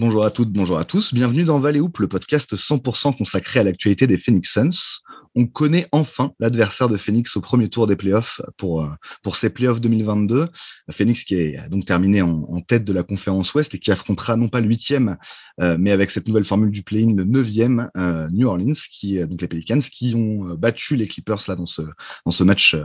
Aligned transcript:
Bonjour 0.00 0.24
à 0.24 0.30
toutes, 0.30 0.50
bonjour 0.50 0.78
à 0.78 0.86
tous. 0.86 1.12
Bienvenue 1.12 1.44
dans 1.44 1.60
Valley 1.60 1.78
le 2.00 2.08
podcast 2.08 2.56
100% 2.56 3.18
consacré 3.18 3.60
à 3.60 3.64
l'actualité 3.64 4.06
des 4.06 4.16
Phoenix 4.16 4.50
Suns 4.50 5.02
on 5.36 5.46
connaît 5.46 5.86
enfin 5.92 6.32
l'adversaire 6.40 6.88
de 6.88 6.96
Phoenix 6.96 7.36
au 7.36 7.40
premier 7.40 7.68
tour 7.68 7.86
des 7.86 7.96
playoffs 7.96 8.40
pour, 8.56 8.82
euh, 8.82 8.88
pour 9.22 9.36
ces 9.36 9.50
playoffs 9.50 9.80
2022. 9.80 10.48
Phoenix 10.90 11.24
qui 11.24 11.34
est 11.36 11.68
donc 11.70 11.84
terminé 11.84 12.22
en, 12.22 12.60
tête 12.66 12.84
de 12.84 12.92
la 12.92 13.02
conférence 13.02 13.54
Ouest 13.54 13.74
et 13.74 13.78
qui 13.78 13.90
affrontera 13.90 14.36
non 14.36 14.48
pas 14.48 14.60
le 14.60 14.68
huitième, 14.68 15.16
euh, 15.60 15.76
mais 15.78 15.92
avec 15.92 16.10
cette 16.10 16.28
nouvelle 16.28 16.44
formule 16.44 16.70
du 16.70 16.82
play-in, 16.82 17.14
le 17.14 17.24
neuvième 17.24 17.90
euh, 17.96 18.28
New 18.30 18.46
Orleans, 18.46 18.74
qui, 18.90 19.18
donc 19.26 19.40
les 19.40 19.48
Pelicans, 19.48 19.80
qui 19.80 20.14
ont 20.14 20.54
battu 20.54 20.96
les 20.96 21.08
Clippers 21.08 21.42
là 21.48 21.56
dans 21.56 21.66
ce, 21.66 21.82
dans 22.26 22.32
ce 22.32 22.44
match, 22.44 22.76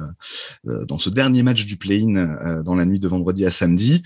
dans 0.63 0.97
ce 0.97 1.09
dernier 1.09 1.43
match 1.43 1.65
du 1.65 1.77
play-in 1.77 2.63
dans 2.63 2.75
la 2.75 2.85
nuit 2.85 2.99
de 2.99 3.07
vendredi 3.07 3.45
à 3.45 3.51
samedi. 3.51 4.01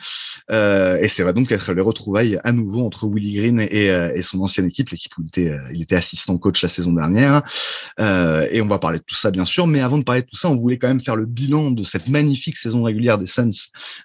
et 0.49 1.07
c'est 1.07 1.23
vrai 1.23 1.33
donc 1.33 1.51
être 1.51 1.71
les 1.73 1.81
retrouvailles 1.81 2.39
à 2.43 2.51
nouveau 2.51 2.85
entre 2.85 3.07
Willie 3.07 3.35
Green 3.35 3.59
et, 3.59 4.21
son 4.21 4.41
ancienne 4.41 4.65
équipe, 4.65 4.89
l'équipe 4.89 5.15
où 5.17 5.23
il 5.35 5.81
était, 5.81 5.95
assistant 5.95 6.37
coach 6.37 6.61
la 6.63 6.69
saison 6.69 6.93
dernière. 6.93 7.43
Et 8.51 8.61
on 8.61 8.67
va 8.67 8.79
parler 8.79 8.99
de 8.99 9.03
tout 9.03 9.15
ça, 9.15 9.31
bien 9.31 9.45
sûr. 9.45 9.67
Mais 9.67 9.81
avant 9.81 9.97
de 9.97 10.03
parler 10.03 10.21
de 10.21 10.27
tout 10.27 10.37
ça, 10.37 10.49
on 10.49 10.55
voulait 10.55 10.77
quand 10.77 10.87
même 10.87 11.01
faire 11.01 11.15
le 11.15 11.25
bilan 11.25 11.71
de 11.71 11.83
cette 11.83 12.07
magnifique 12.07 12.57
saison 12.57 12.83
régulière 12.83 13.17
des 13.17 13.27
Suns, 13.27 13.51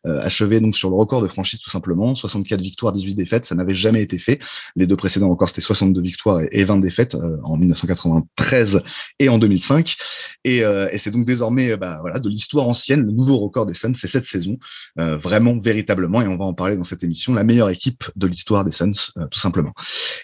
euh, 0.06 0.20
achevée 0.20 0.60
donc 0.60 0.76
sur 0.76 0.90
le 0.90 0.96
record 0.96 1.22
de 1.22 1.28
franchise, 1.28 1.60
tout 1.60 1.70
simplement. 1.70 2.14
64 2.14 2.60
victoires, 2.60 2.92
18 2.92 3.14
défaites. 3.14 3.44
Ça 3.44 3.54
n'avait 3.54 3.74
jamais 3.74 4.02
été 4.02 4.18
fait. 4.18 4.40
Les 4.76 4.86
deux 4.86 4.96
précédents 4.96 5.28
records, 5.28 5.48
c'était 5.48 5.60
62 5.60 6.00
victoires 6.00 6.40
et, 6.50 6.64
20 6.64 6.78
défaites 6.78 7.14
euh, 7.14 7.38
en 7.44 7.56
1993 7.56 8.82
et 9.18 9.28
en 9.28 9.38
2005. 9.38 9.96
Et, 10.44 10.58
et 10.58 10.98
c'est 10.98 11.10
donc 11.10 11.24
désormais 11.24 11.76
bah, 11.76 11.98
voilà, 12.00 12.18
de 12.18 12.28
l'histoire 12.28 12.68
ancienne. 12.68 13.04
Le 13.04 13.12
nouveau 13.12 13.38
record 13.38 13.66
des 13.66 13.74
Suns, 13.74 13.94
c'est 13.94 14.08
cette 14.08 14.24
saison. 14.24 14.58
vraiment, 14.96 15.58
véritablement, 15.58 16.22
et 16.22 16.28
on 16.28 16.36
va 16.36 16.44
en 16.44 16.54
parler 16.54 16.76
dans 16.76 16.84
cette 16.84 17.02
émission, 17.02 17.34
la 17.34 17.44
meilleure 17.44 17.70
équipe 17.70 18.04
de 18.16 18.26
l'histoire 18.26 18.64
des 18.64 18.72
Suns, 18.72 18.92
tout 19.30 19.40
simplement. 19.40 19.72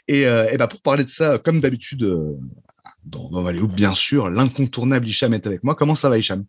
Et, 0.09 0.21
et 0.23 0.57
bah, 0.59 0.69
pour 0.69 0.81
parler 0.83 1.05
de 1.05 1.11
ça, 1.11 1.39
comme 1.39 1.61
d'habitude, 1.61 2.07
dans, 3.11 3.29
dans 3.29 3.67
bien 3.67 3.95
sûr, 3.95 4.31
l'incontournable 4.31 5.07
Hicham 5.07 5.35
est 5.35 5.47
avec 5.47 5.65
moi. 5.65 5.75
Comment 5.75 5.95
ça 5.95 6.09
va, 6.09 6.19
Hicham? 6.19 6.45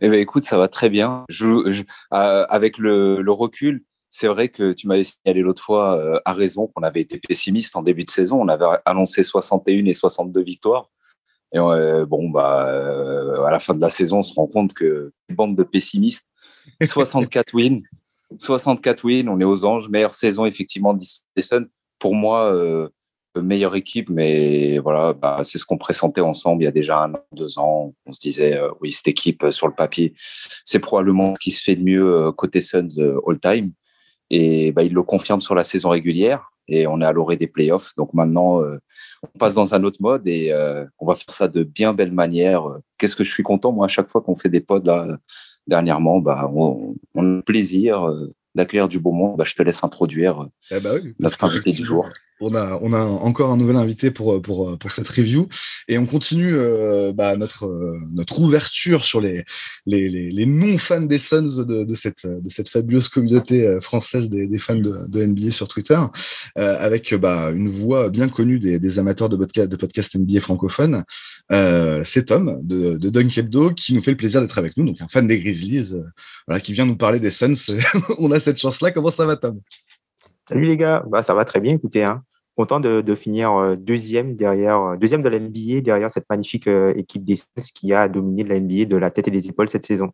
Eh 0.00 0.08
ben, 0.08 0.20
écoute, 0.20 0.44
ça 0.44 0.58
va 0.58 0.68
très 0.68 0.90
bien. 0.90 1.24
Je, 1.28 1.46
euh, 1.46 1.84
avec 2.10 2.78
le, 2.78 3.22
recul, 3.30 3.84
c'est 4.10 4.28
vrai 4.28 4.48
que 4.48 4.72
tu 4.72 4.86
m'avais 4.86 5.04
signalé 5.04 5.40
l'autre 5.40 5.62
fois 5.62 5.98
euh, 5.98 6.20
à 6.24 6.32
raison 6.32 6.66
qu'on 6.68 6.82
avait 6.82 7.00
été 7.00 7.18
pessimiste 7.18 7.76
en 7.76 7.82
début 7.82 8.04
de 8.04 8.10
saison. 8.10 8.40
On 8.40 8.48
avait 8.48 8.64
annoncé 8.84 9.22
61 9.22 9.86
et 9.86 9.94
62 9.94 10.42
victoires. 10.42 10.90
Et 11.52 11.58
euh, 11.58 12.04
bon, 12.04 12.30
bah, 12.30 12.66
à 13.46 13.50
la 13.50 13.58
fin 13.60 13.74
de 13.74 13.80
la 13.80 13.88
saison, 13.88 14.18
on 14.18 14.22
se 14.22 14.34
rend 14.34 14.48
compte 14.48 14.74
que 14.74 15.12
bande 15.30 15.56
de 15.56 15.62
pessimistes, 15.62 16.26
64 16.82 17.54
wins, 17.54 17.82
64 18.38 19.04
wins, 19.04 19.28
on 19.28 19.40
est 19.40 19.44
aux 19.44 19.64
anges, 19.64 19.88
meilleure 19.88 20.14
saison 20.14 20.44
effectivement 20.44 20.96
Suns. 21.38 21.66
Pour 22.00 22.14
moi, 22.16 22.52
meilleure 23.42 23.74
équipe, 23.76 24.08
mais 24.10 24.78
voilà, 24.78 25.12
bah, 25.12 25.40
c'est 25.42 25.58
ce 25.58 25.66
qu'on 25.66 25.78
pressentait 25.78 26.20
ensemble 26.20 26.62
il 26.62 26.66
y 26.66 26.68
a 26.68 26.72
déjà 26.72 27.02
un 27.02 27.14
an, 27.14 27.20
deux 27.32 27.58
ans. 27.58 27.94
On 28.06 28.12
se 28.12 28.20
disait, 28.20 28.56
euh, 28.56 28.70
oui, 28.80 28.90
cette 28.90 29.08
équipe 29.08 29.44
euh, 29.44 29.52
sur 29.52 29.66
le 29.66 29.74
papier, 29.74 30.14
c'est 30.64 30.78
probablement 30.78 31.34
ce 31.34 31.40
qui 31.40 31.50
se 31.50 31.62
fait 31.62 31.76
de 31.76 31.82
mieux 31.82 32.26
euh, 32.26 32.32
côté 32.32 32.60
Suns 32.60 32.90
all-time. 33.26 33.72
Et 34.30 34.72
bah, 34.72 34.82
il 34.82 34.92
le 34.92 35.02
confirme 35.02 35.40
sur 35.40 35.54
la 35.54 35.64
saison 35.64 35.90
régulière 35.90 36.50
et 36.66 36.86
on 36.86 37.00
est 37.00 37.04
à 37.04 37.12
l'orée 37.12 37.36
des 37.36 37.46
playoffs. 37.46 37.92
Donc 37.96 38.14
maintenant, 38.14 38.60
on 39.22 39.38
passe 39.38 39.54
dans 39.54 39.74
un 39.74 39.84
autre 39.84 39.98
mode 40.00 40.26
et 40.26 40.50
on 40.98 41.06
va 41.06 41.14
faire 41.14 41.34
ça 41.34 41.46
de 41.46 41.62
bien 41.62 41.92
belle 41.92 42.10
manière. 42.10 42.64
Qu'est-ce 42.98 43.16
que 43.16 43.22
je 43.22 43.30
suis 43.30 43.42
content, 43.42 43.70
moi, 43.70 43.84
à 43.84 43.88
chaque 43.88 44.08
fois 44.08 44.22
qu'on 44.22 44.34
fait 44.34 44.48
des 44.48 44.62
pods 44.62 44.80
là, 44.82 45.06
dernièrement, 45.66 46.20
bah, 46.20 46.50
on, 46.54 46.94
on 47.14 47.20
a 47.20 47.36
le 47.36 47.42
plaisir 47.42 48.10
d'accueillir 48.54 48.88
du 48.88 48.98
beau 48.98 49.12
monde. 49.12 49.36
Bah, 49.36 49.44
je 49.46 49.54
te 49.54 49.62
laisse 49.62 49.84
introduire 49.84 50.48
eh 50.70 50.80
bah 50.80 50.92
oui, 50.94 51.14
notre 51.18 51.44
invité 51.44 51.72
du 51.72 51.84
jour 51.84 52.08
on 52.44 52.92
a, 52.92 53.04
encore 53.04 53.50
un 53.50 53.56
nouvel 53.56 53.76
invité 53.76 54.10
pour, 54.10 54.42
cette 54.90 55.08
review 55.08 55.48
et 55.88 55.98
on 55.98 56.06
continue 56.06 56.54
euh, 56.54 57.12
bah, 57.12 57.36
notre, 57.36 57.66
euh, 57.66 57.98
notre 58.12 58.38
ouverture 58.40 59.04
sur 59.04 59.20
les, 59.20 59.44
non-fans 59.86 61.02
des 61.02 61.18
Suns 61.18 61.64
de, 61.64 61.94
cette, 61.94 62.68
fabuleuse 62.68 63.08
communauté 63.08 63.66
euh, 63.66 63.80
française 63.80 64.28
des, 64.28 64.58
fans 64.58 64.76
de, 64.76 65.24
NBA 65.24 65.50
sur 65.50 65.68
Twitter 65.68 65.98
avec 66.54 67.14
bah, 67.14 67.50
une 67.50 67.68
voix 67.68 68.10
bien 68.10 68.28
connue 68.28 68.58
des, 68.58 68.98
amateurs 68.98 69.28
de 69.28 69.36
podcast, 69.76 70.14
NBA 70.14 70.40
francophones. 70.40 71.04
C'est 71.50 72.26
Tom 72.26 72.60
de, 72.62 72.96
de 72.96 73.10
Dunk 73.10 73.36
Hebdo 73.38 73.70
qui 73.70 73.94
nous 73.94 74.02
fait 74.02 74.12
le 74.12 74.16
plaisir 74.16 74.40
d'être 74.40 74.58
avec 74.58 74.76
nous, 74.76 74.84
donc 74.84 75.00
un 75.00 75.08
fan 75.08 75.26
des 75.26 75.40
Grizzlies 75.40 75.94
voilà, 76.46 76.60
qui 76.60 76.72
vient 76.72 76.86
nous 76.86 76.96
parler 76.96 77.20
des 77.20 77.30
Suns. 77.30 77.54
on 78.18 78.30
a 78.30 78.40
cette 78.40 78.58
chance-là. 78.58 78.90
Comment 78.90 79.10
ça 79.10 79.26
va, 79.26 79.36
Tom? 79.36 79.60
Salut 80.48 80.66
les 80.66 80.76
gars, 80.76 81.02
bah, 81.06 81.22
ça 81.22 81.32
va 81.32 81.44
très 81.44 81.60
bien, 81.60 81.74
écoutez. 81.74 82.04
Hein. 82.04 82.22
Content 82.56 82.78
de, 82.78 83.14
finir 83.16 83.52
euh, 83.52 83.74
deuxième 83.74 84.36
derrière, 84.36 84.80
euh, 84.80 84.96
deuxième 84.96 85.22
de 85.22 85.28
la 85.28 85.40
NBA 85.40 85.80
derrière 85.80 86.12
cette 86.12 86.28
magnifique 86.30 86.68
euh, 86.68 86.94
équipe 86.96 87.24
des 87.24 87.36
qui 87.74 87.92
a 87.92 88.08
dominé 88.08 88.44
la 88.44 88.60
NBA 88.60 88.84
de 88.84 88.96
la 88.96 89.10
tête 89.10 89.26
et 89.26 89.32
des 89.32 89.48
épaules 89.48 89.68
cette 89.68 89.84
saison. 89.84 90.12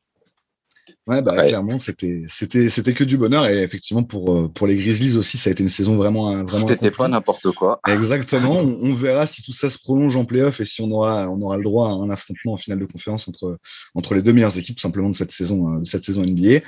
Ouais, 1.06 1.22
bah, 1.22 1.44
clairement, 1.46 1.78
c'était, 1.78 2.26
c'était, 2.28 2.68
c'était 2.68 2.92
que 2.92 3.04
du 3.04 3.16
bonheur. 3.16 3.46
Et 3.46 3.62
effectivement, 3.62 4.04
pour, 4.04 4.32
euh, 4.32 4.48
pour 4.48 4.66
les 4.66 4.76
Grizzlies 4.76 5.16
aussi, 5.16 5.38
ça 5.38 5.48
a 5.48 5.52
été 5.52 5.62
une 5.62 5.70
saison 5.70 5.96
vraiment. 5.96 6.30
vraiment 6.30 6.46
c'était 6.46 6.90
pas 6.90 7.08
n'importe 7.08 7.50
quoi. 7.52 7.80
Exactement. 7.88 8.58
on, 8.60 8.92
verra 8.94 9.26
si 9.26 9.42
tout 9.42 9.54
ça 9.54 9.70
se 9.70 9.78
prolonge 9.78 10.14
en 10.16 10.26
playoff 10.26 10.60
et 10.60 10.64
si 10.64 10.82
on 10.82 10.90
aura, 10.90 11.28
on 11.30 11.40
aura 11.40 11.56
le 11.56 11.64
droit 11.64 11.88
à 11.88 11.92
un 11.92 12.10
affrontement 12.10 12.52
en 12.52 12.56
finale 12.58 12.78
de 12.78 12.84
conférence 12.84 13.26
entre, 13.28 13.58
entre 13.94 14.14
les 14.14 14.22
deux 14.22 14.32
meilleures 14.32 14.56
équipes, 14.58 14.76
tout 14.76 14.82
simplement, 14.82 15.08
de 15.08 15.16
cette 15.16 15.32
saison, 15.32 15.74
euh, 15.74 15.80
de 15.80 15.86
cette 15.86 16.04
saison 16.04 16.22
NBA. 16.22 16.60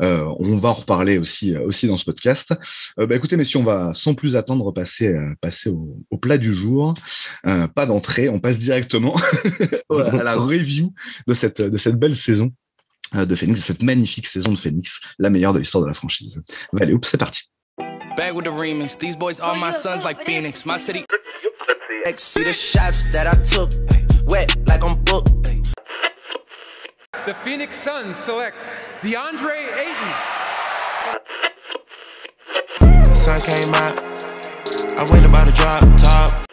Euh, 0.00 0.24
on 0.38 0.56
va 0.56 0.68
en 0.68 0.74
reparler 0.74 1.18
aussi, 1.18 1.56
aussi 1.56 1.86
dans 1.86 1.96
ce 1.96 2.04
podcast. 2.04 2.54
bah, 2.98 3.16
écoutez, 3.16 3.36
messieurs, 3.36 3.60
on 3.60 3.64
va 3.64 3.94
sans 3.94 4.14
plus 4.14 4.36
attendre 4.36 4.70
passer, 4.70 5.16
passer 5.40 5.70
au, 5.70 5.96
au 6.10 6.18
plat 6.18 6.38
du 6.38 6.52
jour. 6.52 6.94
pas 7.42 7.86
d'entrée, 7.86 8.28
on 8.28 8.38
passe 8.38 8.58
directement 8.58 9.16
à 9.90 10.22
la 10.22 10.34
review 10.34 10.92
de 11.26 11.34
cette, 11.34 11.62
de 11.62 11.78
cette 11.78 11.96
belle 11.96 12.14
saison 12.14 12.52
euh, 12.52 12.67
de 13.14 13.34
Phoenix, 13.34 13.60
de 13.60 13.64
cette 13.64 13.82
magnifique 13.82 14.26
saison 14.26 14.52
de 14.52 14.58
Phoenix, 14.58 15.00
la 15.18 15.30
meilleure 15.30 15.52
de 15.52 15.58
l'histoire 15.58 15.82
de 15.82 15.88
la 15.88 15.94
franchise. 15.94 16.40
Allez, 16.80 16.92
oups, 16.92 17.08
c'est 17.08 17.18
parti. 17.18 17.42
Back 18.16 18.34
with 18.34 18.44
the 18.44 18.50
remix. 18.50 18.96
These 18.98 19.16
boys 19.16 19.40
are 19.40 19.56
my 19.56 19.70
sons 19.70 20.04
like 20.04 20.24
Phoenix. 20.24 20.66
My 20.66 20.78
city. 20.78 21.04
See 22.16 22.42
the 22.42 22.52
shots 22.52 23.04
that 23.12 23.26
I 23.26 23.34
took, 23.44 23.70
wet 24.26 24.56
like 24.66 24.82
I'm 24.82 24.96
booked. 25.04 25.30
The 27.26 27.34
Phoenix 27.44 27.76
Suns 27.76 28.16
select 28.16 28.56
DeAndre 29.02 29.68
Ayton. 29.76 30.12
The 32.80 33.14
sun 33.14 33.40
came 33.42 33.74
out. 33.74 34.02
I 34.96 35.04
went 35.10 35.26
about 35.26 35.44
to 35.44 35.52
drop 35.52 35.82
top. 35.98 36.47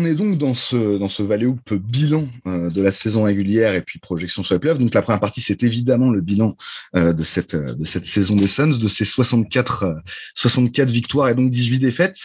On 0.00 0.04
est 0.06 0.14
donc 0.14 0.38
dans 0.38 0.54
ce, 0.54 0.96
dans 0.96 1.10
ce 1.10 1.22
Valley 1.22 1.44
Hoop 1.44 1.74
bilan 1.74 2.26
euh, 2.46 2.70
de 2.70 2.80
la 2.80 2.90
saison 2.90 3.24
régulière 3.24 3.74
et 3.74 3.82
puis 3.82 3.98
projection 3.98 4.42
sur 4.42 4.54
les 4.54 4.58
playoffs. 4.58 4.78
Donc 4.78 4.94
la 4.94 5.02
première 5.02 5.20
partie, 5.20 5.42
c'est 5.42 5.62
évidemment 5.62 6.10
le 6.10 6.22
bilan 6.22 6.56
euh, 6.96 7.12
de, 7.12 7.22
cette, 7.22 7.54
de 7.54 7.84
cette 7.84 8.06
saison 8.06 8.34
des 8.34 8.46
Suns, 8.46 8.78
de 8.78 8.88
ces 8.88 9.04
64, 9.04 9.96
64 10.34 10.88
euh, 10.88 10.90
victoires 10.90 11.28
et 11.28 11.34
donc 11.34 11.50
18 11.50 11.80
défaites. 11.80 12.16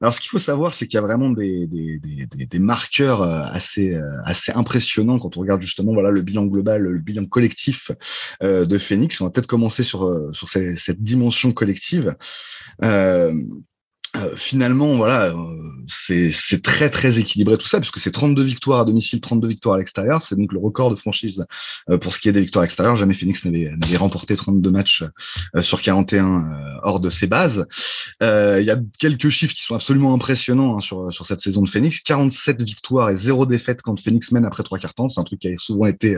Alors 0.00 0.14
ce 0.14 0.20
qu'il 0.20 0.30
faut 0.30 0.38
savoir, 0.38 0.72
c'est 0.72 0.86
qu'il 0.86 0.98
y 0.98 1.02
a 1.02 1.02
vraiment 1.04 1.30
des, 1.30 1.66
des, 1.66 1.98
des, 1.98 2.46
des, 2.46 2.58
marqueurs 2.60 3.22
assez, 3.22 4.00
assez 4.24 4.52
impressionnants 4.52 5.18
quand 5.18 5.36
on 5.36 5.40
regarde 5.40 5.62
justement 5.62 5.94
voilà, 5.94 6.12
le 6.12 6.22
bilan 6.22 6.44
global, 6.44 6.82
le 6.82 7.00
bilan 7.00 7.24
collectif 7.24 7.90
de 8.40 8.78
Phoenix. 8.78 9.20
On 9.20 9.24
va 9.24 9.30
peut-être 9.32 9.48
commencer 9.48 9.82
sur, 9.82 10.30
sur 10.32 10.48
cette 10.48 11.02
dimension 11.02 11.52
collective. 11.52 12.14
Euh, 14.16 14.36
finalement, 14.36 14.96
voilà, 14.96 15.26
euh, 15.26 15.34
c'est 15.88 16.62
très 16.62 16.90
très 16.90 17.18
équilibré 17.18 17.56
tout 17.58 17.68
ça, 17.68 17.78
puisque 17.78 17.98
c'est 17.98 18.10
32 18.10 18.42
victoires 18.42 18.80
à 18.80 18.84
domicile, 18.84 19.20
32 19.20 19.48
victoires 19.48 19.76
à 19.76 19.78
l'extérieur. 19.78 20.22
C'est 20.22 20.36
donc 20.36 20.52
le 20.52 20.58
record 20.58 20.90
de 20.90 20.96
franchise 20.96 21.44
euh, 21.90 21.98
pour 21.98 22.12
ce 22.12 22.20
qui 22.20 22.28
est 22.28 22.32
des 22.32 22.40
victoires 22.40 22.64
extérieures. 22.64 22.96
Jamais 22.96 23.14
Phoenix 23.14 23.44
n'avait 23.44 23.96
remporté 23.96 24.36
32 24.36 24.70
matchs 24.70 25.04
sur 25.60 25.82
41 25.82 26.44
hors 26.82 27.00
de 27.00 27.10
ses 27.10 27.26
bases. 27.26 27.66
Il 28.20 28.64
y 28.64 28.70
a 28.70 28.78
quelques 28.98 29.28
chiffres 29.28 29.54
qui 29.54 29.62
sont 29.62 29.74
absolument 29.74 30.14
impressionnants 30.14 30.76
hein, 30.76 30.80
sur, 30.80 31.12
sur 31.12 31.26
cette 31.26 31.40
saison 31.40 31.62
de 31.62 31.68
Phoenix. 31.68 32.00
47 32.00 32.62
victoires 32.62 33.10
et 33.10 33.16
0 33.16 33.46
défaites 33.46 33.82
quand 33.82 34.00
Phoenix 34.00 34.32
mène 34.32 34.44
après 34.44 34.62
trois 34.62 34.78
quarts 34.78 34.94
temps. 34.94 35.08
C'est 35.08 35.20
un 35.20 35.24
truc 35.24 35.40
qui 35.40 35.48
a 35.48 35.54
souvent 35.58 35.86
été, 35.86 36.16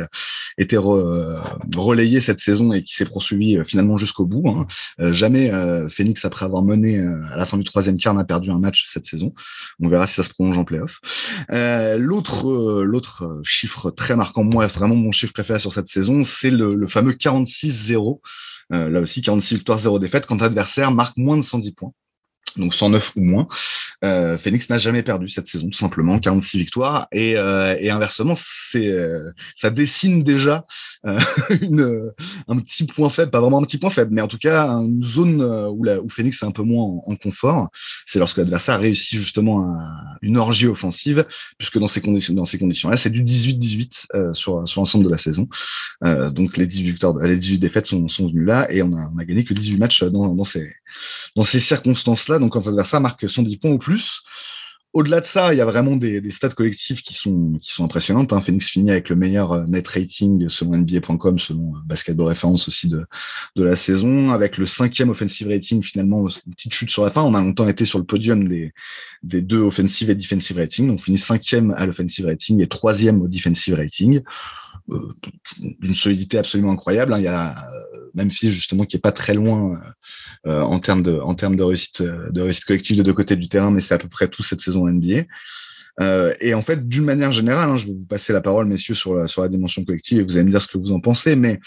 été 0.57 0.77
relayé 0.77 2.21
cette 2.21 2.41
saison 2.41 2.73
et 2.73 2.83
qui 2.83 2.95
s'est 2.95 3.07
poursuivi 3.07 3.59
finalement 3.65 3.99
jusqu'au 3.99 4.27
bout. 4.27 4.49
Hein. 4.49 4.67
jamais 5.13 5.51
Phoenix, 5.91 6.25
après 6.25 6.45
avoir 6.45 6.63
mené 6.63 6.99
à 7.33 7.37
la 7.37 7.47
fin 7.47 7.59
du 7.59 7.65
troisième 7.65 7.88
troisième 7.97 8.19
a 8.19 8.25
perdu 8.25 8.51
un 8.51 8.59
match 8.59 8.85
cette 8.87 9.07
saison. 9.07 9.33
On 9.81 9.89
verra 9.89 10.07
si 10.07 10.15
ça 10.15 10.23
se 10.23 10.29
prolonge 10.29 10.59
en 10.59 10.65
playoff. 10.65 11.01
Euh, 11.51 11.97
l'autre, 11.97 12.49
euh, 12.49 12.85
l'autre 12.85 13.41
chiffre 13.43 13.91
très 13.91 14.17
marquant, 14.17 14.45
moi, 14.45 14.67
vraiment 14.67 14.97
mon 14.97 15.13
chiffre 15.13 15.33
préféré 15.33 15.61
sur 15.61 15.73
cette 15.73 15.89
saison, 15.89 16.25
c'est 16.25 16.51
le, 16.51 16.87
fameux 16.87 17.13
46-0. 17.13 18.21
Euh, 18.73 18.91
là 18.91 19.01
aussi, 19.01 19.23
46 19.23 19.57
victoires, 19.57 19.79
0 19.79 19.99
défaites, 19.99 20.27
quand 20.27 20.41
l'adversaire 20.41 20.91
marque 20.91 21.17
moins 21.17 21.37
de 21.37 21.43
110 21.43 21.73
points. 21.73 21.93
Donc 22.57 22.75
109 22.75 23.13
ou 23.17 23.25
moins. 23.25 23.49
Euh, 24.05 24.39
Phoenix 24.39 24.69
n'a 24.71 24.79
jamais 24.79 25.03
perdu 25.03 25.29
cette 25.29 25.49
saison, 25.49 25.69
tout 25.69 25.79
simplement, 25.79 26.19
46 26.19 26.59
victoires. 26.59 27.09
Et, 27.13 27.37
euh, 27.37 27.77
inversement, 27.91 28.35
euh, 28.75 29.33
ça 29.57 29.71
dessine 29.71 30.23
déjà 30.23 30.67
un 31.05 32.59
petit 32.61 32.85
point 32.85 33.11
faible, 33.11 33.31
pas 33.31 33.41
vraiment 33.41 33.59
un 33.59 33.65
petit 33.65 33.79
point 33.79 33.91
faible, 33.91 34.15
mais 34.15 34.21
en 34.21 34.29
tout 34.29 34.39
cas 34.39 34.69
une 34.69 35.03
zone 35.03 35.43
où, 35.43 35.85
la, 35.85 35.99
Phoenix 36.09 36.43
est 36.43 36.47
un 36.47 36.51
peu 36.51 36.63
moins 36.63 37.01
en, 37.07 37.17
confort. 37.17 37.69
C'est 38.07 38.19
lorsque 38.19 38.37
l'adversaire 38.37 38.79
réussit 38.79 39.19
justement 39.19 39.77
une 40.23 40.37
orgie 40.37 40.67
offensive, 40.67 41.27
puisque 41.59 41.79
dans 41.79 41.87
ces 41.87 42.01
conditions-là, 42.01 42.97
c'est 42.97 43.11
du 43.11 43.25
18-18 43.25 44.35
sur, 44.35 44.65
l'ensemble 44.77 45.05
de 45.05 45.11
la 45.11 45.19
saison. 45.19 45.49
donc 46.03 46.57
les 46.57 46.67
18 46.67 46.85
victoires, 46.85 47.17
les 47.19 47.37
18 47.37 47.59
défaites 47.59 47.87
sont, 47.87 48.07
venues 48.07 48.45
là, 48.45 48.71
et 48.71 48.83
on 48.83 48.93
a, 48.93 49.11
on 49.15 49.19
a 49.19 49.25
gagné 49.25 49.45
que 49.45 49.55
18 49.55 49.79
matchs 49.79 50.05
dans, 50.05 50.35
dans 50.35 50.45
ces, 50.45 50.73
dans 51.37 51.45
ces 51.45 51.61
circonstances-là. 51.61 52.38
Donc, 52.39 52.53
quand 52.53 52.65
l'adversaire 52.65 53.01
marque 53.01 53.29
110 53.29 53.57
points 53.59 53.73
ou 53.73 53.79
plus, 53.79 54.23
au-delà 54.95 55.21
de 55.21 55.27
ça, 55.27 55.53
il 55.53 55.59
y 55.59 55.61
a 55.61 55.67
vraiment 55.67 55.97
des, 55.97 56.21
des 56.21 56.31
stats 56.31 56.49
collectifs 56.49 57.03
qui 57.03 57.13
sont, 57.13 57.59
qui 57.61 57.83
impressionnantes. 57.83 58.33
Hein. 58.33 58.41
Phoenix 58.41 58.69
finit 58.69 58.91
avec 58.91 59.11
le 59.11 59.17
meilleur 59.17 59.53
euh, 59.53 59.65
net 59.67 59.87
rating 59.87 60.49
selon 60.49 60.77
NBA.com, 60.77 61.39
selon 61.39 61.75
euh, 61.75 61.79
Basketball 61.85 62.29
Référence 62.29 62.69
aussi 62.69 62.89
de, 62.89 63.07
la 63.55 63.77
saison, 63.77 64.31
avec 64.31 64.57
le 64.57 64.67
cinquième 64.67 65.11
offensive 65.11 65.49
rating 65.49 65.83
finalement, 65.83 66.27
une 66.27 66.55
petite 66.55 66.73
chute 66.73 66.91
sur 66.91 67.05
la 67.05 67.11
fin. 67.11 67.23
On 67.23 67.35
a 67.35 67.41
longtemps 67.41 67.69
été 67.69 67.85
sur 67.85 67.99
le 67.99 68.07
podium 68.07 68.49
des, 68.49 68.73
deux 69.23 69.61
offensive 69.61 70.09
et 70.11 70.15
defensive 70.15 70.57
rating. 70.57 70.91
On 70.91 70.99
finit 70.99 71.19
cinquième 71.19 71.73
à 71.73 71.85
l'offensive 71.85 72.25
rating 72.25 72.63
et 72.63 72.67
troisième 72.67 73.21
au 73.21 73.29
defensive 73.29 73.75
rating. 73.75 74.23
Euh, 74.91 75.13
d'une 75.59 75.95
solidité 75.95 76.39
absolument 76.39 76.73
incroyable. 76.73 77.13
Hein. 77.13 77.19
Il 77.19 77.25
y 77.25 77.29
a 77.29 77.51
euh, 77.51 78.11
Memphis 78.15 78.51
justement 78.51 78.85
qui 78.85 78.97
est 78.97 79.01
pas 79.01 79.13
très 79.13 79.35
loin 79.35 79.79
euh, 80.47 80.61
en 80.63 80.79
termes 80.81 81.03
de 81.03 81.19
en 81.19 81.35
termes 81.35 81.57
réussite 81.61 82.65
collective 82.67 82.97
de 82.97 83.03
deux 83.03 83.13
côtés 83.13 83.37
du 83.37 83.49
terrain, 83.49 83.71
mais 83.71 83.81
c'est 83.81 83.95
à 83.95 83.99
peu 83.99 84.09
près 84.09 84.29
tout 84.29 84.43
cette 84.43 84.61
saison 84.61 84.87
NBA. 84.87 85.25
Euh, 86.01 86.35
et 86.41 86.55
en 86.55 86.63
fait, 86.63 86.89
d'une 86.89 87.05
manière 87.05 87.33
générale, 87.33 87.71
hein, 87.71 87.79
je 87.79 87.87
vais 87.87 87.93
vous 87.93 88.07
passer 88.07 88.33
la 88.33 88.41
parole, 88.41 88.67
messieurs, 88.67 88.95
sur 88.95 89.15
la, 89.15 89.27
sur 89.27 89.43
la 89.43 89.49
dimension 89.49 89.85
collective 89.85 90.19
et 90.19 90.23
vous 90.23 90.37
allez 90.37 90.45
me 90.45 90.51
dire 90.51 90.63
ce 90.63 90.69
que 90.69 90.79
vous 90.79 90.93
en 90.93 91.01
pensez. 91.01 91.35
Mais 91.35 91.59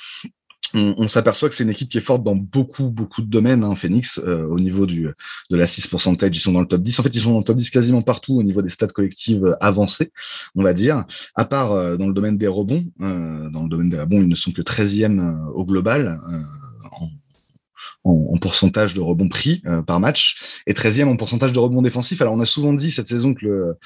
on, 0.74 1.08
s'aperçoit 1.08 1.50
que 1.50 1.56
c'est 1.56 1.64
une 1.64 1.70
équipe 1.70 1.90
qui 1.90 1.98
est 1.98 2.02
forte 2.02 2.24
dans 2.24 2.36
beaucoup, 2.36 2.90
beaucoup 2.90 3.22
de 3.22 3.28
domaines, 3.28 3.64
hein, 3.64 3.76
Phoenix, 3.76 4.20
euh, 4.20 4.46
au 4.48 4.60
niveau 4.60 4.86
du, 4.86 5.10
de 5.50 5.56
la 5.56 5.66
6% 5.66 6.18
ils 6.34 6.40
sont 6.40 6.52
dans 6.52 6.62
le 6.62 6.68
top 6.68 6.82
10. 6.82 7.00
En 7.00 7.04
fait, 7.04 7.16
ils 7.16 7.22
sont 7.22 7.32
dans 7.34 7.40
le 7.40 7.44
top 7.44 7.58
10 7.58 7.70
quasiment 7.70 8.02
partout 8.02 8.36
au 8.36 8.44
niveau 8.44 8.62
des 8.62 8.70
stats 8.70 8.88
collectives 8.88 9.46
euh, 9.46 9.56
avancées, 9.60 10.12
on 10.56 10.64
va 10.64 10.74
dire, 10.74 11.06
à 11.36 11.46
part 11.46 11.72
euh, 11.72 11.98
dans 11.98 12.08
le 12.08 12.14
domaine 12.14 12.38
des 12.38 12.48
rebonds. 12.48 12.86
dans 13.00 13.64
le 13.64 13.70
domaine 13.70 13.90
des 13.90 14.00
rebonds, 14.00 14.22
ils 14.22 14.30
ne 14.30 14.36
sont 14.36 14.52
que 14.52 14.62
13e 14.62 15.52
au 15.54 15.66
global. 15.66 16.20
En, 16.92 17.10
en, 18.04 18.38
pourcentage 18.38 18.96
de 18.96 19.02
rebonds 19.02 19.30
pris 19.30 19.62
par 19.86 20.00
match 20.00 20.62
et 20.66 20.74
13e 20.74 21.06
en 21.06 21.16
pourcentage 21.16 21.54
de 21.54 21.60
rebonds 21.60 21.84
défensifs. 21.84 22.20
Alors 22.22 22.34
on 22.34 22.40
a 22.40 22.46
souvent 22.46 22.74
dit 22.74 22.90
cette 22.90 23.08
saison 23.08 23.36
que 23.36 23.46
le, 23.46 23.78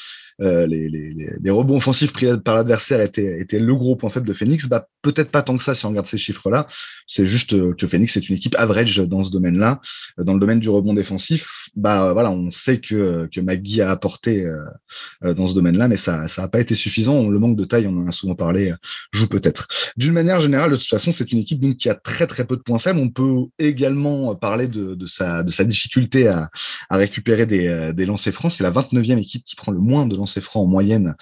euh, 0.41 0.67
les, 0.67 0.89
les, 0.89 1.13
les, 1.39 1.49
rebonds 1.49 1.77
offensifs 1.77 2.11
pris 2.11 2.27
par 2.43 2.55
l'adversaire 2.55 2.99
étaient, 2.99 3.39
étaient 3.39 3.59
le 3.59 3.73
gros 3.73 3.95
point 3.95 4.09
faible 4.09 4.27
de 4.27 4.33
Phoenix. 4.33 4.67
Bah, 4.67 4.87
peut-être 5.05 5.31
pas 5.31 5.43
tant 5.43 5.57
que 5.57 5.63
ça 5.63 5.75
si 5.75 5.85
on 5.85 5.89
regarde 5.89 6.07
ces 6.07 6.17
chiffres-là. 6.17 6.67
C'est 7.07 7.25
juste 7.25 7.53
euh, 7.53 7.73
que 7.77 7.87
Phoenix 7.87 8.17
est 8.17 8.27
une 8.27 8.35
équipe 8.35 8.55
average 8.57 8.97
dans 8.97 9.23
ce 9.23 9.29
domaine-là. 9.29 9.79
Dans 10.17 10.33
le 10.33 10.39
domaine 10.39 10.59
du 10.59 10.69
rebond 10.69 10.93
défensif, 10.93 11.69
bah 11.75 12.13
voilà, 12.13 12.31
on 12.31 12.51
sait 12.51 12.79
que, 12.79 13.29
que 13.31 13.39
McGee 13.39 13.81
a 13.81 13.91
apporté 13.91 14.45
euh, 14.45 15.33
dans 15.33 15.47
ce 15.47 15.53
domaine-là, 15.53 15.87
mais 15.87 15.97
ça 15.97 16.25
n'a 16.37 16.47
pas 16.47 16.59
été 16.59 16.73
suffisant. 16.75 17.29
Le 17.29 17.39
manque 17.39 17.57
de 17.57 17.65
taille, 17.65 17.87
on 17.87 17.97
en 17.97 18.07
a 18.07 18.11
souvent 18.11 18.35
parlé, 18.35 18.73
joue 19.11 19.27
peut-être. 19.27 19.67
D'une 19.97 20.13
manière 20.13 20.41
générale, 20.41 20.71
de 20.71 20.77
toute 20.77 20.87
façon, 20.87 21.11
c'est 21.11 21.31
une 21.31 21.39
équipe 21.39 21.59
donc, 21.59 21.77
qui 21.77 21.89
a 21.89 21.95
très 21.95 22.27
très 22.27 22.45
peu 22.45 22.57
de 22.57 22.61
points 22.61 22.79
faibles. 22.79 22.99
On 22.99 23.09
peut 23.09 23.45
également 23.59 24.35
parler 24.35 24.67
de, 24.67 24.95
de, 24.95 25.05
sa, 25.05 25.43
de 25.43 25.51
sa 25.51 25.63
difficulté 25.63 26.27
à, 26.27 26.49
à 26.89 26.97
récupérer 26.97 27.45
des, 27.45 27.91
des 27.93 28.05
lancers 28.05 28.33
francs. 28.33 28.51
C'est 28.51 28.63
la 28.63 28.71
29e 28.71 29.19
équipe 29.19 29.43
qui 29.43 29.55
prend 29.55 29.71
le 29.71 29.79
moins 29.79 30.05
de 30.07 30.15
lancers 30.15 30.43
francs 30.43 30.63
en 30.63 30.67
moyenne, 30.67 31.15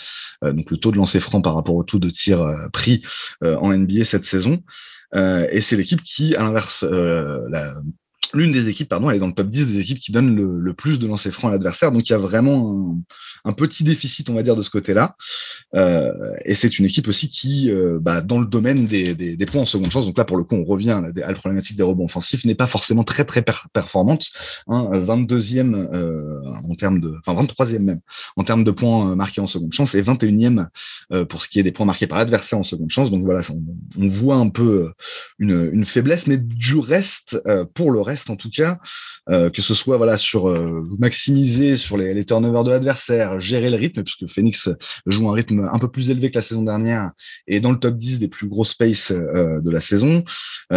euh, 0.43 0.53
donc 0.53 0.71
le 0.71 0.77
taux 0.77 0.91
de 0.91 0.97
lancer 0.97 1.19
franc 1.19 1.41
par 1.41 1.55
rapport 1.55 1.75
au 1.75 1.83
taux 1.83 1.99
de 1.99 2.09
tir 2.09 2.41
euh, 2.41 2.67
pris 2.71 3.01
euh, 3.43 3.57
NBA 3.77 4.05
cette 4.05 4.25
saison. 4.25 4.63
et 5.15 5.61
c'est 5.61 5.75
l'équipe 5.75 6.03
qui, 6.03 6.35
à 6.35 6.43
l'inverse, 6.43 6.85
l'une 8.33 8.51
des 8.51 8.67
équipes, 8.69 8.89
pardon, 8.89 9.09
elle 9.09 9.17
est 9.17 9.19
dans 9.19 9.27
le 9.27 9.33
top 9.33 9.47
10 9.47 9.67
des 9.67 9.79
équipes 9.79 9.99
qui 9.99 10.11
donnent 10.11 10.35
le, 10.35 10.73
plus 10.73 10.97
de 10.99 11.05
lancers 11.05 11.31
francs 11.31 11.49
à 11.49 11.53
l'adversaire. 11.53 11.91
Donc 11.91 12.07
il 12.09 12.11
y 12.11 12.15
a 12.15 12.17
vraiment 12.17 12.95
un, 13.45 13.53
petit 13.53 13.83
déficit, 13.83 14.29
on 14.29 14.33
va 14.33 14.43
dire, 14.43 14.55
de 14.55 14.61
ce 14.61 14.69
côté-là. 14.69 15.15
Euh, 15.75 16.11
et 16.45 16.55
c'est 16.55 16.79
une 16.79 16.85
équipe 16.85 17.07
aussi 17.07 17.29
qui, 17.29 17.69
euh, 17.69 17.99
bah, 18.01 18.21
dans 18.21 18.39
le 18.39 18.45
domaine 18.45 18.87
des, 18.87 19.37
points 19.45 19.61
en 19.61 19.65
seconde 19.65 19.91
chance, 19.91 20.05
donc 20.05 20.17
là 20.17 20.25
pour 20.25 20.37
le 20.37 20.43
coup 20.43 20.55
on 20.55 20.63
revient 20.63 20.91
à 20.91 21.01
la, 21.01 21.33
problématique 21.33 21.77
des 21.77 21.83
rebonds 21.83 22.05
offensifs, 22.05 22.45
n'est 22.45 22.55
pas 22.55 22.65
forcément 22.67 23.03
très 23.03 23.25
très 23.25 23.43
performante. 23.73 24.29
Hein, 24.67 24.89
22e 24.93 25.75
euh, 25.93 26.39
en 26.69 26.75
termes 26.75 27.01
de, 27.01 27.15
enfin 27.25 27.39
23e 27.43 27.79
même 27.79 27.99
en 28.37 28.43
termes 28.43 28.63
de 28.63 28.71
points 28.71 29.15
marqués 29.15 29.41
en 29.41 29.47
seconde 29.47 29.73
chance 29.73 29.93
et 29.95 30.01
21e 30.01 30.67
euh, 31.11 31.25
pour 31.25 31.41
ce 31.41 31.49
qui 31.49 31.59
est 31.59 31.63
des 31.63 31.71
points 31.71 31.85
marqués 31.85 32.07
par 32.07 32.17
l'adversaire 32.17 32.57
en 32.57 32.63
seconde 32.63 32.89
chance. 32.89 33.11
Donc 33.11 33.25
voilà, 33.25 33.41
on, 33.97 34.07
voit 34.07 34.35
un 34.35 34.49
peu 34.49 34.91
une, 35.39 35.85
faiblesse, 35.85 36.27
mais 36.27 36.37
du 36.37 36.77
reste, 36.77 37.41
pour 37.73 37.91
le 37.91 38.01
reste 38.01 38.22
en 38.29 38.35
tout 38.35 38.49
cas, 38.49 38.79
euh, 39.29 39.49
que 39.49 39.61
ce 39.61 39.73
soit 39.73 39.97
voilà 39.97 40.17
sur 40.17 40.49
euh, 40.49 40.83
maximiser 40.99 41.77
sur 41.77 41.97
les, 41.97 42.23
turnovers 42.25 42.63
de 42.63 42.71
l'adversaire, 42.71 43.39
gérer 43.39 43.69
le 43.69 43.77
rythme, 43.77 44.03
puisque 44.03 44.27
Phoenix 44.27 44.69
joue 45.05 45.29
un 45.29 45.33
rythme 45.33 45.69
un 45.71 45.79
peu 45.79 45.89
plus 45.89 46.09
élevé 46.09 46.31
que 46.31 46.35
la 46.35 46.41
saison 46.41 46.63
dernière 46.63 47.11
et 47.47 47.59
dans 47.59 47.71
le 47.71 47.79
top 47.79 47.95
10 47.95 48.19
des 48.19 48.27
plus 48.27 48.47
gros 48.47 48.65
space 48.65 49.11
euh, 49.11 49.61
de 49.61 49.69
la 49.69 49.79
saison. 49.79 50.23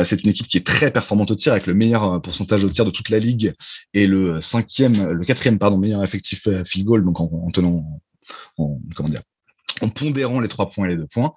c'est 0.05 0.23
une 0.23 0.31
équipe 0.31 0.47
qui 0.47 0.59
est 0.59 0.67
très 0.67 0.91
performante 0.91 1.31
au 1.31 1.37
tir 1.37 1.53
avec 1.53 1.67
le 1.67 1.75
meilleur 1.75 2.21
pourcentage 2.23 2.65
au 2.65 2.71
tir 2.71 2.85
de 2.85 2.91
toute 2.91 3.11
la 3.11 3.19
ligue 3.19 3.55
et 3.95 4.07
le 4.07 4.41
cinquième, 4.41 5.13
le 5.13 5.25
quatrième 5.25 5.59
pardon 5.59 5.79
meilleur 5.79 6.03
effectif 6.03 6.49
field 6.65 6.87
goal, 6.87 7.05
donc 7.05 7.21
en, 7.21 7.25
en 7.25 7.51
tenant 7.51 8.01
en, 8.59 8.81
comment 8.95 9.09
dire 9.09 9.23
en 9.83 9.89
pondérant 9.89 10.41
les 10.41 10.49
trois 10.49 10.71
points 10.71 10.87
et 10.87 10.91
les 10.91 10.97
deux 10.97 11.07
points. 11.07 11.35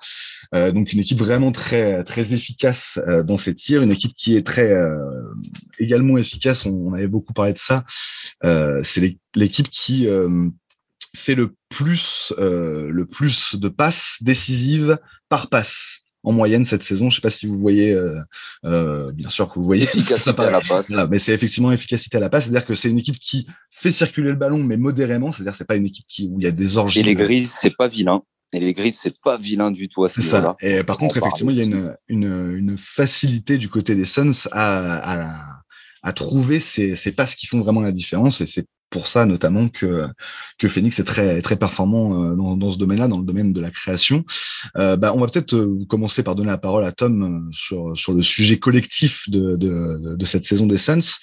Euh, 0.54 0.72
donc 0.72 0.94
une 0.94 1.00
équipe 1.00 1.20
vraiment 1.20 1.52
très 1.52 2.04
très 2.04 2.34
efficace 2.34 3.00
euh, 3.08 3.24
dans 3.24 3.38
ses 3.38 3.56
tirs, 3.56 3.82
une 3.82 3.92
équipe 3.92 4.14
qui 4.16 4.36
est 4.36 4.46
très 4.46 4.72
euh, 4.72 4.98
également 5.80 6.18
efficace. 6.18 6.66
On, 6.66 6.94
avait 6.94 7.08
beaucoup 7.08 7.34
parlé 7.34 7.54
de 7.54 7.58
ça. 7.58 7.86
c'est 8.42 9.18
l'équipe 9.36 9.70
qui 9.70 10.08
fait 11.16 11.36
le 11.36 11.56
plus 11.70 12.34
le 12.38 13.06
plus 13.06 13.56
de 13.56 13.70
passes 13.70 14.18
décisives 14.22 14.98
par 15.30 15.50
passe 15.50 16.02
en 16.30 16.34
moyenne 16.34 16.66
cette 16.66 16.84
saison. 16.84 17.10
Je 17.10 17.16
sais 17.16 17.22
pas 17.22 17.30
si 17.30 17.48
vous 17.48 17.58
voyez, 17.58 17.92
euh, 17.92 18.20
euh, 18.66 19.08
bien 19.14 19.30
sûr 19.30 19.50
que 19.50 19.56
vous 19.56 19.66
voyez. 19.66 19.84
Efficacité 19.96 20.42
à 20.42 20.52
la 20.52 20.62
passe. 20.62 20.94
mais 21.10 21.20
c'est 21.20 21.34
effectivement 21.34 21.72
efficacité 21.72 22.18
à 22.18 22.20
la 22.20 22.30
passe. 22.30 22.46
C'est-à-dire 22.46 22.66
que 22.66 22.76
c'est 22.76 22.90
une 22.90 23.00
équipe 23.00 23.20
qui 23.20 23.48
fait 23.72 23.92
circuler 23.92 24.30
le 24.30 24.36
ballon, 24.36 24.64
mais 24.64 24.78
modérément. 24.78 25.32
C'est-à-dire 25.32 25.56
c'est 25.56 25.68
pas 25.68 25.76
une 25.76 25.86
équipe 25.86 26.06
qui, 26.08 26.30
où 26.32 26.40
il 26.40 26.44
y 26.44 26.48
a 26.48 26.52
des 26.52 26.78
orgies. 26.78 27.00
Et 27.00 27.04
les 27.04 27.16
grises, 27.16 27.52
c'est 27.60 27.76
pas 27.76 27.88
vilain. 27.88 28.22
Et 28.54 28.60
les 28.60 28.74
grises, 28.74 29.00
c'est 29.00 29.20
pas 29.22 29.38
vilain 29.38 29.72
du 29.72 29.90
tout 29.90 30.04
à 30.04 30.10
ce 30.10 30.22
ça. 30.22 30.56
Et 30.62 30.84
par 30.84 30.98
contre, 30.98 31.18
effectivement, 31.18 31.52
il 31.52 31.58
y 31.58 31.62
a 31.62 31.66
une, 31.66 31.96
une, 32.08 32.56
une, 32.56 32.78
facilité 32.78 33.58
du 33.58 33.70
côté 33.70 33.96
des 33.96 34.06
Suns 34.06 34.32
à, 34.52 35.28
à, 35.28 35.62
à 36.02 36.14
trouver 36.14 36.60
ces, 36.60 36.96
ces 36.96 37.12
passes 37.12 37.36
qui 37.36 37.46
font 37.46 37.62
vraiment 37.62 37.82
la 37.82 37.92
différence. 37.92 38.42
Et 38.42 38.48
c'est 38.48 38.66
pour 38.90 39.08
ça 39.08 39.26
notamment 39.26 39.70
que 39.70 40.08
que 40.58 40.68
Phoenix 40.68 41.00
est 41.00 41.04
très 41.04 41.42
très 41.42 41.56
performant 41.56 42.24
euh, 42.24 42.36
dans, 42.36 42.58
dans 42.58 42.72
ce 42.72 42.78
domaine-là, 42.78 43.08
dans 43.08 43.20
le 43.20 43.26
domaine 43.26 43.54
de 43.54 43.62
la 43.62 43.72
création. 43.72 44.26
Euh, 44.78 44.98
bah, 44.98 45.14
on 45.16 45.20
va 45.20 45.28
peut-être 45.28 45.56
euh, 45.56 45.86
commencer 45.88 46.24
par 46.24 46.36
donner 46.36 46.50
la 46.50 46.58
parole 46.58 46.84
à 46.84 46.92
Tom 46.92 47.24
euh, 47.24 47.50
sur 47.52 47.98
sur 47.98 48.14
le 48.14 48.22
sujet 48.22 48.60
collectif 48.60 49.30
de 49.30 49.56
de, 49.56 50.16
de 50.16 50.26
cette 50.26 50.46
saison 50.46 50.66
des 50.66 50.78
Suns. 50.78 51.20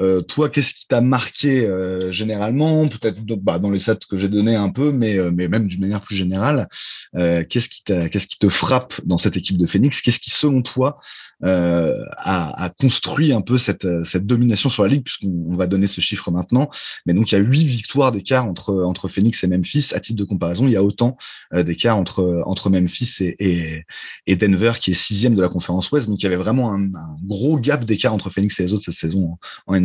Euh, 0.00 0.22
toi, 0.22 0.48
qu'est-ce 0.50 0.74
qui 0.74 0.86
t'a 0.88 1.00
marqué 1.00 1.66
euh, 1.66 2.10
généralement? 2.10 2.88
Peut-être 2.88 3.22
bah, 3.24 3.58
dans 3.58 3.70
les 3.70 3.78
sets 3.78 3.98
que 4.08 4.18
j'ai 4.18 4.28
donné 4.28 4.56
un 4.56 4.70
peu, 4.70 4.92
mais, 4.92 5.18
euh, 5.18 5.30
même 5.30 5.68
d'une 5.68 5.80
manière 5.80 6.00
plus 6.00 6.16
générale. 6.16 6.68
qu'est-ce 7.14 7.68
qui, 7.68 7.84
te 7.84 8.48
frappe 8.48 8.94
dans 9.04 9.18
cette 9.18 9.36
équipe 9.36 9.56
de 9.56 9.66
Phoenix? 9.66 10.00
Qu'est-ce 10.00 10.18
qui, 10.18 10.30
selon 10.30 10.62
toi, 10.62 10.98
a, 11.42 12.72
construit 12.78 13.32
un 13.32 13.40
peu 13.40 13.58
cette, 13.58 13.86
domination 14.16 14.68
sur 14.68 14.82
la 14.82 14.88
ligue? 14.88 15.04
Puisqu'on 15.04 15.56
va 15.56 15.66
donner 15.66 15.86
ce 15.86 16.00
chiffre 16.00 16.30
maintenant. 16.30 16.70
Mais 17.06 17.14
donc, 17.14 17.30
il 17.30 17.34
y 17.34 17.38
a 17.38 17.40
huit 17.40 17.64
victoires 17.64 18.12
d'écart 18.12 18.46
entre, 18.46 19.08
Phoenix 19.08 19.44
et 19.44 19.46
Memphis. 19.46 19.90
À 19.94 20.00
titre 20.00 20.18
de 20.18 20.24
comparaison, 20.24 20.66
il 20.66 20.72
y 20.72 20.76
a 20.76 20.82
autant 20.82 21.16
d'écart 21.52 21.96
entre, 21.96 22.70
Memphis 22.70 23.16
et, 23.20 23.84
Denver, 24.26 24.72
qui 24.80 24.90
est 24.90 24.94
sixième 24.94 25.34
de 25.34 25.42
la 25.42 25.48
conférence 25.48 25.90
Ouest. 25.92 26.08
Donc, 26.08 26.20
il 26.20 26.24
y 26.24 26.26
avait 26.26 26.36
vraiment 26.36 26.72
un, 26.72 26.82
un 26.94 27.16
gros 27.22 27.58
gap 27.58 27.84
d'écart 27.84 28.12
entre 28.12 28.30
Phoenix 28.30 28.58
et 28.58 28.64
les 28.64 28.72
autres 28.72 28.84
cette 28.84 28.94
saison 28.94 29.38
en, 29.66 29.74
en 29.74 29.83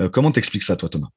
Euh, 0.00 0.08
comment 0.08 0.32
t'expliques 0.32 0.62
ça, 0.62 0.76
toi, 0.76 0.88
Thomas? 0.88 1.08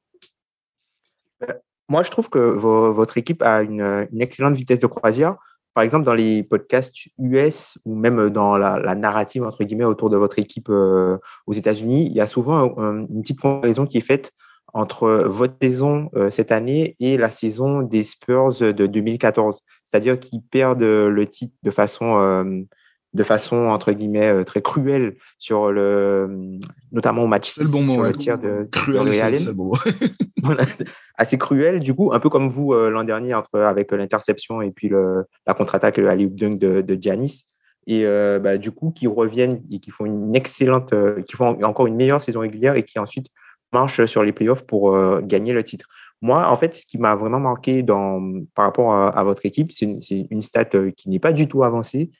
Euh, 1.42 1.52
Moi, 1.88 2.02
je 2.02 2.10
trouve 2.10 2.30
que 2.30 2.38
votre 2.38 3.18
équipe 3.18 3.42
a 3.42 3.62
une, 3.62 4.08
excellente 4.18 4.54
vitesse 4.54 4.80
de 4.80 4.86
croisière. 4.86 5.36
Par 5.74 5.84
exemple, 5.84 6.04
dans 6.04 6.14
les 6.14 6.42
podcasts 6.42 6.94
US 7.18 7.78
ou 7.84 7.94
même 7.94 8.30
dans 8.30 8.56
la, 8.56 8.94
narrative 8.94 9.44
entre 9.44 9.62
guillemets 9.64 9.84
autour 9.84 10.10
de 10.10 10.16
votre 10.16 10.38
équipe 10.38 10.68
euh, 10.68 11.16
aux 11.46 11.52
États-Unis, 11.52 12.06
il 12.06 12.12
y 12.12 12.20
a 12.20 12.26
souvent 12.26 12.76
une 12.76 13.22
petite 13.22 13.40
comparaison 13.40 13.86
qui 13.86 13.98
est 13.98 14.02
faite 14.02 14.32
entre 14.72 15.08
votre 15.26 15.54
saison 15.60 16.10
cette 16.30 16.52
année 16.52 16.94
et 17.00 17.16
la 17.16 17.30
saison 17.30 17.82
des 17.82 18.04
Spurs 18.04 18.58
de 18.60 18.86
2014. 18.86 19.60
C'est-à-dire 19.86 20.20
qu'ils 20.20 20.42
perdent 20.42 20.82
le 20.82 21.26
titre 21.26 21.54
de 21.64 21.72
façon 21.72 22.66
de 23.12 23.24
façon 23.24 23.56
entre 23.56 23.92
guillemets 23.92 24.44
très 24.44 24.60
cruelle 24.60 25.16
sur 25.38 25.72
le 25.72 26.58
notamment 26.92 27.24
au 27.24 27.26
match 27.26 27.58
le 27.58 27.66
bon 27.66 27.84
sur 27.84 28.02
le 28.02 28.12
tir 28.14 28.38
de, 28.38 28.68
cruel, 28.70 29.08
assez 31.16 31.38
cruel 31.38 31.80
du 31.80 31.94
coup 31.94 32.12
un 32.12 32.20
peu 32.20 32.28
comme 32.28 32.48
vous 32.48 32.72
l'an 32.72 33.04
dernier 33.04 33.34
entre 33.34 33.58
avec 33.60 33.90
l'interception 33.92 34.62
et 34.62 34.70
puis 34.70 34.88
le, 34.88 35.24
la 35.46 35.54
contre-attaque 35.54 35.98
le 35.98 36.08
alley 36.08 36.28
dunk 36.28 36.58
de, 36.58 36.80
de 36.80 36.98
Giannis. 37.00 37.46
Et 37.86 38.04
bah, 38.04 38.58
du 38.58 38.70
coup 38.70 38.92
qui 38.92 39.08
reviennent 39.08 39.62
et 39.72 39.80
qui 39.80 39.90
font 39.90 40.06
une 40.06 40.36
excellente 40.36 40.94
qui 41.26 41.34
font 41.34 41.60
encore 41.64 41.88
une 41.88 41.96
meilleure 41.96 42.22
saison 42.22 42.40
régulière 42.40 42.76
et 42.76 42.84
qui 42.84 42.98
ensuite 43.00 43.26
marchent 43.72 44.04
sur 44.04 44.22
les 44.22 44.32
playoffs 44.32 44.64
pour 44.66 44.96
gagner 45.22 45.52
le 45.52 45.64
titre. 45.64 45.86
Moi, 46.22 46.46
en 46.50 46.56
fait, 46.56 46.74
ce 46.74 46.84
qui 46.84 46.98
m'a 46.98 47.14
vraiment 47.14 47.40
marqué 47.40 47.82
dans, 47.82 48.20
par 48.54 48.66
rapport 48.66 48.94
à, 48.94 49.24
votre 49.24 49.46
équipe, 49.46 49.72
c'est 49.72 50.26
une, 50.30 50.42
stat 50.42 50.68
euh, 50.74 50.90
qui 50.90 51.08
n'est 51.08 51.18
pas 51.18 51.32
du 51.32 51.48
tout 51.48 51.64
avancée. 51.64 52.10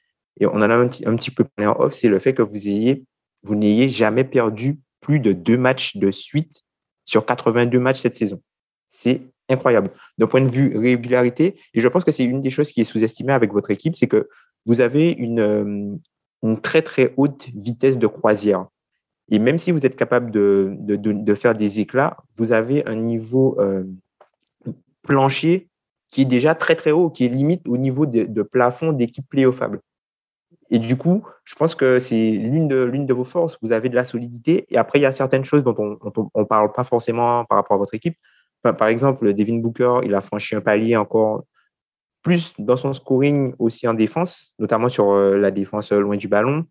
Et 0.41 0.47
on 0.47 0.55
en 0.55 0.63
a 0.63 0.75
un 0.75 0.89
petit, 0.89 1.31
peu 1.31 1.45
parlé 1.45 1.69
en 1.69 1.79
off, 1.79 1.95
c'est 1.95 2.09
le 2.09 2.19
fait 2.19 2.35
que 2.35 2.43
vous 2.43 2.69
ayez, 2.69 3.05
vous 3.43 3.55
n'ayez 3.55 3.89
jamais 3.89 4.25
perdu 4.25 4.79
plus 5.01 5.21
de 5.21 5.33
deux 5.33 5.57
matchs 5.57 5.97
de 5.97 6.11
suite 6.11 6.63
sur 7.05 7.25
82 7.25 7.79
matchs 7.79 8.01
cette 8.01 8.15
saison. 8.15 8.41
C'est 8.89 9.23
incroyable. 9.49 9.91
D'un 10.19 10.27
point 10.27 10.41
de 10.41 10.49
vue 10.49 10.77
régularité, 10.79 11.57
et 11.75 11.81
je 11.81 11.89
pense 11.89 12.05
que 12.05 12.13
c'est 12.13 12.25
une 12.25 12.41
des 12.41 12.51
choses 12.51 12.71
qui 12.71 12.81
est 12.81 12.85
sous-estimée 12.85 13.33
avec 13.33 13.53
votre 13.53 13.71
équipe, 13.71 13.97
c'est 13.97 14.07
que 14.07 14.29
vous 14.67 14.81
avez 14.81 15.11
une, 15.11 15.41
euh, 15.41 16.57
très, 16.63 16.83
très 16.83 17.13
haute 17.17 17.49
vitesse 17.55 17.99
de 17.99 18.07
croisière. 18.07 18.67
Et 19.31 19.39
même 19.39 19.59
si 19.59 19.71
vous 19.71 19.85
êtes 19.87 19.97
capable 19.97 20.31
de, 20.31 21.35
faire 21.35 21.55
des 21.55 21.81
éclats, 21.81 22.17
vous 22.37 22.53
avez 22.53 22.87
un 22.89 22.97
niveau 22.97 23.61
euh, 23.61 23.85
plancher 25.03 25.69
qui 26.11 26.23
est 26.23 26.27
déjà 26.27 26.55
très 26.55 26.75
très 26.75 26.91
haut, 26.91 27.11
qui 27.11 27.25
est 27.25 27.29
limite 27.29 27.67
au 27.69 27.77
niveau 27.77 28.07
de, 28.07 28.43
plafond 28.43 28.93
d'équipe 28.93 29.29
playoffables. 29.29 29.81
Et 30.71 30.79
du 30.79 30.97
coup, 30.97 31.25
je 31.45 31.55
pense 31.57 31.75
que 31.75 31.99
c'est 31.99 32.31
l'une 32.33 32.69
de, 32.69 33.13
vos 33.13 33.25
forces. 33.25 33.59
Vous 33.61 33.73
avez 33.73 33.89
de 33.89 33.97
la 33.97 34.05
solidité. 34.05 34.67
Et 34.69 34.79
après, 34.79 35.01
il 35.01 35.03
y 35.03 35.07
a 35.07 35.13
certaines 35.13 35.45
choses 35.45 35.65
dont 35.65 35.75
on 35.79 36.41
ne 36.41 36.45
parle 36.45 36.73
pas 36.73 36.85
forcément 36.85 37.45
par 37.45 37.59
rapport 37.59 37.75
à 37.75 37.79
votre 37.79 37.95
équipe. 37.95 38.17
par 38.63 38.89
exemple, 38.89 39.33
Devin 39.35 39.59
Booker, 39.59 40.01
il 40.05 40.15
a 40.15 40.21
franchi 40.21 40.55
un 40.55 40.61
palier 40.61 40.97
encore 40.97 41.45
plus 42.23 42.53
dans 42.59 42.77
son 42.77 42.93
scoring 42.93 43.55
aussi 43.59 43.89
en 43.89 43.95
défense, 43.95 44.55
notamment 44.59 44.89
sur 44.89 45.13
euh, 45.13 45.39
la 45.39 45.51
défense 45.51 45.91
loin 45.93 46.17
du 46.17 46.29
ballon. 46.29 46.67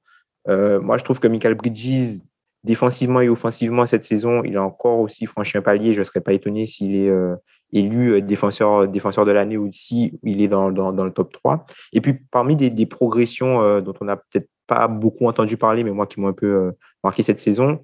Euh, 0.48 0.80
moi, 0.80 0.98
je 0.98 1.04
trouve 1.04 1.20
que 1.20 1.28
Michael 1.28 1.56
Bridges, 1.56 2.20
défensivement 2.64 3.22
et 3.22 3.30
offensivement 3.30 3.86
cette 3.86 4.04
saison, 4.04 4.44
il 4.44 4.58
a 4.58 4.64
encore 4.64 5.00
aussi 5.00 5.26
franchi 5.26 5.58
un 5.58 5.62
palier. 5.62 5.94
Je 5.94 6.00
ne 6.00 6.04
serais 6.04 6.22
pas 6.22 6.34
étonné 6.34 6.68
s'il 6.68 6.96
est 6.96 7.10
euh, 7.10 7.36
élu 7.74 8.14
euh, 8.14 8.22
défenseur, 8.22 8.88
défenseur 8.88 9.26
de 9.26 9.32
l'année 9.32 9.58
ou 9.58 9.70
s'il 9.72 10.18
est 10.24 10.48
dans, 10.48 10.72
dans, 10.72 10.92
dans, 10.92 11.04
le 11.04 11.12
top 11.12 11.32
3. 11.34 11.66
Et 11.94 12.02
puis, 12.02 12.14
parmi 12.32 12.56
des, 12.56 12.70
des 12.70 12.86
progressions 12.86 13.62
euh, 13.62 13.82
dont 13.82 13.94
on 14.02 14.06
n'a 14.06 14.18
peut-être 14.18 14.50
pas 14.68 14.88
beaucoup 14.88 15.26
entendu 15.28 15.58
parler, 15.58 15.84
mais 15.84 15.92
moi 15.92 16.08
qui 16.08 16.20
m'ont 16.20 16.28
un 16.28 16.34
peu 16.34 16.72
marqué 17.04 17.24
cette 17.24 17.40
saison, 17.40 17.80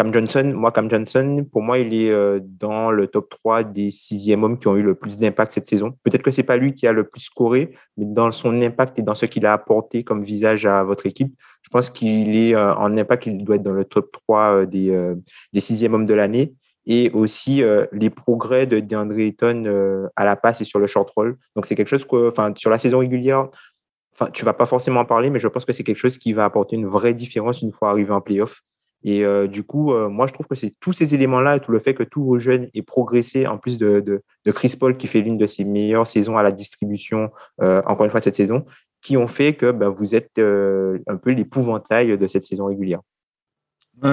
Cam 0.00 0.14
Johnson, 0.14 0.52
moi, 0.56 0.72
Cam 0.72 0.90
Johnson, 0.90 1.46
pour 1.52 1.60
moi, 1.60 1.78
il 1.78 1.92
est 1.92 2.10
euh, 2.10 2.40
dans 2.42 2.90
le 2.90 3.06
top 3.06 3.28
3 3.28 3.64
des 3.64 3.90
sixième 3.90 4.44
hommes 4.44 4.58
qui 4.58 4.66
ont 4.66 4.74
eu 4.76 4.82
le 4.82 4.94
plus 4.94 5.18
d'impact 5.18 5.52
cette 5.52 5.66
saison. 5.66 5.94
Peut-être 6.04 6.22
que 6.22 6.30
c'est 6.30 6.42
pas 6.42 6.56
lui 6.56 6.74
qui 6.74 6.86
a 6.86 6.92
le 6.92 7.04
plus 7.04 7.20
scoré, 7.20 7.76
mais 7.98 8.06
dans 8.06 8.32
son 8.32 8.62
impact 8.62 8.98
et 8.98 9.02
dans 9.02 9.14
ce 9.14 9.26
qu'il 9.26 9.44
a 9.44 9.52
apporté 9.52 10.02
comme 10.02 10.22
visage 10.22 10.64
à 10.64 10.84
votre 10.84 11.04
équipe, 11.04 11.34
je 11.62 11.68
pense 11.68 11.90
qu'il 11.90 12.34
est 12.34 12.54
euh, 12.54 12.74
en 12.76 12.96
impact, 12.96 13.26
il 13.26 13.44
doit 13.44 13.56
être 13.56 13.62
dans 13.62 13.72
le 13.72 13.84
top 13.84 14.10
3 14.12 14.40
euh, 14.40 14.64
des, 14.64 15.14
des 15.52 15.60
sixième 15.60 15.92
hommes 15.92 16.06
de 16.06 16.14
l'année. 16.14 16.54
Et 16.86 17.10
aussi 17.12 17.62
les 17.92 18.10
progrès 18.10 18.66
de 18.66 18.80
DeAndre 18.80 19.18
Ayton 19.18 20.08
à 20.16 20.24
la 20.24 20.34
passe 20.36 20.60
et 20.60 20.64
sur 20.64 20.78
le 20.78 20.86
short 20.86 21.10
roll. 21.10 21.36
Donc, 21.54 21.66
c'est 21.66 21.74
quelque 21.74 21.88
chose 21.88 22.04
que, 22.04 22.28
enfin, 22.28 22.52
sur 22.56 22.70
la 22.70 22.78
saison 22.78 22.98
régulière, 22.98 23.48
enfin, 24.14 24.30
tu 24.32 24.44
vas 24.44 24.54
pas 24.54 24.66
forcément 24.66 25.00
en 25.00 25.04
parler, 25.04 25.30
mais 25.30 25.38
je 25.38 25.48
pense 25.48 25.64
que 25.64 25.72
c'est 25.72 25.84
quelque 25.84 25.98
chose 25.98 26.18
qui 26.18 26.32
va 26.32 26.44
apporter 26.44 26.76
une 26.76 26.86
vraie 26.86 27.14
différence 27.14 27.62
une 27.62 27.72
fois 27.72 27.90
arrivé 27.90 28.12
en 28.12 28.20
playoff. 28.20 28.62
Et 29.02 29.24
euh, 29.24 29.46
du 29.46 29.62
coup, 29.62 29.92
euh, 29.92 30.08
moi, 30.08 30.26
je 30.26 30.32
trouve 30.32 30.46
que 30.46 30.54
c'est 30.54 30.74
tous 30.78 30.92
ces 30.92 31.14
éléments-là 31.14 31.58
tout 31.58 31.72
le 31.72 31.78
fait 31.78 31.94
que 31.94 32.02
tous 32.02 32.24
vos 32.24 32.38
jeunes 32.38 32.68
aient 32.74 32.82
progressé, 32.82 33.46
en 33.46 33.56
plus 33.56 33.78
de, 33.78 34.00
de, 34.00 34.22
de 34.44 34.52
Chris 34.52 34.76
Paul 34.78 34.96
qui 34.96 35.06
fait 35.06 35.22
l'une 35.22 35.38
de 35.38 35.46
ses 35.46 35.64
meilleures 35.64 36.06
saisons 36.06 36.36
à 36.36 36.42
la 36.42 36.52
distribution, 36.52 37.30
euh, 37.62 37.82
encore 37.86 38.04
une 38.04 38.10
fois 38.10 38.20
cette 38.20 38.36
saison, 38.36 38.66
qui 39.00 39.16
ont 39.16 39.28
fait 39.28 39.54
que 39.54 39.70
bah, 39.70 39.88
vous 39.88 40.14
êtes 40.14 40.38
un 40.38 41.16
peu 41.16 41.30
l'épouvantail 41.30 42.18
de 42.18 42.26
cette 42.26 42.44
saison 42.44 42.66
régulière. 42.66 43.00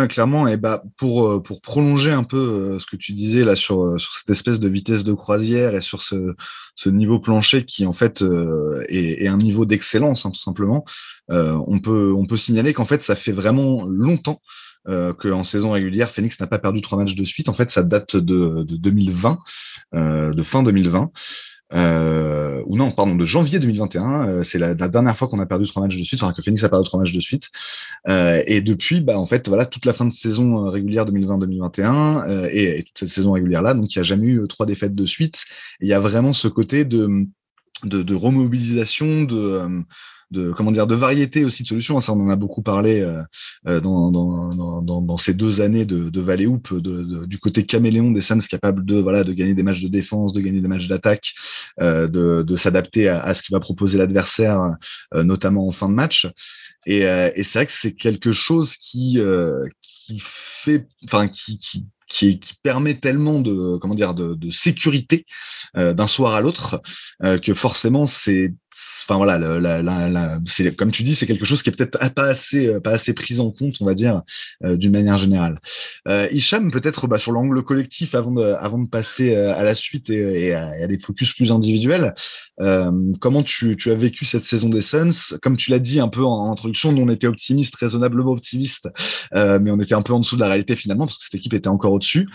Clairement, 0.09 0.47
et 0.47 0.57
bah 0.57 0.83
pour, 0.97 1.41
pour 1.43 1.61
prolonger 1.61 2.11
un 2.11 2.23
peu 2.23 2.77
ce 2.79 2.85
que 2.85 2.95
tu 2.95 3.13
disais 3.13 3.45
là 3.45 3.55
sur, 3.55 3.99
sur 3.99 4.13
cette 4.13 4.29
espèce 4.29 4.59
de 4.59 4.67
vitesse 4.67 5.03
de 5.03 5.13
croisière 5.13 5.75
et 5.75 5.81
sur 5.81 6.01
ce, 6.01 6.35
ce 6.75 6.89
niveau 6.89 7.19
plancher 7.19 7.65
qui 7.65 7.85
en 7.85 7.93
fait 7.93 8.23
est, 8.89 9.23
est 9.23 9.27
un 9.27 9.37
niveau 9.37 9.65
d'excellence 9.65 10.25
hein, 10.25 10.31
tout 10.31 10.39
simplement, 10.39 10.85
on, 11.29 11.79
peut, 11.79 12.13
on 12.15 12.25
peut 12.25 12.37
signaler 12.37 12.73
qu'en 12.73 12.85
fait 12.85 13.01
ça 13.01 13.15
fait 13.15 13.31
vraiment 13.31 13.85
longtemps 13.85 14.41
euh, 14.89 15.13
qu'en 15.13 15.43
saison 15.43 15.71
régulière, 15.71 16.11
Phoenix 16.11 16.39
n'a 16.39 16.47
pas 16.47 16.59
perdu 16.59 16.81
trois 16.81 16.97
matchs 16.97 17.15
de 17.15 17.25
suite. 17.25 17.49
En 17.49 17.53
fait, 17.53 17.71
ça 17.71 17.83
date 17.83 18.15
de, 18.15 18.63
de 18.63 18.77
2020, 18.77 19.39
euh, 19.95 20.33
de 20.33 20.43
fin 20.43 20.63
2020. 20.63 21.11
Euh, 21.73 22.61
ou 22.65 22.77
non, 22.77 22.91
pardon, 22.91 23.15
de 23.15 23.25
janvier 23.25 23.59
2021. 23.59 24.27
Euh, 24.27 24.43
c'est 24.43 24.59
la, 24.59 24.73
la, 24.73 24.87
dernière 24.87 25.17
fois 25.17 25.27
qu'on 25.27 25.39
a 25.39 25.45
perdu 25.45 25.65
trois 25.65 25.83
matchs 25.83 25.97
de 25.97 26.03
suite, 26.03 26.21
enfin 26.23 26.33
que 26.33 26.41
Phoenix 26.41 26.63
a 26.63 26.69
perdu 26.69 26.85
trois 26.85 26.99
matchs 26.99 27.13
de 27.13 27.19
suite. 27.19 27.49
Euh, 28.07 28.41
et 28.45 28.61
depuis, 28.61 29.01
bah, 29.01 29.17
en 29.17 29.25
fait, 29.25 29.47
voilà, 29.47 29.65
toute 29.65 29.85
la 29.85 29.93
fin 29.93 30.05
de 30.05 30.13
saison 30.13 30.69
régulière 30.69 31.05
2020-2021 31.05 32.27
euh, 32.29 32.49
et, 32.51 32.79
et, 32.79 32.83
toute 32.83 32.97
cette 32.99 33.09
saison 33.09 33.33
régulière 33.33 33.61
là, 33.61 33.73
donc 33.73 33.93
il 33.93 33.97
n'y 33.97 34.01
a 34.01 34.03
jamais 34.03 34.27
eu 34.27 34.47
trois 34.47 34.65
défaites 34.65 34.95
de 34.95 35.05
suite. 35.05 35.43
Il 35.81 35.87
y 35.87 35.93
a 35.93 35.99
vraiment 35.99 36.33
ce 36.33 36.47
côté 36.47 36.85
de, 36.85 37.25
de 37.83 38.15
remobilisation, 38.15 39.23
de 39.23 39.83
de 40.31 40.51
comment 40.51 40.71
dire 40.71 40.87
de 40.87 40.95
variété 40.95 41.45
aussi 41.45 41.63
de 41.63 41.67
solutions. 41.67 41.99
Ça, 42.01 42.13
on 42.13 42.19
en 42.19 42.29
a 42.29 42.35
beaucoup 42.35 42.61
parlé 42.61 43.01
euh, 43.01 43.21
euh 43.67 43.79
dans, 43.79 44.11
dans, 44.11 45.17
ces 45.17 45.33
deux 45.33 45.61
années 45.61 45.85
de, 45.85 46.09
de 46.09 46.21
Valley 46.21 46.47
de, 46.47 47.25
du 47.25 47.39
côté 47.39 47.65
caméléon 47.65 48.11
des 48.11 48.21
Suns 48.21 48.39
capable 48.39 48.85
de 48.85 48.95
voilà 48.95 49.23
de 49.23 49.33
gagner 49.33 49.53
des 49.53 49.63
matchs 49.63 49.81
de 49.81 49.87
défense, 49.87 50.33
de 50.33 50.41
gagner 50.41 50.61
des 50.61 50.67
matchs 50.67 50.87
d'attaque, 50.87 51.33
euh, 51.81 52.07
de, 52.07 52.55
s'adapter 52.55 53.07
à, 53.07 53.21
à, 53.21 53.33
ce 53.33 53.41
que 53.41 53.51
va 53.51 53.59
proposer 53.59 53.97
l'adversaire, 53.97 54.75
notamment 55.13 55.67
en 55.67 55.71
fin 55.71 55.89
de 55.89 55.93
match. 55.93 56.27
Et, 56.85 57.01
c'est 57.43 57.59
vrai 57.59 57.65
que 57.65 57.71
c'est 57.71 57.93
quelque 57.93 58.31
chose 58.31 58.75
qui 58.75 59.19
qui 59.81 60.17
fait, 60.21 60.87
enfin 61.05 61.27
qui, 61.27 61.57
qui 61.57 61.85
qui, 62.07 62.39
permet 62.63 62.95
tellement 62.95 63.41
de 63.41 63.77
comment 63.77 63.95
dire 63.95 64.15
de, 64.15 64.33
de 64.33 64.49
sécurité 64.49 65.25
d'un 65.75 66.07
soir 66.07 66.33
à 66.35 66.41
l'autre 66.41 66.81
que 67.21 67.53
forcément 67.53 68.05
c'est 68.05 68.53
enfin 69.03 69.17
voilà 69.17 70.39
c'est 70.45 70.75
comme 70.75 70.91
tu 70.91 71.03
dis 71.03 71.15
c'est 71.15 71.25
quelque 71.25 71.45
chose 71.45 71.63
qui 71.63 71.69
est 71.69 71.73
peut-être 71.73 71.97
pas 72.13 72.25
assez 72.25 72.67
euh, 72.67 72.79
pas 72.79 72.91
assez 72.91 73.13
pris 73.13 73.39
en 73.39 73.51
compte 73.51 73.77
on 73.81 73.85
va 73.85 73.93
dire 73.93 74.23
euh, 74.63 74.77
d'une 74.77 74.91
manière 74.91 75.17
générale. 75.17 75.59
Euh, 76.07 76.27
peut-être 76.71 77.07
bah, 77.07 77.19
sur 77.19 77.31
l'angle 77.31 77.63
collectif 77.63 78.15
avant 78.15 78.31
de 78.31 78.87
passer 78.87 79.35
euh, 79.35 79.55
à 79.55 79.63
la 79.63 79.75
suite 79.75 80.09
et, 80.09 80.53
à, 80.53 80.87
des 80.87 80.97
focus 80.97 81.33
plus 81.33 81.51
individuels 81.51 82.13
comment 83.19 83.43
tu, 83.43 83.77
as 83.85 83.95
vécu 83.95 84.25
cette 84.25 84.45
saison 84.45 84.69
des 84.69 84.81
Suns? 84.81 85.37
Comme 85.41 85.57
tu 85.57 85.71
l'as 85.71 85.79
dit 85.79 85.99
un 85.99 86.07
peu 86.07 86.23
en, 86.23 86.47
en 86.47 86.51
introduction 86.51 86.91
nous 86.91 87.03
on 87.03 87.09
était 87.09 87.27
optimiste 87.27 87.75
raisonnablement 87.75 88.31
optimiste 88.31 88.89
mais 89.33 89.71
on 89.71 89.79
était 89.79 89.95
un 89.95 90.01
peu 90.01 90.13
en 90.13 90.19
dessous 90.19 90.35
de 90.35 90.41
la 90.41 90.47
réalité 90.47 90.75
finalement 90.75 91.05
parce 91.05 91.17
que 91.17 91.23
cette 91.25 91.35
équipe 91.35 91.53
était 91.53 91.69
encore 91.69 91.93
au-dessus 91.93 92.27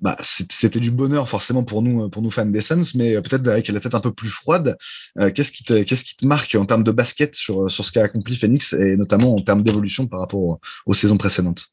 bah, 0.00 0.16
c'était 0.22 0.80
du 0.80 0.90
bonheur 0.90 1.28
forcément 1.28 1.64
pour 1.64 1.82
nous, 1.82 2.08
pour 2.08 2.22
nous 2.22 2.30
fans 2.30 2.46
des 2.46 2.60
Suns, 2.60 2.92
mais 2.94 3.20
peut-être 3.20 3.46
avec 3.48 3.68
la 3.68 3.80
tête 3.80 3.94
un 3.94 4.00
peu 4.00 4.12
plus 4.12 4.28
froide. 4.28 4.76
Euh, 5.18 5.30
qu'est-ce 5.32 5.50
qui 5.50 5.64
te, 5.64 6.24
marque 6.24 6.54
en 6.54 6.66
termes 6.66 6.84
de 6.84 6.92
basket 6.92 7.34
sur, 7.34 7.70
sur 7.70 7.84
ce 7.84 7.90
qu'a 7.92 8.04
accompli 8.04 8.36
Phoenix 8.36 8.72
et 8.74 8.96
notamment 8.96 9.34
en 9.34 9.40
termes 9.40 9.62
d'évolution 9.62 10.06
par 10.06 10.20
rapport 10.20 10.60
aux, 10.86 10.94
saisons 10.94 11.16
précédentes? 11.16 11.66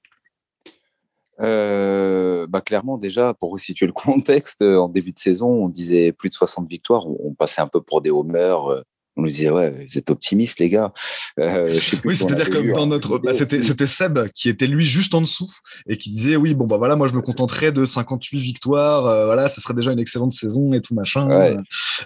Euh, 1.41 2.47
bah 2.47 2.61
clairement 2.61 2.97
déjà 2.97 3.33
pour 3.33 3.51
resituer 3.51 3.85
le 3.85 3.91
contexte 3.93 4.61
en 4.61 4.87
début 4.87 5.11
de 5.11 5.19
saison 5.19 5.49
on 5.49 5.67
disait 5.67 6.13
plus 6.13 6.29
de 6.29 6.33
60 6.33 6.69
victoires 6.69 7.05
on 7.05 7.33
passait 7.33 7.59
un 7.59 7.67
peu 7.67 7.81
pour 7.81 7.99
des 7.99 8.09
homers 8.09 8.71
euh, 8.71 8.81
on 9.17 9.21
nous 9.21 9.27
disait 9.27 9.49
ouais 9.49 9.69
vous 9.71 9.97
êtes 9.97 10.09
optimistes 10.09 10.59
les 10.59 10.69
gars 10.69 10.91
euh, 11.39 11.77
oui 12.03 12.15
c'est-à-dire 12.15 12.49
que 12.49 12.73
dans 12.73 12.87
notre 12.87 13.17
bah, 13.19 13.33
c'était 13.33 13.63
c'était 13.63 13.87
Seb 13.87 14.19
qui 14.33 14.49
était 14.49 14.67
lui 14.67 14.85
juste 14.85 15.13
en 15.13 15.21
dessous 15.21 15.51
et 15.87 15.97
qui 15.97 16.09
disait 16.09 16.35
oui 16.35 16.53
bon 16.53 16.65
bah 16.65 16.77
voilà 16.77 16.95
moi 16.95 17.07
je 17.07 17.13
me 17.13 17.21
contenterais 17.21 17.71
de 17.71 17.85
58 17.85 18.39
victoires 18.39 19.05
euh, 19.05 19.25
voilà 19.25 19.49
ce 19.49 19.61
serait 19.61 19.73
déjà 19.73 19.91
une 19.91 19.99
excellente 19.99 20.33
saison 20.33 20.73
et 20.73 20.81
tout 20.81 20.93
machin 20.93 21.27
ouais. 21.27 21.57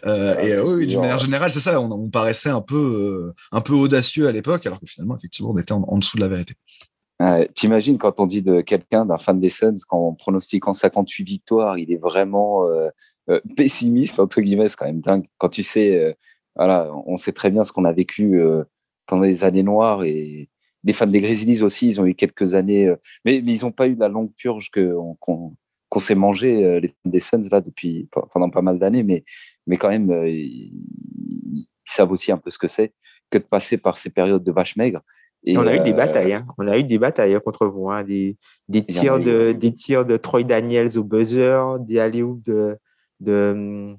euh, 0.06 0.36
ouais, 0.36 0.50
et 0.50 0.62
oui 0.62 0.88
d'une 0.88 1.00
manière 1.00 1.20
générale 1.20 1.52
c'est 1.52 1.60
ça 1.60 1.80
on, 1.82 1.92
on, 1.92 2.10
paraissait 2.10 2.50
un 2.50 2.62
peu 2.62 2.76
euh, 2.76 3.34
un 3.52 3.62
peu 3.62 3.74
audacieux 3.74 4.28
à 4.28 4.32
l'époque 4.32 4.66
alors 4.66 4.80
que 4.80 4.86
finalement 4.88 5.18
effectivement 5.18 5.52
on 5.52 5.58
était 5.58 5.72
en, 5.72 5.84
en 5.84 5.98
dessous 5.98 6.18
de 6.18 6.22
la 6.22 6.28
vérité 6.28 6.56
T'imagines 7.54 7.98
quand 7.98 8.22
on 8.22 8.26
dit 8.26 8.42
de 8.42 8.62
quelqu'un, 8.62 9.06
d'un 9.06 9.18
fan 9.18 9.42
des 9.42 9.50
Suns, 9.50 9.76
qu'en 9.90 10.14
pronostiquant 10.14 10.72
58 10.72 11.26
victoires, 11.26 11.78
il 11.78 11.92
est 11.92 11.98
vraiment 11.98 12.66
euh, 12.70 12.88
euh, 13.30 13.42
pessimiste, 13.58 14.22
entre 14.22 14.40
guillemets, 14.40 14.70
c'est 14.70 14.78
quand 14.78 14.86
même 14.86 15.02
dingue. 15.02 15.26
Quand 15.38 15.50
tu 15.50 15.62
sais 15.62 15.98
euh, 15.98 16.14
voilà, 16.60 16.92
on 17.06 17.16
sait 17.16 17.32
très 17.32 17.50
bien 17.50 17.64
ce 17.64 17.72
qu'on 17.72 17.86
a 17.86 17.94
vécu 17.94 18.38
euh, 18.38 18.66
pendant 19.08 19.24
les 19.24 19.46
années 19.46 19.64
noires 19.64 20.04
et 20.04 20.50
les 20.84 20.92
fans 20.92 21.08
des 21.08 21.22
Grizzlies 21.22 21.64
aussi, 21.64 21.88
ils 21.88 22.02
ont 22.02 22.06
eu 22.06 22.16
quelques 22.16 22.54
années, 22.54 22.88
euh, 22.88 22.98
mais, 23.24 23.42
mais, 23.42 23.54
ils 23.54 23.64
n'ont 23.64 23.72
pas 23.72 23.88
eu 23.88 23.96
la 23.96 24.10
longue 24.10 24.34
purge 24.36 24.70
qu'on 24.70 25.56
qu 25.90 26.00
s'est 26.02 26.16
mangé 26.16 26.66
euh, 26.66 26.82
les 26.82 26.90
fans 26.90 27.10
des 27.10 27.20
Suns 27.22 27.48
là 27.50 27.62
depuis 27.62 28.10
pendant 28.34 28.50
pas 28.50 28.62
mal 28.62 28.78
d'années, 28.78 29.04
mais 29.04 29.24
mais 29.68 29.78
quand 29.78 29.88
même 29.88 30.12
ils, 30.28 30.74
ils, 31.54 31.68
savent 31.86 32.12
aussi 32.12 32.30
un 32.34 32.38
peu 32.38 32.52
ce 32.52 32.58
que 32.58 32.68
c'est. 32.68 32.94
que 33.30 33.38
de 33.38 33.44
passer 33.44 33.78
par 33.78 33.96
ces 33.98 34.10
périodes 34.10 34.44
de 34.44 34.52
vache 34.52 34.76
maigre. 34.76 35.02
Et, 35.46 35.58
on 35.58 35.66
a 35.66 35.78
eu 35.78 35.80
des 35.80 35.94
batailles, 35.94 36.34
hein. 36.34 36.46
on 36.58 36.68
a 36.68 36.78
eu 36.78 36.84
des 36.84 37.00
batailles 37.00 37.36
hein, 37.36 37.40
contre 37.40 37.68
vous, 37.68 37.90
hein. 37.90 38.04
des, 38.04 38.36
des, 38.68 38.84
tirs 38.84 39.18
de, 39.18 39.54
des 39.54 39.74
tirs 39.74 40.06
de 40.06 40.18
Troy 40.18 40.44
Daniels 40.44 40.98
au 40.98 41.06
buzzer, 41.06 41.80
des 41.80 42.00
alley 42.00 42.22
de, 42.46 42.78
de, 43.22 43.96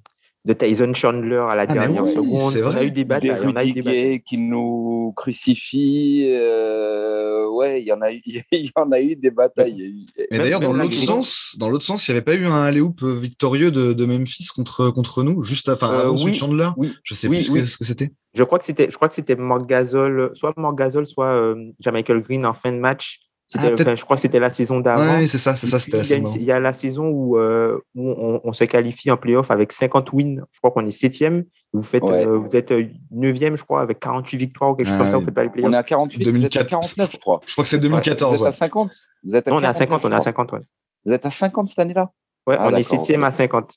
de 0.47 0.55
Tyson 0.55 0.95
Chandler 0.95 1.45
à 1.51 1.55
la 1.55 1.63
ah, 1.63 1.67
dernière 1.67 2.07
seconde. 2.07 2.57
On 2.65 2.75
a 2.75 2.85
eu 2.85 2.91
des 2.91 3.05
batailles. 3.05 3.41
Des 3.41 3.47
on 3.47 3.57
a 3.57 3.65
eu 3.65 3.73
des 3.73 3.83
batailles. 3.83 4.23
qui 4.23 4.39
nous 4.39 5.13
crucifient. 5.15 6.29
Euh, 6.31 7.49
ouais, 7.51 7.83
il 7.83 7.87
y 7.87 7.93
en 7.93 8.01
a 8.01 8.11
eu, 8.13 8.23
il 8.53 8.67
y 8.67 8.71
en 8.75 8.91
a 8.91 9.01
eu 9.01 9.17
des 9.17 9.31
batailles. 9.31 10.07
Mais 10.31 10.39
d'ailleurs, 10.39 10.61
dans 10.61 10.73
l'autre 10.73 10.95
sens, 10.95 11.55
dans 11.59 11.69
l'autre 11.69 11.85
sens, 11.85 12.09
il 12.09 12.13
n'y 12.13 12.17
avait 12.17 12.25
pas 12.25 12.35
eu 12.35 12.47
un 12.47 12.63
alley 12.63 12.81
victorieux 13.03 13.71
de, 13.71 13.93
de, 13.93 14.05
Memphis 14.07 14.49
contre 14.55 14.91
contre 14.91 15.23
nous, 15.23 15.43
juste 15.43 15.69
enfin 15.69 15.93
euh, 15.93 16.33
Chandler. 16.33 16.71
Oui, 16.77 16.93
je 17.05 17.15
sais 17.15 17.29
plus 17.29 17.45
ce 17.45 17.77
que 17.77 17.85
c'était. 17.85 18.11
Je 18.35 18.45
crois 18.45 18.59
que 18.59 18.65
c'était, 18.65 18.91
je 18.91 18.97
crois 18.97 19.09
que 19.09 19.15
c'était 19.15 19.37
Mark 19.37 19.67
Gasol, 19.67 20.31
soit 20.35 20.55
Mark 20.57 20.79
Gasol, 20.79 21.05
soit 21.05 21.27
euh, 21.27 21.71
Jamichael 21.81 22.23
Green 22.23 22.47
en 22.47 22.55
fin 22.55 22.73
de 22.73 22.79
match 22.79 23.19
ah, 23.59 23.97
je 23.97 24.05
crois 24.05 24.17
que 24.17 24.23
c'était 24.23 24.39
la 24.39 24.51
saison 24.51 24.81
d'avant. 24.81 25.19
Oui, 25.19 25.29
c'est 25.29 25.39
ça, 25.39 25.57
c'est 25.57 25.67
ça, 25.67 25.81
c'était 25.81 25.99
la 25.99 26.05
saison. 26.05 26.33
Il 26.37 26.45
y 26.45 26.53
a 26.53 26.61
la 26.61 26.73
saison 26.73 27.09
où, 27.09 27.37
euh, 27.37 27.79
où 27.97 28.15
on, 28.45 28.53
se 28.53 28.65
qualifie 28.65 29.11
en 29.11 29.17
playoff 29.17 29.51
avec 29.51 29.73
50 29.73 30.13
wins. 30.13 30.45
Je 30.53 30.59
crois 30.61 30.71
qu'on 30.71 30.87
est 30.87 30.93
septième. 30.93 31.45
Vous 31.73 31.83
faites, 31.83 32.05
euh, 32.05 32.39
vous 32.39 32.55
êtes 32.55 32.71
euh, 32.71 32.87
neuvième, 33.11 33.57
je 33.57 33.65
crois, 33.65 33.81
avec 33.81 33.99
48 33.99 34.37
victoires 34.37 34.71
ou 34.71 34.75
quelque 34.77 34.89
chose 34.89 34.99
comme 34.99 35.11
ça. 35.11 35.19
Vous 35.19 35.25
faites 35.25 35.35
pas 35.35 35.43
les 35.43 35.51
playoffs. 35.51 35.69
On 35.69 35.73
est 35.73 35.79
à 35.79 35.83
48, 35.83 36.25
2004, 36.25 36.67
49, 36.69 37.13
je 37.13 37.17
crois. 37.19 37.41
Je 37.47 37.53
crois 37.53 37.65
que 37.65 37.71
c'est 37.71 37.79
2014. 37.79 38.39
vous 38.39 38.45
êtes 38.45 38.49
à 38.49 38.53
50. 38.53 38.93
Vous 39.25 39.37
êtes 39.37 39.49
à 39.49 39.53
on 39.53 39.61
est 39.61 39.67
à 39.67 39.73
50, 39.73 40.05
on 40.05 40.11
est 40.11 40.15
à 40.15 40.21
50, 40.21 40.53
ouais. 40.53 40.61
Vous 41.05 41.13
êtes 41.13 41.27
à 41.27 41.31
50 41.31 41.69
cette 41.69 41.79
année-là? 41.81 42.11
Ouais, 42.47 42.57
ah, 42.59 42.69
on 42.71 42.77
est 42.77 42.83
septième 42.85 43.25
à 43.25 43.33
50. 43.33 43.75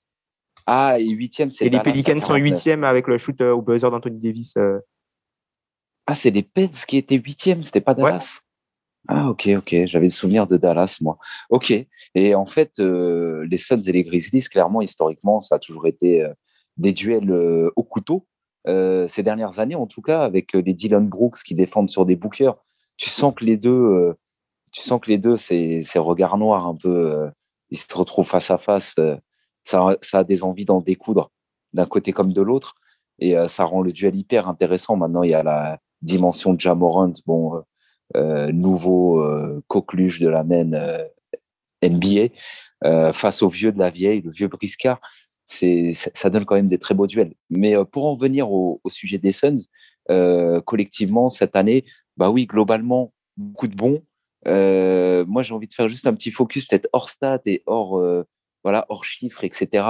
Ah, 0.67 0.97
et 0.99 1.09
huitième, 1.09 1.49
c'est. 1.49 1.65
Et 1.65 1.69
les 1.69 1.79
Pelicans 1.79 2.19
sont 2.19 2.35
huitièmes 2.35 2.83
avec 2.83 3.07
le 3.07 3.17
shoot 3.17 3.41
au 3.41 3.61
buzzer 3.61 3.89
d'Anthony 3.89 4.19
Davis. 4.19 4.55
Ah, 6.05 6.15
c'est 6.15 6.31
les 6.31 6.43
Peds 6.43 6.85
qui 6.87 6.97
étaient 6.97 7.15
huitièmes, 7.17 7.63
c'était 7.63 7.81
pas 7.81 7.93
Dallas? 7.93 8.41
Ah, 9.09 9.29
ok, 9.29 9.49
ok. 9.57 9.75
J'avais 9.85 10.05
le 10.05 10.11
souvenir 10.11 10.47
de 10.47 10.57
Dallas, 10.57 10.97
moi. 11.01 11.17
Ok. 11.49 11.73
Et 12.15 12.35
en 12.35 12.45
fait, 12.45 12.79
euh, 12.79 13.45
les 13.49 13.57
Suns 13.57 13.81
et 13.81 13.91
les 13.91 14.03
Grizzlies, 14.03 14.43
clairement, 14.43 14.81
historiquement, 14.81 15.39
ça 15.39 15.55
a 15.55 15.59
toujours 15.59 15.87
été 15.87 16.23
euh, 16.23 16.33
des 16.77 16.93
duels 16.93 17.31
euh, 17.31 17.69
au 17.75 17.83
couteau. 17.83 18.25
ces 18.65 19.23
dernières 19.23 19.59
années, 19.59 19.75
en 19.75 19.87
tout 19.87 20.01
cas, 20.01 20.23
avec 20.23 20.53
les 20.53 20.73
Dylan 20.73 21.07
Brooks 21.07 21.43
qui 21.43 21.55
défendent 21.55 21.89
sur 21.89 22.05
des 22.05 22.15
bookers, 22.15 22.57
tu 22.97 23.09
sens 23.09 23.33
que 23.35 23.43
les 23.43 23.57
deux, 23.57 24.15
tu 24.71 24.81
sens 24.81 25.01
que 25.01 25.11
les 25.11 25.17
deux, 25.17 25.35
c'est 25.37 25.81
ces 25.81 25.99
regards 25.99 26.37
noirs 26.37 26.65
un 26.67 26.75
peu, 26.75 27.29
ils 27.71 27.77
se 27.77 27.93
retrouvent 27.93 28.27
face 28.27 28.51
à 28.51 28.57
face. 28.57 28.95
ça, 29.63 29.97
ça 30.01 30.19
a 30.19 30.23
des 30.23 30.43
envies 30.43 30.65
d'en 30.65 30.79
découdre 30.81 31.29
d'un 31.73 31.85
côté 31.85 32.13
comme 32.13 32.31
de 32.31 32.41
l'autre. 32.41 32.75
Et 33.19 33.35
ça 33.49 33.65
rend 33.65 33.81
le 33.81 33.91
duel 33.91 34.15
hyper 34.15 34.47
intéressant. 34.47 34.95
Maintenant, 34.95 35.23
il 35.23 35.31
y 35.31 35.35
a 35.35 35.43
la 35.43 35.79
dimension 36.01 36.53
de 36.53 36.61
Jamorant. 36.61 37.13
Bon, 37.25 37.63
nouveau 38.15 39.21
euh, 39.21 39.61
coqueluche 39.67 40.19
de 40.19 40.29
la 40.29 40.43
main 40.43 40.73
euh, 40.73 41.03
NBA 41.83 42.29
face 43.13 43.41
au 43.41 43.49
vieux 43.49 43.71
de 43.71 43.79
la 43.79 43.89
vieille, 43.89 44.21
le 44.21 44.31
vieux 44.31 44.47
briscard. 44.47 44.99
Ça 45.45 46.29
donne 46.29 46.45
quand 46.45 46.55
même 46.55 46.67
des 46.67 46.79
très 46.79 46.95
beaux 46.95 47.07
duels. 47.07 47.33
Mais 47.49 47.75
pour 47.85 48.05
en 48.05 48.15
venir 48.15 48.51
au, 48.51 48.81
sujet 48.87 49.17
des 49.17 49.31
Suns, 49.31 49.67
collectivement, 50.65 51.29
cette 51.29 51.55
année, 51.55 51.85
bah 52.17 52.29
oui, 52.29 52.45
globalement, 52.45 53.13
beaucoup 53.37 53.67
de 53.67 53.75
bons. 53.75 54.03
moi, 54.45 55.43
j'ai 55.43 55.53
envie 55.53 55.67
de 55.67 55.73
faire 55.73 55.87
juste 55.87 56.07
un 56.07 56.13
petit 56.13 56.31
focus, 56.31 56.65
peut-être 56.65 56.89
hors 56.91 57.09
stats 57.09 57.41
et 57.45 57.63
hors, 57.65 58.01
voilà, 58.63 58.85
hors 58.89 59.05
chiffres, 59.05 59.45
etc. 59.45 59.85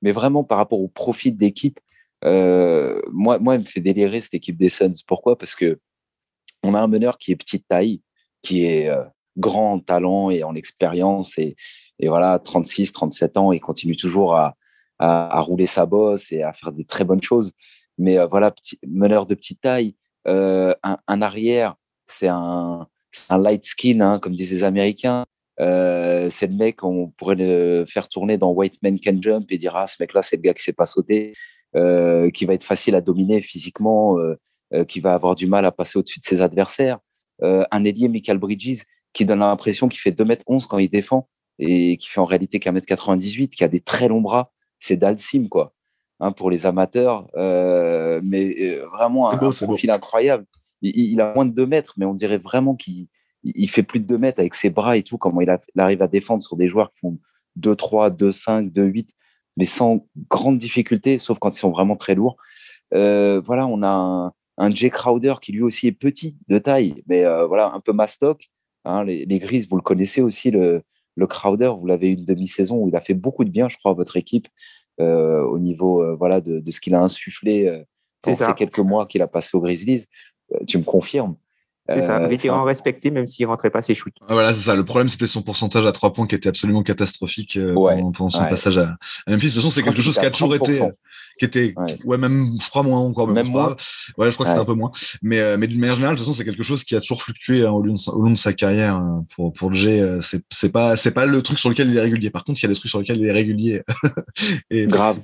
Mais 0.00 0.12
vraiment 0.12 0.44
par 0.44 0.56
rapport 0.56 0.80
au 0.80 0.88
profit 0.88 1.32
d'équipe, 1.32 1.80
moi, 2.24 3.38
moi, 3.38 3.54
elle 3.54 3.60
me 3.60 3.66
fait 3.66 3.80
délirer 3.80 4.20
cette 4.20 4.34
équipe 4.34 4.56
des 4.56 4.70
Suns. 4.70 5.02
Pourquoi? 5.06 5.36
Parce 5.36 5.54
que 5.54 5.78
on 6.62 6.74
a 6.74 6.80
un 6.80 6.86
meneur 6.86 7.18
qui 7.18 7.32
est 7.32 7.36
petite 7.36 7.66
taille, 7.68 8.00
qui 8.42 8.64
est 8.64 8.88
euh, 8.88 9.04
grand 9.36 9.74
en 9.74 9.80
talent 9.80 10.30
et 10.30 10.42
en 10.42 10.54
expérience 10.54 11.38
et, 11.38 11.56
voilà, 12.06 12.38
36, 12.38 12.92
37 12.92 13.36
ans, 13.36 13.52
il 13.52 13.60
continue 13.60 13.96
toujours 13.96 14.36
à, 14.36 14.54
rouler 15.40 15.66
sa 15.66 15.86
bosse 15.86 16.32
et 16.32 16.42
à 16.42 16.52
faire 16.52 16.72
des 16.72 16.84
très 16.84 17.04
bonnes 17.04 17.22
choses. 17.22 17.52
Mais 17.98 18.18
euh, 18.18 18.26
voilà, 18.26 18.54
meneur 18.86 19.26
de 19.26 19.34
petite 19.34 19.60
taille, 19.60 19.94
euh, 20.28 20.74
un, 20.82 21.22
arrière, 21.22 21.74
c'est 22.06 22.28
un, 22.28 22.86
light 23.30 23.64
skin, 23.64 24.00
hein, 24.00 24.18
comme 24.20 24.34
disent 24.34 24.52
les 24.52 24.64
Américains. 24.64 25.24
c'est 25.58 26.46
le 26.46 26.54
mec, 26.54 26.84
on 26.84 27.08
pourrait 27.16 27.84
faire 27.86 28.08
tourner 28.08 28.38
dans 28.38 28.50
White 28.50 28.80
Man 28.82 28.98
Can 29.00 29.18
Jump 29.20 29.46
et 29.50 29.58
dire 29.58 29.74
Ah, 29.74 29.88
ce 29.88 29.96
mec-là, 30.00 30.22
c'est 30.22 30.36
le 30.36 30.42
gars 30.42 30.54
qui 30.54 30.62
sait 30.62 30.72
pas 30.72 30.86
sauter, 30.86 31.32
qui 31.74 32.44
va 32.44 32.54
être 32.54 32.64
facile 32.64 32.94
à 32.94 33.00
dominer 33.00 33.40
physiquement, 33.40 34.16
qui 34.86 35.00
va 35.00 35.14
avoir 35.14 35.34
du 35.34 35.46
mal 35.46 35.64
à 35.64 35.72
passer 35.72 35.98
au-dessus 35.98 36.20
de 36.20 36.24
ses 36.24 36.40
adversaires. 36.42 36.98
Euh, 37.42 37.64
un 37.70 37.84
ailier, 37.84 38.08
Michael 38.08 38.38
Bridges, 38.38 38.82
qui 39.12 39.24
donne 39.24 39.40
l'impression 39.40 39.88
qu'il 39.88 40.00
fait 40.00 40.10
2m11 40.10 40.66
quand 40.66 40.78
il 40.78 40.88
défend 40.88 41.28
et 41.58 41.96
qui 41.96 42.08
fait 42.08 42.20
en 42.20 42.24
réalité 42.24 42.58
qu'un 42.58 42.74
m 42.74 42.80
98, 42.80 43.54
qui 43.54 43.64
a 43.64 43.68
des 43.68 43.80
très 43.80 44.08
longs 44.08 44.20
bras. 44.20 44.52
C'est 44.78 44.96
Dalsim, 44.96 45.48
quoi, 45.48 45.74
hein, 46.20 46.32
pour 46.32 46.50
les 46.50 46.66
amateurs. 46.66 47.28
Euh, 47.36 48.20
mais 48.22 48.78
vraiment 48.92 49.30
un, 49.30 49.36
profil 49.36 49.90
incroyable. 49.90 50.44
Il, 50.82 51.20
a 51.20 51.34
moins 51.34 51.46
de 51.46 51.52
2 51.52 51.66
mètres, 51.66 51.94
mais 51.96 52.04
on 52.06 52.14
dirait 52.14 52.38
vraiment 52.38 52.76
qu'il 52.76 53.08
il 53.42 53.68
fait 53.68 53.82
plus 53.82 54.00
de 54.00 54.06
2 54.06 54.18
mètres 54.18 54.40
avec 54.40 54.54
ses 54.54 54.70
bras 54.70 54.96
et 54.96 55.02
tout, 55.02 55.18
comment 55.18 55.40
il, 55.40 55.50
arrive 55.76 56.02
à 56.02 56.08
défendre 56.08 56.42
sur 56.42 56.56
des 56.56 56.68
joueurs 56.68 56.92
qui 56.92 57.00
font 57.00 57.18
2-3, 57.58 58.16
2-5, 58.16 58.72
2-8, 58.72 59.08
mais 59.56 59.64
sans 59.64 60.06
grande 60.30 60.58
difficulté, 60.58 61.18
sauf 61.18 61.38
quand 61.40 61.56
ils 61.56 61.58
sont 61.58 61.70
vraiment 61.70 61.96
très 61.96 62.14
lourds. 62.14 62.36
voilà, 62.92 63.66
on 63.66 63.82
a 63.82 63.88
un, 63.88 64.32
un 64.58 64.70
Jay 64.70 64.90
Crowder 64.90 65.34
qui 65.40 65.52
lui 65.52 65.62
aussi 65.62 65.86
est 65.86 65.92
petit 65.92 66.36
de 66.48 66.58
taille, 66.58 67.02
mais 67.06 67.24
euh, 67.24 67.46
voilà, 67.46 67.72
un 67.72 67.80
peu 67.80 67.92
mastoc. 67.92 68.50
Hein, 68.84 69.04
les, 69.04 69.24
les 69.24 69.38
Grises, 69.38 69.68
vous 69.68 69.76
le 69.76 69.82
connaissez 69.82 70.20
aussi, 70.20 70.50
le, 70.50 70.82
le 71.14 71.26
Crowder, 71.26 71.72
vous 71.78 71.86
l'avez 71.86 72.10
eu 72.10 72.14
une 72.14 72.24
demi-saison 72.24 72.76
où 72.76 72.88
il 72.88 72.96
a 72.96 73.00
fait 73.00 73.14
beaucoup 73.14 73.44
de 73.44 73.50
bien, 73.50 73.68
je 73.68 73.76
crois, 73.76 73.92
à 73.92 73.94
votre 73.94 74.16
équipe, 74.16 74.48
euh, 75.00 75.42
au 75.42 75.58
niveau 75.58 76.02
euh, 76.02 76.14
voilà, 76.16 76.40
de, 76.40 76.58
de, 76.58 76.70
ce 76.70 76.80
qu'il 76.80 76.94
a 76.94 77.00
insufflé 77.00 77.84
dans 78.24 78.34
ces 78.34 78.52
quelques 78.54 78.80
mois 78.80 79.06
qu'il 79.06 79.22
a 79.22 79.28
passé 79.28 79.56
aux 79.56 79.60
Grizzlies. 79.60 80.06
tu 80.66 80.78
me 80.78 80.84
confirmes 80.84 81.36
c'est 81.88 82.02
ça, 82.02 82.26
vétéran 82.26 82.64
respecté, 82.64 83.10
même 83.10 83.26
s'il 83.26 83.46
ne 83.46 83.50
rentrait 83.50 83.70
pas 83.70 83.82
ses 83.82 83.94
shoots. 83.94 84.14
voilà, 84.28 84.52
c'est 84.52 84.62
ça. 84.62 84.74
Le 84.74 84.84
problème, 84.84 85.08
c'était 85.08 85.26
son 85.26 85.42
pourcentage 85.42 85.86
à 85.86 85.92
trois 85.92 86.12
points 86.12 86.26
qui 86.26 86.34
était 86.34 86.48
absolument 86.48 86.82
catastrophique 86.82 87.58
pendant, 87.74 88.30
son 88.30 88.40
passage 88.40 88.78
à, 88.78 88.96
Memphis. 89.26 89.48
De 89.48 89.52
toute 89.52 89.54
façon, 89.56 89.70
c'est 89.70 89.82
quelque 89.82 90.02
chose 90.02 90.18
qui 90.18 90.26
a 90.26 90.30
toujours 90.30 90.54
été, 90.54 90.80
qui 91.38 91.44
était, 91.44 91.74
ouais. 92.04 92.18
même, 92.18 92.56
je 92.60 92.68
crois 92.68 92.82
moins 92.82 93.00
encore. 93.00 93.28
Même, 93.28 93.48
moins. 93.48 93.76
Ouais, 94.16 94.30
je 94.30 94.34
crois 94.34 94.44
que 94.44 94.50
c'était 94.50 94.60
un 94.60 94.64
peu 94.64 94.74
moins. 94.74 94.90
Mais, 95.22 95.38
euh, 95.38 95.56
mais 95.56 95.66
d'une 95.66 95.78
manière 95.78 95.94
générale, 95.94 96.16
de 96.16 96.18
toute 96.18 96.26
façon, 96.26 96.36
c'est 96.36 96.44
quelque 96.44 96.62
chose 96.62 96.84
qui 96.84 96.96
a 96.96 97.00
toujours 97.00 97.22
fluctué 97.22 97.64
hein, 97.64 97.70
au, 97.70 97.82
long 97.82 97.94
de, 97.94 98.10
au, 98.10 98.22
long 98.22 98.30
de, 98.30 98.36
sa 98.36 98.52
carrière. 98.52 98.96
Hein, 98.96 99.24
pour, 99.34 99.52
pour 99.52 99.70
le 99.70 99.76
G, 99.76 100.00
euh, 100.00 100.20
c'est, 100.20 100.42
c'est 100.50 100.70
pas, 100.70 100.96
c'est 100.96 101.12
pas 101.12 101.26
le 101.26 101.40
truc 101.42 101.58
sur 101.58 101.68
lequel 101.68 101.88
il 101.90 101.96
est 101.96 102.00
régulier. 102.00 102.30
Par 102.30 102.44
contre, 102.44 102.60
il 102.60 102.64
y 102.64 102.66
a 102.66 102.68
des 102.68 102.74
trucs 102.74 102.90
sur 102.90 102.98
lesquels 102.98 103.18
il 103.18 103.26
est 103.26 103.32
régulier. 103.32 103.82
Et, 104.70 104.86
Grave. 104.86 105.20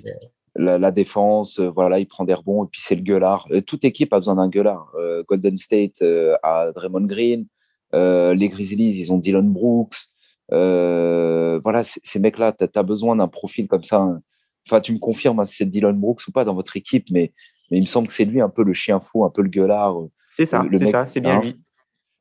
La, 0.56 0.78
la, 0.78 0.90
défense, 0.92 1.58
euh, 1.58 1.68
voilà, 1.68 1.98
il 1.98 2.06
prend 2.06 2.24
des 2.24 2.34
rebonds 2.34 2.64
et 2.64 2.68
puis 2.70 2.80
c'est 2.80 2.94
le 2.94 3.02
gueulard. 3.02 3.48
toute 3.66 3.84
équipe 3.84 4.12
a 4.12 4.18
besoin 4.18 4.36
d'un 4.36 4.48
gueulard. 4.48 4.92
Golden 5.28 5.56
State 5.56 6.02
a 6.42 6.72
Draymond 6.72 7.06
Green, 7.06 7.46
les 7.92 8.48
Grizzlies, 8.48 9.00
ils 9.00 9.12
ont 9.12 9.18
Dylan 9.18 9.52
Brooks. 9.52 9.96
voilà, 10.50 11.82
ces 11.82 12.18
mecs-là, 12.20 12.52
tu 12.52 12.66
as, 12.72 12.82
besoin 12.82 13.16
d'un 13.16 13.28
profil 13.28 13.66
comme 13.66 13.82
ça, 13.82 14.20
Enfin, 14.66 14.80
tu 14.80 14.92
me 14.92 14.98
confirmes 14.98 15.40
hein, 15.40 15.44
si 15.44 15.56
c'est 15.56 15.66
Dylan 15.66 15.98
Brooks 15.98 16.26
ou 16.26 16.32
pas 16.32 16.44
dans 16.44 16.54
votre 16.54 16.76
équipe, 16.76 17.10
mais, 17.10 17.32
mais 17.70 17.78
il 17.78 17.82
me 17.82 17.86
semble 17.86 18.06
que 18.06 18.12
c'est 18.12 18.24
lui 18.24 18.40
un 18.40 18.48
peu 18.48 18.64
le 18.64 18.72
chien 18.72 19.00
fou, 19.00 19.24
un 19.24 19.30
peu 19.30 19.42
le 19.42 19.48
gueulard. 19.48 20.00
Euh, 20.00 20.10
c'est 20.30 20.46
ça, 20.46 20.64
c'est 20.70 20.90
ça, 20.90 21.06
c'est 21.06 21.20
bien 21.20 21.36
hein. 21.36 21.40
lui. 21.42 21.60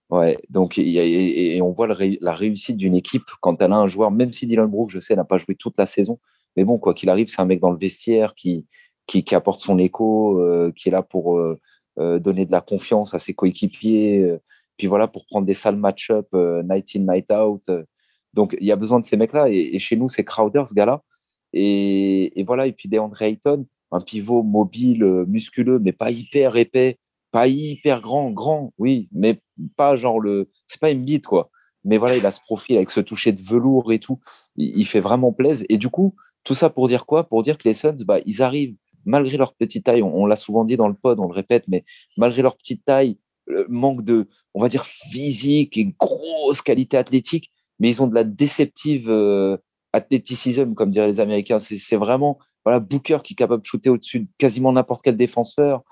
Ouais, 0.09 0.37
donc 0.49 0.77
et, 0.77 1.59
on 1.61 1.71
voit 1.71 1.87
la 1.87 2.33
réussite 2.33 2.77
d'une 2.77 2.93
équipe 2.93 3.23
quand 3.41 3.61
elle 3.61 3.71
a 3.71 3.77
un 3.77 3.87
joueur, 3.87 4.11
même 4.11 4.31
si 4.31 4.45
Dylan 4.45 4.67
Brooks, 4.67 4.91
je 4.91 4.99
sais, 4.99 5.15
n'a 5.15 5.23
pas 5.23 5.37
joué 5.37 5.55
toute 5.55 5.77
la 5.77 5.85
saison, 5.85 6.19
mais 6.55 6.63
bon, 6.63 6.77
quoi 6.77 6.93
qu'il 6.93 7.09
arrive, 7.09 7.27
c'est 7.27 7.41
un 7.41 7.45
mec 7.45 7.59
dans 7.59 7.71
le 7.71 7.77
vestiaire 7.77 8.35
qui, 8.35 8.65
qui, 9.07 9.35
apporte 9.35 9.59
son 9.59 9.77
écho, 9.79 10.39
euh, 10.39 10.71
qui 10.75 10.89
est 10.89 10.91
là 10.91 11.03
pour 11.03 11.37
euh, 11.37 11.59
donner 11.97 12.45
de 12.45 12.51
la 12.51 12.61
confiance 12.61 13.13
à 13.13 13.19
ses 13.19 13.33
coéquipiers, 13.33 14.37
puis 14.77 14.87
voilà, 14.87 15.07
pour 15.07 15.25
prendre 15.25 15.45
des 15.45 15.53
sales 15.53 15.75
match-up 15.75 16.27
night 16.33 16.95
in, 16.95 16.99
night 17.01 17.31
out. 17.31 17.69
donc 18.33 18.57
il 18.59 18.65
y 18.65 18.71
a 18.71 18.75
besoin 18.75 18.99
de 18.99 19.05
ces 19.05 19.17
mecs-là, 19.17 19.49
et, 19.49 19.77
chez 19.79 19.95
nous, 19.95 20.09
c'est 20.09 20.23
Crowder, 20.23 20.63
ce 20.65 20.73
gars-là. 20.73 21.03
Et, 21.53 22.43
voilà, 22.45 22.67
et 22.67 22.73
puis 22.73 22.89
DeAndre 22.89 23.21
Ayton, 23.21 23.67
un 23.91 24.01
pivot 24.01 24.43
mobile, 24.43 25.03
euh, 25.03 25.25
musculeux, 25.27 25.79
mais 25.79 25.91
pas 25.91 26.11
hyper 26.11 26.57
épais, 26.57 26.97
pas 27.31 27.47
hyper 27.47 28.01
grand, 28.01 28.31
grand, 28.31 28.73
oui, 28.77 29.07
mais 29.11 29.39
pas 29.77 29.95
genre 29.95 30.19
le. 30.19 30.49
C'est 30.67 30.81
pas 30.81 30.93
bite, 30.93 31.27
quoi. 31.27 31.51
Mais 31.85 31.97
voilà, 31.97 32.17
il 32.17 32.25
a 32.25 32.31
ce 32.31 32.41
profil 32.41 32.77
avec 32.77 32.89
ce 32.89 33.01
toucher 33.01 33.31
de 33.31 33.41
velours 33.41 33.91
et 33.91 33.99
tout. 33.99 34.19
Il, 34.55 34.85
fait 34.85 34.99
vraiment 34.99 35.31
plaisir. 35.33 35.65
Et 35.69 35.77
du 35.77 35.89
coup, 35.89 36.15
tout 36.43 36.55
ça 36.55 36.69
pour 36.69 36.87
dire 36.87 37.05
quoi? 37.05 37.23
Pour 37.23 37.43
dire 37.43 37.57
que 37.57 37.67
les 37.67 37.73
Suns, 37.73 38.03
bah, 38.05 38.19
ils 38.25 38.41
arrivent, 38.41 38.75
malgré 39.05 39.37
leur 39.37 39.53
petite 39.53 39.85
taille, 39.85 40.01
on, 40.01 40.25
l'a 40.25 40.35
souvent 40.35 40.65
dit 40.65 40.77
dans 40.77 40.87
le 40.87 40.93
pod, 40.93 41.19
on 41.19 41.27
le 41.27 41.33
répète, 41.33 41.65
mais 41.67 41.83
malgré 42.17 42.41
leur 42.41 42.57
petite 42.57 42.85
taille, 42.85 43.17
manque 43.67 44.03
de, 44.03 44.27
on 44.53 44.61
va 44.61 44.69
dire, 44.69 44.85
physique 44.85 45.77
et 45.77 45.93
grosse 45.99 46.61
qualité 46.61 46.97
athlétique, 46.97 47.51
mais 47.79 47.89
ils 47.89 48.01
ont 48.01 48.07
de 48.07 48.15
la 48.15 48.23
déceptive 48.23 49.09
euh, 49.09 49.57
athléticisme, 49.91 50.73
comme 50.73 50.91
diraient 50.91 51.07
les 51.07 51.19
Américains. 51.19 51.59
C'est 51.59 51.97
vraiment 51.97 52.39
voilà, 52.63 52.79
Booker 52.79 53.17
qui 53.23 53.33
est 53.33 53.35
capable 53.35 53.61
de 53.61 53.67
shooter 53.67 53.89
au-dessus 53.89 54.21
de 54.21 54.27
quasiment 54.37 54.71
n'importe 54.71 55.01
quel 55.01 55.17
défenseur. 55.17 55.83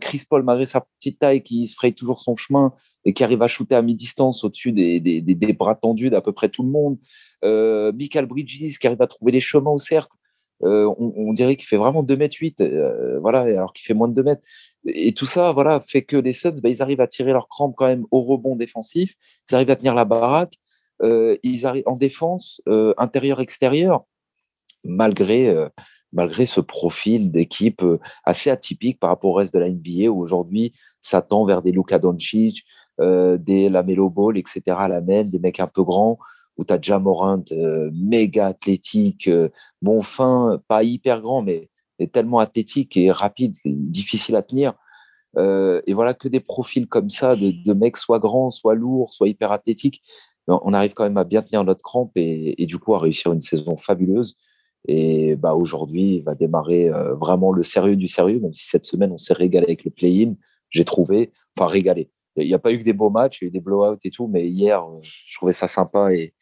Chris 0.00 0.22
Paul, 0.30 0.44
malgré 0.44 0.66
sa 0.66 0.82
petite 1.00 1.18
taille, 1.18 1.42
qui 1.42 1.66
se 1.66 1.74
fraye 1.74 1.92
toujours 1.92 2.20
son 2.20 2.36
chemin 2.36 2.72
et 3.04 3.12
qui 3.12 3.24
arrive 3.24 3.42
à 3.42 3.48
shooter 3.48 3.74
à 3.74 3.82
mi-distance 3.82 4.44
au-dessus 4.44 4.72
des, 4.72 5.00
des, 5.00 5.20
des, 5.20 5.52
bras 5.52 5.74
tendus 5.74 6.10
d'à 6.10 6.20
peu 6.20 6.32
près 6.32 6.48
tout 6.48 6.62
le 6.62 6.70
monde. 6.70 6.98
Michael 7.42 8.26
Bridges, 8.26 8.78
qui 8.78 8.86
arrive 8.86 9.02
à 9.02 9.06
trouver 9.06 9.32
les 9.32 9.40
chemins 9.40 9.70
au 9.70 9.78
cercle. 9.78 10.16
On, 10.60 11.32
dirait 11.34 11.56
qu'il 11.56 11.66
fait 11.66 11.76
vraiment 11.76 12.02
2 12.02 12.16
mètres 12.16 12.36
8, 12.38 12.64
voilà, 13.20 13.40
alors 13.40 13.72
qu'il 13.72 13.84
fait 13.84 13.92
moins 13.92 14.08
de 14.08 14.14
2 14.14 14.22
mètres. 14.22 14.42
Et 14.86 15.12
tout 15.12 15.26
ça, 15.26 15.52
voilà, 15.52 15.80
fait 15.80 16.02
que 16.02 16.16
les 16.16 16.32
Suns, 16.32 16.60
bah, 16.62 16.70
ils 16.70 16.82
arrivent 16.82 17.02
à 17.02 17.06
tirer 17.06 17.32
leur 17.32 17.48
crampe 17.48 17.74
quand 17.76 17.86
même 17.86 18.06
au 18.10 18.22
rebond 18.22 18.56
défensif. 18.56 19.14
Ils 19.50 19.54
arrivent 19.54 19.70
à 19.70 19.76
tenir 19.76 19.94
la 19.94 20.06
baraque. 20.06 20.54
ils 21.02 21.66
arrivent 21.66 21.86
en 21.86 21.96
défense, 21.96 22.62
intérieur-extérieur, 22.96 24.04
malgré 24.84 25.54
malgré 26.14 26.46
ce 26.46 26.60
profil 26.60 27.30
d'équipe 27.30 27.82
euh, 27.82 27.98
assez 28.24 28.48
atypique 28.48 28.98
par 28.98 29.10
rapport 29.10 29.30
au 29.30 29.34
reste 29.34 29.52
de 29.52 29.58
la 29.58 29.68
NBA, 29.68 30.08
où 30.10 30.22
aujourd'hui, 30.22 30.72
ça 31.00 31.20
tend 31.20 31.44
vers 31.44 31.60
des 31.60 31.72
Luka 31.72 31.98
Doncic, 31.98 32.64
euh, 33.00 33.36
des 33.38 33.68
Lamelo 33.68 34.10
Ball, 34.10 34.38
etc. 34.38 34.62
à 34.68 34.88
la 34.88 35.00
main, 35.00 35.24
des 35.24 35.38
mecs 35.38 35.60
un 35.60 35.66
peu 35.66 35.82
grands, 35.82 36.18
où 36.56 36.64
tu 36.64 36.72
as 36.72 36.80
Jamorant, 36.80 37.44
euh, 37.52 37.90
méga 37.92 38.46
athlétique, 38.46 39.28
bon 39.82 40.02
fin, 40.02 40.60
pas 40.68 40.82
hyper 40.82 41.20
grand, 41.20 41.42
mais, 41.42 41.70
tellement 42.12 42.40
athlétique 42.40 42.96
et 42.96 43.12
rapide, 43.12 43.54
difficile 43.64 44.34
à 44.36 44.42
tenir. 44.42 44.74
et 45.36 45.94
voilà 45.94 46.12
que 46.12 46.28
des 46.28 46.40
profils 46.40 46.88
comme 46.88 47.08
ça, 47.08 47.36
de, 47.36 47.72
mecs 47.72 47.96
soit 47.96 48.18
grands, 48.18 48.50
soit 48.50 48.74
lourds, 48.74 49.12
soit 49.12 49.28
hyper 49.28 49.52
athlétiques, 49.52 50.02
on 50.48 50.74
arrive 50.74 50.94
quand 50.94 51.04
même 51.04 51.16
à 51.16 51.24
bien 51.24 51.42
tenir 51.42 51.64
notre 51.64 51.82
crampe 51.82 52.12
et, 52.16 52.66
du 52.66 52.78
coup 52.78 52.94
à 52.94 52.98
réussir 52.98 53.32
une 53.32 53.40
saison 53.40 53.76
fabuleuse. 53.76 54.36
Et 54.86 55.34
bah, 55.36 55.54
aujourd'hui, 55.54 56.20
va 56.20 56.34
démarrer 56.34 56.88
euh, 56.90 57.14
vraiment 57.14 57.52
le 57.52 57.62
sérieux 57.62 57.96
du 57.96 58.08
sérieux, 58.08 58.38
même 58.40 58.52
si 58.52 58.68
cette 58.68 58.84
semaine, 58.84 59.12
on 59.12 59.18
s'est 59.18 59.34
régalé 59.34 59.66
avec 59.66 59.84
le 59.84 59.90
play-in. 59.90 60.34
J'ai 60.70 60.84
trouvé, 60.84 61.32
enfin, 61.56 61.70
régalé. 61.70 62.10
Il 62.36 62.46
n'y 62.46 62.54
a 62.54 62.58
pas 62.58 62.72
eu 62.72 62.78
que 62.78 62.84
des 62.84 62.92
beaux 62.92 63.10
matchs, 63.10 63.40
il 63.40 63.44
y 63.44 63.46
a 63.46 63.48
eu 63.48 63.50
des 63.50 63.60
blowouts 63.60 63.98
et 64.04 64.10
tout, 64.10 64.26
mais 64.26 64.48
hier, 64.48 64.82
euh, 64.82 65.00
je 65.02 65.36
trouvais 65.36 65.52
ça 65.52 65.68
sympa 65.68 66.12
et, 66.12 66.34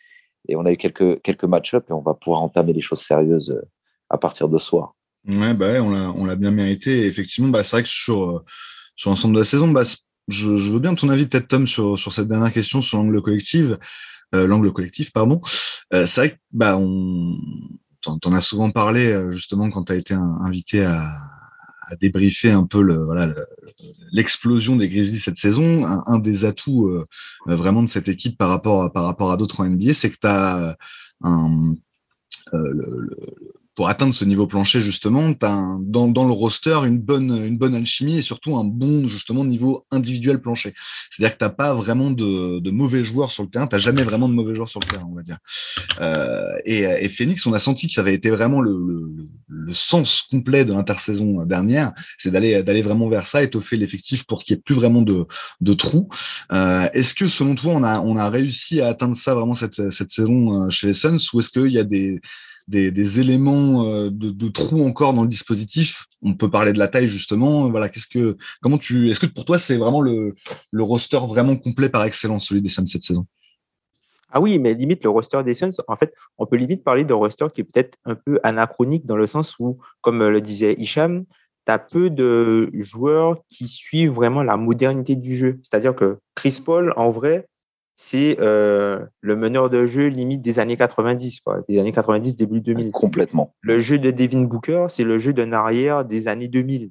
et 0.49 0.57
on 0.57 0.65
a 0.65 0.73
eu 0.73 0.77
quelques, 0.77 1.21
quelques 1.23 1.45
match-ups 1.45 1.89
et 1.89 1.93
on 1.93 2.01
va 2.01 2.15
pouvoir 2.15 2.43
entamer 2.43 2.73
les 2.73 2.81
choses 2.81 3.01
sérieuses 3.01 3.51
euh, 3.51 3.63
à 4.09 4.19
partir 4.19 4.49
de 4.49 4.59
soir. 4.59 4.95
Ouais, 5.29 5.55
bah 5.55 5.81
on 5.83 6.25
l'a 6.25 6.37
bien 6.37 6.51
mérité. 6.51 7.07
effectivement, 7.07 7.49
bah, 7.49 7.63
c'est 7.63 7.77
vrai 7.77 7.83
que 7.85 7.89
sur, 7.89 8.43
sur 8.97 9.11
l'ensemble 9.11 9.35
de 9.35 9.41
la 9.41 9.45
saison, 9.45 9.69
bah, 9.69 9.85
je, 10.29 10.57
je, 10.57 10.73
veux 10.73 10.81
bien 10.81 10.95
ton 10.95 11.09
avis, 11.11 11.27
peut-être, 11.27 11.49
Tom, 11.49 11.69
sur, 11.69 11.99
sur 11.99 12.13
cette 12.13 12.27
dernière 12.27 12.53
question, 12.53 12.83
sur 12.83 12.99
l'angle 12.99 13.23
collectif. 13.23 13.67
l'angle 14.33 14.73
collectif, 14.73 15.13
pardon. 15.13 15.41
c'est 15.93 16.17
vrai 16.17 16.31
que 16.31 16.37
bah, 16.51 16.77
on, 16.77 17.39
t'en 18.03 18.19
en 18.25 18.35
as 18.35 18.41
souvent 18.41 18.71
parlé 18.71 19.07
euh, 19.07 19.33
justement 19.33 19.71
quand 19.71 19.85
tu 19.85 19.93
as 19.93 19.97
été 19.97 20.15
invité 20.15 20.85
à, 20.85 21.07
débriefer 22.01 22.51
un 22.51 22.67
peu 22.67 22.83
l'explosion 24.13 24.77
des 24.77 24.89
Grizzlies 24.89 25.21
cette 25.21 25.39
saison. 25.39 25.87
Un, 25.87 26.19
des 26.19 26.45
atouts 26.45 26.89
euh, 26.89 27.07
vraiment 27.47 27.83
de 27.83 27.89
cette 27.89 28.09
équipe 28.09 28.37
par 28.39 28.49
rapport 28.49 29.33
à, 29.33 29.37
d'autres 29.37 29.61
en 29.61 29.69
NBA, 29.69 29.95
c'est 29.95 30.11
que 30.11 30.19
tu 30.21 30.27
as 30.27 30.77
un, 31.23 31.75
euh, 32.55 32.73
le, 32.73 33.17
pour 33.75 33.89
atteindre 33.89 34.15
ce 34.15 34.25
niveau 34.25 34.47
plancher, 34.47 34.81
justement, 34.81 35.33
tu 35.33 35.47
as 35.47 35.77
dans, 35.81 36.09
dans, 36.09 36.27
le 36.27 36.33
roster 36.33 36.79
une 36.85 36.99
bonne, 36.99 37.31
une 37.47 37.57
bonne 37.57 37.75
alchimie 37.75 38.19
et 38.19 38.23
surtout 38.23 38.57
un 38.57 38.65
bon, 38.65 39.09
justement, 39.09 39.45
niveau 39.45 39.87
individuel 39.91 40.41
plancher. 40.41 40.75
C'est-à-dire 41.11 41.39
que 41.39 41.45
tu 41.45 41.55
pas 41.55 41.73
vraiment 41.75 42.11
de, 42.11 42.59
de, 42.59 42.71
mauvais 42.71 43.05
joueurs 43.05 43.31
sur 43.31 43.43
le 43.45 43.49
terrain, 43.49 43.67
tu 43.67 43.79
jamais 43.79 44.03
vraiment 44.05 44.29
de 44.29 44.35
mauvais 44.35 44.55
joueurs 44.55 44.69
sur 44.69 44.81
le 44.81 44.87
terrain, 44.87 45.07
on 45.11 45.15
va 45.15 45.23
dire. 45.23 45.39
Euh, 46.01 46.53
et, 46.65 46.81
et, 46.81 47.09
Phoenix, 47.09 47.47
on 47.47 47.53
a 47.53 47.59
senti 47.59 47.87
que 47.87 47.95
ça 47.95 48.03
avait 48.03 48.15
été 48.15 48.31
vraiment 48.31 48.61
le, 48.61 48.73
le, 48.73 49.11
le 49.49 49.75
sens 49.75 50.23
complet 50.23 50.65
de 50.65 50.73
l'intersaison 50.73 51.45
dernière, 51.47 51.93
c'est 52.19 52.31
d'aller 52.31 52.63
d'aller 52.63 52.83
vraiment 52.83 53.09
vers 53.09 53.27
ça, 53.27 53.43
étoffer 53.43 53.77
l'effectif 53.77 54.25
pour 54.25 54.43
qu'il 54.43 54.55
n'y 54.55 54.61
ait 54.61 54.63
plus 54.63 54.75
vraiment 54.75 55.03
de, 55.03 55.27
de 55.61 55.73
trous. 55.73 56.09
Euh, 56.53 56.89
est-ce 56.93 57.15
que, 57.15 57.27
selon 57.27 57.55
toi, 57.55 57.73
on 57.75 57.83
a, 57.83 58.01
on 58.01 58.17
a 58.17 58.29
réussi 58.29 58.81
à 58.81 58.89
atteindre 58.89 59.17
ça 59.17 59.35
vraiment 59.35 59.55
cette, 59.55 59.91
cette 59.91 60.11
saison 60.11 60.67
euh, 60.67 60.71
chez 60.71 60.89
les 60.89 60.93
Suns 60.93 61.19
ou 61.33 61.41
est-ce 61.41 61.51
qu'il 61.51 61.73
y 61.73 61.79
a 61.79 61.85
des 61.85 62.21
des, 62.69 63.21
éléments 63.21 63.85
euh, 63.85 64.11
de, 64.11 64.49
trous 64.49 64.85
encore 64.85 65.15
dans 65.15 65.23
le 65.23 65.29
dispositif. 65.29 66.07
On 66.23 66.35
peut 66.35 66.51
parler 66.51 66.73
de 66.73 66.79
la 66.79 66.89
taille 66.89 67.09
justement. 67.09 67.69
Voilà, 67.71 67.89
qu'est-ce 67.89 68.07
que, 68.07 68.37
comment 68.61 68.79
tu, 68.79 69.11
est-ce 69.11 69.21
que 69.21 69.27
pour 69.27 69.45
toi 69.45 69.59
c'est 69.59 69.77
vraiment 69.77 70.01
le, 70.01 70.35
le 70.71 70.83
roster 70.83 71.19
vraiment 71.29 71.57
complet 71.57 71.89
par 71.89 72.05
excellence 72.05 72.47
celui 72.47 72.63
des 72.63 72.69
Suns 72.69 72.87
cette 72.87 73.03
saison? 73.03 73.27
Ah 74.35 74.41
oui, 74.41 74.59
mais 74.59 74.73
limite, 74.73 75.05
le 75.05 75.11
roster 75.11 75.43
des 75.45 75.53
Suns, 75.53 75.83
en 75.89 75.97
fait, 75.97 76.15
on 76.39 76.47
peut 76.47 76.57
limite 76.57 76.83
parler 76.83 77.05
d'un 77.05 77.17
roster 77.17 77.47
qui 77.53 77.61
est 77.61 77.65
peut-être 77.65 77.99
un 78.07 78.15
peu 78.15 78.41
anachronique 78.43 79.05
dans 79.05 79.17
le 79.17 79.27
sens 79.27 79.57
où, 79.59 79.79
comme 80.01 80.27
le 80.27 80.41
disait 80.41 80.75
Hicham, 80.79 81.27
tu 81.67 81.73
as 81.73 81.79
peu 81.79 82.09
de 82.09 82.71
joueurs 82.73 83.37
qui 83.49 83.69
suivent 83.69 84.13
vraiment 84.13 84.43
la 84.43 84.57
modernité 84.57 85.17
du 85.17 85.37
jeu. 85.37 85.61
C'est-à-dire 85.63 85.95
que 85.95 86.19
Chris 86.35 86.63
Paul, 86.65 86.95
en 86.97 87.11
vrai, 87.11 87.47
c'est 87.97 88.37
euh, 88.41 89.05
le 89.21 89.37
meneur 89.37 89.71
de 89.71 89.87
jeu 89.87 90.09
limite 90.09 90.43
des 90.43 90.59
années 90.59 90.77
90, 90.77 91.41
quoi, 91.41 91.61
des 91.69 91.79
années 91.79 91.93
90, 91.93 92.37
début 92.37 92.61
2000. 92.61 92.91
Complètement. 92.91 93.55
Le 93.61 93.79
jeu 93.79 93.99
de 93.99 94.11
Devin 94.11 94.43
Booker, 94.43 94.87
c'est 94.89 95.05
le 95.05 95.19
jeu 95.19 95.33
d'un 95.33 95.53
arrière 95.53 96.05
des 96.05 96.29
années 96.29 96.49
2000. 96.49 96.91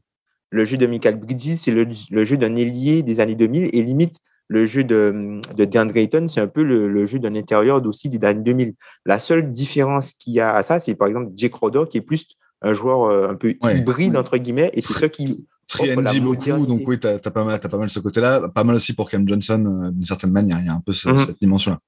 Le 0.51 0.65
jeu 0.65 0.77
de 0.77 0.85
Michael 0.85 1.15
Bridges, 1.15 1.55
c'est 1.55 1.71
le, 1.71 2.25
jeu 2.25 2.37
d'un 2.37 2.55
ailier 2.55 3.03
des 3.03 3.19
années 3.19 3.35
2000. 3.35 3.69
Et 3.73 3.81
limite, 3.83 4.17
le 4.47 4.65
jeu 4.65 4.83
de, 4.83 5.39
de 5.55 5.65
DeAndre 5.65 5.95
Ayton, 5.95 6.27
c'est 6.27 6.41
un 6.41 6.47
peu 6.47 6.63
le, 6.63 7.05
jeu 7.05 7.19
d'un 7.19 7.35
intérieur 7.35 7.85
aussi 7.85 8.09
des 8.09 8.25
années 8.25 8.43
2000. 8.43 8.73
La 9.05 9.17
seule 9.17 9.49
différence 9.51 10.13
qu'il 10.13 10.33
y 10.33 10.39
a 10.39 10.53
à 10.53 10.63
ça, 10.63 10.79
c'est 10.79 10.95
par 10.95 11.07
exemple 11.07 11.31
Jake 11.35 11.55
Roder, 11.55 11.83
qui 11.89 11.97
est 11.97 12.01
plus 12.01 12.27
un 12.61 12.73
joueur 12.73 13.03
euh, 13.03 13.29
un 13.29 13.35
peu 13.35 13.55
hybride, 13.63 14.17
entre 14.17 14.37
guillemets, 14.37 14.69
et 14.73 14.81
c'est 14.81 14.93
ça 14.93 15.09
qui, 15.09 15.45
Triandy 15.67 16.19
beaucoup, 16.19 16.65
donc 16.65 16.81
oui, 16.85 16.99
tu 16.99 17.07
as, 17.07 17.19
pas 17.19 17.43
mal, 17.43 17.59
as 17.61 17.69
pas 17.69 17.77
mal 17.77 17.89
ce 17.89 17.99
côté-là. 17.99 18.49
Pas 18.49 18.63
mal 18.63 18.75
aussi 18.75 18.93
pour 18.93 19.09
Cam 19.09 19.27
Johnson, 19.27 19.65
euh, 19.65 19.91
d'une 19.91 20.05
certaine 20.05 20.31
manière. 20.31 20.59
Il 20.59 20.65
y 20.65 20.69
a 20.69 20.73
un 20.73 20.81
peu 20.81 20.91
mhm. 20.91 21.17
cette 21.17 21.39
dimension-là. 21.39 21.79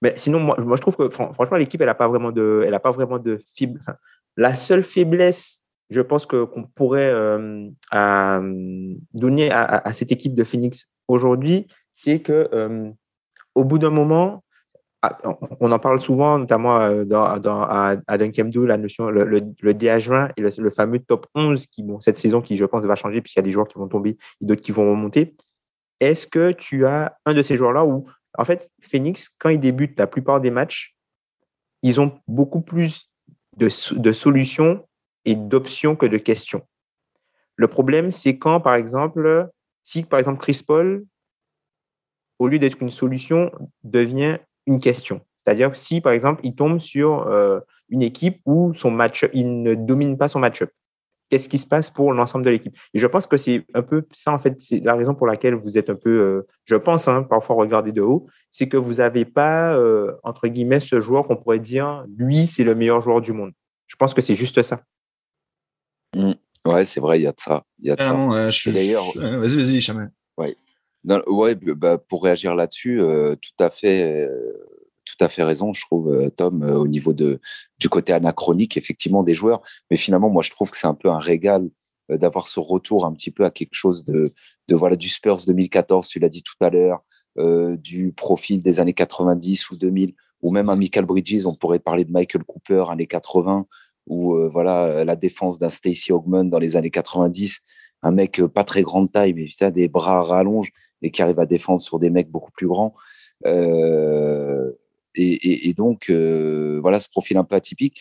Mais 0.00 0.14
sinon, 0.16 0.40
moi, 0.40 0.56
moi, 0.60 0.76
je 0.76 0.82
trouve 0.82 0.96
que 0.96 1.08
franchement, 1.10 1.56
l'équipe, 1.56 1.80
elle 1.80 1.86
n'a 1.86 1.94
pas 1.94 2.08
vraiment 2.08 2.32
de, 2.32 2.64
elle 2.66 2.74
a 2.74 2.80
pas 2.80 2.90
vraiment 2.90 3.18
de 3.18 3.40
la 4.36 4.54
seule 4.54 4.82
faiblesse, 4.82 5.60
je 5.90 6.00
pense 6.00 6.26
que 6.26 6.44
qu'on 6.44 6.64
pourrait 6.64 7.12
euh, 7.12 7.68
donner 9.12 9.50
à, 9.52 9.92
cette 9.92 10.10
équipe 10.10 10.34
de 10.34 10.42
Phoenix 10.42 10.88
aujourd'hui, 11.06 11.66
c'est 11.92 12.20
que 12.20 12.48
euh, 12.52 12.90
au 13.54 13.64
bout 13.64 13.78
d'un 13.78 13.90
moment, 13.90 14.42
on 15.60 15.72
en 15.72 15.78
parle 15.78 15.98
souvent, 15.98 16.38
notamment 16.38 16.80
euh, 16.80 17.04
à, 17.12 17.96
à 18.06 18.16
la 18.16 18.76
notion, 18.76 19.10
le, 19.10 19.24
le, 19.24 19.40
le 19.60 19.74
DH20 19.74 20.32
et 20.36 20.40
le, 20.40 20.70
fameux 20.70 21.00
top 21.00 21.26
11 21.34 21.66
qui, 21.66 21.84
cette 22.00 22.16
saison 22.16 22.40
qui, 22.40 22.56
je 22.56 22.64
pense, 22.64 22.84
va 22.84 22.94
changer 22.94 23.20
puisqu'il 23.20 23.40
y 23.40 23.42
a 23.42 23.44
des 23.44 23.50
joueurs 23.50 23.66
qui 23.66 23.78
vont 23.78 23.88
tomber 23.88 24.10
et 24.10 24.44
d'autres 24.44 24.62
qui 24.62 24.70
vont 24.70 24.88
remonter. 24.88 25.34
Est-ce 25.98 26.26
que 26.26 26.52
tu 26.52 26.86
as 26.86 27.16
un 27.26 27.34
de 27.34 27.42
ces 27.42 27.56
joueurs-là 27.56 27.84
où, 27.84 28.06
en 28.38 28.44
fait, 28.44 28.70
Phoenix, 28.80 29.28
quand 29.38 29.48
ils 29.48 29.60
débutent 29.60 29.98
la 29.98 30.06
plupart 30.06 30.40
des 30.40 30.50
matchs, 30.50 30.94
ils 31.82 32.00
ont 32.00 32.12
beaucoup 32.28 32.60
plus 32.60 33.10
de, 33.56 33.68
de 33.98 34.12
solutions 34.12 34.86
et 35.24 35.34
d'options 35.34 35.96
que 35.96 36.06
de 36.06 36.18
questions? 36.18 36.62
Le 37.56 37.66
problème, 37.66 38.12
c'est 38.12 38.38
quand, 38.38 38.60
par 38.60 38.76
exemple, 38.76 39.48
si, 39.82 40.04
par 40.04 40.20
exemple, 40.20 40.40
Chris 40.40 40.62
Paul, 40.64 41.04
au 42.38 42.46
lieu 42.48 42.58
d'être 42.58 42.80
une 42.80 42.90
solution, 42.90 43.50
devient 43.82 44.38
une 44.66 44.80
question. 44.80 45.20
C'est-à-dire 45.44 45.76
si, 45.76 46.00
par 46.00 46.12
exemple, 46.12 46.40
il 46.44 46.54
tombe 46.54 46.78
sur 46.78 47.26
euh, 47.26 47.60
une 47.88 48.02
équipe 48.02 48.40
où 48.46 48.72
son 48.74 48.90
match, 48.90 49.28
il 49.32 49.62
ne 49.62 49.74
domine 49.74 50.16
pas 50.16 50.28
son 50.28 50.38
match-up, 50.38 50.70
qu'est-ce 51.32 51.48
qui 51.48 51.58
se 51.58 51.66
passe 51.66 51.90
pour 51.90 52.12
l'ensemble 52.12 52.44
de 52.44 52.50
l'équipe? 52.50 52.76
Et 52.94 52.98
je 52.98 53.06
pense 53.06 53.26
que 53.26 53.36
c'est 53.36 53.64
un 53.74 53.82
peu 53.82 54.06
ça, 54.12 54.32
en 54.32 54.38
fait, 54.38 54.60
c'est 54.60 54.80
la 54.80 54.94
raison 54.94 55.14
pour 55.14 55.26
laquelle 55.26 55.54
vous 55.54 55.78
êtes 55.78 55.90
un 55.90 55.94
peu, 55.94 56.10
euh, 56.10 56.46
je 56.64 56.76
pense, 56.76 57.08
hein, 57.08 57.22
parfois 57.22 57.56
regardé 57.56 57.90
de 57.90 58.02
haut, 58.02 58.26
c'est 58.50 58.68
que 58.68 58.76
vous 58.76 58.94
n'avez 58.94 59.24
pas, 59.24 59.74
euh, 59.74 60.12
entre 60.22 60.46
guillemets, 60.48 60.80
ce 60.80 61.00
joueur 61.00 61.26
qu'on 61.26 61.36
pourrait 61.36 61.58
dire, 61.58 62.04
lui, 62.16 62.46
c'est 62.46 62.64
le 62.64 62.74
meilleur 62.74 63.00
joueur 63.00 63.20
du 63.20 63.32
monde. 63.32 63.52
Je 63.86 63.96
pense 63.96 64.14
que 64.14 64.20
c'est 64.20 64.34
juste 64.34 64.62
ça. 64.62 64.82
Mmh. 66.14 66.32
Ouais, 66.66 66.84
c'est 66.84 67.00
vrai, 67.00 67.18
il 67.18 67.22
y 67.22 67.26
a 67.26 67.32
de 67.32 67.40
ça. 67.40 67.64
Il 67.78 67.86
y 67.86 67.90
a 67.90 67.96
de 67.96 68.02
ça. 68.02 68.70
D'ailleurs, 68.70 69.06
vas-y, 69.16 69.56
vas-y, 69.56 69.80
Chamet. 69.80 70.08
Ouais. 70.36 70.54
Ouais, 71.04 71.54
bah, 71.54 71.98
pour 71.98 72.24
réagir 72.24 72.54
là-dessus, 72.54 73.00
tout 73.40 73.64
à 73.64 73.70
fait 73.70 74.28
tout 75.04 75.24
à 75.24 75.28
fait 75.28 75.42
raison, 75.42 75.72
je 75.72 75.82
trouve, 75.82 76.12
euh, 76.12 76.30
Tom, 76.30 76.62
euh, 76.62 76.76
au 76.76 76.88
niveau 76.88 77.12
de, 77.12 77.40
du 77.78 77.88
côté 77.88 78.12
anachronique, 78.12 78.76
effectivement, 78.76 79.22
des 79.22 79.34
joueurs. 79.34 79.62
Mais 79.90 79.96
finalement, 79.96 80.30
moi, 80.30 80.42
je 80.42 80.50
trouve 80.50 80.70
que 80.70 80.76
c'est 80.76 80.86
un 80.86 80.94
peu 80.94 81.10
un 81.10 81.18
régal 81.18 81.68
euh, 82.10 82.18
d'avoir 82.18 82.48
ce 82.48 82.60
retour 82.60 83.06
un 83.06 83.12
petit 83.12 83.30
peu 83.30 83.44
à 83.44 83.50
quelque 83.50 83.74
chose 83.74 84.04
de, 84.04 84.32
de 84.68 84.74
voilà, 84.74 84.96
du 84.96 85.08
Spurs 85.08 85.38
2014, 85.46 86.08
tu 86.08 86.18
l'as 86.18 86.28
dit 86.28 86.42
tout 86.42 86.56
à 86.60 86.70
l'heure, 86.70 87.02
du 87.78 88.12
profil 88.12 88.60
des 88.60 88.78
années 88.78 88.92
90 88.92 89.70
ou 89.70 89.76
2000, 89.78 90.12
ou 90.42 90.52
même 90.52 90.68
un 90.68 90.76
Michael 90.76 91.06
Bridges, 91.06 91.46
on 91.46 91.54
pourrait 91.54 91.78
parler 91.78 92.04
de 92.04 92.12
Michael 92.12 92.44
Cooper, 92.44 92.84
années 92.90 93.06
80, 93.06 93.66
ou 94.06 94.36
voilà, 94.50 95.02
la 95.02 95.16
défense 95.16 95.58
d'un 95.58 95.70
Stacey 95.70 96.12
Ogman 96.12 96.50
dans 96.50 96.58
les 96.58 96.76
années 96.76 96.90
90, 96.90 97.60
un 98.02 98.12
mec 98.12 98.42
pas 98.42 98.64
très 98.64 98.82
grande 98.82 99.10
taille, 99.10 99.32
mais 99.32 99.70
des 99.70 99.88
bras 99.88 100.20
rallonges 100.20 100.72
et 101.02 101.10
qui 101.10 101.22
arrive 101.22 101.40
à 101.40 101.46
défendre 101.46 101.80
sur 101.80 101.98
des 101.98 102.10
mecs 102.10 102.30
beaucoup 102.30 102.52
plus 102.52 102.66
grands. 102.66 102.94
Euh, 103.46 104.70
et, 105.14 105.74
donc, 105.74 106.08
euh, 106.08 106.78
voilà 106.80 107.00
ce 107.00 107.08
profil 107.08 107.36
un 107.36 107.44
peu 107.44 107.56
atypique. 107.56 108.00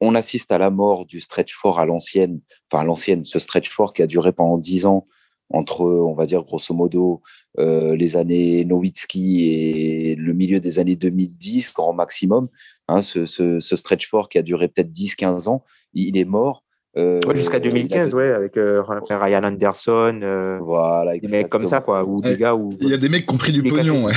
on 0.00 0.14
assiste 0.14 0.52
à 0.52 0.58
la 0.58 0.70
mort 0.70 1.06
du 1.06 1.20
stretch 1.20 1.54
fort 1.54 1.78
à 1.78 1.86
l'ancienne, 1.86 2.40
enfin 2.70 2.82
à 2.82 2.84
l'ancienne, 2.84 3.24
ce 3.24 3.38
stretch 3.38 3.68
fort 3.68 3.92
qui 3.92 4.02
a 4.02 4.06
duré 4.06 4.32
pendant 4.32 4.58
dix 4.58 4.86
ans 4.86 5.06
entre, 5.52 5.84
on 5.84 6.14
va 6.14 6.26
dire 6.26 6.42
grosso 6.42 6.74
modo, 6.74 7.20
euh, 7.58 7.94
les 7.94 8.16
années 8.16 8.64
Nowitzki 8.64 9.50
et 9.50 10.14
le 10.16 10.32
milieu 10.32 10.60
des 10.60 10.78
années 10.78 10.96
2010, 10.96 11.74
grand 11.74 11.92
maximum. 11.92 12.48
Hein, 12.88 13.02
ce, 13.02 13.26
ce, 13.26 13.60
ce, 13.60 13.76
stretch 13.76 14.08
fort 14.08 14.28
qui 14.28 14.38
a 14.38 14.42
duré 14.42 14.68
peut-être 14.68 14.90
10-15 14.90 15.48
ans, 15.48 15.64
il 15.92 16.16
est 16.16 16.24
mort. 16.24 16.64
Euh, 16.98 17.20
Jusqu'à 17.34 17.58
2015, 17.58 18.12
ouais, 18.12 18.32
avec 18.32 18.58
euh, 18.58 18.82
Ryan 19.08 19.44
Anderson, 19.44 20.20
euh, 20.22 20.58
voilà, 20.60 21.16
des 21.16 21.28
mecs 21.28 21.48
comme 21.48 21.64
ça, 21.64 21.80
quoi, 21.80 22.04
ou 22.04 22.20
des 22.20 22.36
gars 22.36 22.54
où 22.54 22.74
il 22.80 22.88
y 22.88 22.92
a 22.92 22.98
des 22.98 23.08
mecs 23.08 23.26
qui 23.26 23.34
ont 23.34 23.38
pris 23.38 23.52
du 23.52 23.62
pognon, 23.62 24.04
ouais. 24.04 24.12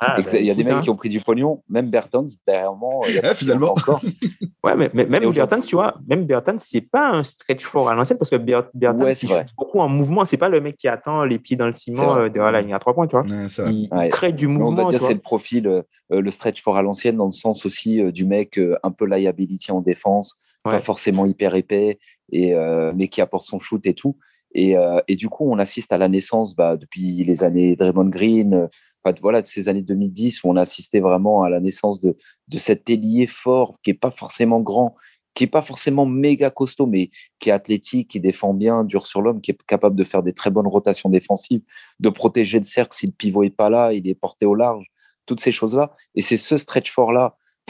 ah, 0.00 0.16
ben, 0.16 0.24
il 0.40 0.46
y 0.46 0.50
a 0.50 0.54
des 0.54 0.64
mecs 0.64 0.80
qui 0.80 0.90
ont 0.90 0.96
pris 0.96 1.08
du 1.08 1.20
pognon, 1.20 1.62
même 1.68 1.90
Bertens 1.90 2.26
derrière 2.44 2.74
moi, 2.74 3.06
il 3.08 3.14
y 3.14 3.18
a 3.20 3.32
finalement. 3.36 3.70
encore. 3.70 4.02
ouais, 4.64 4.74
mais, 4.76 4.90
mais 4.92 5.06
même 5.06 5.30
Bertens, 5.30 5.60
tu 5.60 5.76
vois, 5.76 5.94
même 6.08 6.26
Bertens, 6.26 6.58
c'est 6.58 6.80
pas 6.80 7.10
un 7.10 7.22
stretch 7.22 7.62
fort 7.64 7.88
à 7.88 7.94
l'ancienne 7.94 8.18
parce 8.18 8.30
que 8.30 8.36
Bertens, 8.36 8.70
ouais, 8.74 9.12
il 9.12 9.28
joue 9.28 9.34
beaucoup 9.56 9.78
en 9.78 9.88
mouvement, 9.88 10.24
c'est 10.24 10.36
pas 10.36 10.48
le 10.48 10.60
mec 10.60 10.76
qui 10.76 10.88
attend 10.88 11.24
les 11.24 11.38
pieds 11.38 11.56
dans 11.56 11.66
le 11.66 11.72
ciment 11.72 12.28
derrière 12.28 12.50
la 12.50 12.60
ligne 12.60 12.74
à 12.74 12.80
trois 12.80 12.94
points, 12.94 13.06
tu 13.06 13.16
vois. 13.16 13.24
il, 13.68 13.88
crée 14.10 14.32
du 14.32 14.48
mouvement. 14.48 14.82
On 14.82 14.86
va 14.86 14.90
dire 14.90 15.00
c'est 15.00 15.14
le 15.14 15.20
profil, 15.20 15.84
le 16.10 16.30
stretch 16.32 16.60
fort 16.60 16.76
à 16.76 16.82
l'ancienne 16.82 17.16
dans 17.16 17.26
le 17.26 17.30
sens 17.30 17.64
aussi 17.64 18.02
du 18.12 18.24
mec 18.24 18.60
un 18.82 18.90
peu 18.90 19.06
liability 19.06 19.70
en 19.70 19.80
défense 19.80 20.40
pas 20.64 20.80
forcément 20.80 21.26
hyper 21.26 21.54
épais, 21.54 21.98
et, 22.32 22.54
euh, 22.54 22.92
mais 22.96 23.08
qui 23.08 23.20
apporte 23.20 23.46
son 23.46 23.60
shoot 23.60 23.84
et 23.86 23.94
tout. 23.94 24.16
Et, 24.54 24.76
euh, 24.76 25.00
et, 25.08 25.16
du 25.16 25.28
coup, 25.28 25.50
on 25.50 25.58
assiste 25.58 25.92
à 25.92 25.98
la 25.98 26.08
naissance 26.08 26.54
bah, 26.56 26.76
depuis 26.76 27.24
les 27.24 27.42
années 27.44 27.76
Draymond 27.76 28.08
Green, 28.08 28.54
euh, 28.54 29.12
voilà, 29.20 29.42
de 29.42 29.46
ces 29.46 29.68
années 29.68 29.82
2010 29.82 30.44
où 30.44 30.48
on 30.48 30.56
assistait 30.56 31.00
vraiment 31.00 31.42
à 31.42 31.50
la 31.50 31.60
naissance 31.60 32.00
de, 32.00 32.16
de 32.48 32.58
cet 32.58 32.88
ailier 32.88 33.26
fort 33.26 33.76
qui 33.82 33.90
est 33.90 33.94
pas 33.94 34.10
forcément 34.10 34.60
grand, 34.60 34.94
qui 35.34 35.44
est 35.44 35.48
pas 35.48 35.60
forcément 35.60 36.06
méga 36.06 36.50
costaud, 36.50 36.86
mais 36.86 37.10
qui 37.40 37.50
est 37.50 37.52
athlétique, 37.52 38.08
qui 38.08 38.20
défend 38.20 38.54
bien, 38.54 38.84
dur 38.84 39.06
sur 39.06 39.20
l'homme, 39.20 39.40
qui 39.40 39.50
est 39.50 39.62
capable 39.66 39.96
de 39.96 40.04
faire 40.04 40.22
des 40.22 40.32
très 40.32 40.50
bonnes 40.50 40.68
rotations 40.68 41.10
défensives, 41.10 41.62
de 42.00 42.08
protéger 42.08 42.58
le 42.58 42.64
cercle 42.64 42.96
si 42.96 43.06
le 43.06 43.12
pivot 43.12 43.42
est 43.42 43.50
pas 43.50 43.68
là, 43.68 43.92
il 43.92 44.08
est 44.08 44.14
porté 44.14 44.46
au 44.46 44.54
large, 44.54 44.86
toutes 45.26 45.40
ces 45.40 45.52
choses-là. 45.52 45.94
Et 46.14 46.22
c'est 46.22 46.38
ce 46.38 46.56
stretch 46.56 46.90
fort 46.90 47.12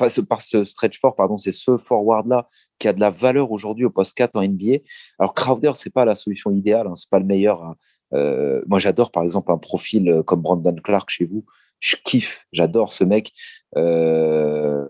enfin, 0.00 0.22
par 0.22 0.42
ce 0.42 0.64
stretch 0.64 1.00
fort, 1.00 1.14
pardon, 1.14 1.36
c'est 1.36 1.52
ce 1.52 1.76
forward-là 1.76 2.46
qui 2.78 2.88
a 2.88 2.92
de 2.92 3.00
la 3.00 3.10
valeur 3.10 3.50
aujourd'hui 3.50 3.84
au 3.84 3.90
post 3.90 4.14
4 4.14 4.36
en 4.36 4.42
NBA. 4.42 4.78
Alors, 5.18 5.34
Crowder, 5.34 5.72
c'est 5.74 5.92
pas 5.92 6.04
la 6.04 6.14
solution 6.14 6.50
idéale, 6.50 6.86
hein, 6.86 6.94
c'est 6.94 7.10
pas 7.10 7.18
le 7.18 7.26
meilleur. 7.26 7.62
Hein. 7.62 7.76
Euh, 8.14 8.62
moi, 8.66 8.78
j'adore, 8.78 9.10
par 9.10 9.22
exemple, 9.22 9.52
un 9.52 9.58
profil 9.58 10.08
euh, 10.08 10.22
comme 10.22 10.42
Brandon 10.42 10.76
Clark 10.82 11.10
chez 11.10 11.24
vous. 11.24 11.44
Je 11.80 11.96
kiffe, 12.02 12.46
j'adore 12.52 12.92
ce 12.92 13.04
mec. 13.04 13.32
Euh, 13.76 14.86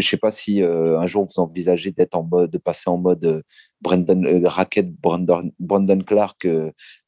je 0.00 0.08
sais 0.08 0.16
pas 0.16 0.30
si 0.30 0.62
euh, 0.62 0.98
un 0.98 1.06
jour 1.06 1.24
vous 1.24 1.40
envisagez 1.40 1.90
d'être 1.90 2.14
en 2.14 2.22
mode, 2.22 2.50
de 2.50 2.58
passer 2.58 2.88
en 2.88 2.96
mode 2.96 3.24
euh, 3.24 3.42
Brandon 3.80 4.24
euh, 4.24 4.46
racket 4.48 4.92
Brandon, 4.92 5.50
Brandon 5.58 5.98
Clark 6.00 6.46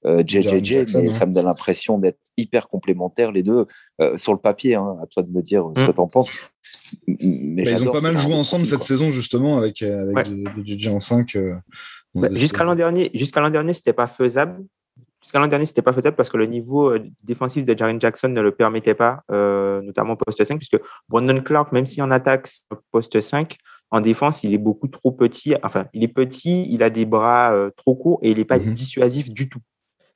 JJJ, 0.05 0.95
mais 0.95 1.13
ça 1.13 1.27
me 1.27 1.33
donne 1.33 1.47
l'impression 1.47 1.99
d'être 1.99 2.19
hyper 2.37 2.69
complémentaires 2.69 3.33
les 3.33 3.43
deux 3.43 3.67
sur 4.17 4.33
le 4.33 4.39
papier. 4.39 4.75
Hein, 4.75 4.97
à 5.03 5.07
toi 5.07 5.23
de 5.23 5.31
me 5.31 5.43
dire 5.43 5.71
ce 5.77 5.85
que 5.85 5.91
mm. 5.91 5.95
tu 5.95 6.01
en 6.01 6.09
penses. 6.09 6.31
Mais, 7.07 7.63
ils 7.63 7.89
ont 7.89 7.93
pas 7.93 8.01
mal 8.01 8.19
joué 8.19 8.35
ensemble 8.35 8.67
cette 8.67 8.83
saison 8.83 9.11
justement 9.11 9.59
avec 9.59 9.83
avec 9.83 10.29
JJ 10.65 10.89
en 10.89 11.01
5. 11.01 11.37
Bah, 12.15 12.29
jusqu'à 12.33 12.65
l'an 12.65 12.75
dernier, 12.75 13.11
jusqu'à 13.15 13.41
l'an 13.41 13.51
dernier, 13.51 13.73
c'était 13.73 13.93
pas 13.93 14.07
faisable 14.07 14.63
Jusqu'à 15.23 15.39
l'an 15.39 15.47
dernier, 15.47 15.67
ce 15.67 15.71
n'était 15.71 15.83
pas 15.83 15.93
faisable 15.93 16.17
parce 16.17 16.29
que 16.29 16.37
le 16.37 16.47
niveau 16.47 16.91
euh, 16.91 17.01
défensif 17.23 17.65
de 17.65 17.79
Jaren 17.79 18.01
Jackson 18.01 18.29
ne 18.29 18.41
le 18.41 18.51
permettait 18.51 18.95
pas, 18.95 19.23
euh, 19.31 19.81
notamment 19.81 20.17
poste 20.17 20.43
5, 20.43 20.57
puisque 20.59 20.81
Brandon 21.09 21.41
Clark, 21.41 21.71
même 21.71 21.87
si 21.87 22.03
en 22.03 22.11
attaque 22.11 22.49
poste 22.91 23.21
5, 23.21 23.57
en 23.93 24.01
défense, 24.01 24.43
il 24.43 24.53
est 24.53 24.59
beaucoup 24.59 24.89
trop 24.89 25.13
petit. 25.13 25.55
Enfin, 25.63 25.87
il 25.93 26.03
est 26.03 26.09
petit, 26.09 26.67
il 26.69 26.83
a 26.83 26.91
des 26.91 27.05
bras 27.05 27.53
euh, 27.53 27.71
trop 27.77 27.95
courts 27.95 28.19
et 28.23 28.33
il 28.33 28.39
n'est 28.39 28.45
pas 28.45 28.59
mhm. 28.59 28.75
dissuasif 28.75 29.31
du 29.31 29.49
tout. 29.49 29.61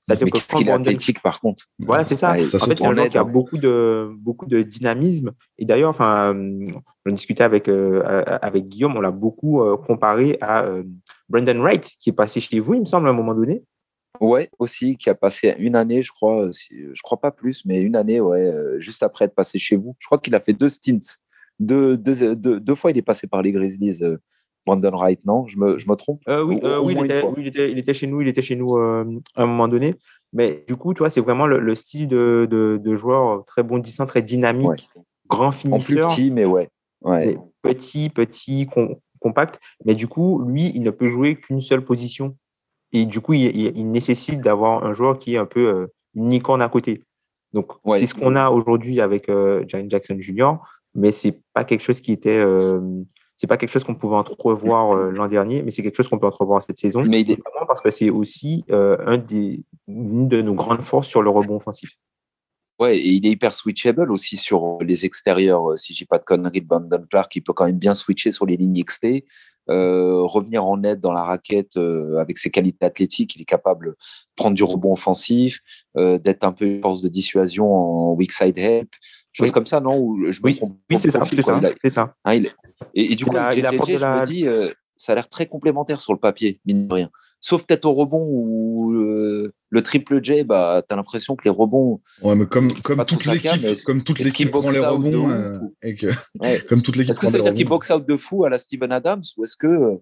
C'est-à-dire 0.03 0.29
que 0.29 0.38
quand 0.51 0.61
est 0.61 0.71
athlétique, 0.71 1.21
par 1.21 1.40
contre. 1.40 1.64
Voilà, 1.79 2.05
c'est 2.05 2.16
ça. 2.16 2.31
en 2.31 2.35
fait, 2.35 2.79
c'est 2.79 2.87
un 2.87 2.95
joueur 2.95 3.09
qui 3.09 3.19
a 3.19 3.25
beaucoup 3.25 3.59
de, 3.59 4.09
beaucoup 4.19 4.47
de 4.47 4.62
dynamisme. 4.62 5.33
Et 5.59 5.64
d'ailleurs, 5.64 5.90
enfin, 5.90 6.33
on 6.35 7.11
discutait 7.11 7.42
avec, 7.42 7.69
avec 7.69 8.69
Guillaume, 8.69 8.97
on 8.97 9.01
l'a 9.01 9.11
beaucoup 9.11 9.61
comparé 9.85 10.38
à 10.40 10.64
Brandon 11.29 11.59
Wright, 11.59 11.90
qui 11.99 12.11
est 12.11 12.12
passé 12.12 12.40
chez 12.40 12.61
vous, 12.61 12.75
il 12.75 12.83
me 12.83 12.87
semble, 12.87 13.09
à 13.09 13.11
un 13.11 13.14
moment 13.14 13.35
donné. 13.35 13.64
Ouais, 14.21 14.51
aussi, 14.59 14.97
qui 14.97 15.11
a 15.11 15.15
passé 15.15 15.55
une 15.59 15.77
année, 15.77 16.03
je 16.03 16.13
crois, 16.13 16.47
euh, 16.47 16.53
je 16.71 17.03
crois 17.03 17.21
pas 17.21 17.31
plus, 17.31 17.65
mais 17.65 17.81
une 17.81 17.97
année, 17.97 18.21
ouais, 18.21 18.41
euh, 18.41 18.81
juste 18.81 19.03
après 19.03 19.27
être 19.27 19.35
passé 19.35 19.59
chez 19.59 19.77
vous. 19.77 19.97
Je 19.99 20.07
crois 20.07 20.19
qu'il 20.19 20.35
a 20.35 20.41
fait 20.41 20.53
deux 20.53 20.69
stints. 20.69 21.19
Deux, 21.59 21.97
deux, 21.97 22.35
deux, 22.37 22.75
fois, 22.75 22.91
il 22.91 22.99
est 22.99 23.03
passé 23.03 23.27
par 23.27 23.43
les 23.43 23.53
Grizzlies. 23.53 24.03
Euh, 24.03 24.19
Brandon 24.67 24.91
Wright, 24.91 25.25
non? 25.25 25.47
Je 25.47 25.59
me, 25.59 25.79
je 25.79 25.89
me 25.89 25.95
trompe? 25.95 26.23
Oui, 26.27 26.59
oui, 26.83 26.97
il 26.99 27.05
était, 27.05 27.23
il, 27.37 27.47
était, 27.47 27.71
il, 27.71 27.79
était, 27.79 27.95
chez 27.95 28.09
nous, 28.09 28.21
il 28.21 28.27
était 28.27 28.43
chez 28.43 28.57
nous 28.57 28.77
à 28.77 29.05
un 29.37 29.47
moment 29.47 29.69
donné. 29.69 29.95
Mais 30.33 30.65
du 30.67 30.75
coup, 30.75 30.93
tu 30.93 30.99
vois, 30.99 31.09
c'est 31.09 31.21
vraiment 31.21 31.47
le, 31.47 31.75
style 31.77 32.09
de, 32.09 32.49
de, 32.51 32.81
de, 32.83 32.97
joueur 32.97 33.45
très 33.45 33.63
bondissant, 33.63 34.07
très 34.07 34.23
dynamique, 34.23 34.89
grand 35.29 35.53
finisseur. 35.53 36.09
En 36.09 36.09
plus 36.09 36.17
petit, 36.17 36.31
mais 36.33 36.45
ouais. 36.45 36.69
ouais. 37.03 37.39
Petit, 37.63 38.11
petit, 38.11 38.69
compact. 39.21 39.61
Mais 39.85 39.95
du 39.95 40.09
coup, 40.09 40.43
lui, 40.43 40.73
il 40.75 40.83
ne 40.83 40.91
peut 40.91 41.09
jouer 41.09 41.37
qu'une 41.37 41.61
seule 41.61 41.85
position. 41.85 42.37
Et 42.97 43.05
du 43.05 43.21
coup, 43.21 43.35
il, 43.35 43.91
nécessite 43.91 44.41
d'avoir 44.41 44.85
un 44.85 44.95
joueur 44.95 45.19
qui 45.19 45.35
est 45.35 45.39
un 45.39 45.45
peu 45.45 45.89
euh, 46.17 46.39
en 46.49 46.61
à 46.61 46.69
côté. 46.71 47.03
Donc, 47.53 47.73
c'est 47.97 48.07
ce 48.07 48.15
qu'on 48.15 48.37
a 48.37 48.49
aujourd'hui 48.49 49.03
avec 49.03 49.29
euh, 49.29 49.65
Jackson 49.67 50.17
Jr., 50.19 50.53
mais 50.95 51.11
c'est 51.11 51.39
pas 51.53 51.65
quelque 51.65 51.83
chose 51.83 52.01
qui 52.01 52.13
était. 52.13 52.39
Euh, 52.39 52.81
c'est 53.37 53.47
pas 53.47 53.59
quelque 53.59 53.71
chose 53.71 53.85
qu'on 53.85 53.95
pouvait 53.95 54.17
entrevoir 54.17 54.97
euh, 54.97 55.11
l'an 55.11 55.29
dernier, 55.29 55.63
mais 55.63 55.71
c'est 55.71 55.83
quelque 55.83 55.97
chose 55.97 56.09
qu'on 56.09 56.19
peut 56.19 56.27
entrevoir 56.27 56.63
cette 56.63 56.79
saison. 56.79 57.03
Mais 57.07 57.21
il 57.21 57.31
est... 57.31 57.39
parce 57.69 57.83
que 57.83 57.91
c'est 57.91 58.09
aussi 58.09 58.65
un 58.71 59.19
des, 59.19 59.63
une 59.89 60.27
de 60.27 60.41
nos 60.41 60.55
grandes 60.55 60.81
forces 60.81 61.09
sur 61.09 61.21
le 61.21 61.29
rebond 61.29 61.57
offensif. 61.57 61.91
Ouais, 62.79 62.99
et 62.99 63.09
il 63.09 63.27
est 63.27 63.31
hyper 63.31 63.55
switchable 63.55 64.12
aussi 64.12 64.37
sur 64.37 64.79
les 64.83 65.07
extérieurs. 65.07 65.79
Si 65.79 65.95
j'ai 65.95 66.05
pas 66.05 66.19
de 66.19 66.25
conneries 66.25 66.61
de 66.61 66.67
Brandon 66.67 67.05
Clark, 67.09 67.35
il 67.35 67.41
peut 67.41 67.55
quand 67.55 67.65
même 67.65 67.79
bien 67.79 67.95
switcher 67.95 68.31
sur 68.31 68.45
les 68.45 68.57
lignes 68.57 68.85
XT, 68.85 69.25
euh, 69.71 70.23
revenir 70.23 70.65
en 70.65 70.83
aide 70.85 71.01
dans 71.01 71.12
la 71.12 71.25
raquette 71.25 71.77
euh, 71.77 72.19
avec 72.19 72.39
ses 72.39 72.51
qualités 72.51 72.85
athlétiques. 72.85 73.35
Il 73.35 73.43
est 73.43 73.47
capable 73.47 73.87
de 73.87 73.97
prendre 74.37 74.55
du 74.55 74.62
rebond 74.62 74.93
offensif, 74.93 75.61
euh, 75.97 76.19
d'être 76.19 76.45
un 76.45 76.53
peu 76.53 76.67
une 76.67 76.83
force 76.83 77.01
de 77.01 77.09
dissuasion 77.09 77.75
en 77.75 78.12
weak 78.12 78.33
side 78.33 78.59
help, 78.59 78.91
choses 79.33 79.53
comme 79.53 79.67
ça, 79.67 79.81
non 79.81 80.15
je 80.31 80.41
Oui, 80.43 80.61
c'est 80.99 81.11
ça. 81.11 81.21
C'est 81.83 81.91
ça. 81.91 82.15
Hein, 82.25 82.43
et, 82.95 83.15
du 83.15 83.25
coup, 83.25 83.33
il 83.33 83.39
a, 83.39 83.71
je 83.73 83.77
me 83.77 84.27
dis, 84.27 84.47
ça 84.97 85.13
a 85.13 85.15
l'air 85.15 85.29
très 85.29 85.47
complémentaire 85.47 86.01
sur 86.01 86.13
le 86.13 86.19
papier, 86.19 86.61
mine 86.67 86.87
de 86.89 86.93
rien. 86.93 87.11
Sauf 87.41 87.65
peut-être 87.65 87.85
au 87.85 87.93
rebond 87.93 88.25
où 88.29 88.93
le 89.77 89.83
triple 89.83 90.21
J, 90.23 90.43
bah, 90.43 90.83
tu 90.87 90.93
as 90.93 90.97
l'impression 90.97 91.37
que 91.37 91.45
les 91.45 91.51
rebonds. 91.51 92.01
Ouais, 92.23 92.35
mais 92.35 92.47
comme, 92.47 92.73
comme 92.73 93.05
toute 93.05 93.27
l'équipe, 93.27 93.85
comme 93.85 94.03
toute 94.03 94.19
l'équipe 94.19 94.51
prend 94.51 94.71
les 94.71 94.79
rebonds, 94.79 95.31
euh, 95.31 95.59
et 95.83 95.97
que, 95.97 96.09
comme 96.69 96.83
toute 96.83 96.97
l'équipe 96.97 97.11
Est-ce 97.11 97.21
que 97.21 97.27
ça 97.27 97.37
veut 97.37 97.45
dire 97.45 97.55
qu'il 97.55 97.69
box 97.69 97.91
out 97.91 98.07
de 98.07 98.17
fou 98.17 98.45
à 98.45 98.51
la 98.51 98.59
Steven 98.59 98.93
Adams 98.93 99.23
ou 99.37 99.45
est-ce 99.45 99.57
que 99.57 99.67
euh, 99.67 99.97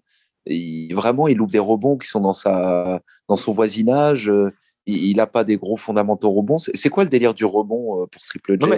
il, 0.46 0.92
vraiment 0.94 1.26
il 1.28 1.38
loupe 1.38 1.50
des 1.50 1.58
rebonds 1.58 1.96
qui 1.96 2.08
sont 2.08 2.20
dans, 2.20 2.32
sa, 2.32 3.00
dans 3.28 3.36
son 3.36 3.52
voisinage 3.52 4.28
euh, 4.28 4.50
il 4.86 5.16
n'a 5.16 5.26
pas 5.26 5.44
des 5.44 5.56
gros 5.56 5.76
fondamentaux 5.76 6.30
rebonds. 6.30 6.58
C'est 6.58 6.90
quoi 6.90 7.04
le 7.04 7.10
délire 7.10 7.34
du 7.34 7.44
rebond 7.44 8.06
pour 8.06 8.22
Triple 8.22 8.58
J? 8.60 8.68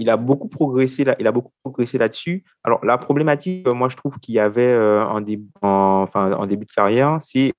Il, 0.00 0.10
a, 0.10 0.16
beaucoup 0.16 0.48
progressé 0.48 1.04
là, 1.04 1.14
il 1.18 1.26
a 1.26 1.32
beaucoup 1.32 1.52
progressé 1.62 1.98
là-dessus. 1.98 2.44
Alors 2.64 2.84
la 2.84 2.98
problématique, 2.98 3.66
moi 3.68 3.88
je 3.88 3.96
trouve 3.96 4.18
qu'il 4.18 4.34
y 4.34 4.40
avait 4.40 4.76
en, 4.76 5.20
début, 5.20 5.48
enfin, 5.62 6.32
en 6.32 6.46
début 6.46 6.66
de 6.66 6.72
carrière, 6.72 7.18
c'est 7.22 7.52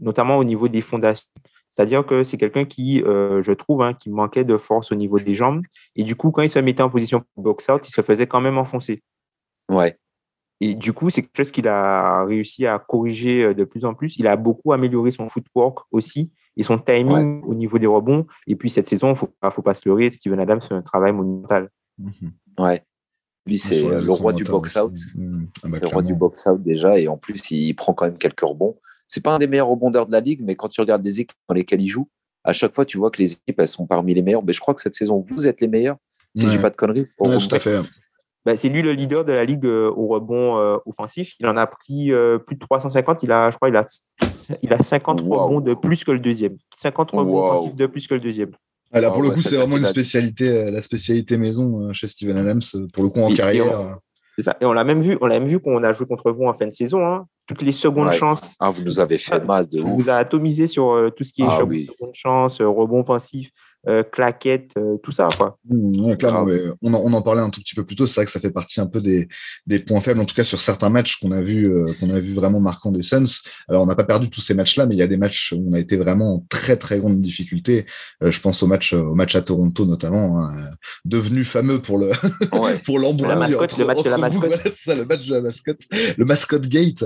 notamment 0.00 0.38
au 0.38 0.44
niveau 0.44 0.68
des 0.68 0.80
fondations. 0.80 1.28
C'est-à-dire 1.70 2.04
que 2.04 2.24
c'est 2.24 2.36
quelqu'un 2.36 2.64
qui, 2.64 3.02
euh, 3.02 3.42
je 3.42 3.52
trouve, 3.52 3.82
hein, 3.82 3.94
qui 3.94 4.10
manquait 4.10 4.44
de 4.44 4.56
force 4.56 4.90
au 4.90 4.96
niveau 4.96 5.18
des 5.20 5.34
jambes. 5.34 5.62
Et 5.94 6.02
du 6.02 6.16
coup, 6.16 6.32
quand 6.32 6.42
il 6.42 6.50
se 6.50 6.58
mettait 6.58 6.82
en 6.82 6.90
position 6.90 7.22
box-out, 7.36 7.86
il 7.88 7.92
se 7.92 8.02
faisait 8.02 8.26
quand 8.26 8.40
même 8.40 8.58
enfoncer. 8.58 9.02
Ouais. 9.68 9.96
Et 10.60 10.74
du 10.74 10.92
coup, 10.92 11.10
c'est 11.10 11.22
quelque 11.22 11.36
chose 11.36 11.52
qu'il 11.52 11.68
a 11.68 12.24
réussi 12.24 12.66
à 12.66 12.78
corriger 12.78 13.44
euh, 13.44 13.54
de 13.54 13.64
plus 13.64 13.84
en 13.84 13.94
plus. 13.94 14.18
Il 14.18 14.26
a 14.26 14.36
beaucoup 14.36 14.72
amélioré 14.72 15.10
son 15.10 15.28
footwork 15.28 15.78
aussi 15.92 16.32
et 16.56 16.62
son 16.62 16.78
timing 16.78 17.42
au 17.44 17.54
niveau 17.54 17.78
des 17.78 17.86
rebonds. 17.86 18.26
Et 18.46 18.56
puis, 18.56 18.70
cette 18.70 18.88
saison, 18.88 19.08
il 19.08 19.10
ne 19.10 19.50
faut, 19.50 19.62
pas 19.62 19.74
se 19.74 19.88
leurrer, 19.88 20.10
Steven 20.10 20.38
Adams 20.40 20.60
fait 20.60 20.74
un 20.74 20.82
travail 20.82 21.12
monumental. 21.12 21.70
Mhm. 21.98 22.32
Ouais. 22.58 22.82
Lui, 23.46 23.58
c'est 23.58 23.82
le 23.82 24.12
roi 24.12 24.32
du 24.32 24.44
box-out. 24.44 24.92
Ah 24.92 25.20
bah, 25.64 25.70
c'est 25.72 25.82
le 25.82 25.88
roi 25.88 26.02
du 26.02 26.14
box-out 26.14 26.62
déjà. 26.62 26.98
Et 26.98 27.08
en 27.08 27.16
plus, 27.16 27.50
il 27.50 27.74
prend 27.74 27.94
quand 27.94 28.04
même 28.04 28.18
quelques 28.18 28.40
rebonds 28.40 28.76
c'est 29.10 29.22
pas 29.22 29.34
un 29.34 29.38
des 29.40 29.48
meilleurs 29.48 29.66
rebondeurs 29.66 30.06
de 30.06 30.12
la 30.12 30.20
ligue, 30.20 30.40
mais 30.42 30.54
quand 30.54 30.68
tu 30.68 30.80
regardes 30.80 31.02
des 31.02 31.20
équipes 31.20 31.36
dans 31.48 31.54
lesquelles 31.54 31.80
il 31.80 31.88
joue, 31.88 32.08
à 32.44 32.52
chaque 32.52 32.72
fois, 32.72 32.84
tu 32.84 32.96
vois 32.96 33.10
que 33.10 33.20
les 33.20 33.32
équipes, 33.32 33.58
elles 33.58 33.66
sont 33.68 33.84
parmi 33.84 34.14
les 34.14 34.22
meilleures. 34.22 34.44
Mais 34.44 34.52
je 34.52 34.60
crois 34.60 34.72
que 34.72 34.80
cette 34.80 34.94
saison, 34.94 35.24
vous 35.28 35.48
êtes 35.48 35.60
les 35.60 35.66
meilleurs, 35.66 35.96
si 36.36 36.46
je 36.46 36.50
j'ai 36.50 36.60
pas 36.60 36.70
de 36.70 36.76
conneries. 36.76 37.08
Bah, 38.46 38.56
c'est 38.56 38.70
lui 38.70 38.80
le 38.80 38.92
leader 38.92 39.24
de 39.24 39.32
la 39.32 39.44
ligue 39.44 39.66
euh, 39.66 39.92
au 39.94 40.06
rebond 40.06 40.58
euh, 40.58 40.78
offensif. 40.86 41.34
Il 41.40 41.46
en 41.46 41.56
a 41.56 41.66
pris 41.66 42.10
euh, 42.10 42.38
plus 42.38 42.56
de 42.56 42.60
350. 42.60 43.22
Il 43.22 43.32
a, 43.32 43.50
je 43.50 43.56
crois, 43.56 43.68
il 43.68 43.76
a, 43.76 43.86
il 44.62 44.72
a 44.72 44.78
50 44.78 45.20
rebonds 45.20 45.60
de 45.60 45.74
plus 45.74 46.04
que 46.04 46.10
le 46.10 46.18
deuxième. 46.18 46.56
50 46.74 47.10
rebonds 47.10 47.44
offensifs 47.44 47.76
de 47.76 47.86
plus 47.86 48.06
que 48.06 48.14
le 48.14 48.20
deuxième. 48.20 48.52
Alors 48.92 49.12
pour 49.12 49.22
le 49.22 49.30
coup, 49.30 49.42
c'est 49.42 49.56
vraiment 49.56 49.76
une 49.76 49.84
spécialité, 49.84 50.70
la 50.70 50.80
spécialité 50.80 51.36
maison 51.36 51.92
chez 51.92 52.08
Steven 52.08 52.36
Adams, 52.36 52.62
pour 52.92 53.04
le 53.04 53.10
coup 53.10 53.20
en 53.20 53.32
carrière. 53.32 53.98
C'est 54.36 54.44
ça. 54.44 54.56
Et 54.60 54.64
on 54.64 54.72
l'a 54.72 54.84
même 54.84 55.02
vu, 55.02 55.18
on 55.20 55.26
l'a 55.26 55.38
même 55.38 55.48
vu 55.48 55.60
qu'on 55.60 55.82
a 55.82 55.92
joué 55.92 56.06
contre 56.06 56.30
vous 56.32 56.44
en 56.44 56.54
fin 56.54 56.66
de 56.66 56.72
saison. 56.72 57.06
Hein. 57.06 57.26
Toutes 57.46 57.62
les 57.62 57.72
secondes 57.72 58.12
chances. 58.12 58.54
Ah, 58.58 58.70
vous 58.70 58.82
nous 58.82 59.00
avez 59.00 59.18
fait 59.18 59.44
mal 59.44 59.68
de 59.68 59.82
On 59.82 59.96
vous 59.96 60.08
a 60.08 60.14
atomisé 60.14 60.66
sur 60.66 60.92
euh, 60.92 61.10
tout 61.10 61.24
ce 61.24 61.32
qui 61.32 61.42
est 61.42 61.46
ah, 61.48 61.58
seconde 61.58 62.14
chance, 62.14 62.60
rebond 62.60 63.00
offensif. 63.00 63.50
Euh, 63.88 64.02
claquettes, 64.02 64.72
euh, 64.76 64.98
tout 65.02 65.10
ça. 65.10 65.30
Quoi. 65.38 65.56
Mmh, 65.64 66.02
on, 66.82 67.12
en, 67.14 67.22
parlait 67.22 67.40
un 67.40 67.48
tout 67.48 67.62
petit 67.62 67.74
peu 67.74 67.82
plus 67.82 67.96
tôt. 67.96 68.04
C'est 68.04 68.16
vrai 68.16 68.26
que 68.26 68.30
ça 68.30 68.38
fait 68.38 68.50
partie 68.50 68.78
un 68.78 68.86
peu 68.86 69.00
des, 69.00 69.26
points 69.80 70.02
faibles, 70.02 70.20
en 70.20 70.26
tout 70.26 70.34
cas 70.34 70.44
sur 70.44 70.60
certains 70.60 70.90
matchs 70.90 71.18
qu'on 71.18 71.30
a 71.30 71.40
vu, 71.40 71.66
euh, 71.66 71.94
qu'on 71.98 72.10
a 72.10 72.20
vu 72.20 72.34
vraiment 72.34 72.60
marquant 72.60 72.92
des 72.92 73.02
Suns. 73.02 73.40
Alors 73.70 73.82
on 73.82 73.86
n'a 73.86 73.94
pas 73.94 74.04
perdu 74.04 74.28
tous 74.28 74.42
ces 74.42 74.52
matchs-là, 74.52 74.84
mais 74.84 74.96
il 74.96 74.98
y 74.98 75.02
a 75.02 75.06
des 75.06 75.16
matchs 75.16 75.54
où 75.56 75.66
on 75.66 75.72
a 75.72 75.80
été 75.80 75.96
vraiment 75.96 76.34
en 76.34 76.46
très 76.50 76.76
très 76.76 76.98
grande 76.98 77.22
difficulté. 77.22 77.86
je 78.20 78.40
pense 78.40 78.62
au 78.62 78.66
match, 78.66 78.92
au 78.92 79.14
match 79.14 79.34
à 79.34 79.40
Toronto 79.40 79.86
notamment, 79.86 80.38
hein, 80.40 80.72
devenu 81.06 81.44
fameux 81.44 81.80
pour 81.80 81.96
le 81.96 82.10
pour 82.84 82.98
l'embrouille. 82.98 83.30
La 83.30 83.36
mascotte, 83.36 83.78
le 83.78 83.86
match 83.86 84.02
de 84.02 84.10
la 84.10 84.18
mascotte. 84.18 84.50
le 84.88 85.04
match 85.06 85.26
de 85.26 85.34
la 85.34 85.40
mascotte, 85.40 85.80
le 86.18 86.24
mascotte 86.26 86.66
gate. 86.66 87.04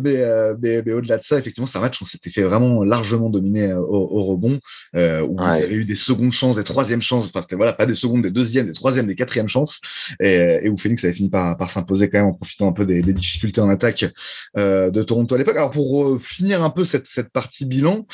mais, 0.00 0.24
mais, 0.60 0.92
au-delà 0.92 1.18
de 1.18 1.22
ça, 1.22 1.38
effectivement, 1.38 1.66
c'est 1.66 1.78
un 1.78 1.82
match 1.82 2.00
où 2.00 2.04
on 2.04 2.08
s'était 2.08 2.30
fait 2.30 2.42
vraiment 2.42 2.82
largement 2.82 3.30
dominer 3.30 3.72
au, 3.72 4.24
rebond, 4.24 4.58
où 4.94 4.98
il 4.98 5.60
y 5.60 5.62
avait 5.62 5.74
eu 5.74 5.84
des 5.84 5.91
des 5.92 5.98
secondes 5.98 6.32
chances, 6.32 6.56
des 6.56 6.64
troisièmes 6.64 7.02
chances, 7.02 7.26
enfin, 7.28 7.44
voilà, 7.52 7.72
pas 7.72 7.86
des 7.86 7.94
secondes, 7.94 8.22
des 8.22 8.30
deuxièmes, 8.30 8.66
des 8.66 8.72
troisièmes, 8.72 9.06
des 9.06 9.14
quatrièmes 9.14 9.48
chances, 9.48 9.80
et, 10.20 10.60
et 10.64 10.68
où 10.68 10.76
Phoenix 10.76 11.04
avait 11.04 11.12
fini 11.12 11.30
par, 11.30 11.56
par 11.56 11.70
s'imposer 11.70 12.08
quand 12.08 12.18
même 12.18 12.28
en 12.28 12.34
profitant 12.34 12.68
un 12.68 12.72
peu 12.72 12.86
des, 12.86 13.02
des 13.02 13.12
difficultés 13.12 13.60
en 13.60 13.68
attaque 13.68 14.04
euh, 14.56 14.90
de 14.90 15.02
Toronto 15.02 15.34
à 15.34 15.38
l'époque. 15.38 15.56
Alors 15.56 15.70
pour 15.70 15.88
euh, 16.04 16.18
finir 16.18 16.62
un 16.62 16.70
peu 16.70 16.84
cette, 16.84 17.06
cette 17.06 17.30
partie 17.30 17.66
bilan, 17.66 18.06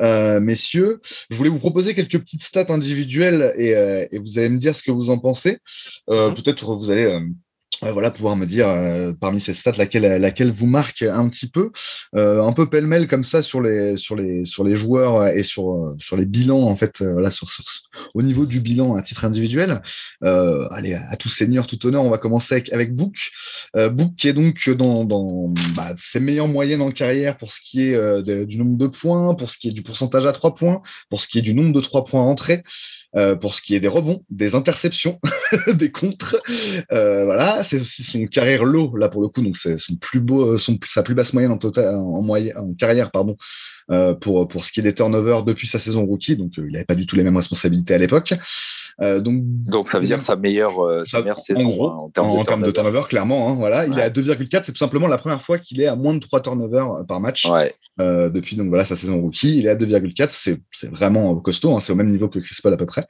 euh, 0.00 0.40
messieurs, 0.40 1.00
je 1.30 1.36
voulais 1.36 1.50
vous 1.50 1.58
proposer 1.58 1.94
quelques 1.94 2.18
petites 2.18 2.42
stats 2.42 2.72
individuelles 2.72 3.52
et, 3.56 3.70
et 4.12 4.18
vous 4.18 4.38
allez 4.38 4.50
me 4.50 4.58
dire 4.58 4.74
ce 4.76 4.82
que 4.82 4.92
vous 4.92 5.10
en 5.10 5.18
pensez. 5.18 5.58
Mm-hmm. 6.08 6.34
Peut-être 6.34 6.74
vous 6.74 6.90
allez 6.90 7.06
voilà, 7.82 8.10
pouvoir 8.10 8.36
me 8.36 8.46
dire 8.46 8.68
euh, 8.68 9.12
parmi 9.18 9.40
ces 9.40 9.54
stats 9.54 9.72
laquelle, 9.76 10.20
laquelle 10.20 10.52
vous 10.52 10.66
marque 10.66 11.02
un 11.02 11.28
petit 11.28 11.48
peu, 11.48 11.70
euh, 12.16 12.42
un 12.42 12.52
peu 12.52 12.68
pêle-mêle 12.68 13.08
comme 13.08 13.24
ça 13.24 13.42
sur 13.42 13.60
les, 13.60 13.96
sur 13.96 14.16
les, 14.16 14.44
sur 14.44 14.64
les 14.64 14.76
joueurs 14.76 15.26
et 15.28 15.42
sur, 15.42 15.94
sur 15.98 16.16
les 16.16 16.24
bilans, 16.24 16.62
en 16.62 16.76
fait, 16.76 17.02
voilà, 17.02 17.30
sur, 17.30 17.48
au 18.14 18.22
niveau 18.22 18.46
du 18.46 18.60
bilan 18.60 18.94
à 18.94 19.02
titre 19.02 19.24
individuel. 19.24 19.82
Euh, 20.24 20.66
allez, 20.70 20.94
à 20.94 21.16
tout 21.16 21.28
seigneur, 21.28 21.66
tout 21.66 21.84
honneur, 21.86 22.04
on 22.04 22.10
va 22.10 22.18
commencer 22.18 22.54
avec, 22.54 22.72
avec 22.72 22.94
Book. 22.94 23.30
Book 23.74 24.14
qui 24.16 24.28
est 24.28 24.32
donc 24.32 24.68
dans, 24.70 25.04
dans 25.04 25.52
bah, 25.74 25.94
ses 25.98 26.20
meilleures 26.20 26.48
moyennes 26.48 26.82
en 26.82 26.90
carrière 26.90 27.36
pour 27.36 27.52
ce 27.52 27.60
qui 27.60 27.82
est 27.82 28.46
du 28.46 28.58
nombre 28.58 28.78
de 28.78 28.86
points, 28.86 29.34
pour 29.34 29.50
ce 29.50 29.58
qui 29.58 29.68
est 29.68 29.72
du 29.72 29.82
pourcentage 29.82 30.26
à 30.26 30.32
trois 30.32 30.54
points, 30.54 30.82
pour 31.10 31.20
ce 31.20 31.26
qui 31.26 31.38
est 31.38 31.42
du 31.42 31.54
nombre 31.54 31.72
de 31.72 31.80
trois 31.80 32.04
points 32.04 32.22
entrés, 32.22 32.62
pour 33.40 33.54
ce 33.54 33.62
qui 33.62 33.74
est 33.74 33.80
des 33.80 33.88
rebonds, 33.88 34.22
des 34.30 34.54
interceptions, 34.54 35.18
des 35.72 35.90
contres. 35.90 36.36
voilà, 36.90 37.63
c'est 37.64 37.80
aussi 37.80 38.02
son 38.02 38.24
carrière 38.26 38.64
low, 38.64 38.96
là 38.96 39.08
pour 39.08 39.22
le 39.22 39.28
coup, 39.28 39.42
donc 39.42 39.56
c'est 39.56 39.78
son 39.78 39.96
plus 39.96 40.20
beau, 40.20 40.52
euh, 40.52 40.58
son, 40.58 40.78
sa 40.88 41.02
plus 41.02 41.14
basse 41.14 41.32
moyenne 41.32 41.50
en, 41.50 41.58
total, 41.58 41.96
en, 41.96 42.22
moyenne, 42.22 42.56
en 42.56 42.72
carrière, 42.74 43.10
pardon, 43.10 43.36
euh, 43.90 44.14
pour, 44.14 44.46
pour 44.46 44.64
ce 44.64 44.72
qui 44.72 44.80
est 44.80 44.82
des 44.82 44.94
turnovers 44.94 45.42
depuis 45.42 45.66
sa 45.66 45.78
saison 45.78 46.04
rookie, 46.04 46.36
donc 46.36 46.58
euh, 46.58 46.64
il 46.66 46.72
n'avait 46.72 46.84
pas 46.84 46.94
du 46.94 47.06
tout 47.06 47.16
les 47.16 47.24
mêmes 47.24 47.36
responsabilités 47.36 47.94
à 47.94 47.98
l'époque. 47.98 48.34
donc, 49.00 49.42
donc 49.42 49.88
ça 49.88 49.98
veut 49.98 50.06
dire 50.06 50.20
sa 50.20 50.36
meilleure, 50.36 51.06
sa 51.06 51.20
meilleure 51.20 51.38
saison 51.38 51.66
en, 51.66 51.70
gros, 51.70 51.88
hein, 51.90 51.96
en, 52.16 52.44
termes, 52.44 52.62
de, 52.62 52.70
turnover. 52.70 53.02
clairement. 53.08 53.50
Hein, 53.50 53.54
voilà, 53.54 53.86
il 53.86 53.98
est 53.98 54.02
à 54.02 54.10
2,4, 54.10 54.62
c'est 54.64 54.72
tout 54.72 54.78
simplement 54.78 55.08
la 55.08 55.18
première 55.18 55.42
fois 55.42 55.58
qu'il 55.58 55.80
est 55.80 55.86
à 55.86 55.96
moins 55.96 56.14
de 56.14 56.20
3 56.20 56.42
turnovers 56.42 57.04
par 57.08 57.20
match 57.20 57.48
depuis 57.98 58.56
donc 58.56 58.68
voilà 58.68 58.84
sa 58.84 58.96
saison 58.96 59.20
rookie. 59.20 59.58
Il 59.58 59.66
est 59.66 59.70
à 59.70 59.76
2,4, 59.76 60.28
c'est 60.30 60.90
vraiment 60.90 61.34
costaud, 61.36 61.74
hein, 61.74 61.80
c'est 61.80 61.92
au 61.92 61.96
même 61.96 62.10
niveau 62.10 62.28
que 62.28 62.38
Chris 62.38 62.56
Paul 62.62 62.72
à 62.72 62.76
peu 62.76 62.86
près. 62.86 63.06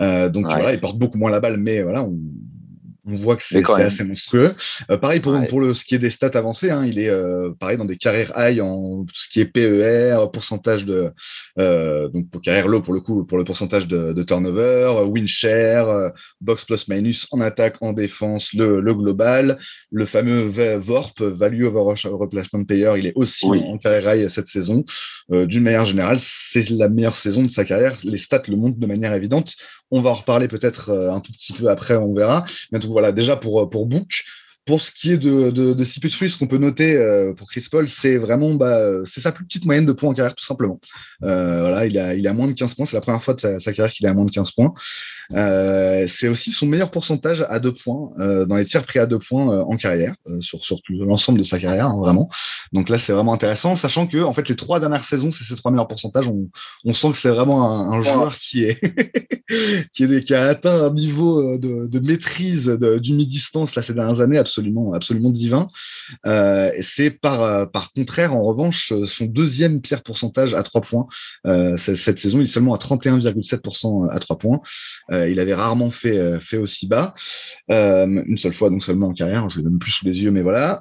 donc 0.00 0.46
voilà, 0.46 0.72
il 0.72 0.80
porte 0.80 0.98
beaucoup 0.98 1.18
moins 1.18 1.30
la 1.30 1.40
balle, 1.40 1.58
mais 1.58 1.82
voilà, 1.82 2.02
on, 2.02 2.18
on 3.04 3.14
voit 3.14 3.36
que 3.36 3.42
c'est 3.42 3.68
assez 3.68 4.04
monstrueux. 4.04 4.54
Euh, 4.90 4.96
pareil 4.96 5.20
pour, 5.20 5.36
pour 5.48 5.60
le, 5.60 5.74
ce 5.74 5.84
qui 5.84 5.94
est 5.94 5.98
des 5.98 6.10
stats 6.10 6.30
avancées, 6.34 6.70
hein, 6.70 6.84
il 6.86 6.98
est 6.98 7.08
euh, 7.08 7.50
pareil 7.58 7.76
dans 7.76 7.84
des 7.84 7.96
carrières 7.96 8.32
high 8.36 8.60
en 8.60 9.04
tout 9.04 9.14
ce 9.14 9.28
qui 9.28 9.40
est 9.40 9.46
PER, 9.46 10.26
pourcentage 10.32 10.86
de 10.86 11.10
euh, 11.58 12.08
donc 12.08 12.30
pour 12.30 12.40
carrière 12.40 12.68
low 12.68 12.80
pour 12.80 12.94
le 12.94 13.00
coup 13.00 13.24
pour 13.24 13.38
le 13.38 13.44
pourcentage 13.44 13.88
de, 13.88 14.12
de 14.12 14.22
turnover, 14.22 15.02
win 15.06 15.26
share, 15.26 16.12
box 16.40 16.64
plus 16.64 16.86
minus 16.88 17.26
en 17.32 17.40
attaque, 17.40 17.76
en 17.80 17.92
défense, 17.92 18.52
le, 18.52 18.80
le 18.80 18.94
global, 18.94 19.58
le 19.90 20.06
fameux 20.06 20.42
VORP, 20.78 21.22
value 21.22 21.64
over 21.64 21.94
replacement 22.04 22.64
payer, 22.64 22.92
il 22.98 23.06
est 23.06 23.12
aussi 23.16 23.46
en, 23.46 23.78
carrière 23.78 24.14
high 24.14 24.28
cette 24.28 24.46
saison. 24.46 24.84
D'une 25.28 25.62
manière 25.62 25.86
générale, 25.86 26.18
c'est 26.20 26.68
la 26.70 26.88
meilleure 26.88 27.16
saison 27.16 27.42
de 27.42 27.50
sa 27.50 27.64
carrière. 27.64 27.98
Les 28.04 28.18
stats 28.18 28.42
le 28.48 28.56
montrent 28.56 28.78
de 28.78 28.86
manière 28.86 29.12
évidente. 29.14 29.54
On 29.92 30.00
va 30.00 30.10
en 30.10 30.14
reparler 30.14 30.48
peut-être 30.48 30.90
un 30.90 31.20
tout 31.20 31.32
petit 31.32 31.52
peu 31.52 31.68
après, 31.68 31.94
on 31.96 32.14
verra. 32.14 32.44
Mais 32.72 32.80
voilà, 32.80 33.12
déjà 33.12 33.36
pour, 33.36 33.68
pour 33.70 33.86
Book, 33.86 34.24
pour 34.64 34.80
ce 34.80 34.92
qui 34.92 35.10
est 35.10 35.16
de, 35.16 35.50
de, 35.50 35.72
de 35.72 35.84
ce 35.84 36.38
qu'on 36.38 36.46
peut 36.46 36.58
noter 36.58 36.94
euh, 36.96 37.32
pour 37.34 37.50
Chris 37.50 37.66
Paul, 37.70 37.88
c'est 37.88 38.16
vraiment 38.16 38.54
bah, 38.54 38.78
c'est 39.06 39.20
sa 39.20 39.32
plus 39.32 39.44
petite 39.44 39.64
moyenne 39.64 39.86
de 39.86 39.92
points 39.92 40.10
en 40.10 40.14
carrière, 40.14 40.36
tout 40.36 40.44
simplement. 40.44 40.80
Euh, 41.24 41.62
voilà, 41.62 41.86
il 41.86 41.98
a, 41.98 42.14
il 42.14 42.26
a 42.28 42.32
moins 42.32 42.46
de 42.46 42.52
15 42.52 42.74
points. 42.74 42.86
C'est 42.86 42.96
la 42.96 43.00
première 43.00 43.22
fois 43.22 43.34
de 43.34 43.40
sa, 43.40 43.72
carrière 43.72 43.92
qu'il 43.92 44.06
à 44.06 44.14
moins 44.14 44.24
de 44.24 44.30
15 44.30 44.52
points. 44.52 44.72
Euh, 45.32 46.06
c'est 46.06 46.28
aussi 46.28 46.52
son 46.52 46.66
meilleur 46.66 46.90
pourcentage 46.90 47.44
à 47.48 47.58
deux 47.58 47.72
points 47.72 48.12
dans 48.46 48.56
les 48.56 48.64
tirs 48.64 48.84
pris 48.84 49.00
à 49.00 49.06
deux 49.06 49.18
points 49.18 49.60
en 49.62 49.76
carrière, 49.76 50.14
sur, 50.40 50.64
sur 50.64 50.78
l'ensemble 50.90 51.38
de 51.38 51.44
sa 51.44 51.58
carrière, 51.58 51.86
hein, 51.86 51.98
vraiment. 51.98 52.28
Donc 52.72 52.88
là, 52.88 52.98
c'est 52.98 53.12
vraiment 53.12 53.32
intéressant, 53.32 53.74
sachant 53.74 54.06
que 54.06 54.22
en 54.22 54.32
fait, 54.32 54.48
les 54.48 54.56
trois 54.56 54.78
dernières 54.78 55.04
saisons, 55.04 55.32
c'est 55.32 55.44
ses 55.44 55.56
trois 55.56 55.72
meilleurs 55.72 55.88
pourcentages. 55.88 56.28
On, 56.28 56.48
on 56.84 56.92
sent 56.92 57.10
que 57.10 57.16
c'est 57.16 57.30
vraiment 57.30 57.90
un, 57.92 58.02
joueur 58.02 58.36
qui 58.36 58.64
est 58.64 58.80
qui, 59.92 60.04
est, 60.04 60.24
qui 60.24 60.34
a 60.34 60.46
atteint 60.46 60.86
un 60.86 60.92
niveau 60.92 61.58
de, 61.58 61.86
de 61.86 62.00
maîtrise 62.00 62.66
du 62.66 63.14
mi-distance 63.14 63.74
là 63.74 63.82
ces 63.82 63.94
dernières 63.94 64.20
années 64.20 64.38
absolument, 64.94 65.30
divin. 65.30 65.68
Euh, 66.26 66.70
c'est 66.80 67.10
par, 67.10 67.42
euh, 67.42 67.66
par 67.66 67.92
contraire, 67.92 68.34
en 68.34 68.42
revanche, 68.44 68.92
son 69.06 69.26
deuxième 69.26 69.80
pire 69.80 70.02
pourcentage 70.02 70.54
à 70.54 70.62
3 70.62 70.80
points. 70.80 71.06
Euh, 71.46 71.76
cette 71.76 72.18
saison, 72.18 72.40
il 72.40 72.44
est 72.44 72.46
seulement 72.46 72.74
à 72.74 72.78
31,7% 72.78 74.08
à 74.10 74.18
3 74.18 74.38
points. 74.38 74.60
il 75.10 75.38
avait 75.38 75.54
rarement 75.54 75.90
fait, 75.90 76.40
fait 76.40 76.58
aussi 76.58 76.86
bas. 76.86 77.14
une 77.68 78.36
seule 78.36 78.52
fois, 78.52 78.70
donc 78.70 78.82
seulement 78.82 79.08
en 79.08 79.14
carrière. 79.14 79.48
Je 79.50 79.58
l'ai 79.58 79.64
même 79.64 79.78
plus 79.78 79.92
sous 79.92 80.04
les 80.04 80.22
yeux, 80.22 80.30
mais 80.30 80.42
voilà. 80.42 80.80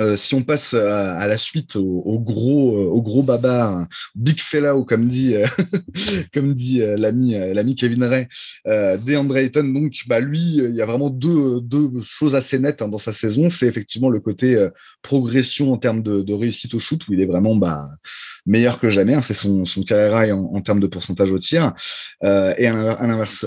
Euh, 0.00 0.16
si 0.16 0.34
on 0.34 0.42
passe 0.42 0.72
à, 0.72 1.26
la 1.26 1.36
suite 1.36 1.76
au, 1.76 2.18
gros 2.18 2.78
euh, 2.78 2.86
au 2.86 3.02
gros 3.02 3.22
baba 3.22 3.86
big 4.14 4.40
fella 4.40 4.74
ou 4.74 4.84
comme 4.84 5.06
dit 5.06 5.34
euh, 5.34 5.46
comme 6.32 6.54
dit 6.54 6.80
l'ami 6.80 7.32
l'ami 7.52 7.74
Kevin 7.74 8.04
Ray 8.04 8.28
DeAndre 8.64 9.36
Ayton 9.36 9.64
donc 9.64 9.92
bah 10.06 10.20
lui 10.20 10.56
il 10.56 10.74
y 10.74 10.80
a 10.80 10.86
vraiment 10.86 11.10
deux, 11.10 11.60
deux 11.60 11.90
choses 12.02 12.34
assez 12.34 12.58
nettes 12.58 12.80
hein, 12.80 12.88
dans 12.88 12.98
sa 12.98 13.12
saison. 13.12 13.50
C'est 13.50 13.66
effectivement 13.66 14.08
le 14.08 14.20
côté 14.20 14.68
progression 15.02 15.72
en 15.72 15.76
termes 15.76 16.02
de, 16.02 16.32
réussite 16.32 16.74
au 16.74 16.78
shoot 16.78 17.06
où 17.08 17.12
il 17.12 17.20
est 17.20 17.26
vraiment 17.26 17.54
bah, 17.56 17.88
meilleur 18.46 18.80
que 18.80 18.88
jamais 18.88 19.14
hein, 19.14 19.22
c'est 19.22 19.34
son, 19.34 19.64
son 19.66 19.82
carrière 19.82 20.36
en, 20.36 20.54
en, 20.54 20.60
termes 20.62 20.80
de 20.80 20.86
pourcentage 20.86 21.32
au 21.32 21.38
tir. 21.38 21.74
Et 22.22 22.66
à 22.66 23.06
l'inverse 23.06 23.46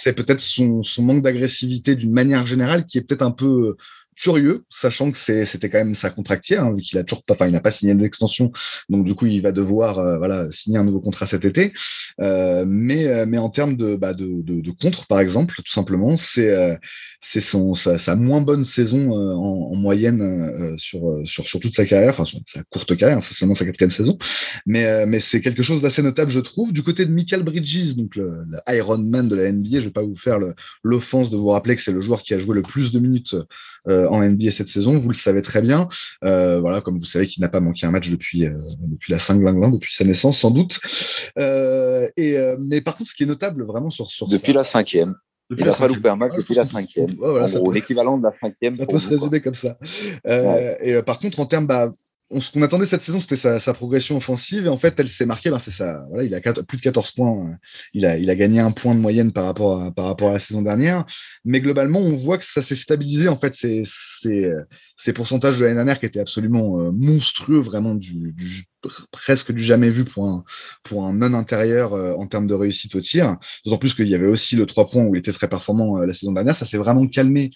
c'est 0.00 0.12
peut-être 0.12 0.40
son, 0.40 0.82
son 0.82 1.02
manque 1.02 1.22
d'agressivité 1.22 1.96
d'une 1.96 2.12
manière 2.12 2.46
générale 2.46 2.86
qui 2.86 2.98
est 2.98 3.02
peut-être 3.02 3.22
un 3.22 3.32
peu 3.32 3.76
curieux, 4.16 4.64
sachant 4.70 5.10
que 5.10 5.18
c'était 5.18 5.70
quand 5.70 5.78
même 5.78 5.94
sa 5.94 6.10
contractière, 6.10 6.64
hein, 6.64 6.74
vu 6.74 6.82
qu'il 6.82 6.98
a 6.98 7.04
toujours 7.04 7.24
pas, 7.24 7.34
enfin, 7.34 7.46
il 7.46 7.52
n'a 7.52 7.60
pas 7.60 7.70
signé 7.70 7.94
l'extension, 7.94 8.52
donc 8.88 9.04
du 9.04 9.14
coup, 9.14 9.26
il 9.26 9.40
va 9.42 9.52
devoir, 9.52 9.98
euh, 9.98 10.18
voilà, 10.18 10.50
signer 10.50 10.78
un 10.78 10.84
nouveau 10.84 11.00
contrat 11.00 11.26
cet 11.26 11.44
été. 11.44 11.72
Euh, 12.20 12.64
mais, 12.66 13.06
euh, 13.06 13.26
mais 13.26 13.38
en 13.38 13.50
termes 13.50 13.76
de, 13.76 13.96
bah, 13.96 14.14
de, 14.14 14.42
de, 14.42 14.60
de, 14.60 14.70
contre, 14.70 15.06
par 15.06 15.20
exemple, 15.20 15.54
tout 15.56 15.72
simplement, 15.72 16.16
c'est 16.16 16.78
c'est 17.26 17.40
son 17.40 17.74
sa, 17.74 17.98
sa, 17.98 18.14
moins 18.16 18.40
bonne 18.40 18.64
saison 18.64 19.10
en, 19.12 19.72
en, 19.72 19.74
moyenne 19.74 20.76
sur, 20.78 21.20
sur 21.24 21.46
sur 21.46 21.60
toute 21.60 21.74
sa 21.74 21.86
carrière, 21.86 22.10
enfin 22.10 22.24
sa 22.46 22.62
courte 22.64 22.96
carrière, 22.96 23.22
c'est 23.22 23.34
seulement 23.34 23.54
sa 23.54 23.64
quatrième 23.64 23.90
saison, 23.90 24.18
mais 24.66 25.06
mais 25.06 25.20
c'est 25.20 25.40
quelque 25.40 25.62
chose 25.62 25.80
d'assez 25.80 26.02
notable, 26.02 26.30
je 26.30 26.40
trouve. 26.40 26.72
Du 26.72 26.82
côté 26.82 27.06
de 27.06 27.10
Michael 27.10 27.42
Bridges, 27.42 27.94
donc 27.96 28.16
le, 28.16 28.44
Iron 28.68 28.98
Man 28.98 29.28
de 29.28 29.36
la 29.36 29.50
NBA, 29.50 29.80
je 29.80 29.86
vais 29.86 29.90
pas 29.90 30.02
vous 30.02 30.16
faire 30.16 30.38
l'offense 30.82 31.30
de 31.30 31.36
vous 31.36 31.48
rappeler 31.48 31.76
que 31.76 31.82
c'est 31.82 31.92
le 31.92 32.00
joueur 32.00 32.22
qui 32.22 32.34
a 32.34 32.38
joué 32.38 32.54
le 32.54 32.62
plus 32.62 32.92
de 32.92 32.98
minutes 32.98 33.34
euh, 33.88 34.08
en 34.08 34.22
NBA 34.22 34.50
cette 34.50 34.68
saison. 34.68 34.96
Vous 34.96 35.08
le 35.08 35.14
savez 35.14 35.42
très 35.42 35.62
bien. 35.62 35.88
Euh, 36.24 36.60
voilà, 36.60 36.80
comme 36.80 36.98
vous 36.98 37.04
savez 37.04 37.26
qu'il 37.26 37.40
n'a 37.42 37.48
pas 37.48 37.60
manqué 37.60 37.86
un 37.86 37.90
match 37.90 38.10
depuis 38.10 38.46
euh, 38.46 38.58
depuis 38.80 39.12
la 39.12 39.18
5 39.18 39.40
depuis 39.72 39.94
sa 39.94 40.04
naissance 40.04 40.38
sans 40.38 40.50
doute. 40.50 40.80
et 41.36 42.36
mais 42.58 42.80
par 42.80 42.96
contre, 42.96 43.10
ce 43.10 43.14
qui 43.14 43.24
est 43.24 43.26
notable 43.26 43.64
vraiment 43.64 43.90
sur 43.90 44.10
sur 44.10 44.28
depuis 44.28 44.52
la 44.52 44.64
cinquième. 44.64 45.14
Il 45.50 45.64
n'a 45.64 45.72
pas 45.72 45.88
loupé 45.88 46.08
un 46.08 46.16
match 46.16 46.32
depuis 46.36 46.54
la 46.54 46.64
cinquième. 46.64 47.08
l'équivalent 47.72 48.18
de 48.18 48.22
la 48.22 48.32
cinquième. 48.32 48.76
Ça 48.76 48.86
peut 48.86 48.98
se 48.98 49.08
résumer 49.08 49.40
comme 49.40 49.54
ça. 49.54 49.78
Et 50.80 51.00
par 51.02 51.18
contre, 51.18 51.40
en 51.40 51.46
termes, 51.46 51.66
bah, 51.66 51.92
ce 52.40 52.50
qu'on 52.50 52.62
attendait 52.62 52.86
cette 52.86 53.02
saison, 53.02 53.20
c'était 53.20 53.36
sa, 53.36 53.74
progression 53.74 54.16
offensive. 54.16 54.66
Et 54.66 54.68
en 54.68 54.78
fait, 54.78 54.94
elle 54.98 55.08
s'est 55.08 55.26
marquée. 55.26 55.50
Ben. 55.50 55.58
Voilà, 56.08 56.24
il 56.24 56.34
a 56.34 56.40
plus 56.40 56.78
de 56.78 56.82
14 56.82 57.10
points. 57.12 57.50
Euh, 57.50 57.54
il 57.92 58.06
a, 58.06 58.34
gagné 58.34 58.60
un 58.60 58.70
point 58.70 58.94
de 58.94 59.00
moyenne 59.00 59.32
par 59.32 59.44
rapport 59.44 59.82
à, 59.82 60.32
la 60.32 60.38
saison 60.38 60.62
dernière. 60.62 61.04
Mais 61.44 61.60
globalement, 61.60 62.00
on 62.00 62.16
voit 62.16 62.38
que 62.38 62.44
ça 62.44 62.62
s'est 62.62 62.76
stabilisé. 62.76 63.28
En 63.28 63.38
fait, 63.38 63.54
ces 63.54 65.12
pourcentages 65.12 65.58
de 65.58 65.64
l'année 65.64 65.76
dernière 65.76 66.00
qui 66.00 66.06
étaient 66.06 66.20
absolument 66.20 66.80
euh, 66.80 66.90
monstrueux, 66.90 67.60
vraiment 67.60 67.94
du, 67.94 68.34
presque 69.10 69.52
du 69.52 69.62
jamais 69.62 69.90
vu 69.90 70.04
pour 70.04 70.26
un, 70.26 70.44
pour 70.82 71.06
un 71.06 71.12
non 71.12 71.34
intérieur 71.34 71.92
euh, 71.92 72.14
en 72.14 72.26
termes 72.26 72.46
de 72.46 72.54
réussite 72.54 72.94
au 72.96 73.00
tir. 73.00 73.36
D'autant 73.64 73.78
plus 73.78 73.94
qu'il 73.94 74.08
y 74.08 74.14
avait 74.14 74.26
aussi 74.26 74.56
le 74.56 74.66
3 74.66 74.86
points 74.86 75.04
où 75.04 75.14
il 75.14 75.18
était 75.18 75.32
très 75.32 75.48
performant 75.48 75.98
la 75.98 76.14
saison 76.14 76.32
dernière. 76.32 76.56
Ça 76.56 76.66
s'est 76.66 76.78
vraiment 76.78 77.06
calmé 77.06 77.50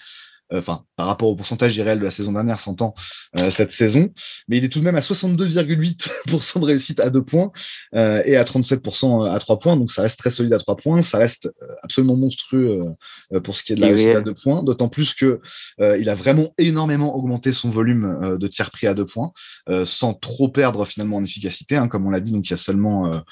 enfin, 0.53 0.85
par 0.97 1.07
rapport 1.07 1.29
au 1.29 1.37
pourcentage 1.37 1.77
irréel 1.77 1.99
de 1.99 2.05
la 2.05 2.11
saison 2.11 2.33
dernière, 2.33 2.59
s'entend 2.59 2.95
cette 3.51 3.73
saison. 3.73 4.11
Mais 4.49 4.59
il 4.59 4.65
est 4.65 4.69
tout 4.69 4.81
de 4.81 4.85
même 4.85 4.97
à 4.97 5.01
62,8% 5.01 6.61
de 6.61 6.65
réussite 6.65 7.01
à 7.01 7.11
deux 7.11 7.23
points 7.23 7.51
et 7.95 8.37
à 8.37 8.45
37% 8.45 9.29
à 9.29 9.39
trois 9.39 9.59
points. 9.59 9.77
Donc, 9.77 9.93
ça 9.93 10.03
reste 10.03 10.19
très 10.19 10.31
solide 10.31 10.53
à 10.53 10.59
trois 10.59 10.77
points. 10.77 11.03
Ça 11.03 11.19
reste 11.19 11.51
absolument 11.83 12.17
monstrueux 12.17 12.83
pour 13.43 13.57
ce 13.57 13.63
qui 13.63 13.73
est 13.73 13.77
de 13.77 13.81
la 13.81 13.89
réussite 13.89 14.17
à 14.17 14.21
deux 14.21 14.35
points. 14.35 14.63
D'autant 14.63 14.89
plus 14.89 15.15
que 15.15 15.41
il 15.81 16.09
a 16.09 16.15
vraiment 16.15 16.53
énormément 16.59 17.17
augmenté 17.17 17.53
son 17.53 17.71
volume 17.71 18.37
de 18.39 18.49
tiers 18.49 18.71
pris 18.71 18.87
à 18.87 18.95
deux 18.95 19.07
points 19.07 19.33
sans 19.85 20.15
trop 20.15 20.49
perdre 20.49 20.87
finalement 20.87 21.17
en 21.17 21.25
efficacité. 21.25 21.77
Hein, 21.77 21.89
comme 21.89 22.07
on 22.07 22.11
l'a 22.11 22.21
dit, 22.21 22.33
donc 22.33 22.47
il 22.49 22.51
y 22.51 22.55
a 22.55 22.59
seulement 22.59 23.23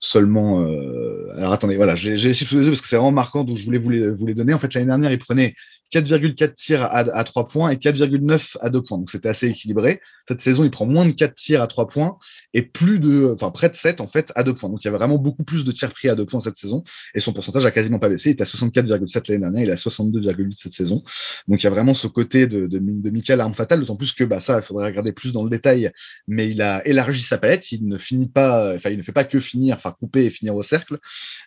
seulement. 0.00 0.62
Euh... 0.62 1.32
Alors 1.36 1.52
attendez, 1.52 1.76
voilà, 1.76 1.96
j'ai 1.96 2.16
les 2.16 2.34
chiffres 2.34 2.50
sous 2.50 2.58
les 2.58 2.64
yeux 2.64 2.70
parce 2.70 2.80
que 2.80 2.88
c'est 2.88 2.96
vraiment 2.96 3.12
marquant, 3.12 3.44
donc 3.44 3.58
je 3.58 3.64
voulais 3.64 3.78
vous 3.78 3.90
les, 3.90 4.10
vous 4.10 4.26
les 4.26 4.34
donner. 4.34 4.54
En 4.54 4.58
fait, 4.58 4.72
l'année 4.74 4.86
dernière, 4.86 5.12
il 5.12 5.18
prenait 5.18 5.54
4,4 5.92 6.54
tirs 6.54 6.82
à, 6.82 6.98
à 6.98 7.24
3 7.24 7.46
points 7.46 7.70
et 7.70 7.76
4,9 7.76 8.56
à 8.60 8.70
2 8.70 8.82
points. 8.82 8.98
Donc 8.98 9.10
c'était 9.10 9.28
assez 9.28 9.48
équilibré. 9.48 10.00
Cette 10.28 10.42
saison, 10.42 10.62
il 10.62 10.70
prend 10.70 10.84
moins 10.84 11.06
de 11.06 11.12
4 11.12 11.34
tirs 11.34 11.62
à 11.62 11.66
3 11.66 11.88
points 11.88 12.18
et 12.52 12.60
plus 12.60 12.98
de, 12.98 13.32
enfin 13.34 13.50
près 13.50 13.70
de 13.70 13.74
7 13.74 14.02
en 14.02 14.06
fait 14.06 14.30
à 14.34 14.44
2 14.44 14.54
points. 14.54 14.68
Donc 14.68 14.84
il 14.84 14.86
y 14.86 14.88
avait 14.88 14.98
vraiment 14.98 15.16
beaucoup 15.16 15.42
plus 15.42 15.64
de 15.64 15.72
tirs 15.72 15.90
pris 15.92 16.10
à 16.10 16.14
2 16.14 16.26
points 16.26 16.42
cette 16.42 16.56
saison 16.56 16.84
et 17.14 17.20
son 17.20 17.32
pourcentage 17.32 17.64
a 17.64 17.70
quasiment 17.70 17.98
pas 17.98 18.10
baissé. 18.10 18.28
Il 18.28 18.32
était 18.32 18.42
à 18.42 18.46
64,7 18.46 19.28
l'année 19.28 19.40
dernière, 19.40 19.62
il 19.62 19.68
est 19.70 19.72
à 19.72 19.76
62,8 19.76 20.54
cette 20.58 20.74
saison. 20.74 21.02
Donc 21.48 21.62
il 21.62 21.64
y 21.64 21.66
a 21.66 21.70
vraiment 21.70 21.94
ce 21.94 22.06
côté 22.06 22.46
de, 22.46 22.78
Michael 23.10 23.40
Arme 23.40 23.54
Fatale, 23.54 23.80
d'autant 23.80 23.96
plus 23.96 24.12
que 24.12 24.24
bah, 24.24 24.40
ça, 24.40 24.58
il 24.58 24.62
faudrait 24.62 24.86
regarder 24.86 25.12
plus 25.12 25.32
dans 25.32 25.42
le 25.42 25.50
détail, 25.50 25.90
mais 26.26 26.48
il 26.48 26.60
a 26.60 26.86
élargi 26.86 27.22
sa 27.22 27.38
palette. 27.38 27.72
Il 27.72 27.88
ne 27.88 27.96
finit 27.96 28.28
pas, 28.28 28.74
enfin 28.74 28.90
il 28.90 28.98
ne 28.98 29.02
fait 29.02 29.12
pas 29.12 29.24
que 29.24 29.40
finir, 29.40 29.76
enfin 29.76 29.94
couper 29.98 30.26
et 30.26 30.30
finir 30.30 30.54
au 30.54 30.62
cercle. 30.62 30.98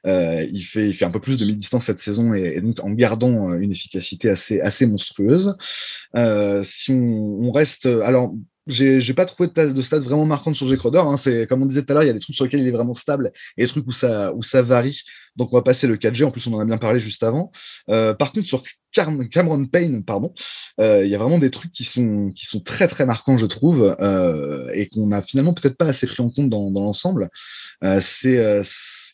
Euh, 0.07 0.43
il, 0.51 0.63
fait, 0.63 1.03
un 1.03 1.11
peu 1.11 1.19
plus 1.19 1.37
de 1.37 1.45
mi-distance 1.45 1.85
cette 1.85 1.99
saison 1.99 2.33
et, 2.33 2.53
et, 2.55 2.61
donc 2.61 2.79
en 2.81 2.89
gardant 2.91 3.53
une 3.53 3.71
efficacité 3.71 4.30
assez, 4.31 4.85
monstrueuse 4.85 5.55
euh, 6.15 6.63
si 6.65 6.91
on, 6.91 7.51
reste, 7.51 7.85
alors 7.85 8.33
j'ai 8.67 9.13
pas 9.13 9.25
trouvé 9.25 9.49
de, 9.53 9.71
de 9.71 9.81
stade 9.81 10.03
vraiment 10.03 10.25
marquante 10.25 10.55
sur 10.55 10.67
J-Crowder. 10.67 10.99
Hein. 10.99 11.15
Comme 11.47 11.63
on 11.63 11.65
disait 11.65 11.83
tout 11.83 11.91
à 11.91 11.95
l'heure, 11.95 12.03
il 12.03 12.07
y 12.07 12.11
a 12.11 12.13
des 12.13 12.19
trucs 12.19 12.35
sur 12.35 12.45
lesquels 12.45 12.61
il 12.61 12.67
est 12.67 12.71
vraiment 12.71 12.93
stable 12.93 13.31
et 13.57 13.63
des 13.63 13.67
trucs 13.67 13.85
où 13.87 13.91
ça, 13.91 14.31
varie. 14.61 15.01
Donc 15.35 15.51
on 15.51 15.55
va 15.55 15.61
passer 15.61 15.87
le 15.87 15.97
4G. 15.97 16.25
En 16.25 16.31
plus, 16.31 16.45
on 16.47 16.53
en 16.53 16.59
a 16.59 16.65
bien 16.65 16.77
parlé 16.77 16.99
juste 16.99 17.23
avant. 17.23 17.51
Euh, 17.89 18.13
par 18.13 18.31
contre, 18.31 18.47
sur 18.47 18.63
Cameron 18.91 19.65
Payne, 19.65 20.03
pardon, 20.03 20.33
euh, 20.79 21.05
il 21.05 21.09
y 21.09 21.15
a 21.15 21.17
vraiment 21.17 21.39
des 21.39 21.51
trucs 21.51 21.71
qui 21.71 21.83
sont, 21.83 22.33
très 22.63 22.87
très 22.87 23.05
marquants, 23.05 23.37
je 23.37 23.45
trouve, 23.45 23.95
euh, 23.99 24.69
et 24.73 24.87
qu'on 24.89 25.11
a 25.11 25.21
finalement 25.21 25.53
peut-être 25.53 25.77
pas 25.77 25.85
assez 25.85 26.07
pris 26.07 26.21
en 26.21 26.29
compte 26.29 26.49
dans, 26.49 26.71
dans 26.71 26.81
l'ensemble. 26.81 27.29
Euh, 27.83 27.99
c'est 28.01 28.61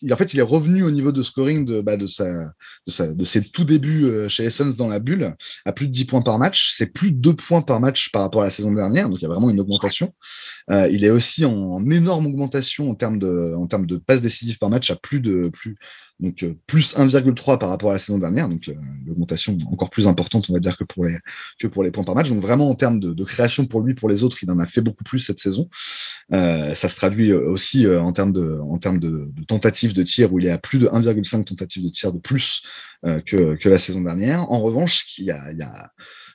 il, 0.02 0.14
en 0.14 0.18
fait, 0.18 0.34
il 0.34 0.40
est 0.40 0.44
revenu 0.44 0.84
au 0.84 0.92
niveau 0.92 1.12
de 1.12 1.22
scoring 1.22 1.66
de, 1.66 1.82
bah, 1.82 1.98
de, 1.98 2.08
sa, 2.08 2.54
de, 2.86 3.24
ses 3.26 3.44
tout 3.44 3.66
débuts 3.66 4.06
euh, 4.06 4.30
chez 4.30 4.46
Essence 4.46 4.76
dans 4.76 4.88
la 4.88 5.00
bulle 5.00 5.36
à 5.66 5.72
plus 5.72 5.88
de 5.88 5.92
10 5.92 6.06
points 6.06 6.22
par 6.22 6.38
match. 6.40 6.74
C'est 6.78 6.94
plus 6.94 7.12
de 7.12 7.18
2 7.18 7.34
points 7.34 7.62
par 7.62 7.80
match 7.80 8.12
par 8.12 8.22
rapport 8.22 8.42
à 8.42 8.46
la 8.46 8.52
saison 8.52 8.74
dernière, 8.74 9.10
donc 9.10 9.20
il 9.20 9.24
y 9.24 9.26
a 9.26 9.30
vraiment 9.30 9.50
une 9.50 9.60
augmentation. 9.60 10.14
Euh, 10.72 10.88
il 10.92 11.04
est 11.04 11.10
aussi 11.10 11.46
en, 11.46 11.90
énorme 11.90 12.26
augmentation 12.26 12.90
en 12.90 12.96
termes 12.96 13.20
de, 13.20 13.56
en 13.56 13.66
de 13.66 13.98
passes 13.98 14.22
décisives 14.22 14.58
par 14.58 14.70
match 14.70 14.90
à 14.92 14.96
plus 14.96 15.20
de 15.20 15.50
plus 15.50 15.78
donc 16.20 16.44
euh, 16.44 16.56
plus 16.66 16.96
1,3 16.96 17.60
par 17.60 17.70
rapport 17.70 17.92
à 17.92 17.94
la 17.94 18.00
saison 18.00 18.18
dernière, 18.18 18.50
donc 18.50 18.68
euh, 18.70 18.74
l'augmentation 19.06 19.56
encore 19.72 19.92
plus 19.92 20.08
importante, 20.08 20.50
on 20.50 20.54
va 20.54 20.60
dire, 20.60 20.76
que 20.76 20.84
pour 20.84 21.06
les, 21.06 21.92
points 21.92 22.04
par 22.04 22.16
match. 22.16 22.30
Donc 22.30 22.42
vraiment 22.42 22.70
en 22.70 22.76
termes 22.76 23.00
de, 23.00 23.24
création 23.24 23.66
pour 23.66 23.82
lui, 23.82 23.94
pour 23.94 24.10
les 24.10 24.24
autres, 24.24 24.38
il 24.42 24.50
en 24.50 24.58
a 24.58 24.66
fait 24.66 24.82
beaucoup 24.82 25.04
plus 25.04 25.20
cette 25.20 25.40
saison. 25.40 25.70
Euh, 26.34 26.74
ça 26.74 26.90
se 26.90 26.96
traduit 26.96 27.34
aussi 27.34 27.88
en 27.88 28.14
termes, 28.14 28.34
de, 28.34 28.60
en 28.62 28.78
de, 28.78 29.30
tentatives 29.48 29.94
de 29.94 30.04
tir, 30.04 30.34
où 30.34 30.40
il 30.40 30.48
est 30.48 30.52
à 30.52 30.58
plus 30.58 30.80
de 30.80 30.88
1,5 30.88 31.44
tentatives 31.44 31.84
de 31.84 31.90
tir 31.90 32.14
de 32.14 32.20
plus 32.20 32.64
que, 33.04 33.70
la 33.70 33.80
saison 33.80 34.02
dernière. 34.02 34.52
En 34.52 34.60
revanche, 34.62 35.18
il 35.20 35.26
y 35.26 35.28
y 35.28 35.32
a 35.32 35.92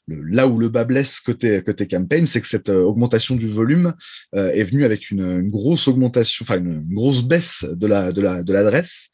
là 0.08 0.48
où 0.48 0.58
le 0.58 0.68
bas 0.68 0.84
blesse 0.84 1.20
côté, 1.20 1.62
côté 1.64 1.86
campaign, 1.86 2.26
c'est 2.26 2.40
que 2.40 2.46
cette 2.46 2.68
augmentation 2.68 3.36
du 3.36 3.46
volume 3.46 3.94
est 4.32 4.64
venue 4.64 4.84
avec 4.84 5.10
une, 5.10 5.48
grosse 5.48 5.88
augmentation, 5.88 6.44
enfin 6.44 6.58
une, 6.58 6.82
grosse 6.92 7.22
baisse 7.22 7.64
de 7.64 7.86
l'adresse. 7.86 9.10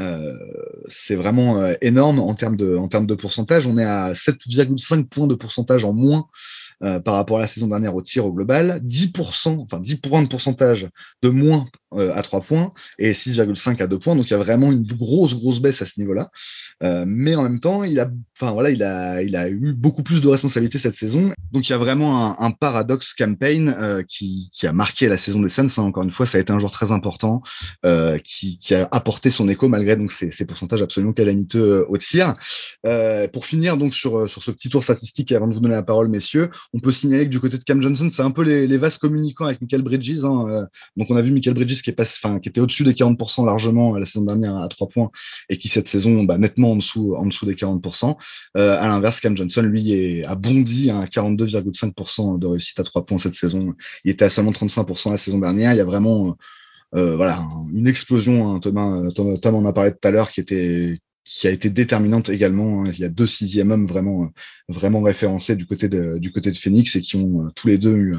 Euh, 0.00 0.32
c'est 0.88 1.14
vraiment 1.14 1.60
euh, 1.60 1.74
énorme 1.82 2.18
en 2.18 2.34
termes 2.34 2.56
de, 2.56 2.76
en 2.76 2.88
termes 2.88 3.06
de 3.06 3.14
pourcentage. 3.14 3.66
On 3.66 3.76
est 3.76 3.84
à 3.84 4.14
7,5 4.14 5.04
points 5.08 5.26
de 5.26 5.34
pourcentage 5.34 5.84
en 5.84 5.92
moins 5.92 6.26
euh, 6.82 6.98
par 6.98 7.14
rapport 7.14 7.38
à 7.38 7.42
la 7.42 7.46
saison 7.46 7.66
dernière 7.66 7.94
au 7.94 8.02
tir 8.02 8.24
au 8.24 8.32
global, 8.32 8.80
10%, 8.84 9.60
enfin 9.60 9.80
10 9.80 9.96
points 9.96 10.22
de 10.22 10.28
pourcentage 10.28 10.88
de 11.22 11.28
moins 11.28 11.66
à 11.94 12.22
3 12.22 12.40
points 12.40 12.72
et 12.98 13.12
6,5 13.12 13.82
à 13.82 13.86
2 13.86 13.98
points. 13.98 14.16
Donc 14.16 14.28
il 14.28 14.30
y 14.30 14.34
a 14.34 14.38
vraiment 14.38 14.72
une 14.72 14.86
grosse, 14.86 15.34
grosse 15.34 15.60
baisse 15.60 15.82
à 15.82 15.86
ce 15.86 16.00
niveau-là. 16.00 16.30
Mais 16.80 17.34
en 17.34 17.42
même 17.42 17.60
temps, 17.60 17.84
il 17.84 18.00
a, 18.00 18.10
enfin, 18.42 18.52
voilà, 18.52 18.70
il, 18.70 18.82
a, 18.82 19.48
eu 19.48 19.72
beaucoup 19.72 20.02
plus 20.02 20.20
de 20.20 20.28
responsabilités 20.28 20.78
cette 20.78 20.96
saison. 20.96 21.32
Donc 21.52 21.68
il 21.68 21.70
y 21.70 21.74
a 21.74 21.78
vraiment 21.78 22.40
un, 22.40 22.50
paradoxe 22.50 23.14
campaign 23.14 23.74
euh, 23.78 24.02
qui, 24.02 24.50
a 24.64 24.72
marqué 24.72 25.08
la 25.08 25.16
saison 25.16 25.40
des 25.40 25.48
Suns. 25.48 25.68
Hein. 25.78 25.82
Encore 25.82 26.02
une 26.02 26.10
fois, 26.10 26.26
ça 26.26 26.38
a 26.38 26.40
été 26.40 26.52
un 26.52 26.58
joueur 26.58 26.72
très 26.72 26.90
important 26.90 27.42
euh, 27.86 28.18
qui, 28.18 28.58
a 28.74 28.88
apporté 28.90 29.30
son 29.30 29.48
écho 29.48 29.68
malgré 29.68 29.96
donc 29.96 30.12
ces, 30.12 30.30
pourcentages 30.44 30.82
absolument 30.82 31.12
calamiteux 31.12 31.86
au 31.88 31.98
tir. 31.98 32.34
pour 33.32 33.46
finir 33.46 33.76
donc 33.76 33.94
sur, 33.94 34.28
ce 34.28 34.50
petit 34.50 34.68
tour 34.68 34.82
statistique 34.82 35.30
et 35.30 35.36
avant 35.36 35.46
de 35.46 35.54
vous 35.54 35.60
donner 35.60 35.74
la 35.74 35.82
parole, 35.82 36.08
messieurs, 36.08 36.50
on 36.72 36.80
peut 36.80 36.92
signaler 36.92 37.26
que 37.26 37.30
du 37.30 37.40
côté 37.40 37.58
de 37.58 37.64
Cam 37.64 37.80
Johnson, 37.80 38.08
c'est 38.10 38.22
un 38.22 38.30
peu 38.30 38.42
les, 38.42 38.76
vases 38.76 38.98
communicants 38.98 39.44
avec 39.44 39.60
Michael 39.60 39.82
Bridges. 39.82 40.24
Hein. 40.24 40.46
Euh, 40.48 40.66
donc 40.96 41.08
on 41.10 41.16
a 41.16 41.22
vu 41.22 41.30
Michael 41.30 41.54
Bridges 41.54 41.82
qui, 41.82 41.90
était 41.90 42.60
au-dessus 42.60 42.84
des 42.84 42.94
40% 42.94 43.46
largement 43.46 43.94
euh, 43.94 44.00
la 44.00 44.06
saison 44.06 44.24
dernière 44.24 44.56
à 44.56 44.68
3 44.68 44.88
points 44.88 45.10
et 45.48 45.58
qui 45.58 45.68
cette 45.68 45.88
saison 45.88 46.24
bah, 46.24 46.38
nettement 46.38 46.72
en 46.72 46.76
dessous 46.76 47.46
des 47.46 47.54
40%. 47.54 48.16
Euh, 48.56 48.78
à 48.80 48.88
l'inverse, 48.88 49.20
Cam 49.20 49.36
Johnson, 49.36 49.62
lui, 49.62 50.24
a 50.24 50.34
bondi 50.34 50.90
à 50.90 51.04
42,5% 51.04 52.38
de 52.38 52.46
réussite 52.46 52.78
à 52.80 52.84
3 52.84 53.06
points 53.06 53.18
cette 53.18 53.34
saison. 53.34 53.74
Il 54.04 54.10
était 54.10 54.24
à 54.24 54.30
seulement 54.30 54.52
35% 54.52 55.10
la 55.10 55.18
saison 55.18 55.38
dernière. 55.38 55.72
Il 55.72 55.78
y 55.78 55.80
a 55.80 55.84
vraiment... 55.84 56.36
Euh, 56.94 57.16
voilà, 57.16 57.42
une 57.72 57.86
explosion. 57.86 58.54
Hein, 58.54 58.60
Thomas, 58.60 59.10
Thomas, 59.14 59.38
Thomas 59.38 59.58
en 59.58 59.64
a 59.64 59.72
parlé 59.72 59.92
tout 59.92 60.06
à 60.06 60.10
l'heure, 60.10 60.30
qui 60.30 60.40
était 60.40 61.00
qui 61.24 61.46
a 61.46 61.50
été 61.50 61.70
déterminante 61.70 62.28
également. 62.28 62.82
Hein. 62.82 62.90
Il 62.92 62.98
y 62.98 63.04
a 63.04 63.08
deux 63.08 63.26
sixième 63.26 63.70
hommes 63.70 63.86
vraiment, 63.86 64.30
vraiment 64.68 65.02
référencés 65.02 65.56
du 65.56 65.66
côté 65.66 65.88
de, 65.88 66.18
du 66.18 66.32
côté 66.32 66.50
de 66.50 66.56
Phoenix 66.56 66.96
et 66.96 67.00
qui 67.00 67.16
ont 67.16 67.46
euh, 67.46 67.50
tous 67.54 67.68
les 67.68 67.78
deux 67.78 67.94
eu 67.94 68.16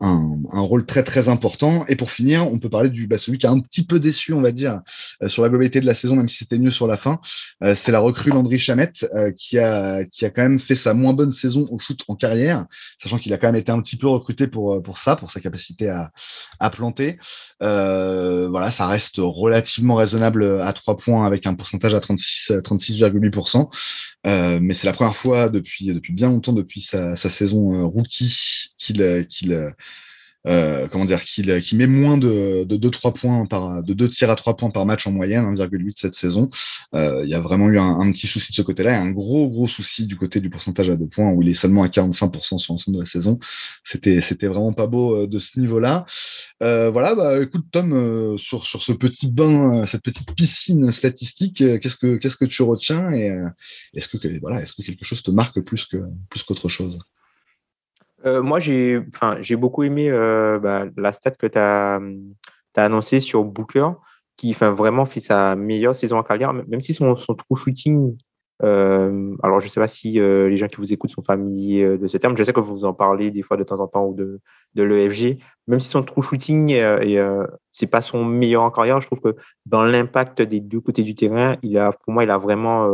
un, 0.00 0.38
un, 0.52 0.60
rôle 0.60 0.86
très 0.86 1.02
très 1.02 1.28
important. 1.28 1.84
Et 1.88 1.96
pour 1.96 2.10
finir, 2.10 2.50
on 2.50 2.58
peut 2.58 2.70
parler 2.70 2.90
du 2.90 3.06
bah, 3.06 3.18
celui 3.18 3.38
qui 3.38 3.46
a 3.46 3.50
un 3.50 3.60
petit 3.60 3.84
peu 3.84 3.98
déçu, 3.98 4.32
on 4.32 4.40
va 4.40 4.52
dire, 4.52 4.80
euh, 5.22 5.28
sur 5.28 5.42
la 5.42 5.48
globalité 5.48 5.80
de 5.80 5.86
la 5.86 5.94
saison, 5.94 6.16
même 6.16 6.28
si 6.28 6.38
c'était 6.38 6.58
mieux 6.58 6.70
sur 6.70 6.86
la 6.86 6.96
fin. 6.96 7.20
Euh, 7.62 7.74
c'est 7.74 7.92
la 7.92 8.00
recrue 8.00 8.30
Landry 8.30 8.58
Chamette 8.58 9.06
euh, 9.14 9.32
qui 9.32 9.58
a 9.58 10.04
qui 10.04 10.24
a 10.24 10.30
quand 10.30 10.42
même 10.42 10.60
fait 10.60 10.76
sa 10.76 10.94
moins 10.94 11.12
bonne 11.12 11.32
saison 11.32 11.66
au 11.70 11.78
shoot 11.78 12.00
en 12.08 12.14
carrière, 12.14 12.66
sachant 13.02 13.18
qu'il 13.18 13.32
a 13.32 13.38
quand 13.38 13.48
même 13.48 13.56
été 13.56 13.72
un 13.72 13.80
petit 13.80 13.96
peu 13.96 14.08
recruté 14.08 14.46
pour 14.46 14.82
pour 14.82 14.98
ça, 14.98 15.16
pour 15.16 15.30
sa 15.30 15.40
capacité 15.40 15.88
à 15.88 16.12
à 16.60 16.70
planter. 16.70 17.18
voilà, 17.60 18.70
ça 18.70 18.86
reste 18.86 19.16
relativement 19.18 19.96
raisonnable 19.96 20.60
à 20.62 20.72
trois 20.72 20.96
points 20.96 21.26
avec 21.26 21.46
un 21.46 21.54
pourcentage 21.54 21.94
à 21.94 22.00
36 22.00 22.37
36,8%. 22.50 23.68
Euh, 24.26 24.58
mais 24.60 24.74
c'est 24.74 24.86
la 24.86 24.92
première 24.92 25.16
fois 25.16 25.48
depuis, 25.48 25.86
depuis 25.86 26.12
bien 26.12 26.28
longtemps, 26.28 26.52
depuis 26.52 26.80
sa, 26.80 27.16
sa 27.16 27.30
saison 27.30 27.74
euh, 27.74 27.84
rookie, 27.84 28.70
qu'il 28.78 29.02
euh, 30.48 30.88
comment 30.88 31.04
dire, 31.04 31.24
qu'il 31.24 31.60
qui 31.60 31.76
met 31.76 31.86
moins 31.86 32.16
de, 32.16 32.64
de 32.64 32.76
2-3 32.76 33.12
points 33.12 33.46
par, 33.46 33.82
de 33.82 33.92
2 33.92 34.08
tirs 34.08 34.30
à 34.30 34.36
3 34.36 34.56
points 34.56 34.70
par 34.70 34.86
match 34.86 35.06
en 35.06 35.12
moyenne, 35.12 35.44
1,8 35.54 35.92
cette 35.96 36.14
saison. 36.14 36.48
Euh, 36.94 37.22
il 37.24 37.30
y 37.30 37.34
a 37.34 37.40
vraiment 37.40 37.68
eu 37.68 37.78
un, 37.78 38.10
petit 38.12 38.26
souci 38.26 38.52
de 38.52 38.56
ce 38.56 38.62
côté-là 38.62 38.92
et 38.92 38.96
un 38.96 39.10
gros, 39.10 39.48
gros 39.48 39.68
souci 39.68 40.06
du 40.06 40.16
côté 40.16 40.40
du 40.40 40.48
pourcentage 40.48 40.88
à 40.88 40.96
2 40.96 41.06
points 41.06 41.30
où 41.30 41.42
il 41.42 41.48
est 41.48 41.54
seulement 41.54 41.82
à 41.82 41.88
45% 41.88 42.58
sur 42.58 42.72
l'ensemble 42.72 42.96
de 42.96 43.02
la 43.02 43.06
saison. 43.06 43.38
C'était, 43.84 44.20
c'était 44.20 44.46
vraiment 44.46 44.72
pas 44.72 44.86
beau 44.86 45.14
euh, 45.14 45.26
de 45.26 45.38
ce 45.38 45.58
niveau-là. 45.60 46.06
Voilà, 46.60 47.14
bah, 47.14 47.42
écoute, 47.42 47.66
Tom, 47.70 48.36
sur, 48.38 48.64
sur 48.64 48.82
ce 48.82 48.92
petit 48.92 49.30
bain, 49.30 49.84
cette 49.86 50.02
petite 50.02 50.32
piscine 50.34 50.90
statistique, 50.90 51.58
qu'est-ce 51.80 51.96
que, 51.96 52.16
qu'est-ce 52.16 52.36
que 52.36 52.44
tu 52.44 52.62
retiens 52.62 53.10
et 53.10 53.32
est-ce 53.94 54.08
que, 54.08 54.18
voilà, 54.40 54.62
est-ce 54.62 54.72
que 54.72 54.82
quelque 54.82 55.04
chose 55.04 55.22
te 55.22 55.30
marque 55.30 55.60
plus 55.60 55.84
que, 55.84 55.98
plus 56.30 56.42
qu'autre 56.42 56.68
chose? 56.68 56.98
Euh, 58.26 58.42
moi, 58.42 58.58
j'ai 58.58 59.56
beaucoup 59.56 59.82
aimé 59.82 60.10
euh, 60.10 60.58
bah, 60.58 60.84
la 60.96 61.12
stat 61.12 61.32
que 61.32 61.46
tu 61.46 61.58
as, 61.58 62.00
annoncée 62.76 63.20
sur 63.20 63.44
Booker, 63.44 63.90
qui 64.36 64.52
vraiment 64.52 65.04
fait 65.04 65.20
sa 65.20 65.56
meilleure 65.56 65.94
saison 65.96 66.18
en 66.18 66.22
carrière, 66.22 66.52
même 66.52 66.80
si 66.80 66.94
son, 66.94 67.16
son 67.16 67.34
true 67.34 67.56
shooting, 67.56 68.16
euh, 68.62 69.36
alors 69.42 69.60
je 69.60 69.66
ne 69.66 69.68
sais 69.68 69.80
pas 69.80 69.88
si 69.88 70.12
les 70.12 70.56
gens 70.56 70.68
qui 70.68 70.76
vous 70.76 70.92
écoutent 70.92 71.10
sont 71.10 71.22
familiers 71.22 71.98
de 71.98 72.06
ce 72.06 72.18
terme, 72.18 72.36
je 72.36 72.44
sais 72.44 72.52
que 72.52 72.60
vous 72.60 72.84
en 72.84 72.92
parlez 72.92 73.32
des 73.32 73.42
fois 73.42 73.56
de 73.56 73.64
temps 73.64 73.80
en 73.80 73.88
temps 73.88 74.06
ou 74.06 74.14
de, 74.14 74.40
de 74.74 74.82
l'EFG, 74.84 75.38
même 75.66 75.80
si 75.80 75.88
son 75.88 76.04
true 76.04 76.22
shooting 76.22 76.70
et 76.70 77.20
c'est 77.72 77.88
pas 77.88 78.00
son 78.00 78.24
meilleur 78.24 78.62
en 78.62 78.70
carrière, 78.70 79.00
je 79.00 79.06
trouve 79.08 79.20
que 79.20 79.34
dans 79.66 79.84
l'impact 79.84 80.42
des 80.42 80.60
deux 80.60 80.80
côtés 80.80 81.02
du 81.02 81.16
terrain, 81.16 81.56
il 81.64 81.76
a, 81.76 81.90
pour 81.90 82.12
moi, 82.12 82.22
il 82.22 82.30
a 82.30 82.38
vraiment 82.38 82.88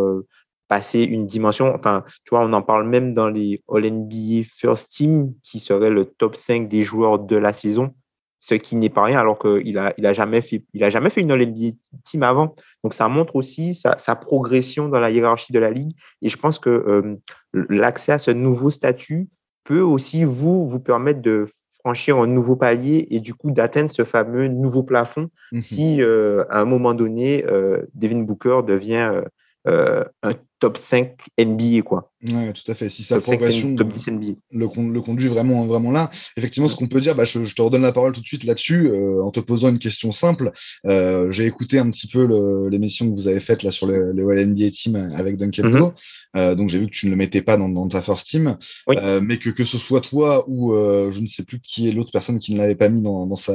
passer 0.69 1.03
une 1.03 1.27
dimension. 1.27 1.73
Enfin, 1.75 2.05
tu 2.25 2.31
vois, 2.31 2.41
on 2.41 2.53
en 2.53 2.62
parle 2.62 2.89
même 2.89 3.15
dans 3.15 3.29
les 3.29 3.62
All 3.69 3.91
NBA 3.91 4.45
First 4.45 4.93
Team, 4.93 5.35
qui 5.43 5.61
serait 5.61 5.91
le 5.91 6.07
top 6.07 6.37
5 6.37 6.69
des 6.69 6.85
joueurs 6.85 7.19
de 7.19 7.37
la 7.37 7.53
saison. 7.53 7.95
ce 8.41 8.55
qui 8.55 8.77
n'est 8.77 8.91
pas 8.91 9.05
rien 9.05 9.19
alors 9.19 9.39
qu'il 9.39 9.75
n'a 9.75 9.95
il 9.97 10.07
a 10.07 10.12
jamais, 10.12 10.43
fait, 10.43 10.65
il 10.75 10.85
a 10.85 10.91
jamais 10.91 11.11
fait 11.11 11.23
une 11.23 11.33
All-NBA 11.33 11.77
team 12.03 12.23
avant. 12.23 12.55
Donc, 12.83 12.95
ça 12.95 13.09
montre 13.09 13.37
aussi 13.37 13.75
sa, 13.75 14.17
progression 14.17 14.89
dans 14.89 15.01
la 15.01 15.11
hiérarchie 15.11 15.53
de 15.53 15.59
la 15.59 15.71
ligue. 15.71 15.93
Et 16.23 16.29
je 16.29 16.37
pense 16.37 16.59
que 16.59 16.71
euh, 16.71 17.17
l'accès 17.53 18.12
à 18.12 18.19
ce 18.19 18.31
nouveau 18.31 18.71
statut 18.71 19.29
peut 19.65 19.81
aussi 19.81 20.25
vous, 20.25 20.67
vous 20.69 20.81
permettre 20.81 21.23
de 21.23 21.47
franchir 21.81 22.19
un 22.19 22.27
nouveau 22.27 22.57
palier 22.57 23.07
et 23.11 23.21
du 23.21 23.35
coup 23.35 23.51
d'atteindre 23.51 23.91
ce 23.91 24.05
fameux 24.05 24.49
nouveau 24.49 24.83
plafond 24.83 25.29
mmh 25.53 25.61
si 25.61 26.03
euh, 26.03 26.45
à 26.49 26.61
un 26.61 26.65
moment 26.65 26.95
donné, 26.95 27.45
euh, 27.47 27.83
Devin 27.95 28.23
Booker 28.23 28.61
devient 28.67 29.23
un 29.67 30.35
top 30.65 30.79
5 30.79 31.17
NBA. 31.37 31.83
Quoi. 31.83 32.11
Oui, 32.27 32.53
tout 32.55 32.70
à 32.70 32.75
fait. 32.75 32.89
Si 32.89 33.03
sa 33.03 33.20
progression 33.20 33.75
top 33.75 33.89
10 33.89 34.09
NBA. 34.12 34.27
Le, 34.53 34.68
le, 34.93 35.01
conduit 35.03 35.29
vraiment, 35.29 35.66
vraiment 35.66 35.91
là. 35.91 36.11
Effectivement, 36.37 36.68
ce 36.68 36.77
qu'on 36.77 36.89
peut 36.89 37.01
dire, 37.01 37.14
bah, 37.14 37.25
je, 37.25 37.55
te 37.55 37.61
redonne 37.61 37.83
la 37.83 37.93
parole 37.93 38.12
tout 38.12 38.22
de 38.22 38.27
suite 38.27 38.45
là-dessus 38.45 38.89
euh, 38.89 39.22
en 39.22 39.31
te 39.31 39.41
posant 39.41 39.68
une 39.68 39.79
question 39.79 40.12
simple. 40.12 40.53
Euh, 40.87 41.31
j'ai 41.33 41.45
écouté 41.45 41.79
un 41.79 41.91
petit 41.91 42.09
peu 42.09 42.68
l'émission 42.70 43.11
que 43.11 43.14
vous 43.14 43.29
avez 43.29 43.41
faite 43.41 43.62
là 43.62 43.70
sur 43.70 43.87
le, 43.87 44.12
le 44.12 44.45
NBA 44.45 44.70
Team 44.70 44.97
avec 44.97 45.37
Duncan 45.37 45.68
mm 45.68 45.93
euh, 46.37 46.57
donc 46.57 46.68
j'ai 46.68 46.81
vu 46.81 46.87
que 46.87 46.91
tu 46.91 47.07
ne 47.07 47.12
le 47.12 47.16
mettais 47.16 47.43
pas 47.43 47.57
dans, 47.57 47.68
dans 47.68 47.87
ta 47.87 48.03
first 48.03 48.27
team, 48.27 48.57
mais 48.89 49.39
que, 49.39 49.51
que 49.51 49.62
ce 49.62 49.79
soit 49.79 50.01
toi 50.01 50.45
ou 50.49 50.75
je 50.75 51.20
ne 51.20 51.27
sais 51.27 51.45
plus 51.45 51.61
qui 51.61 51.89
est 51.89 51.93
l'autre 51.93 52.11
personne 52.12 52.41
qui 52.41 52.53
ne 52.53 52.59
l'avait 52.59 52.75
pas 52.75 52.89
mis 52.89 53.03
dans, 53.03 53.27
dans, 53.27 53.37
sa. 53.37 53.53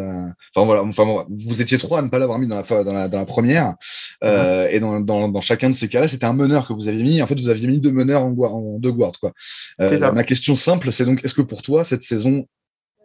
Enfin 0.55 0.65
voilà, 0.65 0.83
enfin, 0.83 1.25
vous 1.29 1.61
étiez 1.61 1.77
trois 1.77 1.99
à 1.99 2.01
ne 2.01 2.07
pas 2.07 2.19
l'avoir 2.19 2.39
mis 2.39 2.47
dans 2.47 2.55
la, 2.55 2.83
dans 2.85 2.93
la, 2.93 3.09
dans 3.09 3.19
la 3.19 3.25
première. 3.25 3.75
Mm-hmm. 4.23 4.69
Et 4.71 4.79
dans, 4.79 5.01
dans, 5.01 5.27
dans, 5.27 5.41
chacun 5.41 5.69
de 5.69 5.75
ces 5.75 5.89
cas-là, 5.89 6.07
c'était 6.07 6.25
un 6.25 6.31
meneur 6.31 6.69
que 6.69 6.73
vous 6.73 6.87
aviez 6.87 7.03
mis. 7.03 7.21
En 7.21 7.27
fait, 7.27 7.37
vous 7.37 7.49
aviez 7.49 7.67
mis 7.67 7.81
deux 7.81 7.91
meneurs 7.91 8.23
en, 8.23 8.31
en 8.31 8.58
deux 8.79 8.91
guards. 8.91 9.19
Quoi. 9.19 9.33
Euh, 9.81 10.11
ma 10.11 10.23
question 10.23 10.55
simple, 10.55 10.91
c'est 10.91 11.05
donc 11.05 11.23
est-ce 11.23 11.33
que 11.33 11.41
pour 11.41 11.61
toi, 11.61 11.85
cette 11.85 12.03
saison 12.03 12.47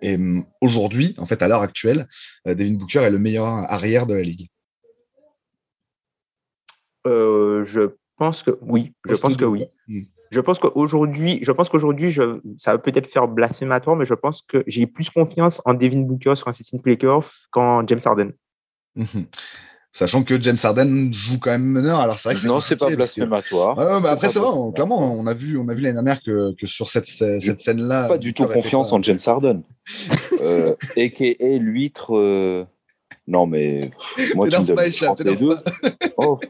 et 0.02 0.16
hum, 0.16 0.44
aujourd'hui, 0.60 1.14
en 1.18 1.26
fait, 1.26 1.40
à 1.42 1.48
l'heure 1.48 1.62
actuelle, 1.62 2.08
euh, 2.46 2.54
Devin 2.54 2.74
Booker 2.74 3.00
est 3.00 3.10
le 3.10 3.18
meilleur 3.18 3.46
arrière 3.46 4.06
de 4.06 4.14
la 4.14 4.22
ligue? 4.22 4.48
Euh, 7.06 7.62
Je 7.64 7.94
pense 8.16 8.42
que 8.42 8.58
oui. 8.60 8.92
Je 9.06 9.14
pense 9.14 9.36
que 9.36 9.44
oui. 9.44 9.66
Hmm. 9.88 10.02
Je 10.30 10.40
pense 10.40 10.58
qu'aujourd'hui, 10.58 11.38
je 11.42 11.52
pense 11.52 11.68
qu'aujourd'hui, 11.68 12.12
ça 12.58 12.72
va 12.72 12.78
peut-être 12.78 13.06
faire 13.06 13.28
blasphématoire, 13.28 13.94
mais 13.94 14.04
je 14.04 14.14
pense 14.14 14.42
que 14.42 14.64
j'ai 14.66 14.86
plus 14.86 15.08
confiance 15.08 15.62
en 15.64 15.74
Devin 15.74 16.00
Booker 16.00 16.34
sur 16.34 16.48
un 16.48 16.52
16 16.52 16.80
playoff 16.82 17.46
qu'en 17.50 17.86
James 17.86 18.00
Harden. 18.04 18.32
Mhm. 18.96 19.26
Sachant 19.96 20.24
que 20.24 20.42
James 20.42 20.58
Harden 20.60 21.12
joue 21.12 21.38
quand 21.38 21.52
même 21.52 21.62
meneur. 21.62 22.00
Alors 22.00 22.18
c'est 22.18 22.30
vrai 22.30 22.42
que 22.42 22.46
non, 22.48 22.58
c'est 22.58 22.74
pas 22.74 22.90
blasphématoire. 22.90 23.78
après, 23.78 24.28
c'est 24.28 24.40
vrai. 24.40 24.50
clairement, 24.74 25.14
on 25.14 25.24
a 25.28 25.34
vu, 25.34 25.56
on 25.56 25.68
a 25.68 25.74
vu 25.74 25.82
l'année 25.82 25.94
dernière 25.94 26.20
que, 26.20 26.52
que, 26.56 26.66
sur 26.66 26.90
cette, 26.90 27.06
cette 27.06 27.60
scène-là. 27.60 28.08
Pas 28.08 28.18
du 28.18 28.34
tout 28.34 28.44
confiance 28.46 28.92
en 28.92 29.00
James 29.02 29.20
Harden. 29.24 29.62
euh, 30.40 30.74
et 30.96 31.12
qui 31.12 31.36
est 31.38 31.58
l'huître. 31.60 32.16
Euh, 32.16 32.64
non, 33.28 33.46
mais 33.46 33.92
moi, 34.34 34.48
tu 34.48 34.58
me 34.58 34.64
donnes 34.64 35.24
les 35.24 35.36
deux. 35.36 35.56
Oh. 36.16 36.40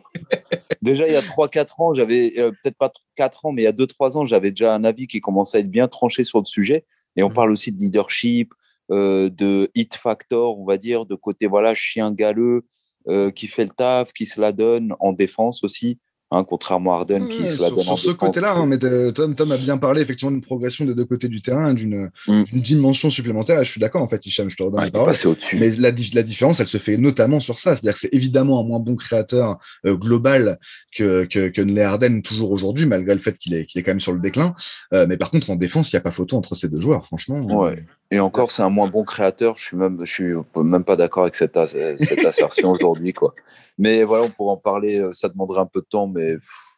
Déjà, 0.80 1.06
il 1.06 1.12
y 1.12 1.16
a 1.16 1.20
3-4 1.20 1.66
ans, 1.78 1.94
j'avais 1.94 2.32
euh, 2.38 2.50
peut-être 2.50 2.78
pas 2.78 2.90
4 3.16 3.46
ans, 3.46 3.52
mais 3.52 3.62
il 3.62 3.64
y 3.66 3.68
a 3.68 3.72
2-3 3.72 4.16
ans, 4.16 4.24
j'avais 4.24 4.50
déjà 4.50 4.74
un 4.74 4.84
avis 4.84 5.06
qui 5.06 5.20
commençait 5.20 5.58
à 5.58 5.60
être 5.60 5.70
bien 5.70 5.86
tranché 5.86 6.24
sur 6.24 6.38
le 6.38 6.46
sujet. 6.46 6.84
Et 7.16 7.22
on 7.22 7.30
mm. 7.30 7.34
parle 7.34 7.50
aussi 7.50 7.72
de 7.72 7.78
leadership, 7.78 8.54
euh, 8.90 9.28
de 9.28 9.70
hit 9.74 9.94
factor, 9.94 10.58
on 10.58 10.64
va 10.64 10.78
dire, 10.78 11.06
de 11.06 11.14
côté 11.14 11.46
voilà 11.46 11.74
chien 11.74 12.10
galeux. 12.10 12.64
Euh, 13.06 13.30
qui 13.30 13.48
fait 13.48 13.64
le 13.64 13.70
taf, 13.70 14.14
qui 14.14 14.24
se 14.24 14.40
la 14.40 14.52
donne 14.52 14.94
en 14.98 15.12
défense 15.12 15.62
aussi. 15.62 15.98
Hein, 16.34 16.42
contrairement 16.42 16.94
à 16.94 16.96
Harden 16.96 17.28
qui 17.28 17.46
se 17.46 17.62
la 17.62 17.70
donne 17.70 17.82
sur 17.82 17.98
ce 17.98 18.10
côté-là, 18.10 18.54
hein, 18.54 18.66
mais 18.66 18.78
Tom, 19.12 19.36
Tom 19.36 19.52
a 19.52 19.56
bien 19.56 19.78
parlé 19.78 20.02
effectivement 20.02 20.32
d'une 20.32 20.42
progression 20.42 20.84
des 20.84 20.94
deux 20.94 21.04
côtés 21.04 21.28
du 21.28 21.42
terrain, 21.42 21.74
d'une 21.74 22.10
mm. 22.26 22.44
dimension 22.54 23.08
supplémentaire. 23.08 23.62
je 23.62 23.70
suis 23.70 23.80
d'accord, 23.80 24.02
en 24.02 24.08
fait, 24.08 24.26
Hicham, 24.26 24.50
je 24.50 24.56
te 24.56 24.64
redonne 24.64 24.80
la 24.80 24.90
parole. 24.90 25.12
Mais 25.52 25.70
la, 25.70 25.92
la, 25.92 26.22
différence, 26.24 26.58
elle 26.58 26.66
se 26.66 26.78
fait 26.78 26.96
notamment 26.96 27.38
sur 27.38 27.60
ça. 27.60 27.76
C'est-à-dire 27.76 27.92
que 27.92 28.00
c'est 28.00 28.12
évidemment 28.12 28.60
un 28.60 28.64
moins 28.64 28.80
bon 28.80 28.96
créateur 28.96 29.58
euh, 29.86 29.94
global 29.94 30.58
que, 30.92 31.24
que, 31.24 31.48
que 31.48 31.78
Harden 31.78 32.22
toujours 32.22 32.50
aujourd'hui, 32.50 32.86
malgré 32.86 33.14
le 33.14 33.20
fait 33.20 33.38
qu'il 33.38 33.54
est, 33.54 33.66
qu'il 33.66 33.80
est 33.80 33.84
quand 33.84 33.92
même 33.92 34.00
sur 34.00 34.12
le 34.12 34.18
déclin. 34.18 34.56
Euh, 34.92 35.06
mais 35.08 35.16
par 35.16 35.30
contre, 35.30 35.50
en 35.50 35.56
défense, 35.56 35.92
il 35.92 35.96
n'y 35.96 35.98
a 35.98 36.02
pas 36.02 36.10
photo 36.10 36.36
entre 36.36 36.56
ces 36.56 36.68
deux 36.68 36.80
joueurs, 36.80 37.06
franchement. 37.06 37.42
Ouais. 37.42 37.84
Et 38.10 38.18
encore, 38.18 38.50
c'est 38.50 38.62
un 38.62 38.70
moins 38.70 38.88
bon 38.88 39.04
créateur. 39.04 39.56
Je 39.56 39.64
suis 39.64 39.76
même, 39.76 39.98
je 40.00 40.10
suis 40.10 40.32
même 40.56 40.84
pas 40.84 40.96
d'accord 40.96 41.22
avec 41.22 41.36
cette, 41.36 41.58
cette 41.98 42.24
assertion 42.24 42.70
aujourd'hui, 42.72 43.12
quoi. 43.12 43.34
Mais 43.78 44.04
voilà, 44.04 44.24
on 44.24 44.30
pourrait 44.30 44.52
en 44.52 44.56
parler. 44.56 45.00
Euh, 45.00 45.12
ça 45.12 45.28
demanderait 45.28 45.60
un 45.60 45.66
peu 45.66 45.80
de 45.80 45.86
temps, 45.86 46.06
mais 46.06 46.23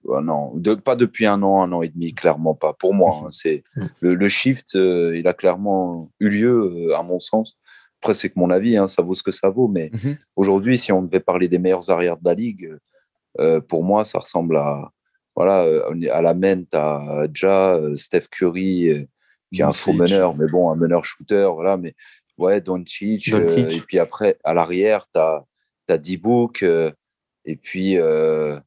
non, 0.05 0.53
de, 0.55 0.75
pas 0.75 0.97
depuis 0.97 1.27
un 1.27 1.43
an, 1.43 1.63
un 1.63 1.73
an 1.73 1.83
et 1.83 1.89
demi, 1.89 2.15
clairement 2.15 2.55
pas. 2.55 2.73
Pour 2.73 2.95
moi, 2.95 3.23
hein, 3.25 3.29
c'est 3.31 3.63
mm. 3.77 3.87
le, 4.01 4.29
shift, 4.29 4.77
euh, 4.77 5.17
il 5.17 5.27
a 5.27 5.35
clairement 5.35 6.11
eu 6.21 6.29
lieu, 6.29 6.89
euh, 6.91 6.97
à 6.97 7.03
mon 7.03 7.21
sens. 7.21 7.59
Après, 8.01 8.15
c'est 8.15 8.29
que 8.29 8.39
mon 8.39 8.51
avis, 8.51 8.77
hein, 8.77 8.87
ça 8.87 9.03
vaut 9.03 9.15
ce 9.15 9.23
que 9.23 9.31
ça 9.31 9.49
vaut. 9.49 9.69
Mais 9.69 9.89
mm-hmm. 9.89 10.19
aujourd'hui, 10.37 10.79
si 10.79 10.93
on 10.93 11.03
devait 11.03 11.21
parler 11.21 11.49
des 11.49 11.59
meilleurs 11.59 11.91
arrières 11.91 12.17
de 12.17 12.25
la 12.25 12.35
ligue, 12.35 12.77
pour 13.69 13.85
moi, 13.85 14.05
ça 14.05 14.19
ressemble 14.19 14.57
à 14.57 14.91
voilà 15.35 15.67
à 16.11 16.23
la 16.23 16.33
main, 16.33 16.63
à 16.73 17.25
Ja, 17.35 17.79
Steph 17.97 18.29
Curry 18.31 19.07
qui 19.53 19.61
est 19.61 19.65
un 19.65 19.73
faux 19.73 19.93
meneur, 19.93 20.35
mais 20.37 20.49
bon, 20.49 20.71
un 20.71 20.77
meneur 20.77 21.05
shooter, 21.05 21.49
voilà. 21.55 21.77
Mais 21.77 21.95
ouais, 22.39 22.61
Doncic. 22.61 23.33
Euh, 23.33 23.69
et 23.69 23.81
puis 23.81 23.99
après, 23.99 24.39
à 24.45 24.55
l'arrière, 24.55 25.07
tu 25.13 25.19
as, 25.19 25.45
as 25.89 25.99
D-Book. 25.99 26.63
Euh, 26.63 26.91
et 27.45 27.57
puis. 27.57 27.99
Euh, 27.99 28.59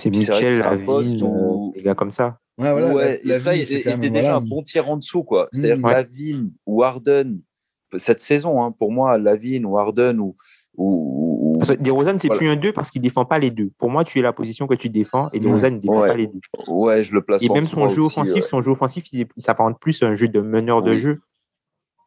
c'est 0.00 0.10
Mitchell, 0.10 0.58
Lavine, 0.58 1.22
où... 1.22 1.72
des 1.74 1.82
gars 1.82 1.94
comme 1.94 2.12
ça. 2.12 2.38
Ouais, 2.58 2.72
voilà, 2.72 2.92
ouais, 2.92 3.20
et 3.22 3.38
ça, 3.38 3.54
il 3.54 3.62
était 3.72 3.96
déjà 3.96 4.36
un 4.36 4.40
bon 4.40 4.62
tiers 4.62 4.88
en 4.88 4.96
dessous, 4.96 5.22
quoi. 5.22 5.48
C'est-à-dire 5.52 5.78
mmh, 5.78 5.90
Lavine 5.90 6.52
ou 6.66 6.82
Harden, 6.82 7.40
cette 7.96 8.20
saison, 8.20 8.62
hein, 8.62 8.72
pour 8.72 8.90
moi, 8.90 9.16
Lavine 9.16 9.64
ou 9.64 9.78
Harden 9.78 10.18
ou, 10.18 10.36
ou, 10.76 11.60
DeRozan, 11.80 12.18
c'est 12.18 12.28
plus 12.28 12.48
un 12.48 12.56
2 12.56 12.72
parce 12.72 12.90
qu'il 12.90 13.00
ne 13.00 13.04
défend 13.04 13.24
pas 13.24 13.38
les 13.38 13.50
deux. 13.50 13.70
Pour 13.78 13.90
moi, 13.90 14.04
tu 14.04 14.18
es 14.18 14.22
la 14.22 14.32
position 14.32 14.66
que 14.66 14.74
tu 14.74 14.90
défends 14.90 15.28
et 15.32 15.40
DeRozan 15.40 15.70
ne 15.70 15.78
défend 15.78 16.00
pas 16.00 16.14
les 16.14 16.26
deux. 16.26 16.40
Ouais, 16.68 17.02
je 17.02 17.12
le 17.12 17.22
place 17.22 17.42
Et 17.42 17.48
même 17.48 17.66
son 17.66 17.88
jeu 17.88 18.02
offensif, 18.02 18.44
son 18.44 18.62
jeu 18.62 18.72
offensif, 18.72 19.04
il, 19.12 19.26
s'apparente 19.36 19.78
plus 19.80 20.02
à 20.02 20.06
un 20.06 20.14
jeu 20.16 20.28
de 20.28 20.40
meneur 20.40 20.82
de 20.82 20.96
jeu. 20.96 21.20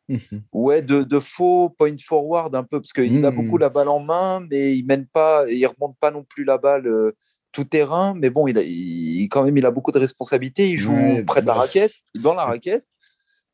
Mhm. 0.10 0.44
Ouais, 0.52 0.82
de, 0.82 1.04
de, 1.04 1.20
faux 1.20 1.70
point 1.70 1.96
forward 2.04 2.54
un 2.56 2.64
peu, 2.64 2.82
parce 2.82 2.92
qu'il 2.92 3.26
a 3.26 3.32
beaucoup 3.32 3.56
mhm. 3.56 3.62
la 3.62 3.70
balle 3.70 3.88
en 3.88 4.00
main, 4.00 4.46
mais 4.50 4.76
il 4.76 4.86
mène 4.86 5.06
pas, 5.06 5.46
il 5.50 5.66
remonte 5.66 5.96
pas 6.00 6.12
non 6.12 6.24
plus 6.24 6.44
la 6.44 6.58
balle 6.58 6.88
euh, 6.88 7.16
tout 7.52 7.66
terrain. 7.66 8.14
Mais 8.16 8.30
bon, 8.30 8.48
il, 8.48 8.58
a, 8.58 8.62
il, 8.64 9.28
quand 9.30 9.44
même, 9.44 9.58
il 9.58 9.66
a 9.66 9.72
beaucoup 9.72 9.92
de 9.92 10.00
responsabilités. 10.00 10.70
Il 10.70 10.78
joue 10.78 11.24
près 11.26 11.42
de 11.42 11.48
la 11.48 11.54
raquette, 11.54 11.94
dans 12.16 12.34
la 12.34 12.46
raquette 12.46 12.86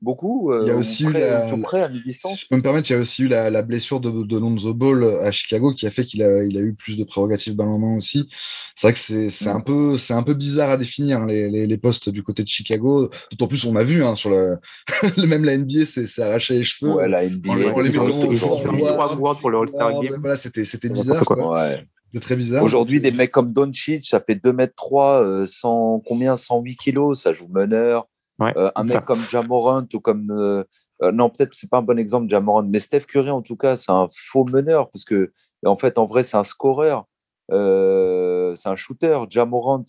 beaucoup. 0.02 0.54
il 0.54 0.68
y 0.68 0.70
a 0.70 0.74
euh, 0.74 0.80
aussi 0.80 1.04
eu 1.06 1.12
la, 1.12 1.45
à 1.48 1.89
distance. 2.06 2.41
Je 2.41 2.48
peux 2.48 2.56
me 2.56 2.62
permettre, 2.62 2.89
il 2.89 2.93
y 2.93 2.95
a 2.95 3.00
aussi 3.00 3.24
eu 3.24 3.28
la, 3.28 3.62
blessure 3.62 4.00
de, 4.00 4.12
de 4.12 4.38
Lonzo 4.38 4.74
Ball 4.74 5.04
à 5.22 5.32
Chicago 5.32 5.74
qui 5.74 5.88
a 5.88 5.91
fait 5.91 6.06
qu'il 6.06 6.22
a, 6.24 6.43
il 6.43 6.58
a 6.58 6.62
eu 6.62 6.74
plus 6.74 6.98
de 6.98 7.04
prérogatives 7.04 7.56
balle 7.56 7.70
en 7.70 7.80
main 7.80 7.98
aussi. 7.98 8.30
C'est 8.76 8.88
vrai 8.88 8.93
que 8.93 9.00
c'est, 9.00 9.30
c'est 9.30 9.50
un 9.50 9.62
peu, 9.62 9.98
c'est 9.98 10.14
un 10.14 10.24
peu 10.24 10.34
bizarre 10.34 10.72
à 10.72 10.78
définir 10.78 11.22
hein, 11.22 11.26
les, 11.26 11.50
les, 11.50 11.68
les, 11.68 11.78
postes 11.78 12.10
du 12.10 12.24
côté 12.24 12.43
de 12.43 12.48
Chicago. 12.48 13.10
D'autant 13.32 13.48
plus, 13.48 13.66
on 13.66 13.76
a 13.76 13.84
vu 13.84 14.04
hein, 14.04 14.16
sur 14.16 14.30
le, 14.30 14.58
même 15.28 15.45
la 15.45 15.58
NBA, 15.58 15.86
c'est, 15.86 16.08
c'est 16.08 16.22
arraché 16.22 16.56
les 16.56 16.64
cheveux. 16.64 16.93
Ouais, 16.93 17.10
la 17.10 17.28
NBA. 17.28 17.52
On, 17.52 17.80
les 17.80 17.91
pour 17.91 19.50
le 19.50 19.60
All-Star 19.60 20.02
Game. 20.02 20.18
Voilà, 20.20 20.38
c'était, 20.38 20.66
c'était 20.66 20.89
bizarre. 20.89 21.24
Ouais. 21.30 21.86
C'est 22.14 22.22
très 22.22 22.36
bizarre. 22.36 22.64
Aujourd'hui, 22.64 23.01
des 23.01 23.12
mecs 23.12 23.32
comme 23.32 23.51
Doncic, 23.51 24.05
ça 24.05 24.22
fait 24.22 24.36
2 24.36 24.53
mètres 24.53 24.76
3, 24.76 25.45
100, 25.45 26.03
combien? 26.05 26.38
108 26.38 26.76
kilos, 26.78 27.22
ça 27.22 27.34
joue 27.34 27.47
meneur. 27.47 28.08
Euh, 28.41 28.72
un 28.76 28.84
mec 28.84 29.03
comme 29.05 29.28
Jamorant 29.30 29.88
ou 29.93 29.99
comme. 29.99 30.32
Euh, 30.32 30.64
euh, 31.01 31.12
non, 31.12 31.30
peut-être 31.30 31.53
c'est 31.53 31.70
pas 31.70 31.78
un 31.78 31.82
bon 31.82 31.97
exemple, 31.97 32.30
Jamorant, 32.30 32.64
mais 32.64 32.80
Steph 32.80 33.01
Curry, 33.01 33.32
en 33.32 33.41
tout 33.41 33.55
cas, 33.55 33.76
c'est 33.76 33.91
un 33.91 34.08
faux 34.16 34.45
meneur 34.45 34.89
parce 34.89 35.05
que, 35.05 35.32
en 35.66 35.76
fait, 35.76 35.97
en 35.97 36.05
vrai, 36.05 36.24
c'est 36.24 36.38
un 36.38 36.43
scoreur. 36.43 37.05
c'est 37.49 38.70
un 38.70 38.76
shooter. 38.76 39.20
Jamorant, 39.30 39.86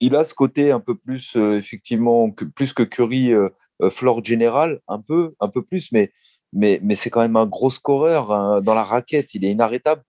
il 0.00 0.16
a 0.16 0.24
ce 0.24 0.34
côté 0.34 0.70
un 0.70 0.80
peu 0.80 0.96
plus, 0.96 1.36
effectivement, 1.36 2.30
que, 2.30 2.44
plus 2.44 2.72
que 2.72 2.82
Curry, 2.82 3.32
floor 3.90 4.24
général, 4.24 4.80
un 4.88 5.00
peu, 5.00 5.34
un 5.40 5.48
peu 5.48 5.62
plus, 5.62 5.90
mais, 5.92 6.12
mais, 6.52 6.80
mais 6.82 6.94
c'est 6.94 7.10
quand 7.10 7.20
même 7.20 7.36
un 7.36 7.46
gros 7.46 7.70
scoreur 7.70 8.30
hein, 8.30 8.60
dans 8.62 8.74
la 8.74 8.84
raquette. 8.84 9.34
Il 9.34 9.44
est 9.44 9.50
inarrêtable. 9.50 10.02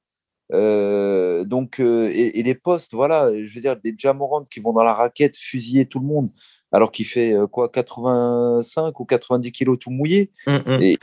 Donc, 0.52 1.80
et, 1.80 2.44
les 2.44 2.56
postes, 2.56 2.94
voilà, 2.94 3.32
je 3.34 3.54
veux 3.54 3.62
dire, 3.62 3.78
des 3.78 3.96
Jamorant 3.98 4.44
qui 4.44 4.60
vont 4.60 4.74
dans 4.74 4.84
la 4.84 4.94
raquette 4.94 5.38
fusiller 5.38 5.86
tout 5.86 6.00
le 6.00 6.06
monde 6.06 6.30
alors 6.74 6.92
qu'il 6.92 7.06
fait 7.06 7.34
euh, 7.34 7.48
quoi 7.48 7.70
85 7.70 9.00
ou 9.00 9.06
90 9.06 9.52
kilos 9.52 9.78
tout 9.80 9.92
mouillé 9.92 10.32
mm, 10.48 10.52
mm. 10.52 10.80
et, 10.82 10.98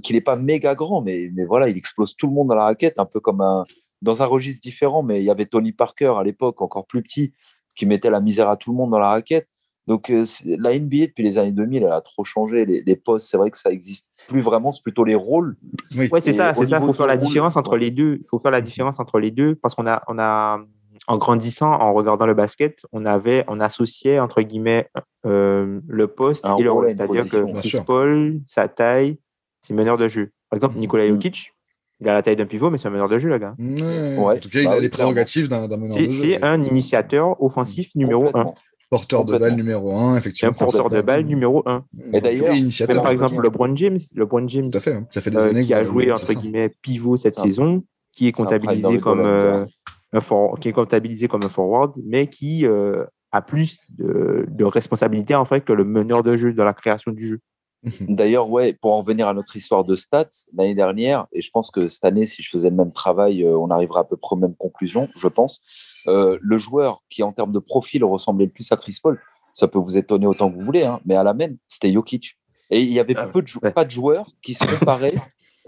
qu'il 0.00 0.14
n'est 0.14 0.22
pas 0.22 0.36
méga 0.36 0.74
grand, 0.74 1.02
mais, 1.02 1.30
mais 1.34 1.44
voilà, 1.44 1.68
il 1.68 1.76
explose 1.76 2.16
tout 2.16 2.28
le 2.28 2.32
monde 2.32 2.48
dans 2.48 2.54
la 2.54 2.64
raquette, 2.64 2.98
un 2.98 3.04
peu 3.04 3.18
comme 3.20 3.40
un, 3.40 3.66
dans 4.00 4.22
un 4.22 4.26
registre 4.26 4.62
différent. 4.62 5.02
Mais 5.02 5.20
il 5.20 5.24
y 5.24 5.30
avait 5.30 5.46
Tony 5.46 5.72
Parker 5.72 6.14
à 6.16 6.22
l'époque, 6.22 6.62
encore 6.62 6.86
plus 6.86 7.02
petit, 7.02 7.34
qui 7.74 7.86
mettait 7.86 8.08
la 8.08 8.20
misère 8.20 8.48
à 8.48 8.56
tout 8.56 8.70
le 8.70 8.76
monde 8.76 8.92
dans 8.92 9.00
la 9.00 9.08
raquette. 9.08 9.48
Donc 9.86 10.10
euh, 10.10 10.24
la 10.46 10.78
NBA 10.78 11.06
depuis 11.06 11.22
les 11.22 11.38
années 11.38 11.52
2000, 11.52 11.82
elle 11.82 11.92
a 11.92 12.00
trop 12.00 12.24
changé. 12.24 12.64
Les, 12.64 12.96
postes, 12.96 13.28
c'est 13.28 13.36
vrai 13.36 13.50
que 13.50 13.58
ça 13.58 13.70
existe 13.70 14.08
plus 14.28 14.40
vraiment, 14.40 14.72
c'est 14.72 14.82
plutôt 14.82 15.04
les 15.04 15.14
rôles. 15.14 15.56
Oui, 15.96 16.08
c'est 16.20 16.32
ça, 16.32 16.54
c'est 16.54 16.66
ça. 16.66 16.78
Il 16.80 16.86
faut 16.86 16.94
faire 16.94 17.06
la 17.06 17.16
différence 17.16 17.56
entre 17.56 17.76
les 17.76 17.90
deux. 17.90 18.18
Il 18.20 18.26
faut 18.28 18.38
faire 18.38 18.50
la 18.50 18.62
différence 18.62 18.98
entre 18.98 19.18
les 19.18 19.30
deux 19.30 19.54
parce 19.56 19.74
qu'on 19.74 19.86
a, 19.86 20.02
on 20.08 20.18
a 20.18 20.60
en 21.06 21.18
grandissant, 21.18 21.72
en 21.72 21.92
regardant 21.92 22.26
le 22.26 22.34
basket, 22.34 22.86
on 22.92 23.04
avait, 23.04 23.44
on 23.48 23.60
associait 23.60 24.20
entre 24.20 24.40
guillemets 24.42 24.88
euh, 25.26 25.80
le 25.86 26.06
poste 26.06 26.46
et 26.58 26.62
le 26.62 26.70
rôle. 26.70 26.90
C'est-à-dire 26.90 27.26
que 27.28 27.58
Chris 27.58 27.78
Paul, 27.84 28.40
sa 28.46 28.68
taille, 28.68 29.18
c'est 29.62 29.74
meneur 29.74 29.98
de 29.98 30.08
jeu. 30.08 30.30
Par 30.50 30.56
exemple, 30.56 30.78
Nikola 30.78 31.06
Jokic, 31.08 31.52
il 32.00 32.08
a 32.08 32.14
la 32.14 32.22
taille 32.22 32.36
d'un 32.36 32.46
pivot, 32.46 32.70
mais 32.70 32.78
c'est 32.78 32.88
un 32.88 32.90
meneur 32.90 33.08
de 33.08 33.18
jeu, 33.18 33.28
le 33.28 33.38
gars. 33.38 33.54
En 33.58 34.36
tout 34.38 34.48
cas, 34.48 34.60
il 34.60 34.64
bah 34.64 34.72
a 34.72 34.80
les 34.80 34.88
prérogatives 34.88 35.48
d'un 35.48 35.66
meneur 35.66 35.96
de 35.96 36.04
jeu. 36.04 36.10
C'est 36.10 36.42
un 36.42 36.62
initiateur 36.62 37.42
offensif 37.42 37.94
numéro 37.94 38.28
1. 38.34 38.46
Porteur 38.94 39.24
de 39.24 39.36
balle 39.38 39.54
numéro 39.54 39.96
1, 39.96 40.16
effectivement. 40.16 40.50
Un 40.50 40.54
porteur 40.54 40.88
de 40.88 41.00
balle 41.00 41.24
numéro 41.24 41.62
1. 41.66 41.84
Et 42.12 42.20
d'ailleurs, 42.20 42.54
par 43.02 43.10
exemple, 43.10 43.42
LeBron 43.42 43.74
James, 43.74 43.98
LeBron 44.14 44.46
James 44.46 44.72
fait, 44.72 44.94
hein. 44.94 45.06
ça 45.10 45.20
fait 45.20 45.30
des 45.30 45.36
années 45.36 45.64
qui 45.64 45.74
a 45.74 45.84
joué 45.84 46.12
entre 46.12 46.32
guillemets 46.32 46.70
pivot 46.82 47.16
cette 47.16 47.34
saison, 47.34 47.82
qui 48.12 48.28
est 48.28 48.32
comptabilisé 48.32 49.00
comme 49.00 49.20
euh, 49.20 49.64
un 50.12 50.20
for... 50.20 50.58
qui 50.60 50.68
est 50.68 50.72
comptabilisé 50.72 51.26
comme 51.26 51.42
un 51.42 51.48
forward, 51.48 51.96
mais 52.04 52.28
qui 52.28 52.66
euh, 52.66 53.04
a 53.32 53.42
plus 53.42 53.80
de, 53.88 54.46
de 54.48 54.64
responsabilité 54.64 55.34
en 55.34 55.44
fait 55.44 55.62
que 55.62 55.72
le 55.72 55.84
meneur 55.84 56.22
de 56.22 56.36
jeu 56.36 56.52
dans 56.52 56.64
la 56.64 56.74
création 56.74 57.10
du 57.10 57.28
jeu. 57.28 57.40
Mhm. 57.84 58.14
D'ailleurs, 58.14 58.48
ouais, 58.48 58.72
pour 58.72 58.92
en 58.92 58.98
revenir 59.00 59.28
à 59.28 59.34
notre 59.34 59.56
histoire 59.56 59.84
de 59.84 59.94
stats, 59.94 60.28
l'année 60.56 60.74
dernière, 60.74 61.26
et 61.32 61.40
je 61.40 61.50
pense 61.50 61.70
que 61.70 61.88
cette 61.88 62.04
année, 62.04 62.26
si 62.26 62.42
je 62.42 62.48
faisais 62.48 62.70
le 62.70 62.76
même 62.76 62.92
travail, 62.92 63.44
euh, 63.44 63.58
on 63.58 63.70
arrivera 63.70 64.00
à 64.00 64.04
peu 64.04 64.16
près 64.16 64.34
aux 64.34 64.38
mêmes 64.38 64.56
conclusions, 64.56 65.08
je 65.16 65.28
pense. 65.28 65.60
Euh, 66.06 66.38
le 66.40 66.58
joueur 66.58 67.02
qui, 67.08 67.22
en 67.22 67.32
termes 67.32 67.52
de 67.52 67.58
profil, 67.58 68.04
ressemblait 68.04 68.46
le 68.46 68.52
plus 68.52 68.70
à 68.72 68.76
Chris 68.76 68.98
Paul, 69.02 69.20
ça 69.52 69.68
peut 69.68 69.78
vous 69.78 69.96
étonner 69.96 70.26
autant 70.26 70.50
que 70.50 70.56
vous 70.56 70.64
voulez, 70.64 70.84
hein, 70.84 71.00
mais 71.04 71.14
à 71.14 71.22
la 71.22 71.34
main, 71.34 71.54
c'était 71.66 71.92
Jokic. 71.92 72.36
Et 72.70 72.80
il 72.80 72.92
y 72.92 73.00
avait 73.00 73.14
ah 73.16 73.26
peu 73.28 73.42
de 73.42 73.70
pas 73.70 73.84
de 73.84 73.90
joueurs 73.90 74.26
qui 74.42 74.54
se 74.54 74.64
comparaient 74.78 75.14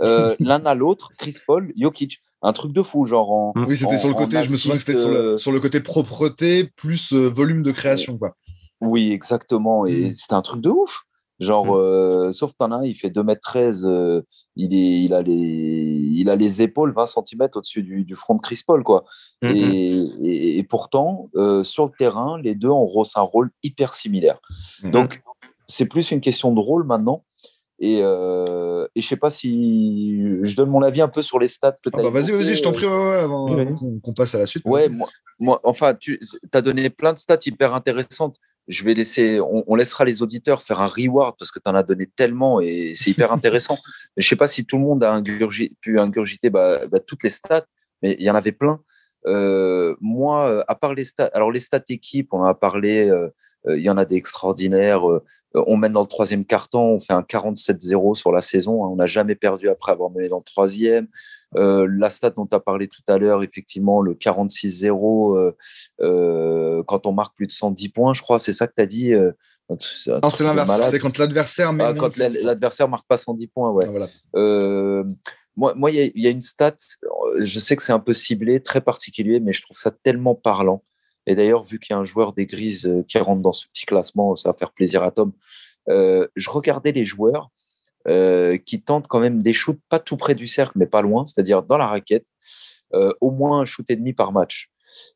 euh, 0.01 0.34
l'un 0.41 0.64
à 0.66 0.74
l'autre, 0.74 1.12
Chris 1.18 1.37
Paul, 1.47 1.72
Jokic. 1.78 2.20
Un 2.43 2.53
truc 2.53 2.72
de 2.72 2.82
fou, 2.82 3.07
genre 3.07 3.32
en. 3.32 3.53
Oui, 3.57 3.76
c'était 3.76 3.99
sur 3.99 4.09
le 4.09 4.14
côté, 4.14 4.43
je 4.43 4.51
me 4.51 4.57
souviens 4.57 4.74
que 4.74 4.80
c'était 4.80 5.01
sur, 5.01 5.11
le, 5.11 5.39
sur 5.39 5.53
le 5.53 5.61
côté 5.61 5.80
propreté 5.80 6.64
plus 6.76 7.12
volume 7.12 7.62
de 7.62 7.72
création. 7.72 8.18
Quoi. 8.18 8.37
Oui, 8.80 9.11
exactement. 9.11 9.87
Et 9.87 10.11
mm. 10.11 10.12
c'était 10.12 10.34
un 10.34 10.43
truc 10.43 10.61
de 10.61 10.68
ouf. 10.68 11.03
Genre, 11.39 11.66
mmh. 11.66 11.78
euh, 11.78 12.32
sauf 12.32 12.53
qu'un 12.59 12.72
un, 12.72 12.82
il 12.82 12.95
fait 12.95 13.11
2m13, 13.11 13.84
euh, 13.84 14.22
il, 14.57 14.74
est, 14.74 15.05
il, 15.05 15.12
a 15.12 15.20
les, 15.20 15.34
il 15.34 16.30
a 16.30 16.37
les 16.37 16.62
épaules 16.62 16.95
20 16.95 17.07
cm 17.07 17.49
au-dessus 17.55 17.82
du, 17.82 18.05
du, 18.05 18.16
front 18.16 18.37
de 18.37 18.41
Chris 18.41 18.61
Paul. 18.66 18.82
Quoi. 18.82 19.05
Mmh, 19.43 19.49
mmh. 19.49 19.57
et, 19.57 20.59
et, 20.59 20.62
pourtant, 20.62 21.28
euh, 21.37 21.62
sur 21.62 21.84
le 21.84 21.93
terrain, 21.99 22.41
les 22.41 22.55
deux 22.55 22.70
ont 22.70 22.91
un 23.16 23.20
rôle 23.20 23.51
hyper 23.62 23.93
similaire. 23.93 24.41
Donc, 24.84 25.22
c'est 25.66 25.87
plus 25.87 26.11
une 26.11 26.20
question 26.20 26.53
de 26.53 26.61
rôle 26.61 26.84
maintenant. 26.84 27.24
Et, 27.78 27.99
et 27.99 28.01
je 28.01 28.87
ne 28.97 29.03
sais 29.03 29.18
pas 29.18 29.30
si 29.30 30.18
je 30.43 30.57
donne 30.57 30.70
mon 30.70 30.80
avis 30.80 31.03
un 31.03 31.09
peu 31.09 31.20
sur 31.20 31.39
les 31.39 31.49
stats 31.49 31.76
ah 31.84 31.91
bah 31.93 32.09
Vas-y, 32.09 32.30
vas-y, 32.30 32.55
je 32.55 32.62
t'en 32.62 32.72
prie, 32.72 32.87
avant, 32.87 33.55
qu'on 34.03 34.14
passe 34.14 34.34
à 34.34 34.39
la 34.39 34.47
suite. 34.47 34.62
Ouais, 34.64 34.89
moi, 34.89 35.07
moi, 35.41 35.61
enfin, 35.62 35.93
tu 35.93 36.18
as 36.55 36.62
donné 36.62 36.89
plein 36.89 37.12
de 37.12 37.18
stats 37.18 37.39
hyper 37.45 37.74
intéressantes 37.74 38.39
je 38.68 38.84
vais 38.84 38.94
laisser, 38.94 39.40
on, 39.40 39.74
laissera 39.74 40.04
les 40.04 40.22
auditeurs 40.22 40.62
faire 40.62 40.80
un 40.80 40.86
reward 40.86 41.36
parce 41.38 41.52
que 41.52 41.58
tu 41.58 41.70
en 41.70 41.74
as 41.74 41.82
donné 41.82 42.06
tellement 42.06 42.60
et 42.60 42.92
c'est 42.94 43.10
hyper 43.10 43.32
intéressant. 43.32 43.78
je 44.16 44.26
sais 44.26 44.36
pas 44.36 44.48
si 44.48 44.64
tout 44.64 44.76
le 44.76 44.82
monde 44.82 45.04
a 45.04 45.22
pu 45.80 46.00
ingurgiter 46.00 46.50
bah, 46.50 46.86
bah, 46.86 46.98
toutes 46.98 47.22
les 47.22 47.30
stats, 47.30 47.66
mais 48.02 48.16
il 48.18 48.24
y 48.24 48.30
en 48.30 48.34
avait 48.34 48.52
plein. 48.52 48.80
Euh, 49.26 49.96
moi, 50.00 50.64
à 50.68 50.74
part 50.74 50.94
les 50.94 51.04
stats, 51.04 51.30
alors 51.32 51.50
les 51.50 51.60
stats 51.60 51.82
équipes, 51.88 52.32
on 52.32 52.40
en 52.40 52.44
a 52.46 52.54
parlé, 52.54 53.08
euh, 53.08 53.28
euh, 53.68 53.76
il 53.76 53.82
y 53.82 53.90
en 53.90 53.96
a 53.96 54.04
des 54.04 54.16
extraordinaires. 54.16 55.02
on 55.54 55.76
mène 55.76 55.92
dans 55.92 56.02
le 56.02 56.06
troisième 56.06 56.44
carton, 56.44 56.80
on 56.80 57.00
fait 57.00 57.12
un 57.12 57.22
47-0 57.22 58.14
sur 58.14 58.32
la 58.32 58.40
saison. 58.40 58.84
Hein. 58.84 58.88
on 58.90 58.96
n'a 58.96 59.06
jamais 59.06 59.34
perdu 59.34 59.68
après 59.68 59.92
avoir 59.92 60.10
mené 60.10 60.28
dans 60.28 60.38
le 60.38 60.44
troisième. 60.44 61.08
Euh, 61.55 61.86
la 61.99 62.11
stat 62.11 62.30
dont 62.30 62.47
tu 62.47 62.55
as 62.55 62.61
parlé 62.61 62.88
tout 62.88 63.03
à 63.07 63.18
l'heure, 63.18 63.42
effectivement, 63.42 64.01
le 64.01 64.14
46-0, 64.14 65.38
euh, 65.38 65.57
euh, 66.01 66.82
quand 66.84 67.07
on 67.07 67.12
marque 67.12 67.36
plus 67.36 67.47
de 67.47 67.53
110 67.53 67.88
points, 67.90 68.14
je 68.14 68.22
crois, 68.22 68.38
c'est 68.38 68.53
ça 68.53 68.66
que 68.66 68.72
tu 68.76 68.82
as 68.82 68.86
dit. 68.86 69.14
non, 69.14 69.78
c'est 69.78 70.40
l'inverse. 70.40 70.90
C'est 70.90 70.99
quand 70.99 71.16
l'adversaire 71.18 71.72
ah, 71.78 71.94
quand 71.94 72.16
l'adversaire 72.16 72.88
marque 72.88 73.07
pas 73.07 73.16
110 73.16 73.47
points, 73.49 73.70
ouais. 73.70 73.86
Ah, 74.34 75.03
moi, 75.57 75.90
il 75.90 76.12
y, 76.14 76.26
a 76.26 76.30
une 76.30 76.42
stat, 76.42 76.76
je 77.38 77.59
sais 77.59 77.76
que 77.76 77.82
c'est 77.82 77.92
un 77.92 78.01
peu 78.01 78.12
ciblé, 78.12 78.61
très 78.61 78.82
particulier, 78.82 79.40
mais 79.40 79.55
je 79.55 79.62
trouve 79.62 79.78
ça 79.78 79.90
tellement 79.90 80.34
parlant. 80.34 80.82
Et 81.24 81.34
d'ailleurs, 81.34 81.62
vu 81.62 81.78
qu'il 81.78 81.94
y 81.94 81.97
a 81.97 81.99
un 81.99 82.05
joueur 82.05 82.34
des 82.34 82.44
Grises 82.44 82.92
qui 83.09 83.16
rentre 83.18 83.40
dans 83.40 83.53
ce 83.53 83.66
petit 83.66 83.86
classement, 83.86 84.36
ça 84.36 84.51
va 84.51 84.53
faire 84.53 84.72
plaisir 84.72 85.03
à 85.03 85.12
Tom. 85.12 85.32
je 85.88 86.51
regardais 86.51 86.92
les 86.92 87.07
joueurs 87.07 87.51
euh, 88.09 88.57
qui 88.57 88.80
tentent 88.80 89.09
quand 89.09 89.18
même 89.18 89.42
des 89.42 89.52
shoots 89.52 89.80
pas 89.88 89.98
tout 89.98 90.16
près 90.16 90.36
du 90.36 90.46
cercle, 90.46 90.78
mais 90.78 90.86
pas 90.86 91.02
loin, 91.02 91.26
c'est-à-dire 91.26 91.64
dans 91.64 91.76
la 91.76 91.88
raquette, 91.88 92.24
euh, 92.94 93.12
au 93.20 93.32
moins 93.32 93.61
un 93.61 93.64
shoot 93.64 93.84
et 93.90 93.96
demi 93.96 94.12
par 94.12 94.30
match. 94.30 94.70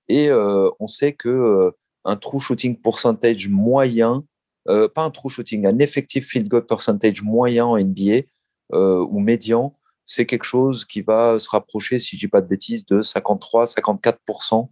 Et 0.09 0.29
euh, 0.29 0.69
on 0.81 0.89
sait 0.89 1.13
que 1.13 1.71
un 2.05 2.17
true 2.17 2.41
shooting 2.41 2.81
percentage 2.81 3.49
moyen, 3.49 4.25
pas 4.65 5.05
un 5.05 5.11
true 5.11 5.31
shooting, 5.31 5.67
un 5.67 5.79
effective 5.79 6.25
field 6.25 6.49
goal 6.49 6.67
percentage 6.67 7.23
moyen 7.23 7.67
en 7.67 7.79
NBA 7.79 8.23
ou 8.73 9.21
médian, 9.21 9.77
c'est 10.07 10.27
quelque 10.27 10.45
chose 10.45 10.85
qui 10.85 11.03
va 11.03 11.39
se 11.39 11.49
rapprocher, 11.49 12.01
si 12.01 12.17
je 12.17 12.27
dis 12.27 12.29
pas 12.29 12.41
de 12.41 12.49
bêtises, 12.49 12.87
de 12.87 13.03
53-54% 13.03 14.69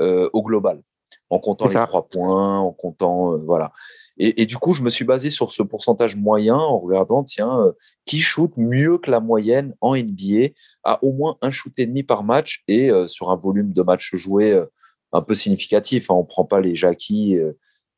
au 0.00 0.42
global, 0.42 0.82
en 1.30 1.38
comptant 1.38 1.66
les 1.66 1.74
trois 1.86 2.06
points, 2.06 2.58
en 2.58 2.72
comptant 2.72 3.36
voilà. 3.38 3.72
Et, 4.16 4.46
du 4.46 4.56
coup, 4.58 4.74
je 4.74 4.82
me 4.82 4.90
suis 4.90 5.04
basé 5.04 5.28
sur 5.30 5.50
ce 5.50 5.62
pourcentage 5.62 6.14
moyen 6.14 6.54
en 6.54 6.78
regardant, 6.78 7.24
tiens, 7.24 7.60
euh, 7.60 7.72
qui 8.04 8.20
shoot 8.20 8.52
mieux 8.56 8.98
que 8.98 9.10
la 9.10 9.18
moyenne 9.18 9.74
en 9.80 9.96
NBA 9.96 10.50
à 10.84 11.02
au 11.02 11.12
moins 11.12 11.36
un 11.42 11.50
shoot 11.50 11.72
et 11.78 11.86
demi 11.86 12.04
par 12.04 12.22
match 12.22 12.62
et 12.68 12.92
euh, 12.92 13.08
sur 13.08 13.30
un 13.30 13.36
volume 13.36 13.72
de 13.72 13.82
match 13.82 14.14
joué 14.14 14.52
euh, 14.52 14.66
un 15.12 15.20
peu 15.20 15.34
significatif. 15.34 16.10
Hein. 16.10 16.14
On 16.14 16.20
ne 16.20 16.26
prend 16.26 16.44
pas 16.44 16.60
les 16.60 16.76
Jackie 16.76 17.36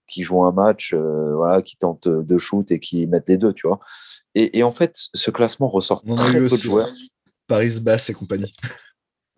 qui 0.09 0.23
jouent 0.23 0.45
un 0.45 0.53
match, 0.53 0.95
voilà, 0.95 1.61
qui 1.63 1.77
tentent 1.77 2.09
deux 2.09 2.39
shoots 2.39 2.71
et 2.71 2.79
qui 2.79 3.07
mettent 3.07 3.29
les 3.29 3.39
deux, 3.39 3.53
tu 3.53 3.67
vois. 3.67 3.81
Et, 4.35 4.63
en 4.63 4.71
fait, 4.71 4.95
ce 5.13 5.31
classement 5.31 5.69
ressort 5.69 6.03
très 6.03 6.39
peu 6.39 6.49
de 6.49 6.57
joueurs. 6.57 6.89
Paris 7.47 7.81
Bass 7.81 8.09
et 8.09 8.15
compagnie. 8.15 8.55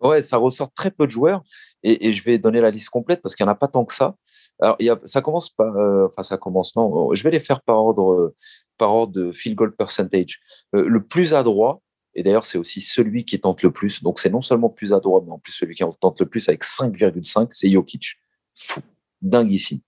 Ouais, 0.01 0.21
ça 0.21 0.37
ressort 0.37 0.71
très 0.73 0.91
peu 0.91 1.05
de 1.05 1.11
joueurs 1.11 1.43
et, 1.83 2.11
je 2.11 2.23
vais 2.23 2.37
donner 2.37 2.61
la 2.61 2.71
liste 2.71 2.89
complète 2.89 3.21
parce 3.21 3.35
qu'il 3.35 3.45
n'y 3.45 3.49
en 3.49 3.53
a 3.53 3.55
pas 3.55 3.67
tant 3.67 3.85
que 3.85 3.93
ça. 3.93 4.15
Alors, 4.61 4.77
ça 5.05 5.21
commence 5.21 5.49
par, 5.49 5.75
euh, 5.75 6.07
enfin, 6.07 6.23
ça 6.23 6.37
commence, 6.37 6.75
non, 6.75 7.13
je 7.13 7.23
vais 7.23 7.31
les 7.31 7.39
faire 7.39 7.61
par 7.61 7.77
ordre, 7.77 8.33
par 8.77 8.93
ordre 8.93 9.13
de 9.13 9.31
field 9.31 9.55
goal 9.55 9.75
percentage. 9.75 10.39
Euh, 10.75 10.87
le 10.87 11.05
plus 11.05 11.33
adroit, 11.33 11.81
et 12.15 12.23
d'ailleurs, 12.23 12.45
c'est 12.45 12.57
aussi 12.57 12.81
celui 12.81 13.23
qui 13.23 13.39
tente 13.39 13.61
le 13.61 13.71
plus. 13.71 14.03
Donc, 14.03 14.19
c'est 14.19 14.29
non 14.29 14.41
seulement 14.41 14.69
plus 14.69 14.93
adroit, 14.93 15.21
mais 15.25 15.31
en 15.31 15.39
plus 15.39 15.53
celui 15.53 15.75
qui 15.75 15.83
tente 16.01 16.19
le 16.19 16.25
plus 16.25 16.49
avec 16.49 16.63
5,5, 16.63 17.49
c'est 17.51 17.69
Jokic. 17.69 18.15
Fou, 18.55 18.81
dinguissime. 19.21 19.79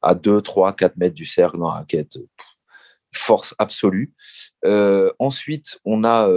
À 0.00 0.14
2, 0.14 0.40
3, 0.40 0.74
4 0.74 0.96
mètres 0.96 1.14
du 1.14 1.26
cercle 1.26 1.58
dans 1.58 1.68
la 1.68 1.74
raquette. 1.74 2.18
Force 3.12 3.54
absolue. 3.58 4.14
Euh, 4.64 5.12
ensuite, 5.18 5.78
on 5.84 6.04
a 6.04 6.28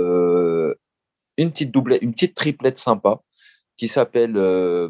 une 1.37 1.51
petite 1.51 1.71
doublette, 1.71 2.01
une 2.01 2.11
petite 2.11 2.35
triplette 2.35 2.77
sympa 2.77 3.21
qui 3.77 3.87
s'appelle 3.87 4.35
euh, 4.35 4.89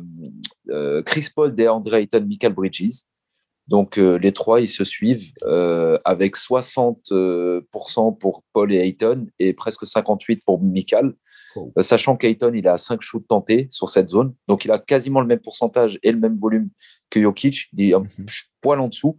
euh, 0.69 1.03
Chris 1.03 1.27
Paul, 1.35 1.53
DeAndre 1.53 1.95
Ayton, 1.95 2.25
Michael 2.25 2.53
Bridges. 2.53 3.03
Donc 3.67 3.99
euh, 3.99 4.17
les 4.17 4.31
trois, 4.31 4.61
ils 4.61 4.69
se 4.69 4.85
suivent 4.85 5.33
avec 6.05 6.37
60% 6.37 8.17
pour 8.17 8.43
Paul 8.53 8.73
et 8.73 8.77
Ayton 8.77 9.27
et 9.39 9.51
presque 9.53 9.83
58% 9.83 10.39
pour 10.45 10.63
Michael. 10.63 11.13
sachant 11.79 12.15
qu'Ayton, 12.15 12.53
il 12.55 12.65
a 12.69 12.77
5 12.77 13.01
shoots 13.01 13.27
tentés 13.27 13.67
sur 13.69 13.89
cette 13.89 14.09
zone. 14.09 14.33
Donc 14.47 14.63
il 14.63 14.71
a 14.71 14.79
quasiment 14.79 15.19
le 15.19 15.27
même 15.27 15.39
pourcentage 15.39 15.99
et 16.01 16.13
le 16.13 16.17
même 16.17 16.37
volume 16.37 16.69
que 17.09 17.21
Jokic. 17.21 17.67
Il 17.73 17.89
est 17.89 17.93
un 17.93 17.99
mhm. 17.99 18.25
poil 18.61 18.79
en 18.79 18.87
dessous. 18.87 19.17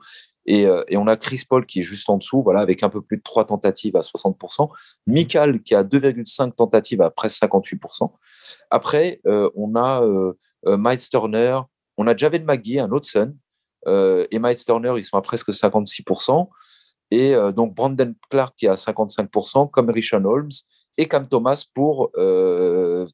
Euh, 0.49 0.85
et, 0.89 0.97
on 0.97 1.07
a 1.07 1.17
Chris 1.17 1.43
Paul 1.49 1.67
qui 1.67 1.81
est 1.81 1.83
juste 1.83 2.09
en 2.09 2.19
dessous, 2.19 2.43
voilà, 2.43 2.61
avec 2.61 2.83
un 2.83 2.89
peu 2.89 3.01
plus 3.01 3.19
de 3.19 3.23
3 3.23 3.47
tentatives 3.47 3.97
à 3.97 4.01
60%. 4.01 4.69
Michael 5.07 5.63
qui 5.63 5.75
a 5.75 5.85
2,5 5.85 6.55
tentatives 6.55 7.03
à 7.03 7.11
presque 7.11 7.43
58%. 7.43 8.11
Après, 8.71 9.21
euh, 9.27 9.51
on 9.55 9.75
a 9.77 10.03
euh, 10.03 10.35
Miles 10.67 11.09
Turner, 11.11 11.61
on 11.97 12.07
a 12.07 12.17
Javel 12.17 12.45
McGee, 12.45 12.79
un 12.79 12.91
autre 12.91 13.07
Sun, 13.07 13.37
et 13.87 14.39
Miles 14.39 14.65
Turner, 14.65 14.93
ils 14.99 15.05
sont 15.05 15.17
à 15.17 15.23
presque 15.23 15.51
56%. 15.51 16.49
Et 17.11 17.35
donc 17.57 17.75
Brandon 17.75 18.13
Clark 18.29 18.55
qui 18.55 18.67
est 18.67 18.69
à 18.69 18.75
55%, 18.75 19.71
comme 19.71 19.89
Richard 19.89 20.27
Holmes 20.27 20.51
et 20.99 21.07
Cam 21.07 21.27
Thomas 21.27 21.65
pour 21.73 22.11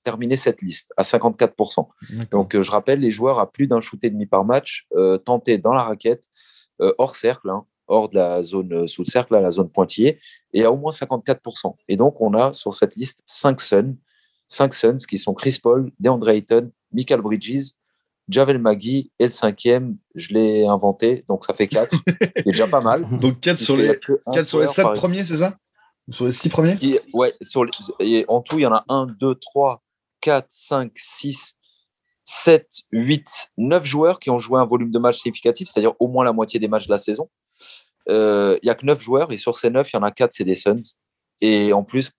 terminer 0.02 0.36
cette 0.36 0.62
liste 0.62 0.92
à 0.96 1.02
54%. 1.02 1.86
Donc 2.32 2.60
je 2.60 2.70
rappelle, 2.72 2.98
les 2.98 3.12
joueurs 3.12 3.38
à 3.38 3.52
plus 3.52 3.68
d'un 3.68 3.80
shoot 3.80 4.02
et 4.02 4.10
demi 4.10 4.26
par 4.26 4.44
match 4.44 4.88
tentés 5.24 5.58
dans 5.58 5.74
la 5.74 5.84
raquette 5.84 6.24
euh, 6.24 6.53
hors 6.98 7.16
cercle, 7.16 7.50
hein, 7.50 7.64
hors 7.86 8.08
de 8.08 8.16
la 8.16 8.42
zone 8.42 8.72
euh, 8.72 8.86
sous 8.86 9.02
le 9.02 9.06
cercle, 9.06 9.34
la 9.34 9.50
zone 9.50 9.70
pointillée, 9.70 10.18
et 10.52 10.64
à 10.64 10.72
au 10.72 10.76
moins 10.76 10.92
54%. 10.92 11.74
Et 11.88 11.96
donc, 11.96 12.20
on 12.20 12.34
a 12.34 12.52
sur 12.52 12.74
cette 12.74 12.96
liste 12.96 13.22
5 13.26 13.60
Suns, 13.60 13.96
5 14.46 14.74
Suns 14.74 14.96
qui 15.08 15.18
sont 15.18 15.34
Chris 15.34 15.58
Paul, 15.62 15.90
DeAndre 15.98 16.30
Ayton, 16.30 16.70
Michael 16.92 17.20
Bridges, 17.20 17.72
Javel 18.28 18.58
Magui 18.58 19.12
et 19.18 19.24
le 19.24 19.30
cinquième, 19.30 19.98
je 20.14 20.32
l'ai 20.32 20.66
inventé, 20.66 21.24
donc 21.28 21.44
ça 21.44 21.52
fait 21.52 21.68
4. 21.68 21.94
C'est 22.36 22.46
déjà 22.46 22.66
pas 22.66 22.80
mal. 22.80 23.06
Donc 23.20 23.40
4 23.40 23.58
sur 23.58 23.76
les, 23.76 23.98
4 24.32 24.48
sur 24.48 24.60
les 24.60 24.68
7 24.68 24.86
premiers, 24.94 25.24
c'est 25.24 25.38
ça? 25.38 25.58
Sur 26.10 26.26
les 26.26 26.32
6 26.32 26.48
premiers? 26.48 26.78
Ouais, 27.12 27.34
sur 27.42 27.66
et 28.00 28.24
en 28.28 28.40
tout, 28.40 28.58
il 28.58 28.62
y 28.62 28.66
en 28.66 28.72
a 28.72 28.84
1, 28.88 29.08
2, 29.20 29.34
3, 29.34 29.82
4, 30.20 30.46
5, 30.48 30.92
6, 30.94 31.56
7, 32.24 32.66
8, 32.92 33.52
9 33.58 33.84
joueurs 33.84 34.18
qui 34.18 34.30
ont 34.30 34.38
joué 34.38 34.58
un 34.58 34.64
volume 34.64 34.90
de 34.90 34.98
match 34.98 35.18
significatif, 35.18 35.68
c'est-à-dire 35.68 35.94
au 36.00 36.08
moins 36.08 36.24
la 36.24 36.32
moitié 36.32 36.58
des 36.60 36.68
matchs 36.68 36.86
de 36.86 36.92
la 36.92 36.98
saison. 36.98 37.28
Euh, 38.08 38.58
il 38.62 38.66
n'y 38.66 38.70
a 38.70 38.74
que 38.74 38.86
9 38.86 39.00
joueurs 39.00 39.32
et 39.32 39.36
sur 39.36 39.56
ces 39.56 39.70
9, 39.70 39.90
il 39.92 39.96
y 39.96 39.98
en 39.98 40.02
a 40.02 40.10
4, 40.10 40.32
c'est 40.32 40.44
des 40.44 40.54
Suns. 40.54 40.82
Et 41.40 41.72
en 41.72 41.82
plus, 41.82 42.12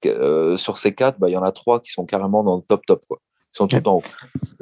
sur 0.58 0.78
ces 0.78 0.94
quatre, 0.94 1.20
bah, 1.20 1.30
il 1.30 1.34
y 1.34 1.38
en 1.38 1.44
a 1.44 1.52
trois 1.52 1.80
qui 1.80 1.90
sont 1.90 2.06
carrément 2.06 2.44
dans 2.44 2.58
le 2.58 2.62
top 2.62 2.86
top. 2.86 3.04
Quoi. 3.08 3.20
Ils 3.54 3.58
sont 3.58 3.68
tout 3.68 3.88
en 3.88 3.96
haut. 3.96 4.04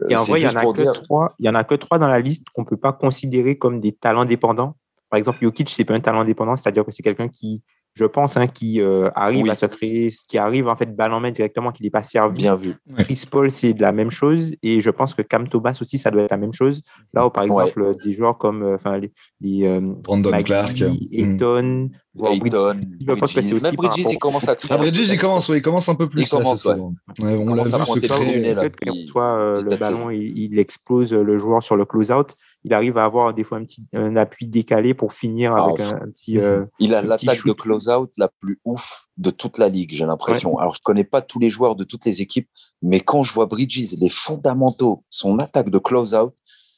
Et 0.10 0.16
en 0.16 0.24
vrai, 0.24 0.40
il 0.40 0.48
n'y 0.48 0.54
en, 0.54 0.56
en, 0.56 1.56
a 1.56 1.64
que 1.64 1.76
trois 1.76 1.98
dans 1.98 2.08
la 2.08 2.20
liste 2.20 2.46
qu'on 2.54 2.62
ne 2.62 2.68
peut 2.68 2.78
pas 2.78 2.94
considérer 2.94 3.58
comme 3.58 3.82
des 3.82 3.94
talents 3.94 4.26
dépendants. 4.26 4.78
Par 5.10 5.18
exemple, 5.18 5.40
Jokic, 5.42 5.70
c'est 5.70 5.84
pas 5.84 5.96
un 5.96 6.00
talent 6.00 6.24
dépendant, 6.24 6.56
c'est-à-dire 6.56 6.86
que 6.86 6.92
c'est 6.92 7.04
quelqu'un 7.04 7.28
qui 7.28 7.62
je 7.96 8.06
pense, 8.06 8.38
hein, 8.38 8.48
qui 8.48 8.82
euh, 8.82 9.10
arrive 9.14 9.50
à 9.50 9.56
se 9.56 9.68
créer, 9.68 10.12
qui 10.28 10.38
arrive 10.38 10.68
en 10.68 10.76
fait 10.76 10.96
balle 10.96 11.14
en 11.14 11.20
main 11.20 11.32
directement, 11.32 11.72
qui 11.72 11.84
n'est 11.84 11.92
pas 11.92 12.02
servi. 12.02 12.38
Bien 12.38 12.56
vu. 12.56 12.76
Chris 12.98 13.24
Paul, 13.30 13.52
c'est 13.52 13.74
de 13.74 13.82
la 13.82 13.92
même 13.92 14.10
chose. 14.10 14.54
Et 14.64 14.82
je 14.82 14.90
pense 14.90 15.14
que 15.14 15.22
Cam 15.22 15.48
Thomas 15.48 15.78
aussi, 15.80 15.98
ça 15.98 16.10
doit 16.10 16.24
être 16.24 16.32
la 16.32 16.38
même 16.38 16.54
chose. 16.54 16.82
Là 17.14 17.28
où, 17.28 17.30
par 17.30 17.44
exemple, 17.44 17.96
des 18.04 18.14
joueurs 18.14 18.38
comme 18.38 18.64
euh, 18.64 18.76
enfin 18.76 18.98
les, 18.98 19.12
les 19.42 19.68
euh, 19.68 19.80
Brandon 19.82 20.32
Clark, 20.44 20.82
Ayton, 21.12 21.92
Ayton, 22.26 22.82
je 23.00 23.14
pense 23.14 23.34
que 23.34 23.42
c'est 23.42 23.54
aussi. 23.54 23.64
Même 23.64 23.76
Bridges, 23.76 24.06
il 24.10 24.18
commence 24.18 24.48
à 24.48 24.56
ah, 24.70 24.78
Bridges, 24.78 25.10
il 25.10 25.20
commence, 25.20 25.50
oui, 25.50 25.58
il 25.58 25.62
commence 25.62 25.88
un 25.88 25.96
peu 25.96 26.10
plus. 26.10 26.24
Il 26.24 26.30
commence, 26.30 26.66
ouais. 26.66 26.76
on 27.20 27.54
l'a 27.54 27.64
vu 27.64 27.70
se 27.70 28.08
créer. 28.08 29.06
Soit 29.06 29.60
le 29.64 29.76
ballon, 29.76 30.10
il 30.10 30.58
explose 30.58 31.14
le 31.14 31.38
joueur 31.38 31.62
sur 31.62 31.76
le 31.76 31.86
close-out 31.86 32.36
il 32.64 32.74
arrive 32.74 32.98
à 32.98 33.06
avoir 33.06 33.34
des 33.34 33.44
fois 33.44 33.58
un 33.58 33.66
petit 33.66 33.84
un 33.94 34.16
appui 34.16 34.48
décalé 34.48 34.94
pour 34.94 35.14
finir 35.14 35.56
avec 35.56 35.82
un, 35.82 36.10
petit. 36.10 36.40
Euh, 36.40 36.66
il 36.80 36.94
a 36.94 37.02
l'attaque 37.02 37.46
de 37.46 37.52
close-out 37.52 38.12
la 38.18 38.30
plus 38.30 38.60
ouf 38.64 39.08
de 39.18 39.30
toute 39.30 39.58
la 39.58 39.70
ligue, 39.70 39.92
j'ai 39.94 40.06
l'impression. 40.06 40.58
Alors, 40.58 40.74
je 40.74 40.82
connais 40.82 41.04
pas 41.04 41.22
tous 41.22 41.40
les 41.40 41.50
joueurs 41.50 41.76
de 41.76 41.84
toutes 41.84 42.06
les 42.06 42.22
équipes, 42.22 42.50
mais 42.82 43.00
quand 43.00 43.24
je 43.24 43.34
vois 43.34 43.46
Bridges, 43.46 43.96
les 44.00 44.10
fondamentaux, 44.10 45.04
son 45.10 45.40
attaque 45.40 45.70
de 45.70 45.78
close-out, 45.78 46.34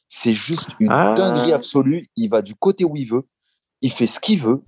c'est 0.08 0.34
juste 0.34 0.68
une 0.80 0.90
ah. 0.90 1.14
dinguerie 1.14 1.52
absolue. 1.52 2.04
Il 2.16 2.28
va 2.28 2.42
du 2.42 2.54
côté 2.54 2.84
où 2.84 2.96
il 2.96 3.06
veut, 3.06 3.26
il 3.80 3.92
fait 3.92 4.06
ce 4.06 4.20
qu'il 4.20 4.40
veut. 4.40 4.62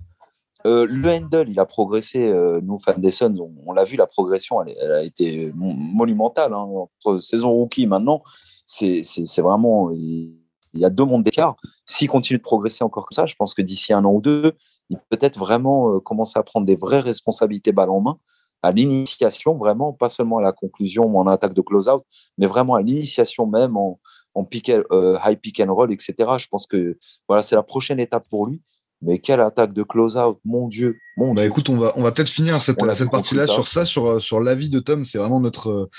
Euh, 0.65 0.85
le 0.89 1.09
handle, 1.09 1.47
il 1.49 1.59
a 1.59 1.65
progressé. 1.65 2.19
Euh, 2.19 2.59
nous, 2.61 2.79
fans 2.79 2.97
des 2.97 3.11
Suns, 3.11 3.37
on, 3.65 3.71
l'a 3.71 3.85
vu, 3.85 3.95
la 3.95 4.07
progression, 4.07 4.61
elle, 4.61 4.91
a 4.91 5.03
été 5.03 5.53
monumentale. 5.55 6.53
Hein, 6.53 6.65
entre 6.67 7.19
saison 7.19 7.51
rookie 7.51 7.87
maintenant, 7.87 8.23
c'est 8.65 9.01
vraiment 9.37 9.91
il 9.91 10.38
y 10.73 10.85
a 10.85 10.89
deux 10.89 11.05
mondes 11.05 11.23
d'écart. 11.23 11.55
S'il 11.85 12.09
continue 12.09 12.37
de 12.37 12.43
progresser 12.43 12.83
encore 12.83 13.05
comme 13.05 13.15
ça, 13.15 13.25
je 13.25 13.35
pense 13.35 13.53
que 13.53 13.61
d'ici 13.61 13.93
un 13.93 14.05
an 14.05 14.11
ou 14.11 14.21
deux, 14.21 14.53
il 14.89 14.97
peut 14.97 15.17
peut-être 15.17 15.37
vraiment 15.37 15.95
euh, 15.95 15.99
commencer 15.99 16.37
à 16.37 16.43
prendre 16.43 16.65
des 16.65 16.75
vraies 16.75 16.99
responsabilités 16.99 17.71
balle 17.71 17.89
en 17.89 18.01
main 18.01 18.17
à 18.61 18.71
l'initiation, 18.71 19.55
vraiment, 19.55 19.93
pas 19.93 20.09
seulement 20.09 20.39
à 20.39 20.41
la 20.41 20.51
conclusion 20.51 21.05
ou 21.05 21.17
en 21.17 21.27
attaque 21.27 21.53
de 21.53 21.61
close-out, 21.61 22.03
mais 22.37 22.45
vraiment 22.45 22.75
à 22.75 22.81
l'initiation 22.81 23.45
même 23.45 23.77
en, 23.77 23.99
en 24.33 24.43
pick, 24.43 24.69
euh, 24.69 25.17
high 25.25 25.39
pick 25.39 25.59
and 25.61 25.73
roll, 25.73 25.91
etc. 25.93 26.13
Je 26.37 26.47
pense 26.47 26.67
que 26.67 26.97
voilà, 27.27 27.41
c'est 27.41 27.55
la 27.55 27.63
prochaine 27.63 27.99
étape 27.99 28.27
pour 28.29 28.47
lui. 28.47 28.61
Mais 29.01 29.19
quelle 29.19 29.39
attaque 29.39 29.71
de 29.71 29.81
close-out, 29.81 30.39
mon 30.43 30.67
Dieu, 30.67 30.97
mon 31.15 31.33
bah 31.33 31.45
écoute, 31.45 31.69
on 31.69 31.77
va, 31.77 31.93
on 31.95 32.03
va 32.03 32.11
peut-être 32.11 32.29
finir 32.29 32.61
cette, 32.61 32.83
cette 32.95 33.09
partie-là 33.09 33.47
sur 33.47 33.69
ça, 33.69 33.85
sur, 33.85 34.21
sur 34.21 34.41
l'avis 34.41 34.69
de 34.69 34.81
Tom. 34.81 35.05
C'est 35.05 35.17
vraiment 35.17 35.39
notre, 35.39 35.89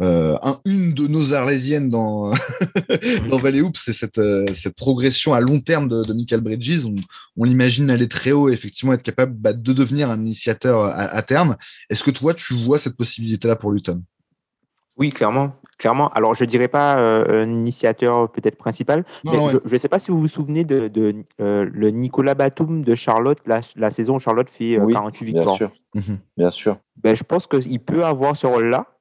euh, 0.00 0.36
un, 0.42 0.60
une 0.64 0.92
de 0.92 1.06
nos 1.06 1.34
arlésiennes 1.34 1.88
dans, 1.88 2.32
dans 3.30 3.38
Valley 3.38 3.60
Hoops, 3.60 3.80
c'est 3.84 3.92
cette, 3.92 4.18
euh, 4.18 4.44
cette, 4.52 4.74
progression 4.74 5.34
à 5.34 5.40
long 5.40 5.60
terme 5.60 5.88
de, 5.88 6.02
de 6.02 6.12
Michael 6.12 6.40
Bridges. 6.40 6.84
On, 6.84 6.96
on 7.36 7.44
l'imagine 7.44 7.88
aller 7.90 8.08
très 8.08 8.32
haut 8.32 8.48
et 8.48 8.52
effectivement 8.52 8.92
être 8.92 9.04
capable 9.04 9.34
bah, 9.34 9.52
de 9.52 9.72
devenir 9.72 10.10
un 10.10 10.20
initiateur 10.20 10.84
à, 10.84 11.22
terme. 11.22 11.56
Est-ce 11.90 12.02
que 12.02 12.10
toi, 12.10 12.34
tu 12.34 12.54
vois 12.54 12.78
cette 12.78 12.96
possibilité-là 12.96 13.54
pour 13.54 13.70
Luton? 13.70 14.02
Oui, 14.96 15.10
clairement, 15.10 15.52
clairement. 15.78 16.08
Alors, 16.10 16.34
je 16.34 16.44
dirais 16.44 16.68
pas 16.68 16.98
euh, 16.98 17.44
un 17.44 17.50
initiateur 17.50 18.30
peut-être 18.30 18.56
principal, 18.56 19.04
mais 19.24 19.32
je 19.64 19.74
ne 19.74 19.78
sais 19.78 19.88
pas 19.88 19.98
si 19.98 20.10
vous 20.10 20.20
vous 20.20 20.28
souvenez 20.28 20.64
de, 20.64 20.88
de 20.88 21.24
le 21.38 21.90
Nicolas 21.90 22.34
Batum 22.34 22.82
de 22.82 22.94
Charlotte, 22.94 23.38
la, 23.46 23.60
la 23.76 23.90
saison 23.90 24.16
où 24.16 24.20
Charlotte 24.20 24.50
fait 24.50 24.78
48 24.92 25.24
victoires. 25.24 25.58
Bien 25.58 25.68
sûr. 25.68 25.70
Mhm. 25.94 26.18
Bien 26.36 26.50
sûr. 26.50 26.78
Ben, 26.96 27.14
je 27.14 27.22
pense 27.24 27.46
qu'il 27.46 27.80
peut 27.80 28.04
avoir 28.04 28.36
ce 28.36 28.46
rôle-là. 28.46 28.93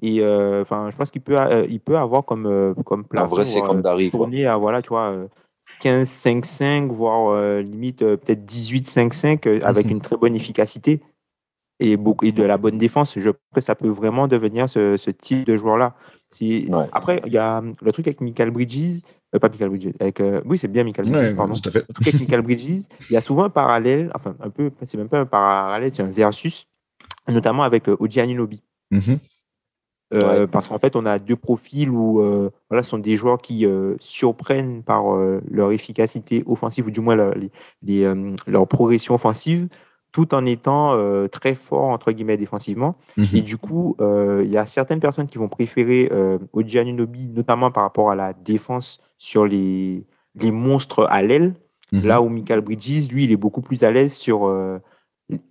Et 0.00 0.20
euh, 0.20 0.62
enfin, 0.62 0.90
je 0.90 0.96
pense 0.96 1.10
qu'il 1.10 1.22
peut, 1.22 1.38
euh, 1.38 1.66
il 1.68 1.80
peut 1.80 1.96
avoir 1.96 2.24
comme, 2.24 2.46
euh, 2.46 2.74
comme 2.84 3.04
plafond. 3.04 3.26
Un 3.26 3.28
vrai 3.28 3.44
secondary. 3.44 4.10
Tourner 4.10 4.46
à, 4.46 4.56
voilà, 4.56 4.80
tu 4.80 4.90
vois, 4.90 5.26
15-5-5, 5.82 6.88
voire 6.88 7.60
limite 7.60 7.98
peut-être 7.98 8.44
18-5-5 8.44 9.62
avec 9.62 9.86
mhm. 9.86 9.92
une 9.92 10.00
très 10.00 10.16
bonne 10.16 10.36
efficacité 10.36 11.00
et, 11.80 11.96
beaucoup, 11.96 12.24
et 12.24 12.32
de 12.32 12.42
la 12.44 12.58
bonne 12.58 12.78
défense. 12.78 13.18
Je 13.18 13.30
pense 13.30 13.40
que 13.54 13.60
ça 13.60 13.74
peut 13.74 13.88
vraiment 13.88 14.28
devenir 14.28 14.68
ce, 14.68 14.96
ce 14.96 15.10
type 15.10 15.44
de 15.44 15.56
joueur-là. 15.56 15.94
Si... 16.30 16.68
Après, 16.92 17.22
il 17.26 17.32
y 17.32 17.38
a 17.38 17.62
le 17.80 17.92
truc 17.92 18.06
avec 18.06 18.20
Michael 18.20 18.50
Bridges, 18.50 19.00
pas 19.40 19.48
Michael 19.48 19.70
Bridges, 19.70 19.92
avec, 19.98 20.22
oui, 20.44 20.58
c'est 20.58 20.68
bien 20.68 20.84
Michael 20.84 21.10
Bridges, 21.10 21.34
pardon. 21.34 21.54
Tout 21.54 21.68
à 21.68 21.72
fait. 21.72 21.84
Le 21.88 21.94
truc 21.94 22.08
avec 22.08 22.20
Michael 22.20 22.42
Bridges, 22.42 22.84
il 23.10 23.14
y 23.14 23.16
a 23.16 23.20
souvent 23.20 23.44
un 23.44 23.50
parallèle, 23.50 24.12
enfin, 24.14 24.36
un 24.40 24.50
peu, 24.50 24.70
c'est 24.82 24.96
même 24.96 25.08
pas 25.08 25.20
un 25.20 25.26
parallèle, 25.26 25.92
c'est 25.92 26.02
un 26.02 26.10
versus, 26.10 26.66
notamment 27.26 27.64
avec 27.64 27.88
Oji 27.88 28.20
Anunobi. 28.20 28.62
Mhm. 28.90 29.18
Euh, 30.14 30.46
parce 30.46 30.68
qu'en 30.68 30.78
fait, 30.78 30.96
on 30.96 31.04
a 31.04 31.18
deux 31.18 31.36
profils 31.36 31.90
où 31.90 32.20
euh, 32.20 32.50
voilà, 32.70 32.82
ce 32.82 32.90
sont 32.90 32.98
des 32.98 33.16
joueurs 33.16 33.38
qui 33.38 33.66
euh, 33.66 33.94
surprennent 34.00 34.82
par 34.82 35.04
leur 35.50 35.72
efficacité 35.72 36.42
offensive, 36.46 36.86
ou 36.86 36.90
du 36.90 37.00
moins 37.00 37.14
leur, 37.14 37.34
les, 37.82 38.14
leur 38.46 38.66
progression 38.66 39.14
offensive, 39.14 39.68
tout 40.12 40.34
en 40.34 40.46
étant 40.46 40.96
très 41.28 41.54
fort, 41.54 41.90
entre 41.90 42.12
guillemets, 42.12 42.36
défensivement. 42.36 42.96
Mhm. 43.16 43.26
Et 43.34 43.42
du 43.42 43.58
coup, 43.58 43.96
il 44.00 44.50
y 44.50 44.56
a 44.56 44.66
certaines 44.66 45.00
personnes 45.00 45.26
qui 45.26 45.38
vont 45.38 45.48
préférer 45.48 46.08
euh, 46.12 46.38
Anunobi, 46.54 47.28
notamment 47.28 47.70
par 47.70 47.82
rapport 47.82 48.10
à 48.10 48.14
la 48.14 48.32
défense 48.32 49.00
sur 49.18 49.46
les, 49.46 50.06
les 50.40 50.50
monstres 50.50 51.06
à 51.10 51.22
l'aile, 51.22 51.54
mhm. 51.92 52.06
là 52.06 52.22
où 52.22 52.28
Michael 52.28 52.62
Bridges, 52.62 53.10
lui, 53.12 53.24
il 53.24 53.32
est 53.32 53.36
beaucoup 53.36 53.60
plus 53.60 53.84
à 53.84 53.90
l'aise 53.90 54.14
sur 54.14 54.48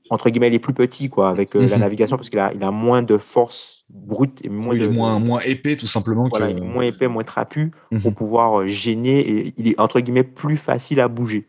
entre 0.10 0.30
guillemets 0.30 0.50
les 0.50 0.60
plus 0.60 0.74
petits 0.74 1.10
quoi 1.10 1.30
avec 1.30 1.54
la 1.54 1.62
mhm. 1.62 1.80
navigation 1.80 2.18
parce 2.18 2.30
qu'il 2.30 2.40
a 2.40 2.52
il 2.54 2.64
a 2.64 2.72
moins 2.72 3.04
de 3.04 3.18
force 3.18 3.78
brut 3.90 4.44
et 4.44 4.50
moins, 4.50 4.76
moins, 4.90 5.20
moins 5.20 5.40
épais 5.42 5.78
tout 5.78 5.88
simplement. 5.88 6.28
Voilà, 6.30 6.54
moins 6.54 6.84
épais, 6.84 7.08
moins 7.08 7.24
trapu 7.24 7.72
pour 7.90 8.12
mhm. 8.12 8.14
pouvoir 8.14 8.62
euh, 8.62 8.68
gêner 8.68 9.20
et 9.20 9.54
il 9.58 9.68
est 9.68 9.80
entre 9.80 10.00
guillemets 10.00 10.24
plus 10.24 10.58
facile 10.58 11.00
à 11.00 11.08
bouger. 11.08 11.48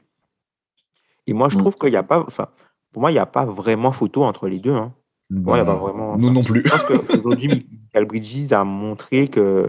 Et 1.26 1.32
moi, 1.32 1.48
je 1.48 1.56
mhm. 1.56 1.62
trouve 1.62 1.78
qu'il 1.78 1.90
n'y 1.90 1.96
a 1.96 2.02
pas, 2.02 2.24
enfin, 2.26 2.48
pour 2.92 3.02
moi, 3.02 3.10
il 3.10 3.14
n'y 3.14 3.20
a 3.20 3.26
pas 3.26 3.44
vraiment 3.44 3.92
photo 3.92 4.24
entre 4.24 4.48
les 4.48 4.60
deux. 4.60 4.74
Hein. 4.74 4.94
Bah, 5.30 5.62
pas 5.62 5.76
vraiment, 5.76 6.16
nous 6.16 6.30
non 6.30 6.42
plus. 6.42 6.62
Je 6.64 6.70
pense 6.70 6.82
qu'aujourd'hui, 6.84 7.48
Michael 7.94 8.06
Bridges 8.06 8.52
a 8.52 8.64
montré 8.64 9.28
que, 9.28 9.68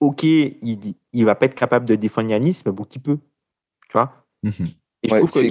ok, 0.00 0.24
il 0.24 0.96
ne 1.14 1.24
va 1.24 1.36
pas 1.36 1.46
être 1.46 1.54
capable 1.54 1.86
de 1.86 1.94
défendre 1.94 2.30
Yanis, 2.30 2.62
mais 2.66 2.72
bon, 2.72 2.82
qui 2.82 2.98
peut. 2.98 3.18
Tu 3.88 3.92
vois 3.92 4.26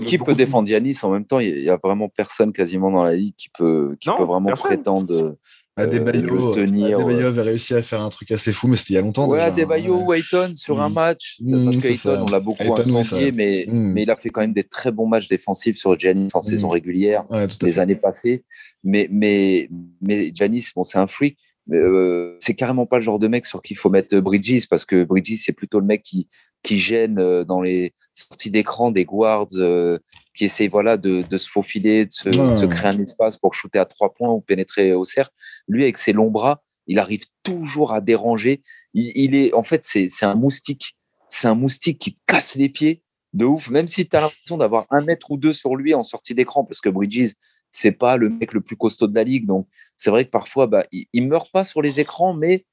qui 0.05 0.17
peut 0.17 0.35
défendre 0.35 0.69
Yanis 0.69 0.97
en 1.03 1.11
même 1.11 1.25
temps 1.25 1.39
Il 1.39 1.61
n'y 1.61 1.69
a 1.69 1.79
vraiment 1.81 2.09
personne 2.09 2.51
quasiment 2.53 2.91
dans 2.91 3.03
la 3.03 3.13
ligue 3.13 3.35
qui 3.35 3.49
peut, 3.49 3.95
qui 3.99 4.09
peut 4.09 4.23
vraiment 4.23 4.51
prétendre. 4.51 5.37
Adebayo, 5.77 6.51
euh, 6.51 6.53
tenir, 6.53 6.99
Adebayo 6.99 7.27
avait 7.27 7.41
réussi 7.41 7.73
à 7.73 7.83
faire 7.83 8.01
un 8.01 8.09
truc 8.09 8.31
assez 8.31 8.53
fou, 8.53 8.67
mais 8.67 8.77
c'était 8.77 8.93
il 8.93 8.95
y 8.95 8.97
a 8.97 9.01
longtemps. 9.01 9.27
Ouais, 9.27 9.41
Adebayo 9.41 10.03
ou 10.03 10.13
Ayton 10.13 10.53
sur 10.53 10.81
un 10.81 10.89
mm. 10.89 10.93
match. 10.93 11.35
Mm, 11.41 11.65
parce 11.65 11.77
qu'Ayton, 11.79 12.25
on 12.27 12.31
l'a 12.31 12.39
beaucoup 12.39 12.63
incendié, 12.63 13.33
mais, 13.33 13.65
mm. 13.67 13.91
mais 13.91 14.03
il 14.03 14.09
a 14.09 14.15
fait 14.15 14.29
quand 14.29 14.41
même 14.41 14.53
des 14.53 14.63
très 14.63 14.91
bons 14.91 15.07
matchs 15.07 15.27
défensifs 15.27 15.77
sur 15.77 15.99
Giannis 15.99 16.29
en 16.33 16.39
saison 16.39 16.69
régulière 16.69 17.25
les 17.61 17.79
années 17.79 17.95
passées. 17.95 18.45
Mais, 18.83 19.09
mais, 19.11 19.69
mais 20.01 20.31
Giannis, 20.33 20.67
bon, 20.73 20.85
c'est 20.85 20.97
un 20.97 21.07
freak. 21.07 21.37
Euh, 21.71 22.37
c'est 22.39 22.53
carrément 22.53 22.85
pas 22.85 22.97
le 22.97 23.01
genre 23.01 23.17
de 23.17 23.27
mec 23.27 23.45
sur 23.47 23.63
qui 23.63 23.73
il 23.73 23.75
faut 23.75 23.89
mettre 23.89 24.15
Bridges 24.19 24.67
parce 24.69 24.85
que 24.85 25.03
Bridges 25.03 25.41
c'est 25.43 25.51
plutôt 25.51 25.79
le 25.79 25.85
mec 25.87 26.03
qui 26.03 26.27
qui 26.65 26.79
gêne 26.79 27.19
euh, 27.19 27.43
dans 27.43 27.61
les 27.61 27.93
sorties 28.13 28.49
d'écran 28.49 28.91
des 28.91 29.05
guards 29.05 29.47
euh, 29.55 29.99
qui 30.33 30.45
essayent 30.45 30.67
voilà 30.67 30.97
de, 30.97 31.21
de 31.21 31.37
se 31.37 31.47
faufiler 31.47 32.05
de 32.05 32.11
se, 32.11 32.65
créer 32.65 32.89
un 32.89 33.01
espace 33.01 33.37
pour 33.37 33.53
shooter 33.53 33.79
à 33.79 33.85
trois 33.85 34.13
points 34.13 34.31
ou 34.31 34.41
pénétrer 34.41 34.93
au 34.93 35.03
cercle. 35.03 35.33
Lui 35.67 35.83
avec 35.83 35.97
ses 35.97 36.11
longs 36.11 36.31
bras 36.31 36.63
il 36.87 36.99
arrive 36.99 37.23
toujours 37.41 37.93
à 37.93 38.01
déranger. 38.01 38.61
Il, 38.93 39.33
est 39.33 39.53
en 39.53 39.63
fait 39.63 39.83
c'est 39.83 40.23
un 40.23 40.35
moustique. 40.35 40.95
C'est 41.29 41.47
un 41.47 41.55
moustique 41.55 41.99
qui 41.99 42.19
casse 42.27 42.55
les 42.55 42.69
pieds 42.69 43.01
de 43.33 43.45
ouf. 43.45 43.69
Même 43.69 43.87
si 43.87 44.07
tu 44.07 44.15
as 44.15 44.21
l'impression 44.21 44.57
d'avoir 44.57 44.85
un 44.91 45.01
mètre 45.01 45.31
ou 45.31 45.37
deux 45.37 45.53
sur 45.53 45.75
lui 45.75 45.93
en 45.95 46.03
sortie 46.03 46.35
d'écran 46.35 46.63
parce 46.63 46.81
que 46.81 46.89
Bridges 46.89 47.33
c'est 47.75 47.91
pas 47.91 48.15
le 48.15 48.29
mec 48.29 48.53
le 48.53 48.61
plus 48.61 48.77
costaud 48.77 49.07
de 49.07 49.15
la 49.15 49.25
ligue. 49.25 49.45
Donc, 49.45 49.67
c'est 49.97 50.09
vrai 50.09 50.23
que 50.23 50.29
parfois, 50.29 50.65
bah, 50.65 50.85
il, 50.93 51.07
ne 51.13 51.27
meurt 51.27 51.51
pas 51.51 51.65
sur 51.65 51.81
les 51.81 51.99
écrans, 51.99 52.33
mais 52.33 52.65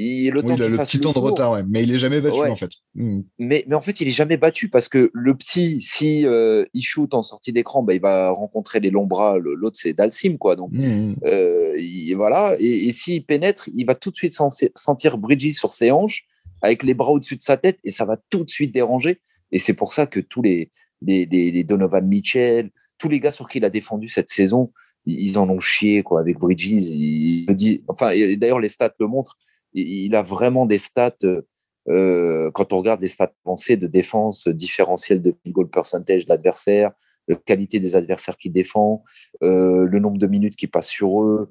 il, 0.00 0.30
le, 0.30 0.42
temps 0.42 0.56
il 0.56 0.62
a 0.62 0.68
le 0.68 0.76
petit 0.78 1.00
temps 1.00 1.12
de 1.12 1.18
retard, 1.18 1.62
mais 1.68 1.82
il 1.82 1.92
est 1.92 1.98
jamais 1.98 2.20
battu 2.20 2.40
en 2.40 2.56
fait. 2.56 2.70
Hmm. 2.94 3.20
Mais, 3.38 3.64
mais 3.66 3.74
en 3.74 3.80
fait, 3.80 4.00
il 4.00 4.08
est 4.08 4.12
jamais 4.12 4.36
battu 4.36 4.68
parce 4.68 4.88
que 4.88 5.10
le 5.12 5.36
petit, 5.36 5.82
si 5.82 6.26
euh, 6.26 6.64
il 6.74 6.82
shoot 6.82 7.12
en 7.12 7.22
sortie 7.22 7.52
d'écran, 7.52 7.82
bah, 7.82 7.94
il 7.94 8.00
va 8.00 8.30
rencontrer 8.30 8.80
les 8.80 8.90
longs 8.90 9.06
bras. 9.06 9.36
L'autre, 9.38 9.78
c'est 9.78 9.92
Dalsim, 9.92 10.38
quoi. 10.38 10.56
Donc, 10.56 10.70
hmm. 10.72 11.14
euh, 11.24 11.76
voilà. 12.16 12.56
Et, 12.58 12.86
et 12.88 12.92
s'il 12.92 13.24
pénètre, 13.24 13.68
il 13.74 13.84
va 13.84 13.94
tout 13.94 14.10
de 14.10 14.16
suite 14.16 14.36
sentir 14.74 15.18
Bridges 15.18 15.52
sur 15.52 15.72
ses 15.72 15.90
hanches 15.90 16.24
avec 16.62 16.82
les 16.82 16.94
bras 16.94 17.12
au-dessus 17.12 17.36
de 17.36 17.42
sa 17.42 17.56
tête 17.56 17.78
et 17.84 17.90
ça 17.90 18.04
va 18.04 18.18
tout 18.30 18.44
de 18.44 18.50
suite 18.50 18.72
déranger. 18.72 19.20
Et 19.52 19.58
c'est 19.58 19.74
pour 19.74 19.92
ça 19.92 20.06
que 20.06 20.20
tous 20.20 20.42
les, 20.42 20.70
les, 21.02 21.26
les 21.26 21.64
Donovan 21.64 22.06
Mitchell, 22.06 22.70
tous 22.98 23.08
les 23.08 23.20
gars 23.20 23.30
sur 23.30 23.48
qui 23.48 23.58
il 23.58 23.64
a 23.64 23.70
défendu 23.70 24.08
cette 24.08 24.30
saison, 24.30 24.72
ils 25.06 25.38
en 25.38 25.48
ont 25.48 25.60
chié 25.60 26.02
quoi 26.02 26.20
avec 26.20 26.38
Bridges. 26.38 26.70
Il 26.70 27.46
me 27.48 27.54
dit, 27.54 27.82
enfin, 27.88 28.12
d'ailleurs 28.36 28.60
les 28.60 28.68
stats 28.68 28.94
le 28.98 29.06
montrent. 29.06 29.38
Il 29.72 30.14
a 30.14 30.22
vraiment 30.22 30.66
des 30.66 30.78
stats. 30.78 31.16
Euh, 31.88 32.50
quand 32.52 32.72
on 32.72 32.78
regarde 32.78 33.00
les 33.00 33.08
stats 33.08 33.32
avancées 33.44 33.76
de 33.76 33.86
défense 33.86 34.46
différentielle 34.48 35.22
de 35.22 35.34
goal 35.46 35.68
percentage 35.68 36.24
de 36.24 36.28
l'adversaire, 36.28 36.92
la 37.28 37.36
qualité 37.36 37.78
des 37.78 37.96
adversaires 37.96 38.36
qui 38.36 38.50
défend, 38.50 39.04
le 39.40 39.98
nombre 39.98 40.18
de 40.18 40.26
minutes 40.26 40.56
qui 40.56 40.66
passent 40.66 40.88
sur 40.88 41.22
eux, 41.22 41.48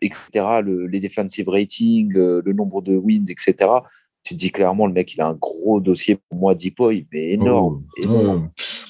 etc., 0.00 0.62
les 0.64 1.00
defensive 1.00 1.48
ratings, 1.48 2.12
le 2.12 2.52
nombre 2.52 2.80
de 2.82 2.96
wins, 2.96 3.26
etc 3.28 3.80
tu 4.28 4.34
te 4.34 4.40
dis 4.40 4.50
clairement, 4.50 4.86
le 4.86 4.92
mec, 4.92 5.14
il 5.14 5.22
a 5.22 5.28
un 5.28 5.32
gros 5.32 5.80
dossier 5.80 6.16
pour 6.16 6.38
moi, 6.38 6.54
Deepoy, 6.54 7.06
mais 7.10 7.30
énorme. 7.30 7.82
Oh, 8.06 8.40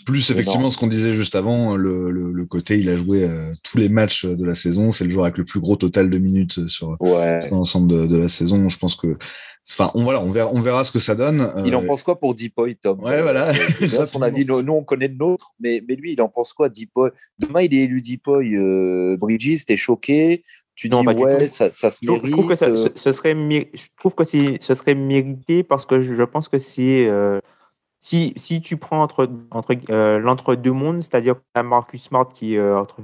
Plus 0.04 0.28
effectivement 0.30 0.68
ce 0.68 0.76
qu'on 0.76 0.88
disait 0.88 1.12
juste 1.12 1.36
avant, 1.36 1.76
le, 1.76 2.44
côté, 2.46 2.76
il 2.76 2.88
a 2.88 2.96
joué 2.96 3.22
euh, 3.22 3.52
tous 3.62 3.78
les 3.78 3.88
matchs 3.88 4.26
de 4.26 4.44
la 4.44 4.56
saison. 4.56 4.90
C'est 4.90 5.04
le 5.04 5.10
joueur 5.10 5.26
avec 5.26 5.38
le 5.38 5.44
plus 5.44 5.60
gros 5.60 5.76
total 5.76 6.10
de 6.10 6.18
minutes 6.18 6.66
sur, 6.66 6.96
l'ensemble 7.00 8.08
de, 8.08 8.16
la 8.16 8.28
saison. 8.28 8.68
Je 8.68 8.78
pense 8.78 8.96
que. 8.96 9.16
Enfin, 9.70 9.92
on, 9.94 10.02
voilà, 10.02 10.20
on, 10.20 10.30
verra, 10.30 10.50
on 10.52 10.60
verra 10.60 10.82
ce 10.82 10.90
que 10.90 10.98
ça 10.98 11.14
donne. 11.14 11.52
Il 11.64 11.76
en 11.76 11.84
euh, 11.84 11.86
pense 11.86 12.02
quoi 12.02 12.18
pour 12.18 12.34
Deepoy, 12.34 12.74
Tom? 12.74 13.00
Ouais, 13.00 13.22
voilà. 13.22 13.52
Euh, 13.82 14.04
son 14.06 14.22
avis, 14.22 14.44
nous, 14.44 14.54
on 14.54 14.82
connaît 14.82 15.08
le 15.08 15.14
nôtre, 15.14 15.52
mais, 15.60 15.84
mais 15.86 15.94
lui, 15.94 16.14
il 16.14 16.22
en 16.22 16.28
pense 16.28 16.52
quoi, 16.52 16.68
Deepoy 16.68 17.10
Demain, 17.38 17.62
il 17.62 17.74
est 17.74 17.82
élu 17.82 18.00
Deepoy. 18.00 18.56
Bridges, 19.18 19.66
t'es 19.66 19.76
choqué 19.76 20.42
tu 20.78 20.88
dis 20.88 20.96
ouais, 20.96 21.48
ça, 21.48 21.72
ça, 21.72 21.90
se 21.90 22.06
mérite. 22.06 22.26
Je 22.26 22.30
trouve 22.30 22.46
que 22.46 22.52
euh. 22.52 22.88
ce, 22.94 23.12
serait, 23.12 23.34
je 23.34 23.88
trouve 23.96 24.14
que 24.14 24.22
ce 24.22 24.74
serait 24.74 24.94
mérité 24.94 25.64
parce 25.64 25.84
que 25.84 26.00
je 26.02 26.22
pense 26.22 26.48
que 26.48 26.60
c'est 26.60 27.08
euh, 27.08 27.40
si, 27.98 28.32
si 28.36 28.62
tu 28.62 28.76
prends 28.76 29.02
entre, 29.02 29.28
entre 29.50 29.74
euh, 29.90 30.20
l'entre-deux 30.20 30.70
mondes, 30.70 31.02
c'est-à-dire 31.02 31.34
Marcus 31.64 32.04
Smart 32.04 32.28
qui 32.28 32.54
est 32.54 32.60
entre 32.60 33.00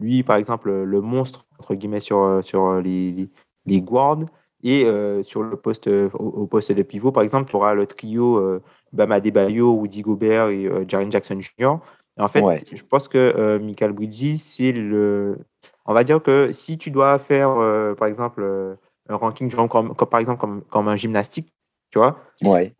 lui 0.00 0.24
par 0.24 0.34
exemple 0.34 0.72
le 0.72 1.00
monstre 1.00 1.46
entre 1.60 1.76
guillemets 1.76 2.00
sur, 2.00 2.40
sur 2.42 2.80
les, 2.80 3.30
les, 3.64 3.80
guards 3.80 4.26
et 4.64 4.84
sur 5.22 5.44
le 5.44 5.56
poste 5.56 5.88
au, 5.88 6.46
poste 6.48 6.72
de 6.72 6.82
pivot 6.82 7.12
par 7.12 7.22
exemple, 7.22 7.48
tu 7.48 7.54
auras 7.54 7.74
le 7.74 7.86
trio 7.86 8.60
Bama 8.92 9.20
Debayo, 9.20 9.70
Woody 9.70 10.02
Gobert 10.02 10.48
et 10.48 10.68
Jaren 10.88 11.12
Jackson 11.12 11.38
Jr. 11.38 11.76
en 12.18 12.26
fait, 12.26 12.42
je 12.74 12.82
pense 12.82 13.06
que 13.06 13.58
Michael 13.58 13.92
Bridges, 13.92 14.38
c'est 14.38 14.72
le 14.72 15.38
on 15.86 15.94
va 15.94 16.04
dire 16.04 16.22
que 16.22 16.52
si 16.52 16.78
tu 16.78 16.90
dois 16.90 17.18
faire, 17.18 17.50
euh, 17.50 17.94
par 17.94 18.08
exemple, 18.08 18.42
euh, 18.42 18.74
un 19.08 19.16
ranking, 19.16 19.50
comme, 19.50 19.94
par 19.94 20.20
exemple 20.20 20.40
comme, 20.40 20.62
comme, 20.62 20.88
un 20.88 20.96
gymnastique, 20.96 21.52
tu 21.90 21.98
vois, 21.98 22.18
ouais. 22.44 22.74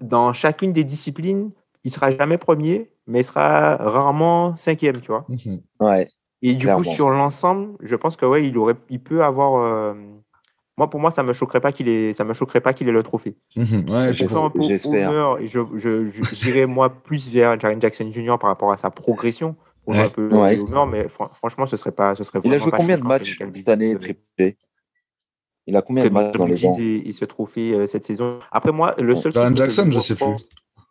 dans, 0.00 0.32
chacune 0.32 0.72
des 0.72 0.84
disciplines, 0.84 1.50
il 1.84 1.90
sera 1.90 2.10
jamais 2.10 2.38
premier, 2.38 2.90
mais 3.06 3.20
il 3.20 3.24
sera 3.24 3.76
rarement 3.76 4.56
cinquième, 4.56 5.00
tu 5.00 5.08
vois. 5.08 5.24
Mhm. 5.28 5.60
Ouais. 5.80 6.08
Et 6.42 6.54
du 6.54 6.68
coup, 6.68 6.84
sur 6.84 7.10
l'ensemble, 7.10 7.76
je 7.80 7.94
pense 7.94 8.16
que 8.16 8.26
ouais, 8.26 8.46
il 8.46 8.58
aurait, 8.58 8.76
il 8.90 9.00
peut 9.00 9.24
avoir. 9.24 9.56
Euh, 9.56 9.94
moi, 10.76 10.90
pour 10.90 11.00
moi, 11.00 11.10
ça 11.10 11.22
me 11.22 11.32
choquerait 11.32 11.60
pas 11.60 11.72
qu'il 11.72 11.88
ait, 11.88 12.12
ça 12.12 12.24
me 12.24 12.34
choquerait 12.34 12.60
pas 12.60 12.74
qu'il 12.74 12.88
ait 12.88 12.92
le 12.92 13.02
trophée. 13.02 13.36
Mhm. 13.56 13.88
Ouais, 13.88 14.12
j'espère. 14.12 15.38
Et 15.40 15.46
je, 15.46 15.60
je, 15.76 16.10
j'irais 16.32 16.66
moi 16.66 16.90
plus 16.90 17.30
vers 17.30 17.58
Jaren 17.58 17.80
Jackson 17.80 18.10
Jr. 18.12 18.36
par 18.38 18.50
rapport 18.50 18.72
à 18.72 18.76
sa 18.76 18.90
progression 18.90 19.56
un 19.88 20.08
peu 20.08 20.28
mais 20.90 21.08
franchement, 21.08 21.66
ce 21.66 21.76
serait 21.76 21.92
pas. 21.92 22.14
Ce 22.14 22.24
serait 22.24 22.40
il 22.44 22.54
a 22.54 22.58
joué 22.58 22.70
combien 22.70 22.98
de 22.98 23.04
matchs 23.04 23.38
cette 23.52 23.68
année, 23.68 23.96
triplé 23.96 24.56
Il 25.66 25.76
a 25.76 25.82
combien 25.82 26.04
de 26.04 26.10
matchs 26.10 26.36
dans 26.36 26.46
les 26.46 26.62
Il 26.62 27.12
se 27.14 27.24
trophée 27.24 27.72
euh, 27.72 27.86
cette 27.86 28.04
saison. 28.04 28.40
Après, 28.50 28.72
moi, 28.72 28.94
le 28.98 29.14
seul. 29.14 29.32
truc 29.32 29.56
Jackson, 29.56 29.90
je 29.90 30.00
sais 30.00 30.14
plus. 30.14 30.24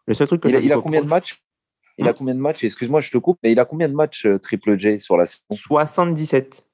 Le 0.06 0.14
seul 0.14 0.28
truc 0.28 0.42
que 0.42 0.50
il, 0.50 0.56
a, 0.56 0.60
il 0.60 0.74
a 0.74 0.80
combien 0.80 1.02
de 1.02 1.08
matchs? 1.08 1.42
Il 1.98 2.08
a 2.08 2.10
hein 2.10 2.14
combien 2.18 2.34
de 2.34 2.40
matchs? 2.40 2.64
Excuse-moi, 2.64 3.00
je 3.00 3.12
te 3.12 3.18
coupe, 3.18 3.40
mais 3.44 3.52
il 3.52 3.60
a 3.60 3.66
combien 3.66 3.88
de 3.88 3.94
matchs 3.94 4.26
euh, 4.26 4.40
Triple 4.40 4.78
J 4.78 5.00
sur 5.00 5.16
la 5.16 5.26
saison? 5.26 5.46
77. 5.52 6.66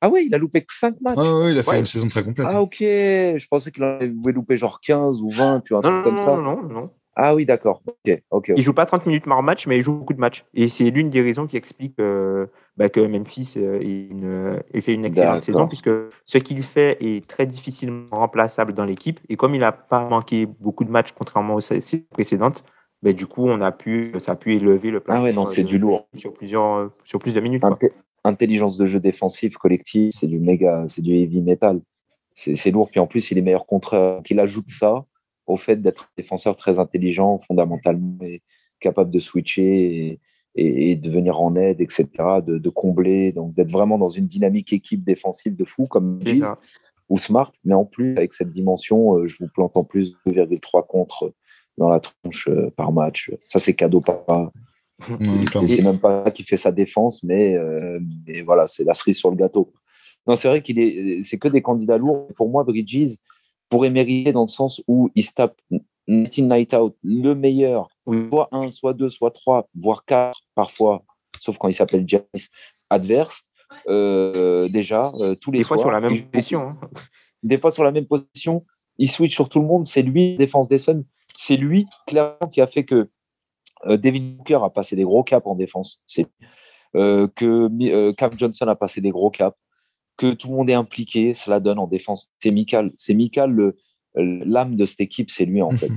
Ah 0.00 0.08
ouais, 0.10 0.26
il 0.26 0.34
a 0.34 0.38
loupé 0.38 0.60
que 0.60 0.72
5 0.72 1.00
matchs. 1.00 1.18
Ah 1.18 1.38
ouais, 1.38 1.52
il 1.52 1.58
a 1.58 1.62
fait 1.62 1.78
une 1.78 1.86
saison 1.86 2.08
très 2.08 2.22
complète. 2.22 2.46
Ah 2.50 2.60
ok, 2.60 2.76
je 2.78 3.46
pensais 3.48 3.70
qu'il 3.70 3.82
avait 3.82 4.32
loupé 4.32 4.56
genre 4.56 4.80
15 4.80 5.22
ou 5.22 5.30
20, 5.30 5.62
tu 5.62 5.72
vois, 5.72 5.78
un 5.78 5.90
truc 5.90 6.04
comme 6.04 6.18
ça. 6.18 6.36
Non, 6.36 6.62
non, 6.62 6.68
non. 6.68 6.90
Ah 7.16 7.34
oui, 7.34 7.46
d'accord. 7.46 7.82
Ok, 7.86 8.22
ok. 8.30 8.52
Il 8.56 8.62
joue 8.62 8.72
pas 8.72 8.86
30 8.86 9.06
minutes 9.06 9.24
par 9.24 9.42
match, 9.42 9.66
mais 9.66 9.78
il 9.78 9.82
joue 9.82 9.94
beaucoup 9.94 10.14
de 10.14 10.20
matchs. 10.20 10.44
Et 10.54 10.68
c'est 10.68 10.90
l'une 10.90 11.10
des 11.10 11.20
raisons 11.20 11.46
qui 11.46 11.56
explique 11.56 11.98
euh, 12.00 12.46
bah, 12.76 12.88
que 12.88 13.00
Memphis 13.00 13.54
euh, 13.56 13.78
il 13.82 14.82
fait 14.82 14.94
une 14.94 15.04
excellente 15.04 15.42
saison, 15.42 15.68
puisque 15.68 15.90
ce 16.24 16.38
qu'il 16.38 16.62
fait 16.62 16.98
est 17.00 17.26
très 17.26 17.46
difficilement 17.46 18.08
remplaçable 18.10 18.72
dans 18.72 18.84
l'équipe. 18.84 19.20
Et 19.28 19.36
comme 19.36 19.54
il 19.54 19.60
n'a 19.60 19.72
pas 19.72 20.08
manqué 20.08 20.46
beaucoup 20.46 20.84
de 20.84 20.90
matchs, 20.90 21.12
contrairement 21.16 21.54
aux 21.54 21.60
saisons 21.60 22.02
précédentes, 22.10 22.64
bah, 23.02 23.12
du 23.12 23.26
coup, 23.26 23.46
on 23.46 23.60
a 23.60 23.70
pu, 23.70 24.12
ça 24.18 24.32
a 24.32 24.36
pu 24.36 24.54
élever 24.54 24.90
le 24.90 25.00
plan. 25.00 25.16
Ah 25.16 25.22
ouais, 25.22 25.32
non, 25.32 25.46
c'est 25.46 25.62
du 25.62 25.78
lourd. 25.78 26.08
Sur, 26.16 26.32
plusieurs, 26.32 26.90
sur 27.04 27.20
plus 27.20 27.34
de 27.34 27.40
minutes. 27.40 27.62
Intelligence 28.24 28.78
de 28.78 28.86
jeu 28.86 29.00
défensif 29.00 29.56
collectif, 29.56 30.14
c'est 30.18 30.26
du 30.26 30.38
méga, 30.38 30.84
c'est 30.88 31.02
du 31.02 31.14
heavy 31.14 31.42
metal. 31.42 31.80
C'est 32.34 32.70
lourd. 32.72 32.90
Puis 32.90 32.98
en 32.98 33.06
plus, 33.06 33.30
il 33.30 33.38
est 33.38 33.42
meilleur 33.42 33.66
contre. 33.66 34.20
Qu'il 34.24 34.40
ajoute 34.40 34.68
ça 34.70 35.04
au 35.46 35.56
fait 35.56 35.76
d'être 35.76 36.10
défenseur 36.16 36.56
très 36.56 36.78
intelligent, 36.78 37.38
fondamentalement, 37.38 38.18
et 38.22 38.42
capable 38.80 39.10
de 39.10 39.20
switcher 39.20 40.20
et, 40.56 40.96
de 40.96 41.10
venir 41.10 41.40
en 41.40 41.56
aide, 41.56 41.80
etc., 41.80 42.06
de, 42.46 42.68
combler, 42.68 43.32
donc 43.32 43.54
d'être 43.54 43.70
vraiment 43.70 43.98
dans 43.98 44.08
une 44.08 44.26
dynamique 44.26 44.72
équipe 44.72 45.02
défensive 45.02 45.56
de 45.56 45.64
fou 45.64 45.86
comme 45.86 46.20
Giz 46.20 46.44
ou 47.08 47.18
Smart, 47.18 47.52
mais 47.64 47.74
en 47.74 47.84
plus, 47.84 48.16
avec 48.16 48.34
cette 48.34 48.52
dimension, 48.52 49.16
euh, 49.16 49.26
je 49.26 49.36
vous 49.38 49.48
plante 49.48 49.76
en 49.76 49.84
plus 49.84 50.16
2,3 50.26 50.86
contre 50.86 51.34
dans 51.76 51.88
la 51.88 52.00
tronche 52.00 52.48
euh, 52.48 52.70
par 52.76 52.92
match. 52.92 53.32
Ça, 53.46 53.58
c'est 53.58 53.74
cadeau 53.74 54.00
papa. 54.00 54.52
c'est 55.66 55.82
même 55.82 55.98
pas 55.98 56.30
qui 56.30 56.44
fait 56.44 56.56
sa 56.56 56.72
défense, 56.72 57.22
mais, 57.22 57.56
euh, 57.56 57.98
mais 58.26 58.42
voilà, 58.42 58.66
c'est 58.66 58.84
la 58.84 58.94
cerise 58.94 59.18
sur 59.18 59.30
le 59.30 59.36
gâteau. 59.36 59.72
Non, 60.26 60.36
c'est 60.36 60.48
vrai 60.48 60.62
qu'il 60.62 60.78
est, 60.78 61.22
c'est 61.22 61.38
que 61.38 61.48
des 61.48 61.60
candidats 61.60 61.98
lourds. 61.98 62.28
Pour 62.36 62.48
moi, 62.48 62.64
Bridges, 62.64 63.16
pourrait 63.74 63.90
mériter 63.90 64.30
dans 64.30 64.42
le 64.42 64.48
sens 64.48 64.80
où 64.86 65.10
il 65.16 65.24
se 65.24 65.32
tape 65.32 65.60
night 66.06 66.38
in, 66.38 66.42
night 66.42 66.74
out, 66.74 66.96
le 67.02 67.34
meilleur, 67.34 67.88
soit 68.06 68.48
un, 68.52 68.70
soit 68.70 68.92
deux, 68.92 69.08
soit 69.08 69.32
trois, 69.32 69.68
voire 69.74 70.04
quatre 70.04 70.38
parfois, 70.54 71.02
sauf 71.40 71.58
quand 71.58 71.66
il 71.66 71.74
s'appelle 71.74 72.04
Janice, 72.06 72.52
adverse. 72.88 73.42
Euh, 73.88 74.68
déjà, 74.68 75.10
euh, 75.16 75.34
tous 75.34 75.50
les 75.50 75.58
des 75.58 75.64
fois 75.64 75.76
sur 75.76 75.90
la 75.90 75.98
même 75.98 76.22
position. 76.30 76.68
Hein. 76.68 76.78
Des 77.42 77.58
fois 77.58 77.72
sur 77.72 77.82
la 77.82 77.90
même 77.90 78.06
position. 78.06 78.64
Il 78.98 79.10
switch 79.10 79.34
sur 79.34 79.48
tout 79.48 79.58
le 79.58 79.66
monde. 79.66 79.86
C'est 79.86 80.02
lui, 80.02 80.36
défense 80.36 80.68
des 80.68 80.78
Suns. 80.78 81.02
C'est 81.34 81.56
lui, 81.56 81.86
clairement, 82.06 82.48
qui 82.52 82.60
a 82.60 82.68
fait 82.68 82.84
que 82.84 83.10
euh, 83.86 83.96
Devin 83.96 84.36
Booker 84.36 84.60
a 84.62 84.70
passé 84.70 84.94
des 84.94 85.02
gros 85.02 85.24
caps 85.24 85.44
en 85.48 85.56
défense. 85.56 86.00
C'est 86.06 86.28
que 86.92 88.12
Cam 88.12 88.38
Johnson 88.38 88.68
a 88.68 88.76
passé 88.76 89.00
des 89.00 89.10
gros 89.10 89.32
caps 89.32 89.58
que 90.16 90.32
tout 90.32 90.48
le 90.48 90.54
monde 90.54 90.70
est 90.70 90.74
impliqué, 90.74 91.34
cela 91.34 91.60
donne 91.60 91.78
en 91.78 91.86
défense. 91.86 92.30
C'est 92.38 92.50
Mikal. 92.50 92.92
C'est 92.96 93.14
Mikal, 93.14 93.72
l'âme 94.14 94.76
de 94.76 94.86
cette 94.86 95.00
équipe, 95.00 95.30
c'est 95.30 95.44
lui 95.44 95.62
en 95.62 95.70
fait. 95.70 95.90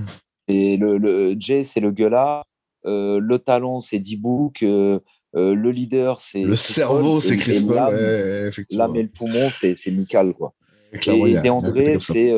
Et 0.48 0.78
le, 0.78 0.98
le 0.98 1.36
Jay, 1.38 1.64
c'est 1.64 1.80
le 1.80 1.92
gueulard. 1.92 2.46
Euh, 2.86 3.20
le 3.22 3.40
talent, 3.40 3.82
c'est 3.82 4.00
D-Book. 4.00 4.64
Euh, 4.64 5.00
euh, 5.36 5.54
le 5.54 5.72
leader, 5.72 6.22
c'est. 6.22 6.44
Le 6.44 6.56
cerveau, 6.56 7.20
c'est 7.20 7.38
Chris 7.38 7.66
Paul. 7.68 8.52
L'âme 8.72 8.96
et 8.96 9.04
le 9.04 9.10
poumon, 9.10 9.50
c'est 9.52 9.76
Mikal. 9.88 10.34
Quoi. 10.34 10.54
Et, 10.94 11.50
André, 11.50 11.98
c'est 12.00 12.34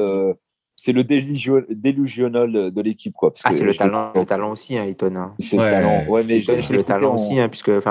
c'est 0.82 0.94
le 0.94 1.04
délusionnel 1.04 2.72
de 2.72 2.82
l'équipe. 2.82 3.14
Quoi, 3.14 3.34
ah, 3.44 3.52
c'est 3.52 3.66
le 3.66 3.76
talent, 3.76 4.14
le 4.16 4.24
talent 4.24 4.52
aussi, 4.52 4.78
hein, 4.78 4.86
Eton. 4.86 5.32
C'est 5.38 5.58
le 5.58 5.64
talent, 5.64 6.08
ouais, 6.08 6.24
mais 6.24 6.42
c'est 6.42 6.72
le 6.72 6.84
talent 6.84 7.16
aussi, 7.16 7.38
hein, 7.38 7.50
puisque, 7.50 7.66
tu 7.66 7.82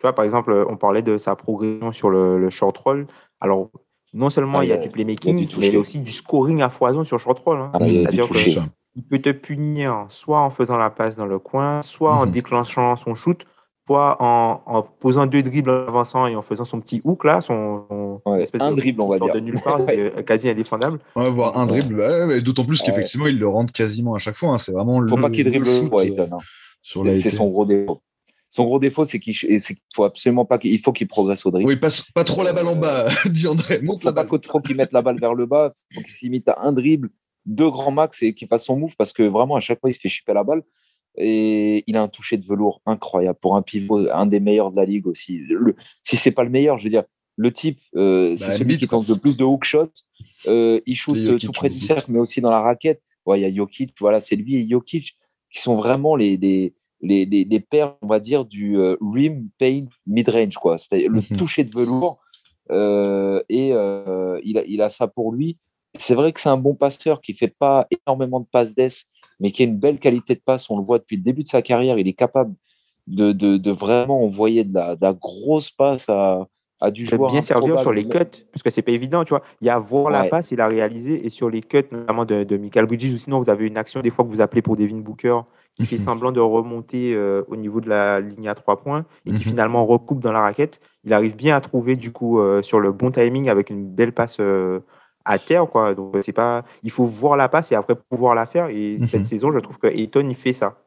vois, 0.00 0.14
par 0.14 0.24
exemple, 0.24 0.64
on 0.68 0.76
parlait 0.76 1.02
de 1.02 1.18
sa 1.18 1.34
progression 1.34 1.90
sur 1.90 2.08
le, 2.08 2.38
le 2.38 2.48
short 2.50 2.78
roll. 2.78 3.06
Alors, 3.40 3.70
non 4.12 4.30
seulement 4.30 4.58
ah, 4.58 4.64
il 4.64 4.70
y 4.70 4.72
a, 4.72 4.76
du 4.78 4.88
playmaking, 4.88 5.48
mais 5.58 5.68
il 5.68 5.74
y 5.74 5.76
a 5.76 5.80
aussi 5.80 6.00
du 6.00 6.10
scoring 6.10 6.62
à 6.62 6.70
foison 6.70 7.04
sur 7.04 7.20
short 7.20 7.38
roll. 7.40 7.60
Hein. 7.60 7.70
Ah, 7.74 7.78
C'est-à-dire 7.80 8.28
qu'il 8.28 9.02
peut 9.08 9.20
te 9.20 9.30
punir 9.30 10.06
soit 10.08 10.40
en 10.40 10.50
faisant 10.50 10.78
la 10.78 10.90
passe 10.90 11.16
dans 11.16 11.26
le 11.26 11.38
coin, 11.38 11.82
soit 11.82 12.14
en 12.14 12.26
mhm. 12.26 12.32
déclenchant 12.32 12.96
son 12.96 13.14
shoot, 13.14 13.44
soit 13.86 14.16
en, 14.20 14.82
posant 15.00 15.26
deux 15.26 15.42
dribbles 15.42 15.70
en 15.70 15.86
avançant 15.88 16.26
et 16.26 16.34
en 16.34 16.42
faisant 16.42 16.64
son 16.64 16.80
petit 16.80 17.00
hook 17.04 17.24
là, 17.24 17.40
son, 17.40 18.20
espèce 18.40 18.60
un 18.60 18.72
de, 18.72 18.76
dribble 18.76 19.00
on 19.00 19.08
va 19.08 19.18
dire, 19.18 19.34
de 19.34 19.40
nulle 19.40 19.60
part, 19.64 19.80
quasi 20.26 20.48
indéfendable. 20.48 20.98
Ouais, 21.14 21.30
voir 21.30 21.58
un 21.58 21.66
dribble, 21.66 22.42
d'autant 22.42 22.64
plus 22.64 22.82
qu'effectivement 22.82 23.26
il 23.26 23.38
le 23.38 23.48
rentre 23.48 23.72
quasiment 23.72 24.14
à 24.14 24.18
chaque 24.18 24.36
fois. 24.36 24.50
Hein. 24.50 24.58
C'est 24.58 24.72
vraiment 24.72 24.98
le. 24.98 25.08
Faut 25.08 25.16
pas 25.16 25.30
qu'il 25.30 25.44
dribble, 25.44 25.68
euh, 25.68 27.16
C'est 27.16 27.30
son 27.30 27.50
gros 27.50 27.64
défaut. 27.64 28.00
Son 28.56 28.64
gros 28.64 28.78
défaut, 28.78 29.04
c'est 29.04 29.20
qu'il 29.20 29.36
faut 29.94 30.04
absolument 30.04 30.46
pas 30.46 30.56
qu'il 30.56 30.80
faut 30.80 30.90
qu'il 30.90 31.06
progresse 31.08 31.44
au 31.44 31.50
dribble. 31.50 31.68
Oui, 31.68 31.76
passe 31.76 32.10
pas 32.12 32.24
trop 32.24 32.42
la 32.42 32.54
balle 32.54 32.68
en 32.68 32.74
bas, 32.74 33.10
dit 33.26 33.46
André. 33.46 33.80
Il 33.82 33.86
faut 33.86 33.98
pas 33.98 34.24
trop 34.24 34.60
qu'il 34.60 34.76
mette 34.76 34.94
la 34.94 35.02
balle 35.02 35.20
vers 35.20 35.34
le 35.34 35.44
bas. 35.44 35.74
Il 35.90 35.96
faut 35.96 36.02
qu'il 36.02 36.14
s'imite 36.14 36.48
à 36.48 36.62
un 36.62 36.72
dribble, 36.72 37.10
deux 37.44 37.68
grands 37.68 37.90
max 37.90 38.22
et 38.22 38.32
qu'il 38.32 38.48
fasse 38.48 38.64
son 38.64 38.78
move 38.78 38.94
parce 38.96 39.12
que 39.12 39.24
vraiment 39.24 39.56
à 39.56 39.60
chaque 39.60 39.78
fois 39.78 39.90
il 39.90 39.92
se 39.92 40.00
fait 40.00 40.08
chipper 40.08 40.32
la 40.32 40.42
balle. 40.42 40.62
Et 41.18 41.84
il 41.86 41.98
a 41.98 42.02
un 42.02 42.08
toucher 42.08 42.38
de 42.38 42.46
velours 42.46 42.80
incroyable 42.86 43.38
pour 43.42 43.56
un 43.56 43.62
pivot, 43.62 44.08
un 44.10 44.24
des 44.24 44.40
meilleurs 44.40 44.70
de 44.70 44.76
la 44.76 44.86
ligue 44.86 45.06
aussi. 45.06 45.36
Le, 45.36 45.76
si 46.02 46.16
c'est 46.16 46.30
pas 46.30 46.42
le 46.42 46.48
meilleur, 46.48 46.78
je 46.78 46.84
veux 46.84 46.90
dire, 46.90 47.04
le 47.36 47.52
type, 47.52 47.78
euh, 47.94 48.38
c'est 48.38 48.46
bah, 48.46 48.52
celui 48.54 48.78
qui 48.78 48.88
tente 48.88 49.06
de 49.06 49.12
plus 49.12 49.36
de 49.36 49.44
hook 49.44 49.64
shots. 49.64 49.92
Euh, 50.46 50.80
il 50.86 50.96
shoot 50.96 51.38
tout 51.38 51.52
près 51.52 51.68
du 51.68 51.80
cercle, 51.80 52.10
mais 52.10 52.18
aussi 52.18 52.40
dans 52.40 52.50
la 52.50 52.60
raquette. 52.60 53.02
Ouais, 53.26 53.38
il 53.38 53.42
y 53.42 53.44
a 53.44 53.54
Jokic, 53.54 53.92
voilà, 54.00 54.22
c'est 54.22 54.36
lui 54.36 54.56
et 54.56 54.66
Jokic 54.66 55.18
qui 55.50 55.60
sont 55.60 55.76
vraiment 55.76 56.16
les, 56.16 56.38
les, 56.38 56.74
les, 57.00 57.24
les, 57.26 57.60
pères, 57.60 57.94
on 58.02 58.06
va 58.06 58.20
dire, 58.20 58.44
du 58.44 58.78
euh, 58.78 58.96
rim 59.00 59.48
paint 59.58 59.84
mid-range, 60.06 60.56
quoi. 60.56 60.78
C'est 60.78 61.06
le 61.06 61.22
mhm. 61.30 61.36
toucher 61.36 61.64
de 61.64 61.78
velours. 61.78 62.18
Euh, 62.70 63.42
et 63.48 63.72
euh, 63.72 64.40
il, 64.44 64.58
a, 64.58 64.64
il 64.66 64.82
a 64.82 64.88
ça 64.88 65.06
pour 65.06 65.32
lui. 65.32 65.56
C'est 65.98 66.14
vrai 66.14 66.32
que 66.32 66.40
c'est 66.40 66.48
un 66.48 66.56
bon 66.56 66.74
passeur 66.74 67.20
qui 67.20 67.34
fait 67.34 67.54
pas 67.56 67.86
énormément 67.90 68.40
de 68.40 68.46
passes 68.50 68.74
d'ess, 68.74 69.04
mais 69.40 69.50
qui 69.50 69.62
a 69.62 69.66
une 69.66 69.78
belle 69.78 69.98
qualité 69.98 70.34
de 70.34 70.40
passe. 70.44 70.68
On 70.70 70.76
le 70.76 70.84
voit 70.84 70.98
depuis 70.98 71.16
le 71.16 71.22
début 71.22 71.42
de 71.42 71.48
sa 71.48 71.62
carrière. 71.62 71.98
Il 71.98 72.08
est 72.08 72.12
capable 72.12 72.54
de, 73.06 73.32
de, 73.32 73.70
vraiment 73.70 74.24
envoyer 74.24 74.64
de 74.64 74.74
la, 74.74 74.96
de 74.96 75.02
la 75.02 75.12
grosse 75.12 75.70
passe 75.70 76.08
à, 76.08 76.48
à 76.80 76.90
du 76.90 77.06
joueur. 77.06 77.30
bien 77.30 77.40
servir 77.40 77.78
sur 77.78 77.92
les 77.92 78.04
cuts, 78.04 78.18
parce 78.52 78.62
que 78.62 78.70
c'est 78.70 78.82
pas 78.82 78.92
évident, 78.92 79.24
tu 79.24 79.30
vois. 79.30 79.42
Il 79.60 79.66
y 79.66 79.70
a 79.70 79.78
voir 79.78 80.10
la 80.10 80.24
passe, 80.24 80.50
il 80.50 80.60
a 80.60 80.68
réalisé, 80.68 81.24
et 81.24 81.30
sur 81.30 81.48
les 81.48 81.62
cuts, 81.62 81.84
notamment 81.92 82.24
de, 82.24 82.44
de 82.44 82.56
Michael 82.56 82.86
Bridges, 82.86 83.12
ou 83.14 83.18
sinon 83.18 83.40
vous 83.40 83.50
avez 83.50 83.66
une 83.66 83.78
action 83.78 84.00
des 84.00 84.10
fois 84.10 84.24
que 84.24 84.30
vous 84.30 84.40
appelez 84.40 84.60
pour 84.60 84.76
Devin 84.76 84.98
Booker, 84.98 85.40
qui 85.76 85.84
fait 85.84 85.98
mhm. 85.98 86.02
semblant 86.02 86.32
de 86.32 86.40
remonter 86.40 87.14
euh, 87.14 87.42
au 87.48 87.56
niveau 87.56 87.80
de 87.80 87.88
la 87.88 88.20
ligne 88.20 88.48
à 88.48 88.54
trois 88.54 88.80
points 88.80 89.04
et 89.26 89.30
qui 89.30 89.44
mhm. 89.44 89.50
finalement 89.50 89.86
recoupe 89.86 90.20
dans 90.20 90.32
la 90.32 90.40
raquette. 90.40 90.80
Il 91.04 91.12
arrive 91.12 91.36
bien 91.36 91.54
à 91.54 91.60
trouver 91.60 91.96
du 91.96 92.12
coup 92.12 92.40
euh, 92.40 92.62
sur 92.62 92.80
le 92.80 92.92
bon 92.92 93.10
timing 93.10 93.48
avec 93.48 93.70
une 93.70 93.86
belle 93.86 94.12
passe 94.12 94.38
euh, 94.40 94.80
à 95.24 95.38
terre. 95.38 95.66
Quoi. 95.66 95.94
Donc 95.94 96.16
c'est 96.22 96.32
pas, 96.32 96.64
il 96.82 96.90
faut 96.90 97.04
voir 97.04 97.36
la 97.36 97.48
passe 97.48 97.72
et 97.72 97.74
après 97.74 97.94
pouvoir 97.94 98.34
la 98.34 98.46
faire. 98.46 98.68
Et 98.68 98.98
cette 99.06 99.20
mhm. 99.20 99.26
saison, 99.26 99.52
je 99.52 99.58
trouve 99.58 99.78
que 99.78 99.86
Ayton 99.86 100.26
il 100.28 100.34
fait 100.34 100.54
ça. 100.54 100.78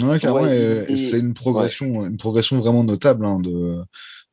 Ouais, 0.00 0.18
c'est 0.18 1.18
une 1.18 1.34
progression, 1.34 2.06
une 2.06 2.16
progression 2.16 2.58
vraiment 2.58 2.82
notable 2.82 3.26
hein, 3.26 3.38
de 3.38 3.84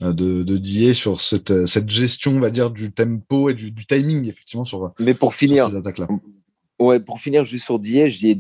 de, 0.02 0.44
de 0.44 0.94
sur 0.94 1.20
cette, 1.20 1.66
cette, 1.66 1.90
gestion, 1.90 2.38
on 2.38 2.40
va 2.40 2.52
dire, 2.52 2.72
du 2.72 2.94
tempo 2.94 3.50
et 3.50 3.54
du, 3.54 3.74
timing, 3.86 4.30
effectivement, 4.30 4.64
sur, 4.64 4.94
Mais 4.98 5.14
pour 5.14 5.34
finir, 5.34 5.70
ces 5.70 5.76
attaques-là. 5.76 6.08
Ouais, 6.80 7.02
pour 7.02 7.20
finir 7.20 7.44
juste 7.44 7.66
sur 7.66 7.78
Die, 7.78 8.10
je, 8.10 8.38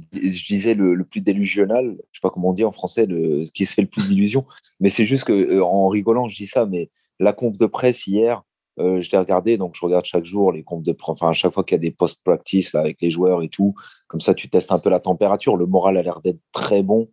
disais 0.47 0.73
le, 0.73 1.03
plus 1.03 1.19
délusionnal, 1.19 1.97
je 2.11 2.19
sais 2.19 2.21
pas 2.21 2.29
comment 2.29 2.49
on 2.49 2.53
dit 2.53 2.63
en 2.63 2.71
français, 2.71 3.05
le, 3.05 3.43
ce 3.43 3.51
qui 3.51 3.65
se 3.65 3.73
fait 3.73 3.81
le 3.81 3.89
plus 3.89 4.07
d'illusions, 4.07 4.45
mais 4.79 4.87
c'est 4.87 5.03
juste 5.05 5.25
que 5.25 5.33
euh, 5.33 5.63
en 5.63 5.89
rigolant, 5.89 6.29
je 6.29 6.37
dis 6.37 6.47
ça, 6.47 6.65
mais 6.65 6.89
la 7.19 7.33
conf 7.33 7.57
de 7.57 7.65
presse 7.65 8.07
hier, 8.07 8.41
euh, 8.79 9.01
je 9.01 9.11
l'ai 9.11 9.17
regardé, 9.17 9.57
donc 9.57 9.75
je 9.75 9.85
regarde 9.85 10.05
chaque 10.05 10.23
jour 10.23 10.53
les 10.53 10.63
confs 10.63 10.83
de 10.83 10.93
presse, 10.93 11.09
enfin 11.09 11.29
à 11.31 11.33
chaque 11.33 11.53
fois 11.53 11.65
qu'il 11.65 11.75
y 11.75 11.79
a 11.79 11.79
des 11.79 11.91
post-practice 11.91 12.73
avec 12.75 13.01
les 13.01 13.11
joueurs 13.11 13.43
et 13.43 13.49
tout, 13.49 13.75
comme 14.07 14.21
ça 14.21 14.33
tu 14.33 14.49
testes 14.49 14.71
un 14.71 14.79
peu 14.79 14.89
la 14.89 15.01
température, 15.01 15.57
le 15.57 15.65
moral 15.65 15.97
a 15.97 16.03
l'air 16.03 16.21
d'être 16.21 16.39
très 16.53 16.81
bon, 16.81 17.09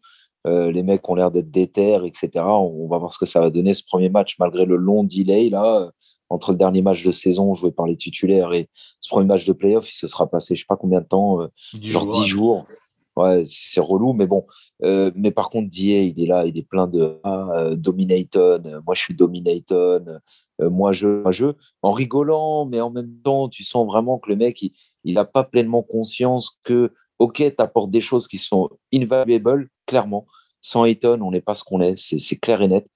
euh, 0.47 0.71
les 0.71 0.85
mecs 0.85 1.09
ont 1.09 1.17
l'air 1.17 1.33
d'être 1.33 1.51
déter, 1.51 1.99
etc. 2.05 2.31
On, 2.37 2.87
va 2.87 2.99
voir 2.99 3.13
ce 3.13 3.19
que 3.19 3.27
ça 3.27 3.41
va 3.41 3.51
donner 3.51 3.75
ce 3.75 3.83
premier 3.85 4.11
match 4.11 4.37
malgré 4.39 4.65
le 4.65 4.77
long 4.77 5.03
delay 5.03 5.49
là 5.51 5.91
entre 6.29 6.53
le 6.53 6.59
dernier 6.59 6.83
match 6.83 7.05
de 7.05 7.13
saison 7.13 7.55
joué 7.55 7.71
par 7.71 7.87
les 7.87 7.97
titulaires 7.97 8.53
et 8.53 8.69
ce 9.01 9.09
premier 9.09 9.27
match 9.27 9.45
de 9.47 9.53
playoff, 9.53 9.91
il 9.91 9.95
se 9.95 10.07
sera 10.07 10.27
passé 10.29 10.55
je 10.55 10.61
sais 10.61 10.67
pas 10.69 10.77
combien 10.77 11.01
de 11.01 11.07
temps, 11.07 11.43
euh, 11.43 11.49
genre 11.81 12.07
10 12.07 12.27
jours. 12.27 12.65
Ouais, 13.17 13.45
c'est 13.47 13.81
relou, 13.81 14.13
mais 14.13 14.27
bon. 14.27 14.45
Euh, 14.83 15.11
mais 15.15 15.31
par 15.31 15.49
contre, 15.49 15.71
Die, 15.71 16.13
il 16.15 16.23
est 16.23 16.27
là, 16.27 16.45
il 16.45 16.59
est 16.59 16.69
plein 16.69 16.87
de 16.87 17.19
ah, 17.25 17.49
euh, 17.57 17.75
Dominaton. 17.75 18.83
moi, 18.85 18.95
je 18.95 19.01
suis 19.01 19.15
Dominaton. 19.15 20.05
moi, 20.61 20.93
je, 20.93 21.23
moi, 21.23 21.33
je. 21.33 21.47
En 21.81 21.93
rigolant, 21.93 22.67
mais 22.67 22.83
en 22.83 22.91
même 22.91 23.17
temps, 23.25 23.49
tu 23.49 23.65
sens 23.65 23.87
vraiment 23.87 24.19
que 24.19 24.29
le 24.29 24.37
mec, 24.37 24.63
il 24.63 25.15
n'a 25.15 25.25
pas 25.25 25.45
pleinement 25.45 25.83
conscience 25.83 26.59
que, 26.63 26.93
OK, 27.19 27.37
tu 27.37 27.55
apportes 27.57 27.91
des 27.91 28.03
choses 28.03 28.29
qui 28.29 28.37
sont 28.37 28.69
invaluables, 28.93 29.71
clairement. 29.87 30.27
Sans 30.61 30.85
Ayton, 30.85 31.21
on 31.23 31.31
n'est 31.31 31.41
pas 31.41 31.55
ce 31.55 31.65
qu'on 31.65 31.81
est, 31.81 31.97
c'est 31.97 32.37
clair 32.37 32.61
et 32.61 32.69
net. 32.69 32.87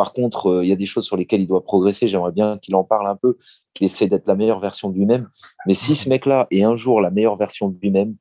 Par 0.00 0.14
contre, 0.14 0.46
euh, 0.46 0.64
il 0.64 0.68
y 0.70 0.72
a 0.72 0.76
des 0.76 0.86
choses 0.86 1.04
sur 1.04 1.18
lesquelles 1.18 1.42
il 1.42 1.46
doit 1.46 1.62
progresser. 1.62 2.08
J'aimerais 2.08 2.32
bien 2.32 2.56
qu'il 2.56 2.74
en 2.74 2.84
parle 2.84 3.06
un 3.06 3.16
peu, 3.16 3.36
qu'il 3.74 3.84
essaie 3.84 4.06
d'être 4.06 4.26
la 4.26 4.34
meilleure 4.34 4.58
version 4.58 4.88
de 4.88 4.94
lui-même. 4.94 5.28
Mais 5.66 5.74
si 5.74 5.94
ce 5.94 6.08
mec-là 6.08 6.46
est 6.50 6.62
un 6.62 6.74
jour 6.74 7.02
la 7.02 7.10
meilleure 7.10 7.36
version 7.36 7.68
de 7.68 7.78
lui-même, 7.82 8.16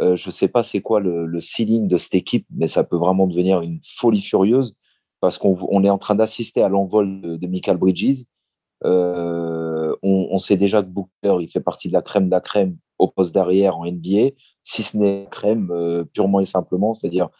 euh, 0.00 0.14
je 0.14 0.28
ne 0.28 0.32
sais 0.32 0.46
pas 0.46 0.62
c'est 0.62 0.82
quoi 0.82 1.00
le, 1.00 1.40
ceiling 1.40 1.88
de 1.88 1.98
cette 1.98 2.14
équipe, 2.14 2.46
mais 2.54 2.68
ça 2.68 2.84
peut 2.84 2.96
vraiment 2.96 3.26
devenir 3.26 3.60
une 3.60 3.80
folie 3.82 4.22
furieuse 4.22 4.76
parce 5.18 5.36
qu'on 5.36 5.82
est 5.82 5.90
en 5.90 5.98
train 5.98 6.14
d'assister 6.14 6.62
à 6.62 6.68
l'envol 6.68 7.20
de, 7.40 7.46
Michael 7.48 7.78
Bridges. 7.78 8.22
Euh, 8.84 9.96
on, 10.04 10.38
sait 10.38 10.56
déjà 10.56 10.80
que 10.80 10.88
Booker, 10.90 11.38
il 11.40 11.50
fait 11.50 11.58
partie 11.58 11.88
de 11.88 11.92
la 11.92 12.02
crème 12.02 12.26
de 12.26 12.30
la 12.30 12.40
crème 12.40 12.76
au 13.00 13.08
poste 13.08 13.34
d'arrière 13.34 13.76
en 13.78 13.84
NBA, 13.84 14.28
si 14.62 14.84
ce 14.84 14.96
n'est 14.96 15.26
crème 15.32 16.06
purement 16.12 16.38
et 16.38 16.44
simplement, 16.44 16.94
c'est-à-dire 16.94 17.30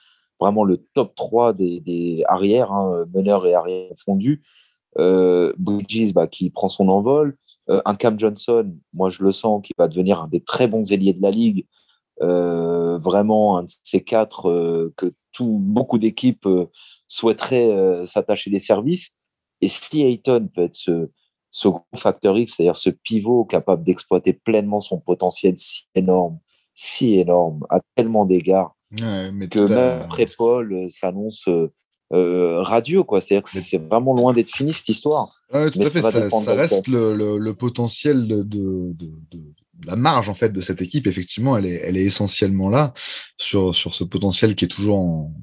vraiment 0.41 0.65
le 0.65 0.79
top 0.95 1.15
3 1.15 1.53
des, 1.55 2.25
arrières, 2.29 2.73
hein, 2.73 3.05
meneurs 3.15 3.47
et 3.47 3.55
arrière 3.55 3.93
fondus. 4.05 4.43
Euh, 4.99 5.53
Bridges 5.59 6.13
bah, 6.15 6.27
qui 6.27 6.51
prend 6.51 6.69
son 6.69 6.89
envol. 6.89 7.37
Euh, 7.69 7.83
un 7.85 7.95
Cam 7.95 8.19
Johnson, 8.19 8.77
moi 8.93 9.11
je 9.11 9.23
le 9.23 9.33
sens, 9.33 9.63
qui 9.63 9.73
va 9.77 9.89
devenir 9.89 10.21
un 10.23 10.29
des 10.29 10.41
très 10.41 10.69
bons 10.69 10.93
ailiers 10.93 11.15
de 11.15 11.23
la 11.23 11.31
ligue. 11.31 11.67
Euh, 12.23 12.97
vraiment 12.99 13.59
un 13.59 13.65
de 13.65 13.69
ces 13.69 14.03
quatre 14.03 14.49
euh, 14.49 14.95
que 14.97 15.13
tout, 15.33 15.59
beaucoup 15.61 15.99
d'équipes 15.99 16.49
souhaiteraient 17.09 18.07
s'attacher 18.07 18.51
des 18.51 18.59
services. 18.59 19.11
Et 19.61 19.69
si 19.69 20.03
Ayton 20.03 20.49
peut 20.55 20.63
être 20.63 20.75
ce, 20.77 21.11
ce 21.51 21.69
gros 21.69 21.85
facteur 21.97 22.39
X, 22.39 22.55
c'est-à-dire 22.57 22.77
ce 22.77 22.91
pivot 22.91 23.45
capable 23.45 23.83
d'exploiter 23.83 24.33
pleinement 24.33 24.81
son 24.81 24.99
potentiel 24.99 25.59
si 25.59 25.85
énorme, 25.95 26.39
si 26.75 27.15
énorme, 27.15 27.67
à 27.69 27.81
tellement 27.95 28.25
d'égards, 28.25 28.76
que 28.91 29.69
même 29.69 30.03
après 30.03 30.27
Paul 30.27 30.73
euh, 30.73 30.89
s'annonce 30.89 31.49
euh, 31.49 31.73
euh, 32.13 32.63
radieux, 32.63 33.03
quoi. 33.03 33.21
C'est-à-dire 33.21 33.43
que 33.43 33.51
c'est 33.51 33.79
vraiment 33.79 34.15
loin 34.15 34.33
d'être 34.33 34.51
fini 34.51 34.73
cette 34.73 34.89
histoire. 34.89 35.29
tout 35.51 35.57
à 35.57 35.91
fait. 35.91 36.03
Ça, 36.03 36.55
reste 36.55 36.87
le, 36.89 37.53
potentiel 37.53 38.27
de, 38.29 38.95
la 39.85 39.97
marge 39.97 40.29
en 40.29 40.35
fait 40.35 40.51
de 40.51 40.61
cette 40.61 40.81
équipe. 40.81 41.07
Effectivement, 41.07 41.57
elle 41.57 41.67
est, 41.67 41.81
elle 41.83 41.97
est 41.97 42.05
essentiellement 42.05 42.69
là 42.69 42.95
sur, 43.39 43.75
sur 43.75 43.95
ce 43.95 44.05
potentiel 44.05 44.55
qui 44.55 44.67
est 44.67 44.69
toujours 44.69 44.99
en, 44.99 45.35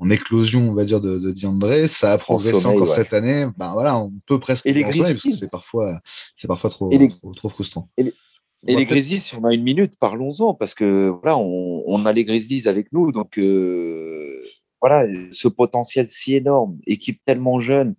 en 0.00 0.10
éclosion, 0.10 0.70
on 0.70 0.74
va 0.74 0.84
dire, 0.84 1.00
de, 1.00 1.18
de 1.18 1.30
Diandré. 1.30 1.86
Ça 1.86 2.12
a 2.12 2.18
progressé 2.18 2.66
encore 2.66 2.94
cette 2.94 3.12
année. 3.12 3.46
Ben 3.56 3.72
voilà, 3.72 3.98
on 3.98 4.12
peut 4.26 4.40
presque 4.40 4.66
et 4.66 4.72
les 4.72 4.82
parce 4.82 5.22
que 5.22 5.30
c'est 5.30 5.50
parfois, 5.50 6.00
c'est 6.34 6.48
parfois 6.48 6.70
trop, 6.70 6.90
trop, 7.36 7.48
frustrant. 7.50 7.88
Et 7.98 8.04
les 8.04 8.14
Grizzlies, 8.62 9.18
si 9.18 9.34
on 9.36 9.44
a 9.44 9.54
une 9.54 9.62
minute, 9.62 9.94
parlons-en, 9.98 10.54
parce 10.54 10.74
que 10.74 11.08
voilà, 11.08 11.38
on, 11.38 12.06
a 12.06 12.12
les 12.12 12.24
Grizzlies 12.24 12.68
avec 12.68 12.92
nous, 12.92 13.12
donc 13.12 13.38
euh, 13.38 14.42
voilà, 14.80 15.06
ce 15.32 15.48
potentiel 15.48 16.08
si 16.08 16.34
énorme, 16.34 16.78
équipe 16.86 17.20
tellement 17.24 17.60
jeune, 17.60 17.94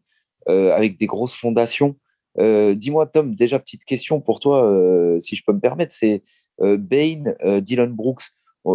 euh, 0.50 0.74
avec 0.76 0.98
des 0.98 1.08
grosses 1.08 1.36
fondations. 1.36 1.96
Euh, 2.40 2.76
dis-moi, 2.76 3.08
Tom, 3.08 3.36
déjà 3.36 3.60
petite 3.60 3.86
question 3.86 4.22
pour 4.22 4.40
toi, 4.40 4.72
si 5.20 5.36
je 5.36 5.44
peux 5.46 5.54
me 5.54 5.60
permettre, 5.60 5.94
c'est 5.94 6.22
Bain, 6.60 7.34
Dylan 7.62 7.92
Brooks, 7.92 8.24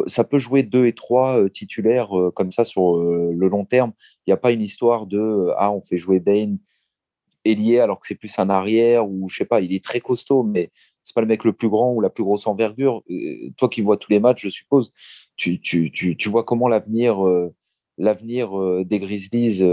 ça 0.09 0.25
peut 0.25 0.41
jouer 0.41 0.65
deux 0.65 0.87
et 0.87 0.93
trois 0.93 1.49
titulaires 1.51 2.11
comme 2.35 2.51
ça 2.51 2.65
sur 2.65 2.97
le 2.97 3.49
long 3.49 3.65
terme. 3.65 3.93
Il 4.27 4.31
n'y 4.31 4.35
a 4.35 4.39
pas 4.39 4.51
une 4.51 4.63
histoire 4.63 5.07
de 5.07 5.53
ah 5.57 5.71
on 5.71 5.81
fait 5.81 5.99
jouer 5.99 6.19
Bain 6.19 6.57
ailier 7.47 7.79
alors 7.81 8.01
que 8.01 8.07
c'est 8.07 8.15
plus 8.15 8.39
un 8.39 8.51
arrière 8.51 9.09
ou 9.09 9.29
je 9.29 9.37
sais 9.37 9.45
pas, 9.45 9.61
il 9.61 9.73
est 9.73 9.85
très 9.85 10.01
costaud, 10.01 10.43
mais 10.43 10.71
c'est 11.03 11.15
pas 11.15 11.21
le 11.21 11.27
mec 11.27 11.45
le 11.45 11.53
plus 11.53 11.69
grand 11.69 11.93
ou 11.93 12.01
la 12.01 12.11
plus 12.11 12.25
grosse 12.25 12.47
envergure. 12.47 13.03
Euh, 13.11 13.51
toi 13.57 13.69
qui 13.69 13.81
vois 13.81 13.97
tous 13.97 14.11
les 14.11 14.21
matchs, 14.21 14.43
je 14.43 14.49
suppose, 14.49 14.93
tu, 15.37 15.61
tu, 15.61 15.91
tu, 15.91 16.17
tu 16.17 16.29
vois 16.29 16.45
comment 16.45 16.69
l'avenir 16.69 17.25
euh, 17.27 17.55
l'avenir 17.99 18.61
euh, 18.61 18.85
des 18.85 18.99
Grizzlies 18.99 19.65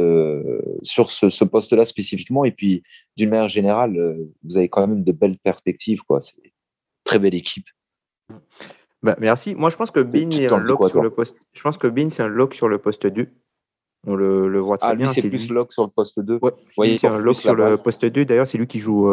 sur 0.82 1.11
ce, 1.11 1.30
ce 1.30 1.43
poste-là 1.43 1.86
spécifiquement. 1.86 2.45
Et 2.45 2.51
puis, 2.51 2.84
d'une 3.17 3.30
manière 3.30 3.49
générale, 3.49 4.17
vous 4.43 4.57
avez 4.57 4.69
quand 4.69 4.88
même 4.88 5.03
de 5.03 5.11
belles 5.11 5.38
perspectives. 5.39 6.03
Quoi. 6.03 6.21
C'est 6.21 6.38
une 6.43 6.51
très 7.03 7.19
belle 7.19 7.36
équipe. 7.36 7.67
Bah, 9.01 9.17
merci. 9.19 9.53
Moi, 9.55 9.69
je 9.69 9.76
pense 9.76 9.91
que 9.91 9.99
Bean 9.99 10.30
est 10.30 10.51
un 10.51 10.59
lock 10.59 10.89
sur 10.89 11.03
le 11.03 11.09
poste. 11.09 11.36
Je 11.51 11.61
pense 11.61 11.78
que 11.78 11.88
Bean, 11.88 12.09
c'est 12.09 12.24
un 12.24 12.28
lock 12.28 12.53
sur 12.55 12.69
le 12.69 12.78
poste 12.78 13.05
2. 13.05 13.28
On 14.06 14.16
le, 14.16 14.47
le 14.47 14.60
voit 14.60 14.78
très 14.78 14.89
ah, 14.89 14.95
bien. 14.95 15.08
C'est 15.08 15.28
plus 15.30 15.49
lock 15.49 15.72
sur 15.72 15.84
le 15.84 15.89
poste 15.89 16.20
2. 16.20 16.39
Ouais, 16.78 16.97
c'est 16.97 17.08
un 17.08 17.20
lock 17.20 17.36
sur 17.36 17.56
le 17.56 17.78
poste 17.78 18.06
2. 18.06 18.26
D'ailleurs, 18.26 18.47
c'est 18.47 18.58
lui 18.58 18.68
qui 18.68 18.80
joue 18.80 19.10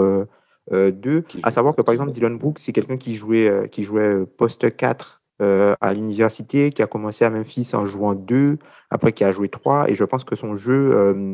euh, 0.72 0.92
deux, 0.92 1.24
à 1.42 1.50
savoir 1.50 1.74
que 1.74 1.82
par 1.82 1.92
exemple, 1.92 2.12
Dylan 2.12 2.38
Brooks, 2.38 2.58
c'est 2.60 2.72
quelqu'un 2.72 2.96
qui 2.96 3.16
jouait, 3.16 3.48
euh, 3.48 3.66
qui 3.66 3.82
jouait 3.82 4.02
euh, 4.02 4.26
poste 4.26 4.76
4 4.76 5.16
à 5.42 5.94
l'université, 5.94 6.70
qui 6.70 6.82
a 6.82 6.86
commencé 6.86 7.24
à 7.24 7.30
Memphis 7.30 7.70
en 7.72 7.86
jouant 7.86 8.14
2, 8.14 8.58
après 8.90 9.12
qui 9.14 9.24
a 9.24 9.32
joué 9.32 9.48
3, 9.48 9.88
et 9.88 9.94
je 9.94 10.04
pense 10.04 10.22
que 10.22 10.36
son 10.36 10.54
jeu, 10.54 11.32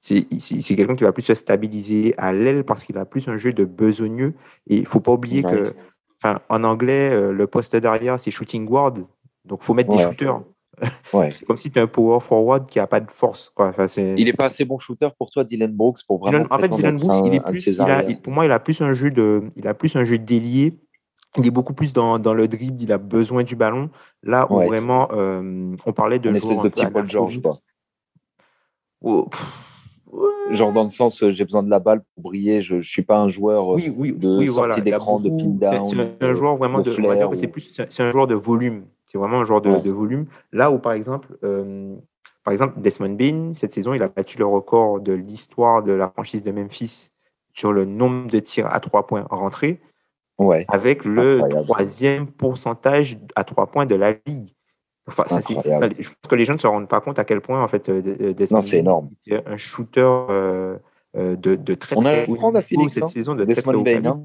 c'est 0.00 0.26
quelqu'un 0.74 0.96
qui 0.96 1.04
va 1.04 1.12
plus 1.12 1.22
se 1.22 1.34
stabiliser 1.34 2.16
à 2.18 2.32
l'aile 2.32 2.64
parce 2.64 2.82
qu'il 2.82 2.98
a 2.98 3.04
plus 3.04 3.28
un 3.28 3.36
jeu 3.36 3.52
de 3.52 3.64
besogneux. 3.64 4.34
Et 4.66 4.78
il 4.78 4.82
ne 4.82 4.88
faut 4.88 4.98
pas 4.98 5.12
oublier 5.12 5.44
que, 5.44 5.72
en 6.24 6.64
anglais, 6.64 7.30
le 7.30 7.46
poste 7.46 7.76
derrière, 7.76 8.18
c'est 8.18 8.32
shooting 8.32 8.64
guard, 8.64 8.90
donc 9.44 9.60
il 9.62 9.64
faut 9.64 9.74
mettre 9.74 9.96
des 9.96 10.02
shooters. 10.02 10.42
C'est 11.32 11.44
comme 11.44 11.56
si 11.56 11.70
tu 11.70 11.78
es 11.78 11.82
un 11.82 11.86
power 11.86 12.20
forward 12.20 12.66
qui 12.66 12.78
n'a 12.78 12.86
pas 12.86 13.00
de 13.00 13.10
force. 13.10 13.50
Quoi. 13.54 13.68
Enfin, 13.68 13.86
il 14.16 14.24
n'est 14.24 14.32
pas 14.32 14.46
assez 14.46 14.64
bon 14.64 14.78
shooter 14.78 15.08
pour 15.18 15.30
toi, 15.30 15.44
Dylan 15.44 15.72
Brooks, 15.72 16.00
pour 16.06 16.18
vraiment. 16.18 16.46
en 16.50 16.58
fait, 16.58 16.68
Dylan 16.68 16.96
Brooks, 16.96 17.26
il 17.26 17.34
est 17.34 17.40
plus, 17.40 17.66
il 17.66 18.20
pour 18.20 18.32
moi, 18.32 18.44
il 18.44 18.52
a 18.52 18.58
plus 18.58 18.80
un 18.80 18.94
jeu 18.94 19.10
de, 19.10 19.42
il 19.56 19.66
a 19.68 19.74
plus 19.74 19.94
un 19.96 20.04
jeu 20.04 20.18
délié. 20.18 20.78
Il 21.36 21.46
est 21.46 21.50
beaucoup 21.50 21.74
plus 21.74 21.92
dans, 21.92 22.20
dans 22.20 22.32
le 22.32 22.46
dribble. 22.46 22.80
Il 22.80 22.92
a 22.92 22.98
besoin 22.98 23.42
du 23.42 23.56
ballon. 23.56 23.90
Là 24.22 24.46
où 24.52 24.56
vraiment, 24.60 25.08
euh, 25.12 25.74
on 25.84 25.92
parlait 25.92 26.20
de. 26.20 26.30
Une 26.30 26.36
espèce 26.36 26.62
de 26.62 26.68
petit 26.68 26.86
Paul 26.86 27.08
George, 27.08 27.42
quoi. 27.42 27.58
Oh, 29.00 29.28
Genre 30.50 30.72
dans 30.72 30.84
le 30.84 30.90
sens, 30.90 31.22
euh, 31.22 31.32
j'ai 31.32 31.44
besoin 31.44 31.62
de 31.62 31.70
la 31.70 31.80
balle 31.80 32.02
pour 32.14 32.30
briller. 32.30 32.60
Je 32.60 32.76
ne 32.76 32.82
suis 32.82 33.02
pas 33.02 33.18
un 33.18 33.28
joueur 33.28 33.68
oui, 33.68 33.92
oui, 33.96 34.12
de 34.12 34.36
oui, 34.36 34.48
sortie 34.48 34.82
d'écran, 34.82 35.18
de 35.18 35.28
pin 35.28 35.46
down. 35.46 35.84
C'est 35.84 36.24
un 36.24 36.34
joueur 36.34 36.56
vraiment 36.56 36.80
de. 36.80 36.90
c'est 37.34 37.48
plus, 37.48 37.72
c'est 37.90 38.02
un 38.02 38.12
joueur 38.12 38.26
de 38.26 38.34
volume. 38.34 38.84
C'est 39.14 39.18
vraiment 39.20 39.38
un 39.38 39.44
genre 39.44 39.60
de, 39.60 39.90
volume. 39.92 40.26
Là 40.50 40.72
où, 40.72 40.80
par 40.80 40.92
exemple, 40.92 41.38
euh, 41.44 41.94
par 42.42 42.50
exemple, 42.50 42.80
Desmond 42.80 43.14
Bain, 43.14 43.52
cette 43.54 43.72
saison, 43.72 43.94
il 43.94 44.02
a 44.02 44.08
battu 44.08 44.38
le 44.38 44.44
record 44.44 44.98
de 44.98 45.12
l'histoire 45.12 45.84
de 45.84 45.92
la 45.92 46.08
franchise 46.10 46.42
de 46.42 46.50
Memphis 46.50 47.10
sur 47.52 47.72
le 47.72 47.84
nombre 47.84 48.28
de 48.28 48.40
tirs 48.40 48.66
à 48.74 48.80
trois 48.80 49.06
points 49.06 49.24
rentrés. 49.30 49.80
Ouais. 50.36 50.64
Avec 50.66 51.04
le 51.04 51.42
troisième 51.62 52.26
pourcentage 52.26 53.16
à 53.36 53.44
trois 53.44 53.68
points 53.68 53.86
de 53.86 53.94
la 53.94 54.14
ligue. 54.26 54.52
Enfin, 55.06 55.22
ça, 55.28 55.38
je 55.38 55.54
pense 55.54 56.28
que 56.28 56.34
les 56.34 56.44
gens 56.44 56.54
ne 56.54 56.58
se 56.58 56.66
rendent 56.66 56.88
pas 56.88 57.00
compte 57.00 57.20
à 57.20 57.24
quel 57.24 57.40
point, 57.40 57.62
en 57.62 57.68
fait, 57.68 57.88
non, 58.50 58.62
c'est 58.62 58.78
énorme. 58.78 59.10
Un 59.30 59.56
shooter 59.56 60.10
de, 61.14 61.36
de, 61.36 61.74
très, 61.74 61.94
On 61.96 62.04
a 62.04 62.58
un 62.58 62.62
Phoenix, 62.62 62.94
cette 62.94 63.04
hein. 63.04 63.06
saison 63.06 63.36
de 63.36 63.44
Desmond 63.44 63.80
Bain. 63.80 64.04
Hein. 64.06 64.22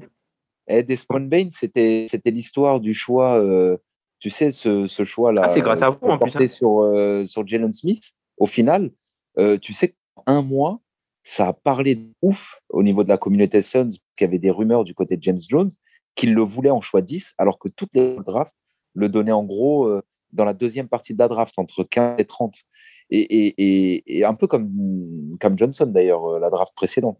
Et 0.66 0.82
Desmond 0.82 1.28
Bain, 1.28 1.46
c'était 1.50 2.08
l'histoire 2.24 2.80
du 2.80 2.92
choix 2.92 3.40
tu 4.20 4.28
sais, 4.28 4.50
ce, 4.50 4.86
ce 4.86 5.04
choix-là. 5.04 5.42
Ah, 5.46 5.50
c'est 5.50 5.62
grâce 5.62 5.82
à 5.82 5.90
vous, 5.90 6.06
en 6.06 6.18
plus. 6.18 6.36
Hein. 6.36 6.48
Sur, 6.48 6.82
euh, 6.82 7.24
sur 7.24 7.46
Jalen 7.46 7.72
Smith, 7.72 8.12
au 8.36 8.46
final, 8.46 8.90
euh, 9.38 9.58
tu 9.58 9.72
sais 9.72 9.96
qu'un 10.26 10.42
mois, 10.42 10.80
ça 11.24 11.48
a 11.48 11.52
parlé 11.54 11.94
de 11.96 12.06
ouf 12.20 12.60
au 12.68 12.82
niveau 12.82 13.02
de 13.02 13.08
la 13.08 13.16
communauté 13.16 13.62
Suns, 13.62 13.90
qu'il 14.16 14.26
y 14.26 14.28
avait 14.28 14.38
des 14.38 14.50
rumeurs 14.50 14.84
du 14.84 14.94
côté 14.94 15.16
de 15.16 15.22
James 15.22 15.40
Jones, 15.48 15.70
qu'il 16.14 16.34
le 16.34 16.42
voulait 16.42 16.70
en 16.70 16.82
choix 16.82 17.00
10, 17.00 17.34
alors 17.38 17.58
que 17.58 17.68
toutes 17.68 17.94
les 17.94 18.16
drafts 18.16 18.54
le 18.94 19.08
donnaient 19.08 19.32
en 19.32 19.44
gros 19.44 19.86
euh, 19.86 20.02
dans 20.32 20.44
la 20.44 20.52
deuxième 20.52 20.88
partie 20.88 21.14
de 21.14 21.18
la 21.18 21.28
draft, 21.28 21.58
entre 21.58 21.82
15 21.82 22.16
et 22.18 22.24
30. 22.24 22.54
Et, 23.12 23.20
et, 23.20 24.18
et, 24.18 24.24
un 24.24 24.34
peu 24.34 24.46
comme 24.46 25.36
Cam 25.40 25.58
Johnson, 25.58 25.86
d'ailleurs, 25.86 26.38
la 26.38 26.48
draft 26.48 26.72
précédente. 26.76 27.18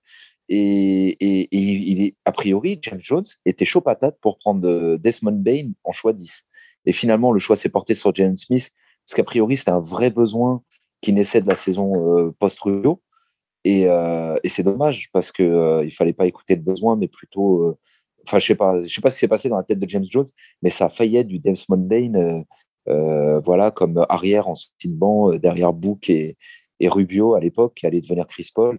Et, 0.48 1.16
il 1.50 2.02
est, 2.02 2.14
a 2.24 2.32
priori, 2.32 2.78
James 2.82 3.00
Jones 3.00 3.24
était 3.44 3.64
chaud 3.64 3.80
patate 3.80 4.18
pour 4.20 4.38
prendre 4.38 4.96
Desmond 4.98 5.32
Bain 5.42 5.72
en 5.82 5.92
choix 5.92 6.12
10. 6.12 6.44
Et 6.86 6.92
finalement, 6.92 7.32
le 7.32 7.38
choix 7.38 7.56
s'est 7.56 7.68
porté 7.68 7.94
sur 7.94 8.14
Jalen 8.14 8.36
Smith, 8.36 8.70
parce 9.04 9.16
qu'a 9.16 9.24
priori, 9.24 9.56
c'était 9.56 9.70
un 9.70 9.80
vrai 9.80 10.10
besoin 10.10 10.62
qui 11.00 11.12
naissait 11.12 11.40
de 11.40 11.48
la 11.48 11.56
saison 11.56 12.18
euh, 12.18 12.34
post-Rubio. 12.38 13.02
Et, 13.64 13.88
euh, 13.88 14.36
et 14.42 14.48
c'est 14.48 14.62
dommage, 14.62 15.10
parce 15.12 15.32
qu'il 15.32 15.44
euh, 15.44 15.84
ne 15.84 15.90
fallait 15.90 16.12
pas 16.12 16.26
écouter 16.26 16.54
le 16.54 16.62
besoin, 16.62 16.96
mais 16.96 17.08
plutôt. 17.08 17.76
Enfin, 18.26 18.38
je 18.38 18.46
sais, 18.46 18.54
sais 18.54 19.00
pas 19.00 19.10
ce 19.10 19.16
qui 19.16 19.20
s'est 19.20 19.28
passé 19.28 19.48
dans 19.48 19.56
la 19.56 19.64
tête 19.64 19.78
de 19.78 19.88
James 19.88 20.04
Jones, 20.08 20.26
mais 20.62 20.70
ça 20.70 20.90
être 20.98 21.26
du 21.26 21.38
Desmond 21.38 21.76
Bain, 21.78 22.44
voilà, 22.86 23.70
comme 23.70 24.04
arrière 24.08 24.48
en 24.48 24.54
de 24.54 24.94
banc, 24.94 25.30
derrière 25.38 25.72
Book 25.72 26.10
et, 26.10 26.36
Rubio 26.82 27.34
à 27.34 27.40
l'époque, 27.40 27.74
qui 27.74 27.86
allait 27.86 28.00
devenir 28.00 28.26
Chris 28.26 28.50
Paul. 28.54 28.78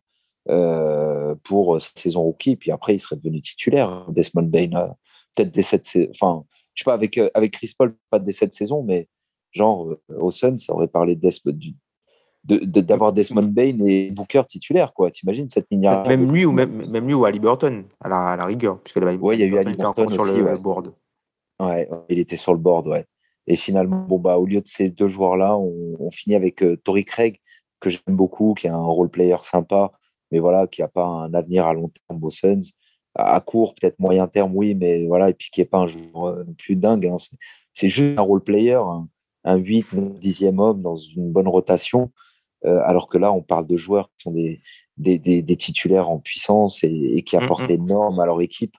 pour 1.43 1.81
sa 1.81 1.89
saison 1.95 2.23
rookie, 2.23 2.55
puis 2.55 2.71
après 2.71 2.95
il 2.95 2.99
serait 2.99 3.15
devenu 3.15 3.41
titulaire. 3.41 4.05
Desmond 4.09 4.43
Bain, 4.43 4.95
peut-être 5.35 5.51
des 5.51 5.61
sept, 5.61 5.97
enfin 6.11 6.45
je 6.74 6.84
sais 6.84 6.86
pas, 6.86 6.93
avec, 6.93 7.17
euh, 7.17 7.30
avec 7.34 7.53
Chris 7.53 7.74
Paul, 7.78 7.95
pas 8.09 8.19
dès 8.19 8.32
cette 8.32 8.53
saison, 8.53 8.84
mais 8.84 9.07
genre 9.51 9.89
euh, 9.89 10.19
au 10.19 10.32
Sun, 10.32 10.57
ça 10.57 10.74
aurait 10.74 10.88
parlé 10.88 11.19
d'avoir 12.45 13.13
Desmond 13.13 13.43
Bain 13.43 13.78
et 13.86 14.11
Booker 14.11 14.43
titulaire, 14.47 14.93
quoi. 14.93 15.11
T'imagines 15.11 15.49
cette 15.49 15.67
ligne 15.69 15.89
Même 16.07 16.32
lui 16.32 16.45
ou 16.45 16.51
même, 16.51 16.89
même 16.89 17.05
lui 17.05 17.13
ou 17.13 17.26
Ali 17.26 17.39
Burton, 17.39 17.84
à 17.99 18.09
la, 18.09 18.19
à 18.30 18.36
la 18.36 18.45
rigueur, 18.45 18.80
puisque 18.80 18.97
ouais, 18.97 19.36
il 19.36 19.41
y 19.41 19.43
a 19.43 19.47
eu 19.47 19.57
Ali 19.57 19.74
Burton 19.74 20.09
sur 20.09 20.26
le 20.26 20.57
board. 20.57 20.93
Ouais, 21.59 21.88
il 22.09 22.17
était 22.17 22.38
sur 22.38 22.53
le 22.53 22.59
board, 22.59 22.88
ouais. 22.88 23.05
Et 23.47 23.55
finalement, 23.55 24.05
bon 24.07 24.19
bah 24.19 24.38
au 24.38 24.45
lieu 24.45 24.61
de 24.61 24.67
ces 24.67 24.89
deux 24.89 25.07
joueurs-là, 25.07 25.57
on, 25.57 26.11
finit 26.11 26.36
avec 26.36 26.63
euh, 26.63 26.78
Tory 26.78 27.05
Craig 27.05 27.39
que 27.80 27.89
j'aime 27.89 28.15
beaucoup, 28.15 28.53
qui 28.53 28.67
est 28.67 28.72
un 28.72 28.78
role 28.78 29.09
player 29.09 29.38
sympa, 29.41 29.91
mais 30.32 30.39
voilà, 30.39 30.67
qui 30.67 30.82
n'a 30.82 30.88
pas 30.88 31.05
un 31.05 31.34
avenir 31.34 31.65
à 31.65 31.74
long 31.74 31.89
terme 31.89 32.24
aux 32.24 32.30
Suns 32.30 32.72
à 33.16 33.39
court, 33.41 33.76
peut-être 33.76 33.99
moyen 33.99 34.28
terme, 34.28 34.55
oui, 34.55 34.74
mais 34.74 35.05
voilà, 35.05 35.30
et 35.30 35.34
puis 35.34 35.49
qui 35.51 35.62
n'est 35.62 35.66
pas 35.66 35.80
un 35.80 35.88
joueur 35.88 36.26
euh, 36.26 36.43
plus 36.57 36.76
dingue. 36.76 37.07
Hein. 37.07 37.16
C'est 37.74 37.89
juste 37.89 38.18
un 38.18 38.22
role 38.22 38.43
player, 38.43 38.80
un, 39.43 39.57
8, 39.57 39.93
9, 39.93 40.20
10e 40.20 40.59
homme 40.59 40.82
dans 40.82 40.95
une 40.95 41.32
bonne 41.32 41.47
rotation. 41.47 42.12
Euh, 42.66 42.80
alors 42.86 43.09
que 43.09 43.18
là, 43.18 43.34
on 43.34 43.41
parle 43.41 43.66
de 43.66 43.76
joueurs 43.76 44.09
qui 44.09 44.24
sont 44.24 44.32
des, 44.32 44.62
des, 44.97 45.18
des, 45.18 45.55
titulaires 45.55 46.09
en 46.09 46.20
puissance 46.20 46.84
et, 46.84 47.24
qui 47.26 47.36
mmh, 47.36 47.39
apportent 47.39 47.70
mmh. 47.70 47.72
énormément 47.72 48.22
à 48.22 48.26
leur 48.28 48.41
équipe 48.41 48.76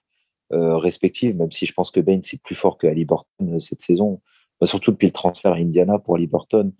euh, 0.53 0.77
respective, 0.77 1.35
même 1.35 1.51
si 1.51 1.65
je 1.65 1.73
pense 1.73 1.91
que 1.91 1.99
Bain, 1.99 2.19
c'est 2.21 2.41
plus 2.41 2.55
fort 2.55 2.77
que 2.77 2.87
Ali 2.87 3.05
Burton 3.05 3.59
cette 3.59 3.81
saison, 3.81 4.21
bah, 4.61 4.67
surtout 4.67 4.91
depuis 4.91 5.07
le 5.07 5.11
transfert 5.11 5.53
à 5.53 5.55
Indiana 5.55 5.99
pour 5.99 6.15
Ali 6.15 6.27
Burton. 6.27 6.71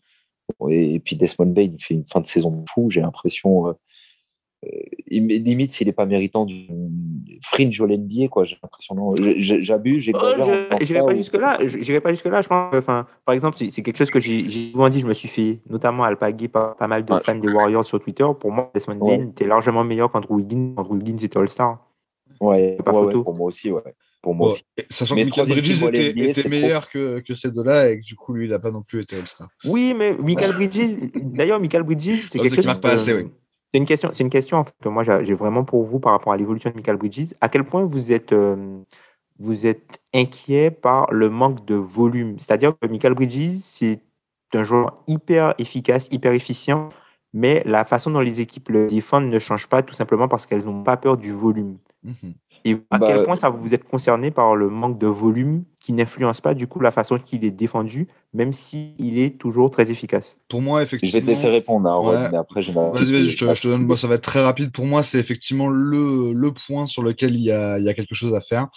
Et, 0.70 1.00
puis 1.00 1.16
Desmond 1.16 1.48
Bain, 1.48 1.72
il 1.74 1.84
fait 1.84 1.94
une 1.94 2.04
fin 2.04 2.22
de 2.22 2.26
saison 2.26 2.64
fou, 2.70 2.90
j'ai 2.90 3.02
l'impression. 3.02 3.68
Euh, 3.68 3.74
limite 5.10 5.72
s'il 5.72 5.88
n'est 5.88 5.94
pas 5.94 6.06
méritant 6.06 6.46
du 6.46 6.68
fringe 7.42 7.80
au 7.82 7.88
NBA, 7.88 8.28
quoi. 8.30 8.44
J'ai 8.44 8.58
l'impression, 8.62 8.96
j'abuse, 9.38 10.02
j'ai 10.02 10.14
Je 10.14 10.94
n'irai 10.94 11.06
pas 11.06 11.16
jusque 11.16 11.36
là. 11.36 11.58
J'irai 11.62 12.02
pas 12.02 12.12
jusque 12.12 12.26
là. 12.26 12.42
Je 12.42 12.48
pense, 12.48 12.74
enfin, 12.74 13.06
par 13.26 13.36
exemple, 13.36 13.58
c'est 13.58 13.82
quelque 13.82 13.98
chose 13.98 14.12
que 14.12 14.20
j'ai 14.20 14.50
souvent 14.72 14.90
dit. 14.90 15.00
Je 15.00 15.08
me 15.08 15.14
suis 15.14 15.28
fait 15.28 15.60
notamment 15.70 16.04
alpaguer 16.04 16.48
par 16.48 16.76
pas 16.76 16.88
mal 16.88 17.06
de 17.06 17.14
fans 17.20 17.36
des 17.36 17.52
Warriors 17.52 17.86
sur 17.86 18.00
Twitter. 18.00 18.26
Pour 18.40 18.52
moi, 18.52 18.72
Desmond 18.74 18.96
Bain 18.96 19.30
était 19.30 19.48
largement 19.48 19.84
meilleur 19.84 20.12
qu'Andrew 20.12 20.36
Wiggins. 20.36 20.74
Andrew 20.78 20.96
Wiggins 20.96 21.18
était 21.24 21.38
All-Star. 21.38 21.80
Ouais, 22.40 22.78
pas 22.84 22.92
photo. 22.92 23.24
pour 23.24 23.36
moi 23.36 23.48
aussi, 23.48 23.72
ouais. 23.72 23.82
Pour 24.22 24.36
moi 24.36 24.48
aussi. 24.48 24.64
Sachant 24.90 25.16
que 25.16 25.24
Michael 25.24 25.48
Bridges 25.48 25.84
était, 25.84 26.50
meilleur 26.50 26.90
que, 26.90 27.20
que, 27.20 27.34
ces 27.34 27.52
deux-là 27.52 27.90
et 27.90 28.00
que 28.00 28.06
du 28.06 28.16
coup, 28.16 28.34
lui, 28.34 28.46
il 28.46 28.52
n'a 28.52 28.60
pas 28.60 28.72
non 28.72 28.82
plus 28.82 29.02
été 29.02 29.18
All-Star. 29.18 29.50
Oui, 29.66 29.94
mais 29.98 30.14
Michael 30.14 30.54
Bridges, 30.54 31.12
d'ailleurs, 31.16 31.60
Michael 31.60 31.84
Bridges, 31.84 32.26
c'est 32.28 32.40
quelque 32.40 32.56
chose. 32.56 32.64
Qui 32.64 32.68
marque 32.68 32.82
pas 32.82 32.94
assez, 32.94 33.14
oui. 33.14 33.26
C'est 33.74 33.80
une 33.80 33.86
question, 33.86 34.12
c'est 34.14 34.24
une 34.24 34.30
question 34.30 34.64
que 34.82 34.90
moi 34.90 35.04
j'ai 35.04 35.34
vraiment 35.34 35.64
pour 35.64 35.84
vous 35.84 36.00
par 36.00 36.12
rapport 36.12 36.32
à 36.32 36.38
l'évolution 36.38 36.70
de 36.70 36.76
Michael 36.76 36.98
Bridges. 36.98 37.34
À 37.42 37.50
quel 37.50 37.64
point 37.64 37.84
vous 37.84 38.12
êtes, 38.12 38.32
euh, 38.32 38.84
vous 39.40 39.66
êtes 39.66 40.00
inquiet 40.14 40.70
par 40.70 41.12
le 41.12 41.32
manque 41.32 41.66
de 41.66 41.74
volume? 41.74 42.38
C'est-à-dire 42.38 42.78
que 42.80 42.88
Michael 42.88 43.16
Bridges, 43.16 43.58
c'est 43.64 44.00
un 44.54 44.64
joueur 44.64 45.02
hyper 45.08 45.56
efficace, 45.58 46.08
hyper 46.12 46.34
efficient, 46.34 46.90
mais 47.34 47.64
la 47.66 47.84
façon 47.84 48.12
dont 48.12 48.20
les 48.20 48.42
équipes 48.42 48.70
le 48.70 48.86
défendent 48.86 49.30
ne 49.32 49.40
change 49.40 49.66
pas 49.68 49.82
tout 49.82 49.96
simplement 49.96 50.28
parce 50.28 50.46
qu'elles 50.46 50.66
n'ont 50.66 50.84
pas 50.84 50.98
peur 50.98 51.18
du 51.18 51.32
volume. 51.32 51.80
Mhm. 52.04 52.36
Et 52.66 52.78
à 52.92 53.00
quel 53.00 53.18
bah, 53.18 53.24
point 53.24 53.36
ça 53.36 53.50
vous 53.50 53.74
êtes 53.74 53.84
concerné 53.84 54.32
par 54.32 54.56
le 54.56 54.70
manque 54.70 54.98
de 54.98 55.08
volume 55.08 55.66
qui 55.82 55.92
n'influence 55.92 56.40
pas 56.40 56.54
du 56.54 56.68
coup 56.68 56.80
la 56.80 56.92
façon 56.92 57.18
qu'il 57.18 57.44
est 57.44 57.52
défendu, 57.52 58.08
même 58.34 58.54
s'il 58.54 59.20
est 59.20 59.38
toujours 59.38 59.70
très 59.70 59.92
efficace? 59.92 60.38
Pour 60.48 60.62
moi, 60.62 60.82
effectivement. 60.82 61.12
Je 61.12 61.18
vais 61.18 61.22
te 61.22 61.28
laisser 61.28 61.50
répondre, 61.50 61.90
hein, 61.90 62.30
mais 62.32 62.38
après 62.38 62.62
je 62.62 62.72
Vas-y, 62.72 63.12
vas-y, 63.12 63.30
je, 63.32 63.38
te, 63.38 63.68
donne. 63.68 63.98
ça 63.98 64.08
va 64.08 64.16
être 64.16 64.24
très 64.24 64.42
rapide. 64.42 64.72
Pour 64.72 64.86
moi, 64.86 65.04
c'est 65.04 65.20
effectivement 65.20 65.68
le, 65.68 66.32
le, 66.32 66.54
point 66.54 66.88
sur 66.88 67.04
lequel 67.04 67.36
il 67.36 67.42
y 67.42 67.52
a, 67.52 67.78
il 67.80 67.84
y 67.84 67.90
a 67.90 67.94
quelque 67.94 68.16
chose 68.16 68.34
à 68.34 68.40
faire. 68.40 68.70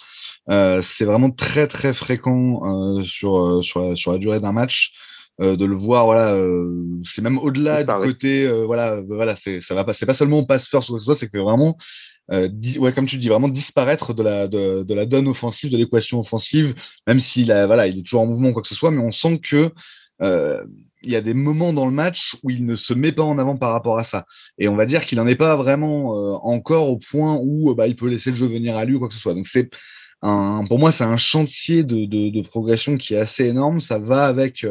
Euh, 0.49 0.81
c'est 0.81 1.05
vraiment 1.05 1.31
très 1.31 1.67
très 1.67 1.93
fréquent 1.93 2.61
euh, 2.63 3.03
sur, 3.03 3.37
euh, 3.37 3.61
sur, 3.61 3.81
la, 3.81 3.95
sur 3.95 4.11
la 4.11 4.17
durée 4.17 4.41
d'un 4.41 4.51
match. 4.51 4.93
De 5.39 5.65
le 5.65 5.75
voir 5.75 6.05
voilà 6.05 6.35
c'est 7.05 7.21
même 7.21 7.37
au-delà 7.37 7.83
du 7.83 7.93
côté 7.93 8.49
voilà 8.65 8.99
voilà 9.07 9.35
c'est 9.35 9.61
ça 9.61 9.75
va 9.75 9.83
pas 9.83 9.93
c'est 9.93 10.07
pas 10.07 10.15
seulement 10.15 10.39
on 10.39 10.45
passe 10.45 10.67
first 10.67 10.89
ou 10.89 10.99
c'est 10.99 11.29
que 11.29 11.37
vraiment 11.37 11.77
euh, 12.31 12.49
ouais, 12.79 12.91
comme 12.93 13.05
tu 13.05 13.17
dis, 13.17 13.29
vraiment 13.29 13.47
disparaître 13.47 14.13
de 14.13 14.21
la, 14.21 14.47
de, 14.47 14.83
de 14.83 14.93
la 14.93 15.05
donne 15.05 15.27
offensive, 15.27 15.71
de 15.71 15.77
l'équation 15.77 16.19
offensive, 16.19 16.75
même 17.05 17.19
s'il 17.19 17.45
voilà, 17.47 17.87
il 17.87 17.99
est 17.99 18.03
toujours 18.03 18.21
en 18.21 18.25
mouvement, 18.25 18.51
quoi 18.51 18.61
que 18.61 18.67
ce 18.67 18.75
soit, 18.75 18.91
mais 18.91 19.01
on 19.01 19.11
sent 19.11 19.39
que 19.39 19.71
euh, 20.21 20.63
il 21.03 21.11
y 21.11 21.15
a 21.15 21.21
des 21.21 21.33
moments 21.33 21.73
dans 21.73 21.85
le 21.85 21.91
match 21.91 22.35
où 22.43 22.49
il 22.49 22.65
ne 22.65 22.75
se 22.75 22.93
met 22.93 23.11
pas 23.11 23.23
en 23.23 23.37
avant 23.37 23.55
par 23.55 23.71
rapport 23.71 23.97
à 23.97 24.03
ça. 24.03 24.25
Et 24.57 24.67
on 24.67 24.75
va 24.75 24.85
dire 24.85 25.05
qu'il 25.05 25.17
n'en 25.19 25.27
est 25.27 25.35
pas 25.35 25.55
vraiment 25.55 26.17
euh, 26.17 26.37
encore 26.41 26.89
au 26.89 26.97
point 26.97 27.37
où 27.41 27.73
bah, 27.75 27.87
il 27.87 27.95
peut 27.95 28.09
laisser 28.09 28.31
le 28.31 28.35
jeu 28.35 28.47
venir 28.47 28.75
à 28.75 28.83
lui 28.83 28.95
ou 28.95 28.99
quoi 28.99 29.07
que 29.07 29.13
ce 29.13 29.19
soit. 29.19 29.35
Donc 29.35 29.47
c'est 29.47 29.69
un, 30.21 30.65
pour 30.67 30.79
moi, 30.79 30.91
c'est 30.91 31.03
un 31.03 31.17
chantier 31.17 31.83
de, 31.83 32.05
de, 32.05 32.29
de, 32.29 32.41
progression 32.41 32.97
qui 32.97 33.13
est 33.13 33.19
assez 33.19 33.45
énorme. 33.45 33.79
Ça 33.79 33.99
va 33.99 34.25
avec 34.25 34.65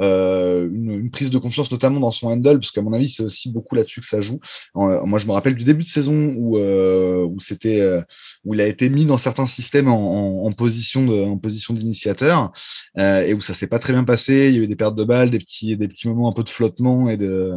euh, 0.00 0.68
une, 0.72 1.10
prise 1.10 1.30
de 1.30 1.38
confiance 1.38 1.70
notamment 1.70 2.00
dans 2.00 2.10
son 2.10 2.28
handle, 2.28 2.58
parce 2.58 2.70
qu'à 2.70 2.82
mon 2.82 2.92
avis, 2.92 3.08
c'est 3.08 3.22
aussi 3.22 3.50
beaucoup 3.50 3.74
là-dessus 3.74 4.00
que 4.00 4.06
ça 4.06 4.20
jout. 4.20 4.40
moi, 4.74 5.18
je 5.18 5.26
me 5.26 5.32
rappelle 5.32 5.54
du 5.54 5.64
début 5.64 5.82
de 5.82 5.88
saison 5.88 6.32
où, 6.36 6.56
euh, 6.56 7.24
où 7.24 7.40
c'était 7.40 7.80
euh, 7.80 8.00
où 8.44 8.54
il 8.54 8.60
a 8.60 8.66
été 8.66 8.88
mis 8.88 9.04
dans 9.04 9.18
certains 9.18 9.46
systèmes 9.46 9.88
en, 9.88 10.46
en, 10.46 10.52
position 10.52 11.04
de 11.04 11.22
en 11.22 11.38
position 11.38 11.74
d'initiateur 11.74 12.52
et 12.98 13.34
où 13.34 13.40
ça 13.40 13.54
s'est 13.54 13.66
pas 13.66 13.78
très 13.78 13.92
bien 13.92 14.04
passé. 14.04 14.48
Il 14.48 14.54
y 14.56 14.58
a 14.58 14.62
eu 14.62 14.66
des 14.66 14.76
pertes 14.76 14.96
de 14.96 15.04
balles, 15.04 15.30
des 15.30 15.38
petits 15.38 15.76
des 15.76 15.88
petits 15.88 16.08
moments 16.08 16.30
un 16.30 16.32
peu 16.32 16.42
de 16.42 16.48
flottement 16.48 17.08
et 17.08 17.16
de 17.16 17.52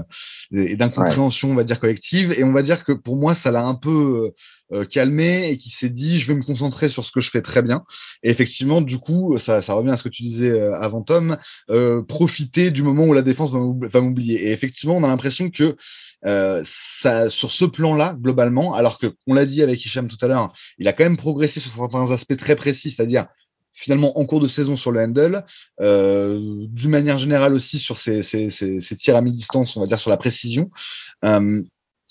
et 0.52 0.76
d'incompréhension, 0.76 1.52
on 1.52 1.56
va 1.56 1.64
dire 1.64 1.80
collective. 1.80 2.34
Et 2.38 2.44
on 2.44 2.52
va 2.52 2.64
dire 2.64 2.84
que 2.84 2.92
pour 2.92 3.16
moi, 3.16 3.36
ça 3.36 3.52
l'a 3.52 3.66
un 3.66 3.76
peu 3.76 4.34
euh, 4.74 4.84
calmé 4.84 5.50
et 5.50 5.60
qui 5.60 5.70
s'est 5.70 5.90
dit 5.90 6.18
je 6.18 6.26
vais 6.26 6.34
me 6.34 6.42
concentrer 6.42 6.90
sur 6.90 7.06
ce 7.06 7.12
que 7.12 7.22
je 7.22 7.30
fais 7.30 7.44
très 7.44 7.62
bien. 7.62 7.84
Et 8.24 8.32
effectivement, 8.32 8.82
du 8.82 8.98
coup, 8.98 9.38
ça, 9.38 9.60
revient 9.60 9.92
à 9.92 9.98
ce 9.98 10.04
que 10.04 10.10
tu 10.10 10.24
disais 10.24 10.50
euh, 10.50 10.76
avant 10.80 11.04
Tom, 11.04 11.38
euh, 11.70 12.02
profiter 12.02 12.72
du 12.72 12.82
moment 12.82 13.06
où 13.06 13.14
la 13.14 13.22
défense 13.22 13.52
va 13.52 14.02
m'oublier. 14.02 14.48
Et 14.48 14.52
effectivement, 14.52 14.98
on 14.98 15.04
a 15.04 15.08
l'impression 15.08 15.52
que 15.52 15.76
ça, 16.24 17.30
sur 17.30 17.52
ce 17.52 17.66
plan-là, 17.66 18.18
globalement, 18.20 18.74
alors 18.74 18.98
que 18.98 19.14
on 19.28 19.36
l'a 19.36 19.46
dit 19.46 19.62
avec 19.62 19.86
Hicham 19.86 20.08
tout 20.08 20.18
à 20.22 20.28
l'heure, 20.28 20.54
il 20.80 20.88
a 20.88 20.94
quand 20.94 21.04
même 21.04 21.18
progressé 21.18 21.60
sur 21.60 21.72
certains 21.72 22.10
aspects 22.10 22.36
très 22.36 22.56
précis, 22.56 22.90
c'est-à-dire 22.90 23.28
finalement 23.72 24.18
en 24.18 24.26
cours 24.26 24.40
de 24.40 24.48
saison 24.48 24.76
sur 24.76 24.92
le 24.92 25.02
handle, 25.02 25.46
d'une 25.80 26.90
manière 26.90 27.20
générale 27.20 27.54
aussi 27.54 27.78
sur 27.78 28.00
ses, 28.00 28.24
ses, 28.24 28.50
ses, 28.50 28.96
tirs 28.96 29.16
à 29.16 29.22
mi-distance, 29.22 29.78
on 29.78 29.82
va 29.82 29.88
dire 29.88 30.00
sur 30.00 30.10
la 30.10 30.18
précision. 30.18 30.72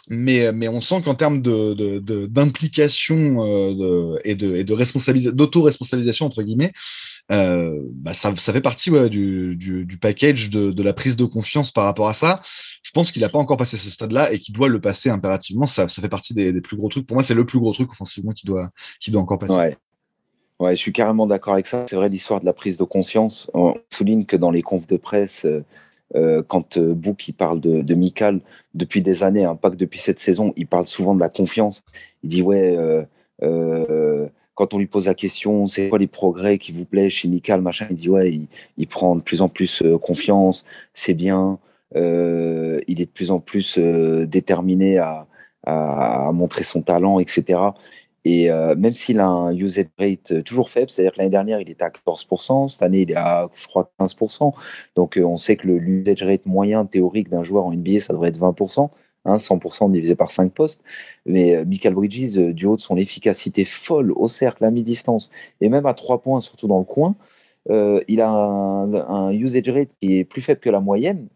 Mais, 0.09 0.53
mais 0.53 0.69
on 0.69 0.81
sent 0.81 1.03
qu'en 1.03 1.15
termes 1.15 1.41
d'implication 1.41 3.45
euh, 3.45 4.19
et 4.25 4.35
de, 4.35 4.57
et 4.57 4.65
de 4.65 6.23
entre 6.23 6.43
guillemets, 6.43 6.73
euh, 7.33 7.81
bah 7.93 8.13
ça, 8.13 8.35
fait 8.35 8.61
partie 8.61 8.91
du, 9.09 9.99
package 10.01 10.51
de, 10.51 10.83
la 10.83 10.93
prise 10.93 11.17
de 11.17 11.25
confiance 11.25 11.71
par 11.71 11.85
rapport 11.85 12.09
à 12.09 12.15
ça. 12.15 12.43
Je 12.83 12.91
pense 12.93 13.13
qu'il 13.13 13.23
n'a 13.23 13.31
pas 13.31 13.39
encore 13.39 13.57
passé 13.57 13.77
ce 13.77 13.91
stade-là 13.91 14.33
et 14.33 14.39
qu'il 14.39 14.55
doit 14.55 14.69
le 14.69 14.81
passer 14.81 15.09
impérativement. 15.09 15.67
Ça, 15.67 15.89
fait 15.89 16.09
partie 16.09 16.35
des, 16.35 16.61
plus 16.61 16.77
gros 16.77 16.89
trucs. 16.89 17.07
Pour 17.07 17.17
moi, 17.17 17.23
c'est 17.23 17.35
le 17.35 17.47
plus 17.47 17.59
gros 17.59 17.73
truc 17.73 17.91
offensivement 17.91 18.33
qui 18.33 18.47
doit, 18.47 18.71
qui 19.01 19.11
doit 19.11 19.23
encore 19.23 19.39
passer. 19.39 19.77
Ouais, 20.61 20.77
je 20.77 20.81
suis 20.81 20.93
carrément 20.93 21.27
d'accord 21.27 21.55
avec 21.55 21.67
ça. 21.67 21.85
C'est 21.89 21.97
vrai, 21.97 22.09
l'histoire 22.09 22.41
de 22.41 22.47
la 22.47 22.53
prise 22.53 22.79
de 22.79 22.85
conscience. 22.85 23.51
On 23.55 23.75
souligne 23.93 24.25
que 24.25 24.37
dans 24.37 24.53
les 24.53 24.63
confs 24.63 24.87
de 24.87 24.97
presse, 24.97 25.47
euh, 26.15 26.43
quand 26.47 26.77
euh, 26.77 26.95
Book 26.95 27.33
parle 27.37 27.61
de, 27.61 27.83
de 27.83 27.95
Mikal 27.95 28.41
depuis 28.75 29.03
des 29.03 29.23
années, 29.25 29.45
hein, 29.45 29.57
pas 29.57 29.71
que 29.71 29.77
depuis 29.77 29.99
cette 29.99 30.21
saison, 30.21 30.53
il 30.57 30.67
parle 30.67 30.87
souvent 30.87 31.15
de 31.15 31.21
la 31.21 31.29
confiance. 31.29 31.85
Il 32.23 32.29
dit 32.31 32.43
ouais, 32.43 32.77
euh, 33.43 34.29
quand 34.55 34.75
on 34.75 34.79
lui 34.79 34.87
pose 34.87 35.07
la 35.07 35.15
question, 35.15 35.67
c'est 35.67 35.89
quoi 35.89 35.99
les 35.99 36.07
progrès 36.07 36.59
qui 36.59 36.73
vous 36.73 36.85
plaisent 36.85 37.13
chez 37.13 37.29
Mikal, 37.29 37.61
machin, 37.61 37.87
il 37.91 37.97
dit 37.97 38.09
ouais, 38.09 38.41
il, 38.77 38.87
prend 38.87 39.17
de 39.17 39.21
plus 39.21 39.43
en 39.43 39.49
plus 39.49 39.83
confiance, 40.03 40.65
c'est 40.93 41.15
bien, 41.15 41.59
il 41.97 42.01
est 43.01 43.07
de 43.07 43.11
plus 43.11 43.33
en 43.33 43.41
plus 43.41 43.79
déterminé 43.79 44.99
à, 44.99 45.27
montrer 46.33 46.63
son 46.63 46.83
talent, 46.83 47.19
etc. 47.19 47.59
Et 48.25 48.51
euh, 48.51 48.75
même 48.77 48.95
s'il 48.95 49.21
a 49.21 49.27
un 49.27 49.55
usage 49.55 49.87
rate 49.99 50.33
euh, 50.33 50.43
toujours 50.43 50.71
faible, 50.71 50.91
c'est-à-dire 50.91 51.13
que 51.13 51.19
l'année 51.19 51.31
dernière, 51.31 51.61
il 51.61 51.69
était 51.69 51.85
à 51.85 51.91
14%, 51.91 52.69
cette 52.69 52.83
année, 52.83 53.03
il 53.03 53.11
est 53.11 53.17
à, 53.17 53.49
je 53.55 53.67
crois, 53.67 53.91
15%. 54.01 54.53
Donc, 54.97 55.19
euh, 55.19 55.25
on 55.25 55.37
sait 55.37 55.57
que 55.57 55.67
le 55.67 55.77
usage 55.77 56.23
rate 56.23 56.47
moyen 56.47 56.87
théorique 56.87 57.29
d'un 57.29 57.43
joueur 57.43 57.67
en 57.67 57.73
NBA, 57.73 58.01
ça 58.01 58.15
devrait 58.15 58.31
être 58.31 58.39
20%, 58.39 58.91
hein, 59.27 59.37
100% 59.37 59.91
divisé 59.91 60.15
par 60.15 60.31
5 60.31 60.53
postes. 60.53 60.83
Mais 61.27 61.65
Michael 61.67 61.95
Bridges, 61.95 62.39
du 62.39 62.67
haut 62.67 62.77
de 62.77 62.81
son 62.81 62.97
efficacité 62.97 63.65
folle 63.67 64.13
au 64.13 64.29
cercle, 64.29 64.65
à 64.65 64.71
mi-distance, 64.71 65.31
et 65.61 65.69
même 65.69 65.87
à 65.87 65.95
3 65.95 66.23
points, 66.23 66.41
surtout 66.41 66.69
dans 66.69 66.79
le 66.79 66.85
coin, 66.85 67.17
il 67.69 68.21
a 68.21 68.31
un, 68.31 69.31
usage 69.33 69.69
rate 69.69 69.89
qui 70.01 70.19
est 70.19 70.25
plus 70.25 70.43
faible 70.43 70.61
que 70.61 70.71
la 70.71 70.81
moyenne, 70.81 71.29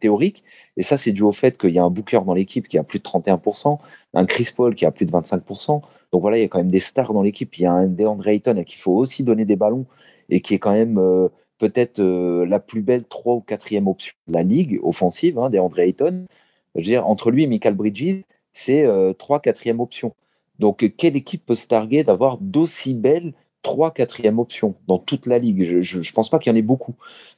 théorique. 0.00 0.44
Et 0.76 0.82
ça, 0.82 0.98
c'est 0.98 1.12
dû 1.12 1.22
au 1.22 1.32
fait 1.32 1.58
qu'il 1.58 1.70
y 1.70 1.78
a 1.78 1.84
un 1.84 1.90
Booker 1.90 2.20
dans 2.26 2.34
l'équipe 2.34 2.68
qui 2.68 2.78
a 2.78 2.82
plus 2.82 2.98
de 2.98 3.04
31%, 3.04 3.78
un 4.14 4.26
Chris 4.26 4.48
Paul 4.54 4.74
qui 4.74 4.86
a 4.86 4.90
plus 4.90 5.06
de 5.06 5.12
25%. 5.12 5.82
Donc 6.12 6.20
voilà, 6.20 6.38
il 6.38 6.42
y 6.42 6.44
a 6.44 6.48
quand 6.48 6.58
même 6.58 6.70
des 6.70 6.80
stars 6.80 7.12
dans 7.12 7.22
l'équipe. 7.22 7.56
Il 7.58 7.62
y 7.62 7.66
a 7.66 7.72
un 7.72 7.86
DeAndre 7.86 8.28
Ayton 8.28 8.56
à 8.56 8.64
qui 8.64 8.76
il 8.76 8.80
faut 8.80 8.92
aussi 8.92 9.24
donner 9.24 9.44
des 9.44 9.56
ballons 9.56 9.86
et 10.28 10.40
qui 10.40 10.54
est 10.54 10.58
quand 10.58 10.72
même 10.72 10.98
euh, 10.98 11.28
peut-être 11.58 12.00
euh, 12.00 12.46
la 12.46 12.60
plus 12.60 12.82
belle 12.82 13.04
3 13.04 13.34
ou 13.34 13.44
4e 13.46 13.88
option 13.88 14.14
de 14.28 14.34
la 14.34 14.42
ligue 14.42 14.80
offensive, 14.82 15.38
hein, 15.38 15.50
DeAndre 15.50 15.80
Ayton. 15.80 16.26
Je 16.74 16.80
veux 16.80 16.84
dire, 16.84 17.06
entre 17.06 17.30
lui 17.30 17.44
et 17.44 17.46
Michael 17.46 17.74
Bridges, 17.74 18.22
c'est 18.52 18.86
3 19.18 19.40
4e 19.40 19.80
option. 19.80 20.14
Donc, 20.58 20.92
quelle 20.96 21.16
équipe 21.16 21.44
peut 21.46 21.54
se 21.54 21.66
targuer 21.66 22.04
d'avoir 22.04 22.38
d'aussi 22.38 22.94
belles 22.94 23.34
3 23.64 23.90
4e 23.90 24.38
options 24.38 24.74
dans 24.86 24.98
toute 24.98 25.26
la 25.26 25.40
ligue 25.40 25.80
Je 25.80 25.98
ne 25.98 26.12
pense 26.14 26.28
pas 26.28 26.38
qu'il 26.38 26.52
y 26.52 26.54
en 26.54 26.58
ait 26.58 26.62
beaucoup 26.62 26.94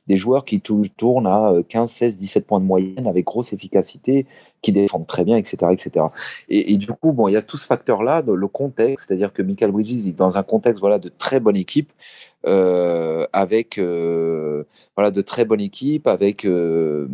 des 0.06 0.16
joueurs 0.16 0.44
qui 0.44 0.60
tournent 0.60 1.26
à 1.26 1.54
15, 1.68 1.90
16, 1.90 2.18
17 2.18 2.46
points 2.46 2.60
de 2.60 2.64
moyenne 2.64 3.06
avec 3.06 3.24
grosse 3.24 3.52
efficacité, 3.52 4.26
qui 4.62 4.72
défendent 4.72 5.06
très 5.06 5.24
bien, 5.24 5.36
etc. 5.36 5.72
etc. 5.72 6.06
Et, 6.48 6.76
du 6.76 6.88
coup, 6.88 7.12
bon, 7.12 7.28
il 7.28 7.32
y 7.32 7.36
a 7.36 7.42
tout 7.42 7.56
ce 7.56 7.66
facteur-là, 7.66 8.22
le 8.26 8.48
contexte, 8.48 9.06
c'est-à-dire 9.08 9.32
que 9.32 9.42
Michael 9.42 9.72
Bridges 9.72 10.06
est 10.06 10.16
dans 10.16 10.38
un 10.38 10.42
contexte 10.42 10.80
voilà, 10.80 10.98
de 10.98 11.08
très 11.08 11.40
bonne 11.40 11.56
équipe, 11.56 11.92
euh, 12.46 13.26
avec 13.32 13.78
euh, 13.78 14.64
voilà, 14.96 15.10
de 15.10 15.20
très 15.20 15.44
bonne 15.44 15.60
équipe, 15.60 16.06
avec, 16.06 16.44
euh, 16.44 17.08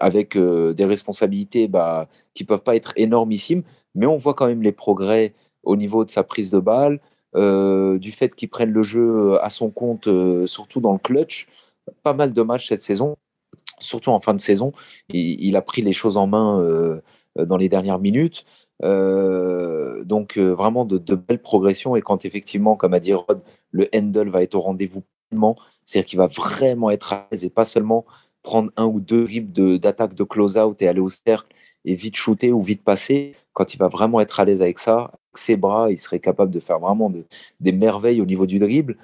avec 0.00 0.38
des 0.38 0.84
responsabilités 0.84 1.68
bah, 1.68 2.08
qui 2.32 2.44
peuvent 2.44 2.62
pas 2.62 2.76
être 2.76 2.94
énormissimes, 2.96 3.62
mais 3.94 4.06
on 4.06 4.16
voit 4.16 4.34
quand 4.34 4.46
même 4.46 4.62
les 4.62 4.72
progrès 4.72 5.34
au 5.62 5.76
niveau 5.76 6.04
de 6.04 6.10
sa 6.10 6.22
prise 6.22 6.50
de 6.50 6.58
balle, 6.58 7.00
du 7.34 8.12
fait 8.12 8.34
qu'il 8.34 8.48
prenne 8.48 8.70
le 8.70 8.82
jeu 8.82 9.38
à 9.42 9.50
son 9.50 9.70
compte, 9.70 10.08
surtout 10.46 10.80
dans 10.80 10.92
le 10.92 10.98
clutch 10.98 11.48
pas 12.02 12.14
mal 12.14 12.32
de 12.32 12.42
matchs 12.42 12.68
cette 12.68 12.82
saison, 12.82 13.16
surtout 13.78 14.10
en 14.10 14.20
fin 14.20 14.34
de 14.34 14.40
saison. 14.40 14.72
Il, 15.08 15.56
a 15.56 15.62
pris 15.62 15.82
les 15.82 15.92
choses 15.92 16.16
en 16.16 16.26
main 16.26 16.60
euh, 16.60 17.00
dans 17.36 17.56
les 17.56 17.68
dernières 17.68 17.98
minutes. 17.98 18.44
Euh, 18.82 20.02
donc 20.04 20.36
euh, 20.36 20.50
vraiment 20.50 20.84
de, 20.84 21.14
belles 21.14 21.40
progressions 21.40 21.96
et 21.96 22.02
quand 22.02 22.24
effectivement, 22.24 22.76
comme 22.76 22.94
a 22.94 23.00
dit 23.00 23.14
Rod, 23.14 23.40
le 23.70 23.88
handle 23.94 24.28
va 24.28 24.42
être 24.42 24.56
au 24.56 24.60
rendez-vous 24.60 25.02
pleinement, 25.28 25.56
c'est-à-dire 25.84 26.06
qu'il 26.06 26.18
va 26.18 26.26
vraiment 26.26 26.90
être 26.90 27.12
à 27.12 27.28
l'aise 27.30 27.44
et 27.44 27.50
pas 27.50 27.64
seulement 27.64 28.04
prendre 28.42 28.70
un 28.76 28.84
ou 28.84 29.00
deux 29.00 29.24
rips 29.24 29.52
d'attaque 29.52 30.14
de, 30.14 30.24
close-out 30.24 30.80
et 30.82 30.88
aller 30.88 31.00
au 31.00 31.08
cercle 31.08 31.48
et 31.84 31.94
vite 31.94 32.16
shooter 32.16 32.52
ou 32.52 32.62
vite 32.62 32.82
passer. 32.82 33.34
Quand 33.52 33.74
il 33.74 33.78
va 33.78 33.88
vraiment 33.88 34.20
être 34.20 34.40
à 34.40 34.44
l'aise 34.44 34.62
avec 34.62 34.78
ça, 34.78 34.98
avec 34.98 35.12
ses 35.34 35.56
bras, 35.56 35.90
il 35.90 35.98
serait 35.98 36.20
capable 36.20 36.50
de 36.50 36.60
faire 36.60 36.78
vraiment 36.78 37.12
des 37.60 37.72
merveilles 37.72 38.20
au 38.20 38.26
niveau 38.26 38.46
du 38.46 38.58
dribble 38.58 38.96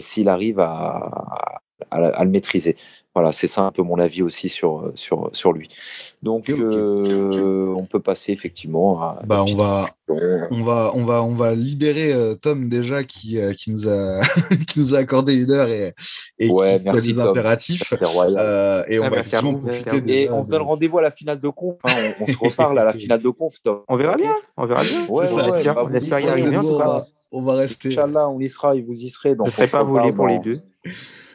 s'il 0.00 0.28
arrive 0.28 0.58
à, 0.58 1.60
à, 1.90 2.24
le 2.24 2.30
maîtriser. 2.30 2.76
Voilà, 3.14 3.32
c'est 3.32 3.48
ça 3.48 3.62
un 3.62 3.72
peu 3.72 3.82
mon 3.82 3.98
avis 3.98 4.22
aussi 4.22 4.50
sur, 4.50 4.92
sur, 4.94 5.30
sur 5.32 5.52
lui. 5.52 5.68
Donc, 6.22 6.50
euh, 6.50 7.72
on 7.74 7.86
peut 7.86 8.00
passer 8.00 8.32
effectivement 8.32 9.00
à. 9.00 9.22
Bah, 9.24 9.42
on, 9.48 9.56
va, 9.56 9.86
on, 10.50 10.62
va, 10.62 10.92
on, 10.94 11.04
va, 11.04 11.22
on 11.22 11.34
va 11.34 11.54
libérer 11.54 12.12
euh, 12.12 12.34
Tom 12.34 12.68
déjà 12.68 13.04
qui, 13.04 13.38
euh, 13.38 13.54
qui, 13.54 13.70
nous 13.70 13.88
a, 13.88 14.20
qui 14.68 14.80
nous 14.80 14.94
a 14.94 14.98
accordé 14.98 15.34
une 15.34 15.50
heure 15.50 15.68
et, 15.68 15.94
et 16.38 16.50
ouais, 16.50 16.78
qui 16.78 16.84
merci, 16.84 17.14
des 17.14 17.20
impératifs. 17.20 17.90
et 17.90 18.04
on 18.04 19.04
ah, 19.04 19.08
va 19.08 19.22
profiter. 19.22 20.22
Et 20.22 20.30
on 20.30 20.42
se 20.42 20.50
donne 20.50 20.62
rendez-vous 20.62 20.98
à 20.98 21.02
la 21.02 21.10
finale 21.10 21.38
de 21.38 21.48
conf. 21.48 21.76
Hein. 21.84 22.12
On, 22.20 22.26
se 22.26 22.36
reparle 22.40 22.78
à 22.78 22.84
la 22.84 22.92
finale 22.92 23.22
de 23.22 23.30
conf, 23.30 23.54
Tom. 23.62 23.80
On 23.88 23.96
verra 23.96 24.16
bien. 24.16 24.34
On 24.58 24.66
verra 24.66 24.82
bien. 24.82 25.06
Ouais, 25.06 25.26
on, 25.32 25.54
espère, 25.54 25.74
bah, 25.74 25.86
on 25.88 25.94
espère 25.94 26.20
y 26.20 26.28
arriver. 26.28 26.58
On 27.32 27.42
va 27.42 27.54
rester. 27.54 27.88
Inch'Allah, 27.88 28.28
on 28.28 28.40
y 28.40 28.50
sera 28.50 28.76
et 28.76 28.82
vous 28.82 28.92
y 28.92 29.08
serez. 29.08 29.34
Donc, 29.34 29.46
ne 29.46 29.52
serait 29.52 29.68
pas 29.68 29.82
volé 29.82 30.12
pour 30.12 30.26
les 30.26 30.38
deux. 30.38 30.60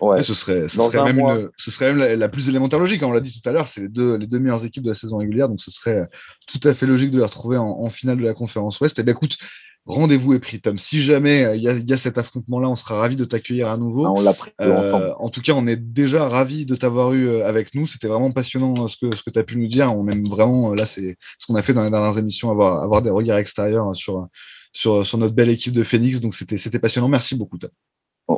Ouais. 0.02 0.24
Ce 0.24 0.34
serait, 0.34 0.68
ce 0.68 0.78
serait, 0.78 1.14
même, 1.14 1.50
ce 1.58 1.70
serait 1.70 1.94
même 1.94 2.20
la, 2.20 2.28
plus 2.28 2.50
élémentaire 2.50 2.80
logique. 2.80 3.04
On 3.04 3.12
l'a 3.12 3.22
dit 3.22 3.40
tout 3.40 3.48
à 3.48 3.54
l'heure, 3.54 3.68
c'est 3.68 3.82
les 3.82 3.88
deux, 3.88 4.16
les 4.16 4.26
deux 4.26 4.40
meilleures 4.40 4.66
équipes 4.66 4.84
de 4.84 4.90
la 4.90 4.96
saison 4.96 5.18
régulière, 5.18 5.48
donc 5.48 5.62
ce 5.62 5.70
serait 5.70 6.10
tout 6.48 6.68
à 6.68 6.74
fait 6.74 6.88
logique 6.88 7.12
de 7.12 7.20
les 7.20 7.24
retrouver 7.24 7.58
en, 7.58 7.88
finale 7.90 8.18
de 8.18 8.24
la 8.24 8.34
conférence 8.34 8.80
Ouest. 8.80 8.98
Et 8.98 9.02
eh 9.02 9.04
bien, 9.04 9.14
écoute, 9.14 9.38
rendez-vous 9.86 10.34
est 10.34 10.40
pris, 10.40 10.60
Tom. 10.60 10.78
Si 10.78 11.02
jamais 11.02 11.44
euh, 11.44 11.56
il 11.56 11.62
y, 11.62 11.94
a 11.94 11.98
cet 11.98 12.18
affrontement-là, 12.18 12.70
on 12.70 12.76
sera 12.76 12.96
ravi 12.96 13.16
de 13.16 13.26
t'accueillir 13.26 13.70
à 13.70 13.78
nouveau. 13.78 14.06
Ah, 14.06 14.12
on 14.12 14.22
l'a 14.22 14.34
pris 14.34 14.52
euh, 14.62 15.14
En 15.20 15.30
tout 15.30 15.42
cas, 15.42 15.54
on 15.54 15.68
est 15.68 15.78
déjà 15.78 16.28
ravi 16.28 16.66
de 16.66 16.76
t'avoir 16.76 17.14
eu 17.14 17.28
euh, 17.28 17.48
avec 17.48 17.74
nous. 17.76 17.88
C'était 17.88 18.08
vraiment 18.08 18.32
passionnant 18.32 18.88
ce 18.88 18.98
que, 18.98 19.16
ce 19.16 19.24
que 19.24 19.30
tu 19.30 19.40
as 19.40 19.44
pu 19.44 19.58
nous 19.58 19.68
dire. 19.68 19.96
On 19.96 20.08
aime 20.08 20.28
vraiment, 20.28 20.74
là, 20.74 20.86
c'est 20.86 21.18
ce 21.38 21.46
qu'on 21.46 21.56
a 21.56 21.64
fait 21.64 21.74
dans 21.74 21.84
les 21.84 21.92
dernières 21.92 22.18
émissions, 22.18 22.52
avoir, 22.52 22.84
avoir 22.84 23.02
des 23.02 23.10
regards 23.10 23.38
extérieurs 23.38 23.96
sur, 23.96 24.28
sur, 24.74 25.06
sur 25.06 25.18
notre 25.18 25.34
belle 25.34 25.50
équipe 25.50 25.74
de 25.74 25.84
Phoenix. 25.84 26.20
Donc, 26.22 26.36
c'était 26.36 26.80
passionnant. 26.80 27.08
Merci 27.08 27.36
beaucoup, 27.36 27.58
Tom. 27.58 27.72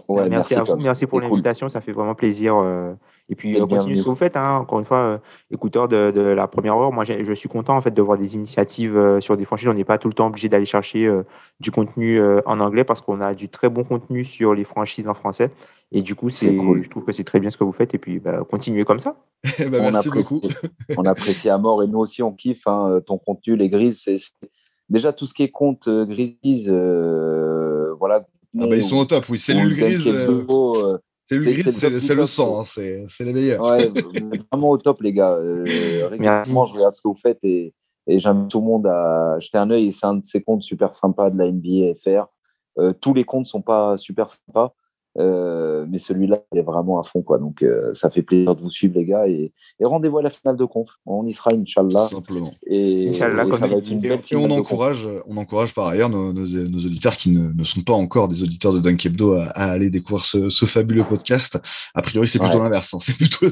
Oh, 0.07 0.21
merci, 0.29 0.55
à 0.55 0.63
vous, 0.63 0.75
merci 0.77 1.05
pour 1.05 1.19
l'invitation, 1.21 1.69
ça 1.69 1.81
fait 1.81 1.91
vraiment 1.91 2.15
plaisir. 2.15 2.55
Euh, 2.55 2.93
et 3.29 3.35
puis, 3.35 3.59
euh, 3.59 3.65
continuez 3.65 3.97
ce 3.97 4.03
que 4.03 4.09
vous 4.09 4.15
faites. 4.15 4.35
Hein. 4.35 4.57
Encore 4.57 4.79
une 4.79 4.85
fois, 4.85 4.99
euh, 4.99 5.17
écouteur 5.51 5.87
de, 5.87 6.19
la 6.19 6.47
première 6.47 6.75
heure, 6.77 6.91
moi, 6.91 7.03
je 7.03 7.33
suis 7.33 7.49
content 7.49 7.75
en 7.75 7.81
fait 7.81 7.93
de 7.93 8.01
voir 8.01 8.17
des 8.17 8.35
initiatives 8.35 9.19
sur 9.19 9.37
des 9.37 9.45
franchises. 9.45 9.67
On 9.67 9.73
n'est 9.73 9.83
pas 9.83 9.97
tout 9.97 10.07
le 10.07 10.13
temps 10.13 10.27
obligé 10.27 10.49
d'aller 10.49 10.65
chercher 10.65 11.09
du 11.59 11.71
contenu 11.71 12.21
en 12.45 12.59
anglais 12.59 12.83
parce 12.83 13.01
qu'on 13.01 13.21
a 13.21 13.33
du 13.33 13.49
très 13.49 13.69
bon 13.69 13.83
contenu 13.83 14.25
sur 14.25 14.53
les 14.53 14.63
franchises 14.63 15.07
en 15.07 15.13
français. 15.13 15.51
Et 15.91 16.01
du 16.01 16.15
coup, 16.15 16.29
c'est, 16.29 16.55
je 16.55 16.89
trouve 16.89 17.05
que 17.05 17.11
c'est 17.11 17.23
très 17.23 17.39
bien 17.39 17.51
ce 17.51 17.57
que 17.57 17.63
vous 17.63 17.71
faites. 17.71 17.93
Et 17.93 17.99
puis, 17.99 18.19
bah, 18.19 18.43
continuez 18.49 18.83
comme 18.83 18.99
ça. 18.99 19.15
Ben, 19.59 19.73
on, 19.91 19.93
apprécie, 19.93 20.41
on 20.97 21.05
apprécie 21.05 21.49
à 21.49 21.57
mort 21.57 21.83
et 21.83 21.87
nous 21.87 21.99
aussi, 21.99 22.23
on 22.23 22.31
kiffe 22.31 22.65
hein, 22.67 22.99
ton 23.05 23.17
contenu, 23.17 23.55
les 23.55 23.69
grises. 23.69 24.05
Déjà 24.89 25.13
tout 25.13 25.25
ce 25.25 25.33
qui 25.33 25.43
est 25.43 25.51
compte 25.51 25.87
grises, 25.87 26.69
voilà, 26.69 28.25
ah 28.59 28.67
bah, 28.67 28.75
ils 28.75 28.83
sont 28.83 28.97
au 28.97 29.05
top, 29.05 29.25
oui. 29.29 29.39
Cellule 29.39 29.75
grise. 29.75 30.05
Euh, 30.05 30.45
euh, 30.49 30.97
cellule 31.29 31.53
grise, 31.53 31.99
c'est 31.99 32.15
le 32.15 32.25
sang, 32.25 32.61
hein, 32.61 32.63
c'est 32.65 33.23
les 33.25 33.33
meilleurs. 33.33 33.63
Ouais, 33.63 33.87
vous 33.89 34.33
êtes 34.33 34.45
vraiment 34.51 34.69
au 34.69 34.77
top, 34.77 35.01
les 35.01 35.13
gars. 35.13 35.33
Euh, 35.33 36.07
régulièrement, 36.07 36.65
je 36.67 36.73
regarde 36.73 36.93
ce 36.93 37.01
que 37.01 37.07
vous 37.07 37.17
faites 37.17 37.39
et, 37.43 37.73
et 38.07 38.19
j'invite 38.19 38.49
tout 38.49 38.59
le 38.59 38.65
monde 38.65 38.87
à 38.87 39.39
jeter 39.39 39.57
un 39.57 39.69
œil. 39.71 39.91
C'est 39.91 40.05
un 40.05 40.15
de 40.15 40.25
ces 40.25 40.41
comptes 40.41 40.63
super 40.63 40.95
sympas 40.95 41.29
de 41.29 41.37
la 41.37 41.51
NBA 41.51 41.95
FR. 41.95 42.27
Euh, 42.79 42.93
tous 42.93 43.13
les 43.13 43.23
comptes 43.23 43.45
sont 43.45 43.61
pas 43.61 43.97
super 43.97 44.29
sympas. 44.29 44.73
Euh, 45.19 45.85
mais 45.89 45.99
celui-là, 45.99 46.39
il 46.51 46.59
est 46.59 46.63
vraiment 46.63 46.99
à 46.99 47.03
fond. 47.03 47.21
Quoi. 47.21 47.37
Donc, 47.37 47.61
euh, 47.61 47.93
ça 47.93 48.09
fait 48.09 48.21
plaisir 48.21 48.55
de 48.55 48.61
vous 48.61 48.71
suivre, 48.71 48.95
les 48.95 49.05
gars. 49.05 49.27
Et, 49.27 49.53
rendez-vous 49.81 50.17
à 50.19 50.21
la 50.23 50.29
finale 50.29 50.57
de 50.57 50.65
conf. 50.65 50.89
On 51.05 51.25
y 51.25 51.33
sera, 51.33 51.51
Inch'Allah. 51.53 52.07
Simplement. 52.09 52.51
Et, 52.67 53.11
ça 53.13 53.29
va 53.29 53.43
être 53.43 53.91
une 53.91 53.99
belle 53.99 54.19
et 54.31 54.35
on 54.35 54.49
encourage, 54.51 55.07
on 55.27 55.37
encourage 55.37 55.73
par 55.73 55.87
ailleurs 55.87 56.09
nos, 56.09 56.33
nos, 56.33 56.45
auditeurs 56.45 57.15
qui 57.15 57.31
ne, 57.31 57.51
ne, 57.53 57.63
sont 57.63 57.81
pas 57.81 57.93
encore 57.93 58.27
des 58.27 58.43
auditeurs 58.43 58.73
de 58.73 58.79
Dunk 58.79 59.05
Hebdo 59.05 59.33
à, 59.33 59.45
aller 59.49 59.89
découvrir 59.89 60.25
ce, 60.25 60.49
ce, 60.49 60.65
fabuleux 60.65 61.03
podcast. 61.03 61.59
A 61.93 62.01
priori, 62.01 62.27
c'est 62.27 62.39
plutôt 62.39 62.61
l'inverse. 62.61 62.93
Hein. 62.93 62.97
C'est 63.03 63.17
plutôt 63.17 63.47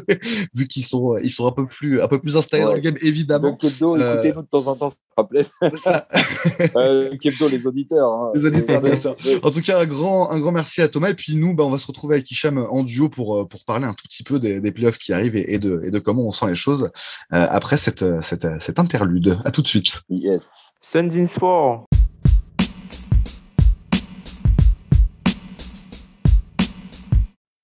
vu 0.53 0.67
qu'ils 0.67 0.83
sont, 0.83 1.17
ils 1.17 1.29
sont 1.29 1.45
un 1.45 1.51
peu 1.51 1.67
plus, 1.67 2.01
un 2.01 2.07
peu 2.07 2.19
plus 2.19 2.38
installés 2.38 2.63
dans 2.63 2.73
le 2.73 2.79
game, 2.79 2.95
évidemment. 3.01 3.49
Dunk 3.49 3.63
Hebdo, 3.65 3.95
euh, 3.95 4.13
écoutez-nous 4.13 4.41
de 4.43 4.47
temps 4.47 4.67
en 4.67 4.75
temps, 4.75 4.89
Dunk 5.61 7.26
Hebdo, 7.26 7.48
les 7.49 7.65
auditeurs. 7.68 8.11
Hein. 8.11 8.31
Les 8.35 8.45
auditeurs, 8.45 8.81
bien 8.81 8.95
sûr. 8.95 9.15
En 9.43 9.52
tout 9.52 9.61
cas, 9.61 9.80
un 9.80 9.85
grand, 9.85 10.30
un 10.30 10.39
grand 10.39 10.52
merci 10.52 10.81
à 10.81 10.88
Thomas. 10.88 11.10
Et 11.10 11.15
puis 11.15 11.35
nous, 11.35 11.53
bah, 11.53 11.64
on 11.64 11.69
va 11.69 11.80
se 11.80 11.88
retrouver 11.88 12.15
avec 12.15 12.30
Hicham 12.31 12.57
en 12.57 12.84
duo 12.84 13.10
pour, 13.10 13.38
euh, 13.38 13.45
pour 13.45 13.65
parler 13.65 13.85
un 13.85 13.93
tout 13.93 14.07
petit 14.07 14.23
peu 14.23 14.39
des, 14.39 14.61
des 14.61 14.72
playoffs 14.72 14.98
qui 14.98 15.14
arrivent 15.14 15.35
et, 15.35 15.60
de, 15.60 15.81
et 15.85 15.91
de 15.91 15.99
comment 15.99 16.23
on 16.23 16.31
sent 16.31 16.48
les 16.48 16.56
choses 16.56 16.89
euh, 17.34 17.48
après 17.49 17.77
cette, 17.77 18.06
cette, 18.22 18.48
cette 18.61 18.80
interlude. 18.80 19.39
À 19.45 19.52
tout 19.52 19.61
de 19.61 19.68
suite. 19.68 20.02
Yes. 20.10 20.73
Suns 20.81 21.10
in 21.15 21.27
Sport. 21.27 21.88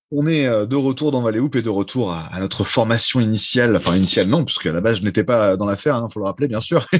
On 0.09 0.25
est 0.25 0.45
euh, 0.45 0.65
de 0.65 0.77
retour 0.77 1.11
dans 1.11 1.21
Valley 1.21 1.39
Hoop 1.39 1.57
et 1.57 1.61
de 1.61 1.69
retour 1.69 2.13
à, 2.13 2.39
notre 2.39 2.63
formation 2.63 3.19
initiale. 3.19 3.75
Enfin, 3.75 3.93
initiale, 3.97 4.27
non, 4.27 4.45
puisque 4.45 4.65
à 4.65 4.71
la 4.71 4.79
base, 4.79 4.99
je 4.99 5.03
n'étais 5.03 5.25
pas 5.25 5.57
dans 5.57 5.65
l'affaire, 5.65 5.97
il 5.97 6.05
hein, 6.05 6.07
faut 6.09 6.21
le 6.21 6.25
rappeler, 6.25 6.47
bien 6.47 6.61
sûr. 6.61 6.87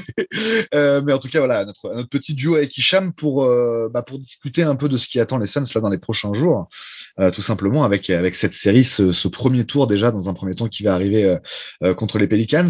Euh, 0.73 1.01
mais 1.03 1.13
en 1.13 1.19
tout 1.19 1.29
cas, 1.29 1.39
voilà, 1.39 1.65
notre, 1.65 2.03
petit 2.09 2.33
duo 2.33 2.55
avec 2.55 2.77
Hicham 2.77 3.13
pour, 3.13 3.43
euh, 3.43 3.89
bah, 3.91 4.01
pour 4.01 4.19
discuter 4.19 4.63
un 4.63 4.75
peu 4.75 4.89
de 4.89 4.97
ce 4.97 5.07
qui 5.07 5.19
attend 5.19 5.37
les 5.37 5.47
Suns 5.47 5.65
là, 5.73 5.81
dans 5.81 5.89
les 5.89 5.97
prochains 5.97 6.33
jours. 6.33 6.67
tout 7.33 7.41
simplement, 7.41 7.83
avec, 7.83 8.09
avec 8.09 8.35
cette 8.35 8.53
série, 8.53 8.83
ce, 8.83 9.27
premier 9.27 9.65
tour 9.65 9.87
déjà, 9.87 10.11
dans 10.11 10.29
un 10.29 10.33
premier 10.33 10.55
temps, 10.55 10.67
qui 10.67 10.83
va 10.83 10.93
arriver 10.93 11.37
contre 11.95 12.17
les 12.17 12.27
Pelicans. 12.27 12.67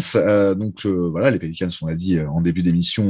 donc, 0.56 0.86
voilà, 0.86 1.30
les 1.30 1.38
Pelicans, 1.38 1.70
on 1.82 1.86
l'a 1.86 1.96
dit 1.96 2.20
en 2.20 2.40
début 2.40 2.62
d'émission, 2.62 3.08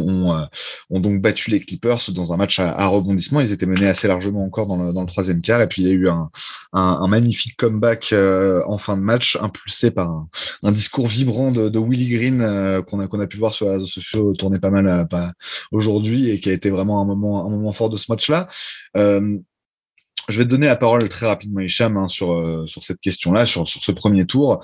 ont, 0.90 1.00
donc 1.00 1.20
battu 1.20 1.50
les 1.50 1.60
Clippers 1.60 2.10
dans 2.10 2.32
un 2.32 2.36
match 2.36 2.59
à, 2.59 2.86
rebondissement. 2.86 3.40
Ils 3.40 3.52
étaient 3.52 3.66
menés 3.66 3.88
assez 3.88 4.09
largement 4.09 4.44
encore 4.44 4.66
dans 4.66 4.82
le, 4.82 4.92
dans 4.92 5.02
le 5.02 5.09
troisième 5.09 5.42
quart. 5.42 5.60
Et 5.60 5.68
puis, 5.68 5.82
il 5.82 5.88
y 5.88 5.90
a 5.90 5.94
eu 5.94 6.09
un, 6.09 6.30
un, 6.72 6.98
un 7.02 7.09
magnifique 7.20 7.56
comeback 7.56 8.12
euh, 8.12 8.62
en 8.66 8.78
fin 8.78 8.96
de 8.96 9.02
match, 9.02 9.36
impulsé 9.40 9.90
par 9.90 10.26
un, 10.62 10.72
discours 10.72 11.08
vibrant 11.08 11.50
de, 11.50 11.68
de 11.68 11.78
Willy 11.78 12.08
Green 12.10 12.40
euh, 12.40 12.82
qu'on 12.82 13.00
a, 13.00 13.26
pu 13.26 13.36
voir 13.36 13.54
sur 13.54 13.66
les 13.66 13.72
réseaux 13.72 13.86
sociaux 13.86 14.34
tourner 14.34 14.58
pas 14.58 14.70
mal 14.70 14.86
euh, 14.88 15.26
aujourd'hui 15.72 16.30
et 16.30 16.40
qui 16.40 16.50
a 16.50 16.52
été 16.52 16.70
vraiment 16.70 17.00
un 17.00 17.04
moment, 17.04 17.72
fort 17.72 17.90
de 17.90 17.96
ce 17.96 18.10
match-là. 18.10 18.48
Je 18.94 20.40
vais 20.40 20.44
te 20.44 20.50
donner 20.50 20.66
la 20.66 20.76
parole 20.76 21.08
très 21.08 21.26
rapidement, 21.26 21.60
Hicham, 21.60 21.96
hein, 21.96 22.06
sur, 22.06 22.66
cette 22.82 23.00
question-là, 23.00 23.46
sur, 23.46 23.66
ce 23.66 23.92
premier 23.92 24.26
tour. 24.26 24.62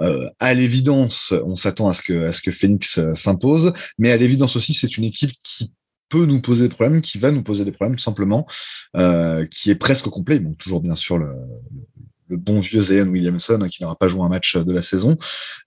À 0.00 0.52
l'évidence, 0.52 1.32
on 1.44 1.56
s'attend 1.56 1.88
à 1.88 1.94
ce 1.94 2.02
que, 2.02 2.28
à 2.28 2.52
Phoenix 2.52 3.00
s'impose, 3.14 3.72
mais 3.98 4.10
à 4.10 4.18
l'évidence 4.18 4.56
aussi, 4.56 4.74
c'est 4.74 4.98
une 4.98 5.04
équipe 5.04 5.32
qui 5.42 5.72
peut 6.10 6.26
nous 6.26 6.40
poser 6.40 6.68
des 6.68 6.74
problèmes, 6.74 7.00
qui 7.00 7.18
va 7.18 7.30
nous 7.30 7.42
poser 7.42 7.64
des 7.64 7.72
problèmes 7.72 7.96
tout 7.96 8.02
simplement, 8.02 8.46
qui 9.50 9.70
est 9.70 9.78
presque 9.78 10.08
complet. 10.08 10.38
Bon, 10.38 10.52
toujours 10.54 10.82
bien 10.82 10.96
sûr 10.96 11.16
le, 11.16 11.30
le 12.28 12.36
bon 12.36 12.58
vieux 12.60 12.80
Zion 12.80 13.06
Williamson 13.06 13.58
hein, 13.62 13.68
qui 13.68 13.82
n'aura 13.82 13.96
pas 13.96 14.08
joué 14.08 14.22
un 14.22 14.28
match 14.28 14.56
de 14.56 14.72
la 14.72 14.82
saison. 14.82 15.16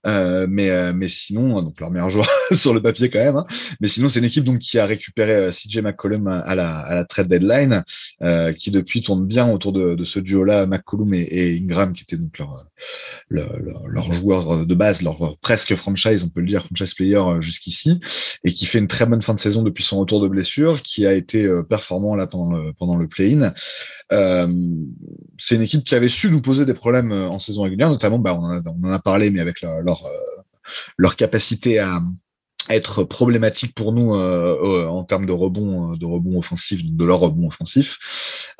Euh, 0.06 0.46
mais, 0.48 0.70
euh, 0.70 0.92
mais 0.94 1.08
sinon, 1.08 1.62
donc 1.62 1.80
leur 1.80 1.90
meilleur 1.90 2.10
joueur 2.10 2.28
sur 2.52 2.74
le 2.74 2.82
papier 2.82 3.10
quand 3.10 3.18
même. 3.18 3.36
Hein. 3.36 3.46
Mais 3.80 3.88
sinon, 3.88 4.08
c'est 4.08 4.18
une 4.18 4.24
équipe 4.26 4.44
donc 4.44 4.58
qui 4.58 4.78
a 4.78 4.86
récupéré 4.86 5.34
euh, 5.34 5.50
CJ 5.50 5.78
McCollum 5.78 6.26
à 6.26 6.54
la, 6.54 6.78
à 6.78 6.94
la 6.94 7.04
trade 7.04 7.28
deadline, 7.28 7.84
euh, 8.22 8.52
qui 8.52 8.70
depuis 8.70 9.02
tourne 9.02 9.26
bien 9.26 9.50
autour 9.50 9.72
de, 9.72 9.94
de 9.94 10.04
ce 10.04 10.20
duo-là, 10.20 10.66
McCollum 10.66 11.14
et, 11.14 11.58
Ingram, 11.60 11.92
qui 11.92 12.02
étaient 12.02 12.16
donc 12.16 12.38
leur, 12.38 12.66
leur, 13.28 13.58
leur, 13.86 14.12
joueur 14.12 14.66
de 14.66 14.74
base, 14.74 15.02
leur 15.02 15.38
presque 15.38 15.74
franchise, 15.74 16.24
on 16.24 16.28
peut 16.28 16.40
le 16.40 16.46
dire, 16.46 16.64
franchise 16.66 16.94
player 16.94 17.22
jusqu'ici, 17.40 18.00
et 18.44 18.52
qui 18.52 18.66
fait 18.66 18.78
une 18.78 18.88
très 18.88 19.06
bonne 19.06 19.22
fin 19.22 19.34
de 19.34 19.40
saison 19.40 19.62
depuis 19.62 19.84
son 19.84 19.98
retour 19.98 20.20
de 20.20 20.28
blessure, 20.28 20.82
qui 20.82 21.06
a 21.06 21.14
été 21.14 21.48
performant 21.68 22.14
là 22.14 22.26
pendant 22.26 22.52
le, 22.52 22.72
pendant 22.72 22.96
le 22.96 23.08
play-in. 23.08 23.52
Euh, 24.12 24.48
c'est 25.38 25.54
une 25.54 25.62
équipe 25.62 25.84
qui 25.84 25.94
avait 25.94 26.08
su 26.08 26.30
nous 26.30 26.40
poser 26.40 26.64
des 26.64 26.74
problèmes 26.74 27.12
euh, 27.12 27.28
en 27.28 27.38
saison 27.38 27.62
régulière, 27.62 27.90
notamment, 27.90 28.18
bah, 28.18 28.34
on, 28.34 28.44
en 28.44 28.92
a, 28.92 28.98
parlé, 28.98 29.30
mais 29.30 29.40
avec 29.40 29.60
leur, 29.62 30.04
euh, 30.06 30.42
leur 30.96 31.16
capacité 31.16 31.78
à, 31.78 32.00
être 32.68 33.02
problématique 33.02 33.74
pour 33.74 33.92
nous 33.92 34.14
en 34.14 35.02
termes 35.02 35.26
de 35.26 35.32
rebond, 35.32 35.96
de 35.96 36.06
rebond 36.06 36.38
offensif, 36.38 36.84
de 36.84 37.04
leur 37.04 37.18
rebond 37.18 37.48
offensif. 37.48 37.98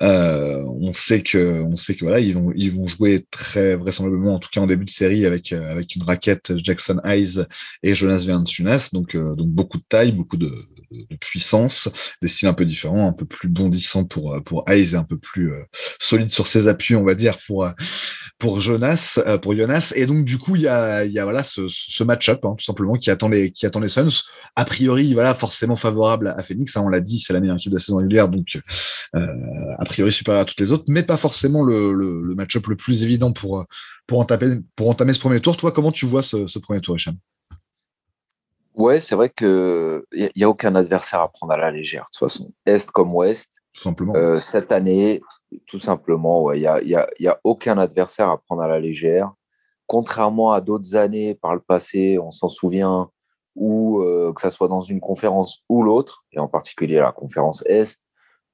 On 0.01 0.93
sait 0.93 1.23
que, 1.23 1.63
on 1.63 1.77
sait 1.77 1.95
que 1.95 2.07
voilà, 2.07 2.19
ils 2.19 2.35
vont, 2.35 2.51
ils 2.57 2.73
vont 2.73 2.89
jouer 2.89 3.27
très 3.31 3.77
vraisemblablement, 3.77 4.35
en 4.35 4.39
tout 4.41 4.49
cas 4.51 4.63
en 4.63 4.67
début 4.67 4.87
de 4.87 4.91
série, 4.91 5.27
avec 5.27 5.53
avec 5.53 5.95
une 5.95 6.03
raquette 6.03 6.55
Jackson 6.57 7.01
Hayes 7.05 7.45
et 7.85 7.95
Jonas 7.95 8.25
Valanciunas, 8.27 8.89
donc 8.93 9.17
donc 9.17 9.49
beaucoup 9.51 9.79
de 9.79 9.85
taille, 9.89 10.11
beaucoup 10.11 10.39
de, 10.39 10.51
de, 10.91 11.17
puissance, 11.17 11.89
des 12.23 12.29
styles 12.29 12.49
un 12.49 12.55
peu 12.55 12.65
différents, 12.65 13.09
un 13.09 13.13
peu 13.13 13.25
plus 13.25 13.49
bondissants 13.49 14.05
pour, 14.05 14.35
euh, 14.35 14.41
pour 14.41 14.65
Hayes 14.69 14.93
et 14.93 14.97
un 14.97 15.05
peu 15.05 15.19
plus 15.19 15.53
euh, 15.53 15.63
solide 15.99 16.33
sur 16.33 16.47
ses 16.47 16.69
appuis, 16.69 16.97
on 16.97 17.05
va 17.05 17.15
dire, 17.15 17.39
pour, 17.47 17.65
euh, 17.65 17.71
pour 18.39 18.61
Jonas, 18.61 19.19
pour 19.43 19.57
Jonas. 19.57 19.93
Et 19.95 20.07
donc, 20.07 20.25
du 20.25 20.39
coup, 20.39 20.57
il 20.57 20.63
y 20.63 20.69
a, 20.69 21.05
y 21.05 21.19
a 21.19 21.25
voilà, 21.25 21.45
ce, 21.45 21.67
ce 21.69 22.05
match-up, 22.05 22.45
hein, 22.45 22.55
tout 22.59 22.65
simplement, 22.65 22.95
qui 22.95 23.11
attend 23.11 23.29
les, 23.29 23.53
qui 23.53 23.67
attend 23.67 23.81
les 23.81 23.89
Suns. 23.89 24.23
A 24.57 24.65
priori, 24.65 25.15
voilà, 25.15 25.35
forcément 25.35 25.77
favorable 25.77 26.29
à 26.29 26.43
Phoenix. 26.43 26.77
Hein, 26.77 26.83
on 26.85 26.89
l'a 26.89 27.01
dit, 27.01 27.21
c'est 27.21 27.33
la 27.33 27.41
meilleure 27.41 27.57
équipe 27.57 27.71
de 27.71 27.77
la 27.77 27.81
saison 27.81 27.99
régulière, 27.99 28.29
donc 28.29 28.59
a 29.13 29.85
priori 29.85 30.13
supérieur 30.13 30.43
à 30.43 30.45
toutes 30.45 30.61
les 30.61 30.73
autres, 30.73 30.85
mais 30.89 31.03
pas 31.03 31.17
forcément 31.17 31.63
le, 31.63 31.93
le, 31.93 32.23
le 32.23 32.35
match-up 32.35 32.67
le 32.67 32.77
plus 32.77 33.03
évident 33.03 33.33
pour, 33.33 33.65
pour, 34.07 34.19
entamer, 34.19 34.57
pour 34.77 34.89
entamer 34.89 35.13
ce 35.13 35.19
premier 35.19 35.41
tour. 35.41 35.57
Toi, 35.57 35.73
comment 35.73 35.93
tu 35.93 36.07
vois 36.07 36.23
ce, 36.23 36.47
ce 36.47 36.59
premier 36.59 36.81
tour, 36.81 36.97
Hicham? 36.97 37.17
Ouais, 38.75 39.01
c'est 39.01 39.15
vrai 39.15 39.31
qu'il 39.31 40.03
n'y 40.15 40.43
a, 40.43 40.47
a, 40.47 40.49
aucun 40.49 40.75
adversaire 40.75 41.21
à 41.21 41.29
prendre 41.29 41.53
à 41.53 41.57
la 41.57 41.71
légère, 41.71 42.03
de 42.03 42.07
toute 42.07 42.29
façon. 42.29 42.51
Est 42.67 42.91
comme 42.91 43.15
Ouest. 43.15 43.61
Tout 43.75 43.83
simplement. 43.83 44.15
Euh, 44.15 44.37
cette 44.37 44.73
année, 44.73 45.21
tout 45.67 45.79
simplement, 45.79 46.53
il 46.53 46.61
n'y 46.61 46.67
a, 46.67 46.83
y 46.83 46.95
a, 46.95 47.09
y 47.19 47.29
a, 47.29 47.41
aucun 47.45 47.79
adversaire 47.79 48.31
à 48.31 48.39
prendre 48.39 48.63
à 48.63 48.69
la 48.69 48.81
légère. 48.81 49.33
Contrairement 49.87 50.53
à 50.53 50.61
d'autres 50.61 50.97
années 50.97 51.35
par 51.35 51.55
le 51.55 51.61
passé, 51.61 52.19
on 52.19 52.31
s'en 52.31 52.49
souvient, 52.49 53.11
ou 53.57 54.03
euh, 54.03 54.33
que 54.33 54.41
ça 54.41 54.51
soit 54.51 54.69
dans 54.69 54.81
une 54.81 55.01
conférence 55.01 55.63
ou 55.69 55.83
l'autre, 55.83 56.25
et 56.33 56.39
en 56.39 56.49
particulier 56.49 56.99
la 56.99 57.13
conférence 57.13 57.65
Est, 57.67 58.01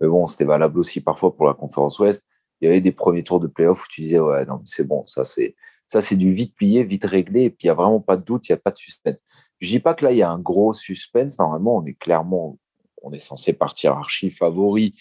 mais 0.01 0.09
bon, 0.09 0.27
c'était 0.27 0.45
valable 0.45 0.79
aussi 0.79 1.01
parfois 1.01 1.35
pour 1.35 1.47
la 1.47 1.55
conférence 1.55 1.99
Ouest, 1.99 2.25
il 2.61 2.69
y 2.69 2.71
avait 2.71 2.81
des 2.81 2.93
premiers 2.93 3.23
tours 3.23 3.41
de 3.41 3.47
playoff 3.47 3.85
où 3.85 3.87
tu 3.89 4.01
disais, 4.01 4.19
ouais, 4.19 4.47
non, 4.47 4.61
c'est 4.65 4.85
bon, 4.85 5.05
ça 5.07 5.25
c'est 5.25 5.55
ça, 5.87 6.01
c'est 6.01 6.17
du 6.17 6.33
vite 6.33 6.55
plié, 6.57 6.83
vite 6.83 7.05
réglé, 7.05 7.45
et 7.45 7.51
puis 7.51 7.65
il 7.65 7.67
n'y 7.67 7.71
a 7.71 7.75
vraiment 7.75 8.01
pas 8.01 8.17
de 8.17 8.25
doute, 8.25 8.49
il 8.49 8.53
n'y 8.53 8.55
a 8.55 8.59
pas 8.59 8.73
de 8.73 8.77
suspense. 8.77 9.21
Je 9.61 9.69
dis 9.69 9.81
pas 9.81 9.95
que 9.95 10.05
là, 10.05 10.13
il 10.13 10.19
y 10.19 10.23
a 10.23 10.31
un 10.31 10.39
gros 10.39 10.73
suspense. 10.73 11.39
Normalement, 11.39 11.77
on 11.77 11.85
est 11.87 11.95
clairement, 11.95 12.59
on 13.03 13.13
est 13.13 13.21
censé 13.21 13.53
partir 13.53 13.93
archi 13.93 14.31
favori 14.31 14.95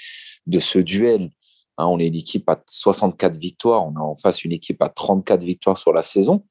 de 0.46 0.60
ce 0.60 0.78
duel. 0.78 1.32
Hein, 1.78 1.88
on 1.88 2.00
est 2.00 2.08
une 2.08 2.16
équipe 2.16 2.48
à 2.50 2.62
64 2.70 3.36
victoires, 3.36 3.86
on 3.86 3.96
a 3.96 4.00
en 4.00 4.16
face 4.16 4.44
une 4.44 4.52
équipe 4.52 4.82
à 4.82 4.90
34 4.90 5.44
victoires 5.44 5.78
sur 5.78 5.92
la 5.92 6.04
saison. 6.04 6.46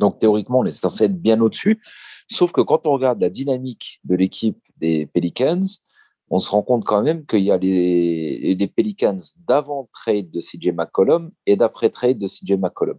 Donc 0.00 0.18
théoriquement, 0.18 0.60
on 0.60 0.64
est 0.64 0.70
censé 0.70 1.04
être 1.04 1.20
bien 1.20 1.40
au-dessus. 1.40 1.80
Sauf 2.30 2.52
que 2.52 2.60
quand 2.62 2.86
on 2.86 2.92
regarde 2.92 3.20
la 3.20 3.30
dynamique 3.30 4.00
de 4.04 4.14
l'équipe 4.16 4.58
des 4.78 5.06
Pelicans, 5.06 5.60
on 6.30 6.38
se 6.38 6.50
rend 6.50 6.62
compte 6.62 6.84
quand 6.84 7.02
même 7.02 7.26
qu'il 7.26 7.44
y 7.44 7.50
a 7.50 7.58
des 7.58 8.72
Pelicans 8.74 9.16
d'avant 9.46 9.88
trade 9.92 10.30
de 10.30 10.40
CJ 10.40 10.72
McCollum 10.74 11.30
et 11.46 11.56
d'après 11.56 11.90
trade 11.90 12.18
de 12.18 12.26
CJ 12.26 12.52
McCollum. 12.58 12.98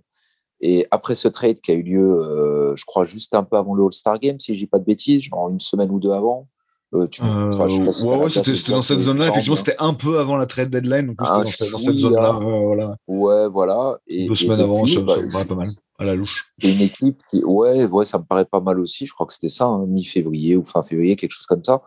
Et 0.61 0.87
après 0.91 1.15
ce 1.15 1.27
trade 1.27 1.61
qui 1.61 1.71
a 1.71 1.73
eu 1.73 1.83
lieu, 1.83 2.21
euh, 2.21 2.75
je 2.75 2.85
crois, 2.85 3.05
juste 3.05 3.33
un 3.33 3.43
peu 3.43 3.55
avant 3.55 3.73
le 3.73 3.85
All-Star 3.85 4.19
Game, 4.19 4.39
si 4.39 4.53
je 4.53 4.59
dis 4.59 4.67
pas 4.67 4.79
de 4.79 4.85
bêtises, 4.85 5.23
genre 5.23 5.49
une 5.49 5.59
semaine 5.59 5.89
ou 5.91 5.99
deux 5.99 6.11
avant. 6.11 6.47
Euh, 6.95 7.05
tu, 7.05 7.21
euh, 7.23 7.51
ouais, 7.51 8.29
c'était 8.29 8.71
dans 8.71 8.81
cette 8.81 9.01
zone-là. 9.01 9.27
Effectivement, 9.27 9.55
c'était 9.55 9.75
un 9.77 9.93
peu 9.93 10.19
avant 10.19 10.37
la 10.37 10.47
trade 10.47 10.71
deadline. 10.71 11.07
Donc, 11.07 11.17
dans, 11.17 11.43
cette 11.43 11.97
zone-là. 11.97 12.31
voilà. 12.31 12.95
Ouais, 13.07 13.47
voilà. 13.47 13.99
Et, 14.07 14.27
Deux 14.27 14.35
semaines 14.35 14.61
avant, 14.61 14.87
ça, 14.87 14.99
bah, 15.01 15.17
me 15.17 15.31
paraît 15.31 15.45
pas 15.45 15.55
mal. 15.55 15.67
À 15.99 16.05
la 16.05 16.15
louche. 16.15 16.45
Et 16.63 16.73
une 16.73 16.81
équipe 16.81 17.21
qui, 17.29 17.43
ouais, 17.43 17.85
ouais, 17.85 18.05
ça 18.05 18.17
me 18.17 18.23
paraît 18.23 18.45
pas 18.45 18.59
mal 18.59 18.79
aussi. 18.79 19.05
Je 19.05 19.13
crois 19.13 19.27
que 19.27 19.33
c'était 19.33 19.49
ça, 19.49 19.65
hein, 19.65 19.85
mi-février 19.85 20.55
ou 20.55 20.65
fin 20.65 20.81
février, 20.81 21.15
quelque 21.15 21.33
chose 21.33 21.45
comme 21.45 21.63
ça. 21.63 21.83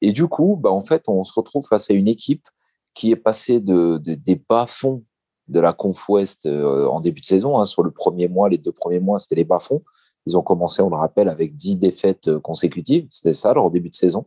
Et 0.00 0.12
du 0.12 0.26
coup, 0.26 0.56
bah, 0.58 0.70
en 0.70 0.80
fait, 0.80 1.02
on 1.06 1.22
se 1.22 1.34
retrouve 1.34 1.66
face 1.66 1.90
à 1.90 1.94
une 1.94 2.08
équipe 2.08 2.46
qui 2.94 3.10
est 3.10 3.16
passée 3.16 3.60
de, 3.60 3.98
de 3.98 4.14
des 4.14 4.40
bas-fonds 4.48 5.02
de 5.48 5.60
la 5.60 5.72
Conf 5.72 6.08
Ouest 6.08 6.46
euh, 6.46 6.86
en 6.86 7.00
début 7.00 7.20
de 7.20 7.26
saison. 7.26 7.58
Hein, 7.58 7.66
sur 7.66 7.82
le 7.82 7.90
premier 7.90 8.28
mois, 8.28 8.48
les 8.48 8.58
deux 8.58 8.72
premiers 8.72 9.00
mois, 9.00 9.18
c'était 9.18 9.34
les 9.34 9.44
bas-fonds. 9.44 9.82
Ils 10.26 10.36
ont 10.36 10.42
commencé, 10.42 10.82
on 10.82 10.90
le 10.90 10.96
rappelle, 10.96 11.28
avec 11.28 11.54
dix 11.54 11.76
défaites 11.76 12.28
euh, 12.28 12.40
consécutives. 12.40 13.06
C'était 13.10 13.32
ça, 13.32 13.54
leur 13.54 13.70
début 13.70 13.90
de 13.90 13.94
saison. 13.94 14.26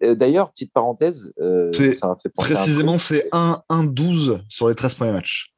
D'ailleurs, 0.00 0.52
petite 0.52 0.72
parenthèse, 0.72 1.32
euh, 1.40 1.72
ça 1.72 2.16
fait 2.22 2.28
Précisément, 2.28 2.98
c'est 2.98 3.28
1-12 3.32 4.40
sur 4.48 4.68
les 4.68 4.76
13 4.76 4.94
premiers 4.94 5.12
matchs. 5.12 5.52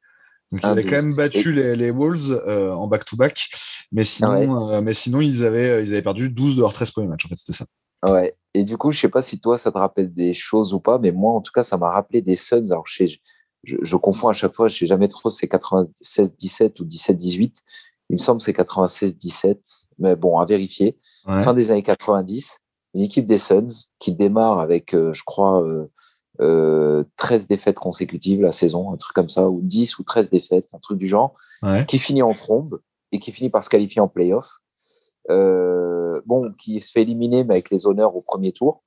Donc, 0.51 0.61
ils 0.63 0.67
avaient 0.67 0.83
quand 0.83 0.95
même 0.95 1.13
battu 1.13 1.53
les, 1.53 1.75
les, 1.75 1.91
Wolves 1.91 2.41
en 2.47 2.87
back-to-back, 2.87 3.49
mais 3.91 4.03
sinon, 4.03 4.81
mais 4.81 4.95
sinon 4.95 5.21
ils, 5.21 5.45
avaient, 5.45 5.83
ils 5.83 5.93
avaient 5.93 6.01
perdu 6.01 6.29
12 6.29 6.55
de 6.55 6.61
leurs 6.61 6.73
13 6.73 6.89
premiers 6.89 7.07
matchs. 7.07 7.27
En 7.27 7.29
fait, 7.29 7.37
c'était 7.37 7.53
ça. 7.53 7.65
Ouais. 8.03 8.35
Et 8.53 8.63
du 8.63 8.77
coup, 8.77 8.91
je 8.91 8.99
sais 8.99 9.09
pas 9.09 9.21
si 9.21 9.39
toi, 9.39 9.57
ça 9.57 9.71
te 9.71 9.77
rappelle 9.77 10.11
des 10.11 10.33
choses 10.33 10.73
ou 10.73 10.79
pas, 10.79 10.97
mais 10.97 11.11
moi, 11.11 11.33
en 11.33 11.41
tout 11.41 11.51
cas, 11.53 11.63
ça 11.63 11.77
m'a 11.77 11.91
rappelé 11.91 12.21
des 12.21 12.35
Suns. 12.35 12.71
Alors, 12.71 12.85
je 12.87 13.05
sais, 13.05 13.19
je, 13.63 13.77
je, 13.81 13.95
confonds 13.95 14.29
à 14.29 14.33
chaque 14.33 14.55
fois, 14.55 14.67
je 14.67 14.77
sais 14.77 14.85
jamais 14.85 15.07
trop 15.07 15.29
si 15.29 15.37
c'est 15.37 15.51
96-17 15.51 16.81
ou 16.81 16.85
17-18. 16.85 17.61
Il 18.09 18.13
me 18.13 18.17
semble 18.17 18.39
que 18.39 18.43
c'est 18.43 18.57
96-17, 18.57 19.87
mais 19.99 20.15
bon, 20.15 20.39
à 20.39 20.45
vérifier. 20.45 20.97
Fin 21.25 21.53
des 21.53 21.71
années 21.71 21.83
90, 21.83 22.57
une 22.93 23.01
équipe 23.01 23.25
des 23.25 23.37
Suns 23.37 23.67
qui 23.99 24.11
démarre 24.11 24.59
avec, 24.59 24.93
euh, 24.93 25.13
je 25.13 25.23
crois, 25.23 25.63
euh, 25.63 25.87
euh, 26.41 27.03
13 27.17 27.47
défaites 27.47 27.79
consécutives 27.79 28.41
la 28.41 28.51
saison, 28.51 28.91
un 28.91 28.97
truc 28.97 29.13
comme 29.13 29.29
ça, 29.29 29.49
ou 29.49 29.61
10 29.61 29.99
ou 29.99 30.03
13 30.03 30.29
défaites, 30.29 30.65
un 30.73 30.79
truc 30.79 30.97
du 30.97 31.07
genre, 31.07 31.35
qui 31.87 31.99
finit 31.99 32.21
en 32.21 32.33
trombe 32.33 32.81
et 33.11 33.19
qui 33.19 33.31
finit 33.31 33.49
par 33.49 33.63
se 33.63 33.69
qualifier 33.69 34.01
en 34.01 34.07
playoff. 34.07 34.61
Euh, 35.29 36.21
bon, 36.25 36.51
qui 36.57 36.81
se 36.81 36.91
fait 36.91 37.03
éliminer, 37.03 37.43
mais 37.43 37.55
avec 37.55 37.69
les 37.69 37.85
honneurs 37.85 38.15
au 38.15 38.21
premier 38.21 38.51
tour 38.51 38.83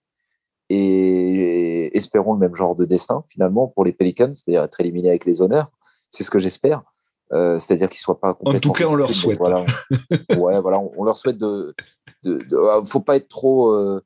et 0.74 1.96
espérons 1.96 2.34
le 2.34 2.40
même 2.40 2.54
genre 2.54 2.76
de 2.76 2.84
destin 2.84 3.24
finalement 3.28 3.68
pour 3.68 3.84
les 3.84 3.92
Pelicans, 3.92 4.32
c'est-à-dire 4.32 4.62
être 4.62 4.80
éliminés 4.80 5.08
avec 5.08 5.24
les 5.24 5.42
honneurs. 5.42 5.70
C'est 6.10 6.22
ce 6.24 6.30
que 6.30 6.38
j'espère. 6.38 6.82
Euh, 7.32 7.58
c'est-à-dire 7.58 7.88
qu'ils 7.88 8.00
soient 8.00 8.20
pas 8.20 8.34
complètement. 8.34 8.56
En 8.56 8.60
tout 8.60 8.72
cas, 8.72 8.86
on 8.86 8.94
leur 8.94 9.12
souhaite. 9.14 9.38
Voilà. 9.38 9.64
ouais, 10.38 10.60
voilà, 10.60 10.78
on, 10.78 11.04
leur 11.04 11.16
souhaite 11.16 11.38
de. 11.38 11.74
de, 12.22 12.38
ah, 12.70 12.82
faut 12.84 13.00
pas 13.00 13.16
être 13.16 13.28
trop. 13.28 13.72
Euh, 13.72 14.00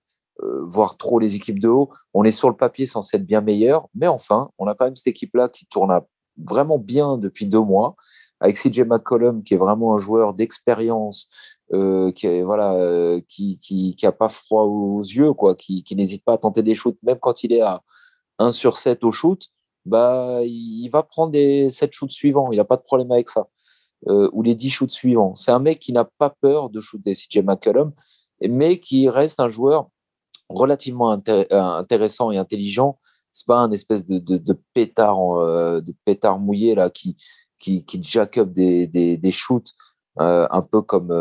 euh, 0.45 0.63
voir 0.63 0.97
trop 0.97 1.19
les 1.19 1.35
équipes 1.35 1.59
de 1.59 1.69
haut. 1.69 1.91
On 2.15 2.23
est 2.23 2.31
sur 2.31 2.49
le 2.49 2.55
papier 2.55 2.87
censé 2.87 3.17
être 3.17 3.27
bien 3.27 3.41
meilleur, 3.41 3.89
mais 3.93 4.07
enfin, 4.07 4.51
on 4.59 4.69
a 4.69 4.75
quand 4.77 4.85
même 4.85 4.95
cette 4.95 5.09
équipe-là 5.09 5.49
qui 5.49 5.67
tourne 5.67 6.01
vraiment 6.37 6.79
bien 6.79 7.19
depuis 7.19 7.47
deux 7.47 7.61
mois, 7.61 7.97
avec 8.39 8.57
CJ 8.57 8.83
McCollum, 8.83 9.43
qui 9.43 9.55
est 9.55 9.57
vraiment 9.57 9.97
un 9.97 9.99
joueur 9.99 10.35
d'expérience, 10.35 11.29
euh, 11.75 12.13
qui 12.13 12.41
voilà, 12.43 12.73
euh, 12.75 13.21
qui, 13.29 13.59
qui, 13.59 13.95
qui 13.95 14.07
a 14.07 14.13
pas 14.13 14.31
froid 14.31 14.63
aux 14.63 15.01
yeux, 15.01 15.35
quoi, 15.35 15.55
qui, 15.55 15.83
qui 15.83 15.97
n'hésite 15.97 16.25
pas 16.25 16.35
à 16.35 16.39
tenter 16.39 16.63
des 16.63 16.75
shoots, 16.75 16.97
même 17.03 17.19
quand 17.19 17.45
il 17.45 17.53
est 17.53 17.61
à 17.61 17.83
1 18.39 18.53
sur 18.53 18.79
7 18.79 19.05
au 19.05 19.11
shoot, 19.11 19.49
bah, 19.85 20.41
il 20.45 20.89
va 20.89 21.03
prendre 21.03 21.33
des 21.33 21.71
7 21.71 21.93
shoots 21.93 22.13
suivants. 22.13 22.51
Il 22.53 22.57
n'a 22.57 22.65
pas 22.65 22.77
de 22.77 22.83
problème 22.83 23.13
avec 23.13 23.29
ça. 23.29 23.49
Euh, 24.07 24.31
ou 24.33 24.43
les 24.43 24.55
10 24.55 24.71
shoots 24.71 24.93
suivants. 24.93 25.35
C'est 25.35 25.51
un 25.51 25.59
mec 25.59 25.81
qui 25.81 25.93
n'a 25.93 26.05
pas 26.05 26.31
peur 26.31 26.71
de 26.71 26.81
shooter 26.81 27.15
CJ 27.15 27.39
McCollum, 27.39 27.93
mais 28.41 28.79
qui 28.81 29.09
reste 29.09 29.41
un 29.41 29.49
joueur 29.49 29.89
relativement 30.49 31.11
intéressant 31.11 32.31
et 32.31 32.39
intelligent. 32.39 32.99
C'est 33.33 33.47
pas 33.47 33.59
un 33.59 33.73
espèce 33.73 34.07
de, 34.07 34.19
de, 34.19 34.39
de 34.39 34.59
pétard, 34.73 35.19
de 35.19 35.95
pétard 36.05 36.39
mouillé 36.39 36.75
là 36.75 36.91
qui, 36.91 37.17
qui, 37.59 37.85
qui 37.85 38.03
jack 38.03 38.39
up 38.39 38.53
des, 38.53 38.87
des, 38.87 39.17
des 39.17 39.33
shoots, 39.33 39.75
un 40.19 40.63
peu 40.63 40.83
comme 40.83 41.13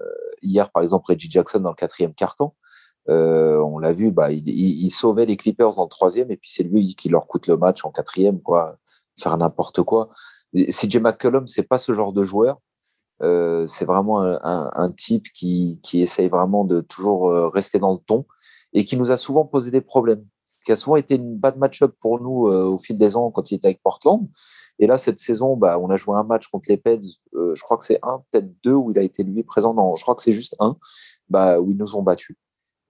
euh, 0.00 0.34
hier 0.42 0.70
par 0.70 0.82
exemple 0.82 1.06
Reggie 1.08 1.30
Jackson 1.30 1.60
dans 1.60 1.70
le 1.70 1.74
quatrième 1.74 2.14
carton. 2.14 2.52
Euh, 3.08 3.58
on 3.58 3.78
l'a 3.78 3.92
vu, 3.92 4.10
bah, 4.10 4.30
il, 4.30 4.90
sauvait 4.90 5.26
les 5.26 5.36
Clippers 5.36 5.74
dans 5.74 5.84
le 5.84 5.88
troisième 5.88 6.30
et 6.30 6.36
puis 6.36 6.50
c'est 6.52 6.62
lui 6.62 6.94
qui 6.94 7.08
leur 7.08 7.26
coûte 7.26 7.46
le 7.46 7.56
match 7.56 7.84
en 7.84 7.90
quatrième, 7.90 8.40
quoi, 8.40 8.76
faire 9.18 9.36
n'importe 9.36 9.82
quoi. 9.82 10.10
CJ 10.54 10.98
McCollum, 10.98 11.46
c'est 11.46 11.62
pas 11.62 11.78
ce 11.78 11.92
genre 11.92 12.12
de 12.12 12.22
joueur. 12.22 12.60
Euh, 13.22 13.66
c'est 13.66 13.84
vraiment 13.84 14.20
un, 14.20 14.92
type 14.92 15.26
qui, 15.34 15.80
qui 15.82 16.00
essaye 16.02 16.28
vraiment 16.28 16.64
de 16.64 16.80
toujours 16.82 17.52
rester 17.52 17.78
dans 17.78 17.92
le 17.92 17.98
ton 17.98 18.26
et 18.72 18.84
qui 18.84 18.96
nous 18.96 19.10
a 19.10 19.16
souvent 19.16 19.44
posé 19.44 19.70
des 19.70 19.80
problèmes 19.80 20.24
qui 20.64 20.72
a 20.72 20.76
souvent 20.76 20.96
été 20.96 21.16
une 21.16 21.36
bad 21.36 21.56
match-up 21.56 21.94
pour 22.00 22.20
nous 22.20 22.48
euh, 22.48 22.64
au 22.64 22.78
fil 22.78 22.98
des 22.98 23.16
ans 23.16 23.30
quand 23.30 23.50
il 23.50 23.56
était 23.56 23.68
avec 23.68 23.82
Portland. 23.82 24.28
Et 24.78 24.86
là, 24.86 24.96
cette 24.96 25.20
saison, 25.20 25.56
bah, 25.56 25.78
on 25.78 25.90
a 25.90 25.96
joué 25.96 26.16
un 26.16 26.22
match 26.22 26.48
contre 26.48 26.70
les 26.70 26.76
Peds, 26.76 27.20
euh, 27.34 27.54
je 27.54 27.62
crois 27.62 27.76
que 27.76 27.84
c'est 27.84 27.98
un, 28.02 28.22
peut-être 28.30 28.50
deux, 28.62 28.72
où 28.72 28.90
il 28.90 28.98
a 28.98 29.02
été 29.02 29.22
lui 29.22 29.42
présent. 29.42 29.74
Non, 29.74 29.94
je 29.96 30.02
crois 30.02 30.14
que 30.14 30.22
c'est 30.22 30.32
juste 30.32 30.56
un, 30.58 30.76
bah, 31.28 31.60
où 31.60 31.70
ils 31.70 31.76
nous 31.76 31.96
ont 31.96 32.02
battus. 32.02 32.36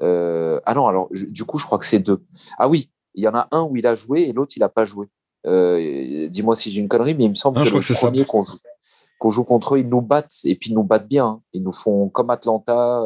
Euh, 0.02 0.60
ah 0.64 0.74
non, 0.74 0.86
alors 0.86 1.09
du 1.10 1.44
coup, 1.44 1.59
je 1.59 1.66
crois 1.66 1.78
que 1.78 1.84
c'est 1.84 1.98
deux. 1.98 2.22
Ah 2.59 2.68
oui, 2.68 2.90
il 3.14 3.24
y 3.24 3.28
en 3.28 3.34
a 3.34 3.48
un 3.51 3.62
où 3.62 3.76
il 3.76 3.86
a 3.86 3.94
joué 3.94 4.22
et 4.22 4.32
l'autre, 4.32 4.52
il 4.56 4.60
n'a 4.60 4.68
pas 4.68 4.84
joué. 4.84 5.06
Euh, 5.47 6.28
dis-moi 6.28 6.55
si 6.55 6.70
j'ai 6.70 6.80
une 6.80 6.88
connerie, 6.88 7.14
mais 7.14 7.24
il 7.24 7.30
me 7.30 7.34
semble 7.34 7.59
non, 7.59 7.64
que 7.64 7.76
le 7.76 7.94
premier 7.94 8.24
qu'on 8.24 8.42
joue, 8.42 8.59
qu'on 9.18 9.28
joue 9.30 9.44
contre 9.44 9.74
eux, 9.74 9.80
ils 9.80 9.88
nous 9.88 10.01
battent 10.01 10.38
et 10.44 10.55
puis 10.55 10.70
ils 10.70 10.74
nous 10.74 10.84
battent 10.84 11.09
bien. 11.09 11.26
Hein. 11.26 11.42
Ils 11.52 11.62
nous 11.62 11.72
font 11.72 12.09
comme 12.09 12.30
Atlanta 12.30 13.02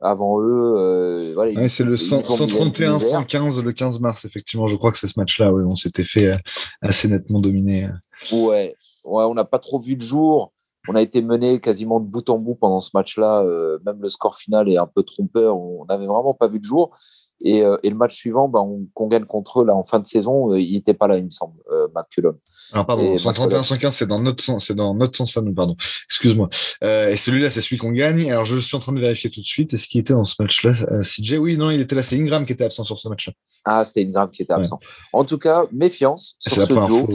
avant 0.00 0.40
eux. 0.40 0.74
Euh, 0.78 1.32
voilà, 1.34 1.52
ouais, 1.52 1.68
c'est 1.68 1.84
le 1.84 1.96
131-115 1.96 3.62
le 3.62 3.72
15 3.72 4.00
mars, 4.00 4.24
effectivement. 4.24 4.68
Je 4.68 4.76
crois 4.76 4.92
que 4.92 4.98
c'est 4.98 5.08
ce 5.08 5.18
match-là. 5.18 5.52
Oui, 5.52 5.64
on 5.66 5.76
s'était 5.76 6.04
fait 6.04 6.32
euh, 6.32 6.36
assez 6.82 7.08
nettement 7.08 7.40
dominer. 7.40 7.88
Ouais, 8.32 8.76
ouais 9.04 9.24
on 9.24 9.34
n'a 9.34 9.44
pas 9.44 9.58
trop 9.58 9.78
vu 9.78 9.94
le 9.94 10.04
jour. 10.04 10.52
On 10.88 10.94
a 10.94 11.02
été 11.02 11.20
mené 11.20 11.60
quasiment 11.60 11.98
de 11.98 12.06
bout 12.06 12.28
en 12.30 12.38
bout 12.38 12.54
pendant 12.54 12.80
ce 12.80 12.90
match-là. 12.94 13.42
Euh, 13.42 13.78
même 13.84 14.00
le 14.00 14.08
score 14.08 14.36
final 14.36 14.70
est 14.70 14.76
un 14.76 14.86
peu 14.86 15.02
trompeur. 15.02 15.56
On 15.56 15.84
n'avait 15.86 16.06
vraiment 16.06 16.34
pas 16.34 16.48
vu 16.48 16.58
le 16.58 16.64
jour. 16.64 16.96
Et, 17.42 17.62
euh, 17.62 17.76
et, 17.82 17.90
le 17.90 17.96
match 17.96 18.16
suivant, 18.16 18.48
bah, 18.48 18.60
on, 18.60 18.86
qu'on 18.94 19.08
gagne 19.08 19.24
contre 19.24 19.60
eux 19.60 19.64
là, 19.66 19.74
en 19.74 19.84
fin 19.84 19.98
de 19.98 20.06
saison, 20.06 20.52
euh, 20.52 20.60
il 20.60 20.72
n'était 20.72 20.94
pas 20.94 21.06
là, 21.06 21.18
il 21.18 21.24
me 21.24 21.30
semble, 21.30 21.60
euh, 21.70 21.86
McCullum. 21.94 22.36
Alors, 22.72 22.86
pardon, 22.86 23.16
131-115, 23.16 23.90
c'est 23.92 24.06
dans 24.06 24.20
notre 24.20 24.42
sens, 24.42 24.66
c'est 24.66 24.74
dans 24.74 24.94
notre 24.94 25.16
sens 25.16 25.36
à 25.36 25.42
nous, 25.42 25.54
pardon. 25.54 25.76
Excuse-moi. 26.10 26.48
Euh, 26.82 27.10
et 27.10 27.16
celui-là, 27.16 27.50
c'est 27.50 27.60
celui 27.60 27.78
qu'on 27.78 27.92
gagne. 27.92 28.30
Alors, 28.30 28.44
je 28.44 28.58
suis 28.58 28.76
en 28.76 28.80
train 28.80 28.92
de 28.92 29.00
vérifier 29.00 29.30
tout 29.30 29.40
de 29.40 29.46
suite. 29.46 29.72
Est-ce 29.72 29.86
qu'il 29.86 30.00
était 30.00 30.14
dans 30.14 30.24
ce 30.24 30.40
match-là 30.42 30.72
euh, 30.90 31.02
CJ, 31.02 31.34
oui, 31.34 31.56
non, 31.56 31.70
il 31.70 31.80
était 31.80 31.94
là. 31.94 32.02
C'est 32.02 32.16
Ingram 32.16 32.44
qui 32.44 32.52
était 32.52 32.64
absent 32.64 32.84
sur 32.84 32.98
ce 32.98 33.08
match-là. 33.08 33.32
Ah, 33.64 33.84
c'était 33.84 34.04
Ingram 34.04 34.30
qui 34.30 34.42
était 34.42 34.52
absent. 34.52 34.78
Ouais. 34.80 35.20
En 35.20 35.24
tout 35.24 35.38
cas, 35.38 35.64
méfiance 35.72 36.36
sur 36.40 36.62
ce 36.62 36.72
duo 36.72 37.06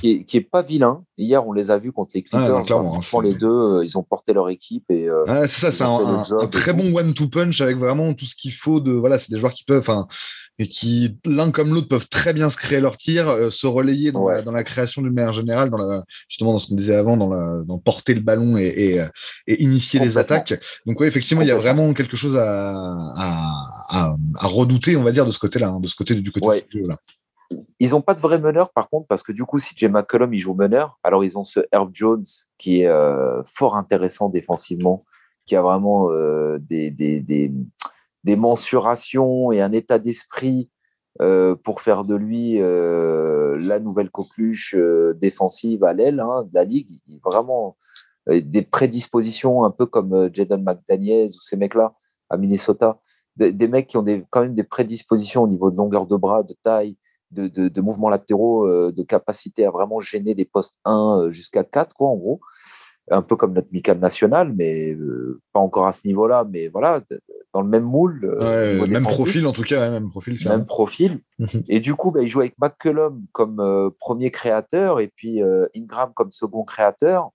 qui 0.00 0.10
est, 0.10 0.24
qui 0.24 0.36
est 0.38 0.42
pas 0.42 0.62
vilain. 0.62 1.04
Hier, 1.16 1.46
on 1.46 1.52
les 1.52 1.70
a 1.70 1.78
vus 1.78 1.92
contre 1.92 2.12
les 2.14 2.22
Clippers. 2.22 2.42
Ah, 2.42 2.70
non, 2.70 2.84
franchement, 2.84 3.20
les 3.20 3.34
deux, 3.34 3.82
ils 3.82 3.96
ont 3.96 4.02
porté 4.02 4.32
leur 4.32 4.48
équipe 4.48 4.90
et. 4.90 5.08
Ah, 5.28 5.46
c'est 5.46 5.60
ça, 5.60 5.72
c'est 5.72 5.84
un, 5.84 5.88
un, 5.88 6.22
un 6.40 6.46
très 6.48 6.72
bon 6.72 6.94
one-two 6.94 7.28
punch 7.28 7.60
avec 7.60 7.76
vraiment 7.76 8.12
tout 8.14 8.26
ce 8.26 8.34
qu'il 8.34 8.52
faut 8.52 8.80
de. 8.80 8.92
Voilà, 8.92 9.18
c'est 9.18 9.30
des 9.30 9.38
joueurs 9.38 9.54
qui 9.54 9.64
peuvent. 9.66 9.80
Enfin, 9.80 10.06
et 10.58 10.68
qui, 10.68 11.18
l'un 11.26 11.50
comme 11.50 11.74
l'autre, 11.74 11.88
peuvent 11.88 12.08
très 12.08 12.32
bien 12.32 12.48
se 12.48 12.56
créer 12.56 12.80
leur 12.80 12.96
tir, 12.96 13.28
euh, 13.28 13.50
se 13.50 13.66
relayer 13.66 14.10
dans, 14.10 14.22
ouais. 14.22 14.36
la, 14.36 14.42
dans, 14.42 14.52
la, 14.52 14.64
création 14.64 15.02
d'une 15.02 15.12
manière 15.12 15.34
générale, 15.34 15.68
dans 15.68 15.76
la, 15.76 16.04
justement 16.28 16.52
dans 16.52 16.58
ce 16.58 16.68
qu'on 16.68 16.76
disait 16.76 16.96
avant, 16.96 17.18
dans, 17.18 17.28
la, 17.28 17.62
dans 17.64 17.78
porter 17.78 18.14
le 18.14 18.20
ballon 18.20 18.56
et, 18.56 18.64
et, 18.64 19.04
et 19.46 19.62
initier 19.62 20.00
les 20.00 20.16
attaques. 20.16 20.54
Donc 20.86 20.98
oui, 21.00 21.06
effectivement, 21.06 21.42
il 21.42 21.48
y 21.48 21.52
a 21.52 21.56
vraiment 21.56 21.92
quelque 21.92 22.16
chose 22.16 22.36
à, 22.36 22.80
à, 22.80 23.52
à, 23.88 24.16
à 24.36 24.46
redouter, 24.46 24.96
on 24.96 25.02
va 25.02 25.12
dire, 25.12 25.26
de 25.26 25.30
ce 25.30 25.38
côté-là, 25.38 25.68
hein, 25.68 25.80
de 25.80 25.86
ce 25.86 25.94
côté 25.94 26.14
du 26.14 26.32
côté 26.32 26.46
ouais. 26.46 26.64
du 26.70 26.80
jeu 26.80 26.88
là. 26.88 26.96
Ils 27.78 27.90
n'ont 27.90 28.00
pas 28.00 28.14
de 28.14 28.20
vrai 28.20 28.38
meneur, 28.40 28.72
par 28.72 28.88
contre, 28.88 29.06
parce 29.06 29.22
que 29.22 29.32
du 29.32 29.44
coup, 29.44 29.58
si 29.58 29.74
Jay 29.76 29.88
McCollum 29.88 30.32
il 30.34 30.38
joue 30.40 30.54
meneur, 30.54 30.98
alors 31.04 31.24
ils 31.24 31.38
ont 31.38 31.44
ce 31.44 31.60
Herb 31.70 31.90
Jones 31.92 32.24
qui 32.58 32.80
est 32.80 32.88
euh, 32.88 33.42
fort 33.44 33.76
intéressant 33.76 34.28
défensivement, 34.28 35.04
qui 35.44 35.54
a 35.54 35.62
vraiment 35.62 36.10
euh, 36.10 36.58
des, 36.58 36.90
des, 36.90 37.20
des 37.20 37.52
des 38.26 38.34
mensurations 38.34 39.52
et 39.52 39.60
un 39.60 39.70
état 39.70 40.00
d'esprit 40.00 40.68
euh, 41.22 41.54
pour 41.54 41.80
faire 41.80 42.04
de 42.04 42.16
lui 42.16 42.60
euh, 42.60 43.56
la 43.60 43.78
nouvelle 43.78 44.10
coqueluche 44.10 44.74
euh, 44.76 45.14
défensive 45.14 45.84
à 45.84 45.94
l'aile 45.94 46.18
hein, 46.18 46.42
de 46.42 46.50
la 46.52 46.64
ligue. 46.64 46.98
Vraiment 47.24 47.76
des 48.28 48.62
prédispositions 48.62 49.62
un 49.62 49.70
peu 49.70 49.86
comme 49.86 50.28
Jaden 50.32 50.64
McDaniels 50.64 51.28
ou 51.28 51.40
ces 51.40 51.56
mecs-là 51.56 51.94
à 52.28 52.36
Minnesota. 52.36 52.98
Des, 53.36 53.68
mecs 53.68 53.86
qui 53.86 53.96
ont 53.96 54.04
quand 54.30 54.40
même 54.40 54.54
des 54.54 54.64
prédispositions 54.64 55.44
au 55.44 55.46
niveau 55.46 55.70
de 55.70 55.76
longueur 55.76 56.08
de 56.08 56.16
bras, 56.16 56.42
de 56.42 56.56
taille, 56.60 56.96
de, 57.30 57.46
de, 57.46 57.68
de 57.68 57.80
mouvements 57.80 58.08
latéraux, 58.08 58.90
de 58.90 59.02
capacité 59.04 59.64
à 59.64 59.70
vraiment 59.70 60.00
gêner 60.00 60.34
des 60.34 60.44
postes 60.44 60.76
1 60.84 61.28
jusqu'à 61.30 61.62
4, 61.62 61.94
quoi, 61.94 62.08
en 62.08 62.16
gros 62.16 62.40
un 63.10 63.22
peu 63.22 63.36
comme 63.36 63.52
notre 63.52 63.72
Mical 63.72 63.98
national, 63.98 64.52
mais 64.54 64.96
pas 65.52 65.60
encore 65.60 65.86
à 65.86 65.92
ce 65.92 66.06
niveau-là, 66.06 66.44
mais 66.50 66.68
voilà, 66.68 67.00
dans 67.56 67.62
le 67.62 67.68
même 67.68 67.84
moule. 67.84 68.36
Euh, 68.38 68.82
ouais, 68.82 68.86
même 68.86 69.02
profil 69.02 69.46
en 69.46 69.52
tout 69.54 69.62
cas, 69.62 69.88
même 69.88 70.10
profil. 70.10 70.38
Même 70.46 70.66
profil. 70.66 71.22
et 71.68 71.80
du 71.80 71.94
coup, 71.94 72.10
bah, 72.10 72.20
il 72.20 72.28
joue 72.28 72.40
avec 72.40 72.54
McCullum 72.58 73.24
comme 73.32 73.60
euh, 73.60 73.88
premier 73.98 74.30
créateur 74.30 75.00
et 75.00 75.08
puis 75.08 75.42
euh, 75.42 75.66
Ingram 75.74 76.12
comme 76.14 76.30
second 76.30 76.64
créateur. 76.64 77.30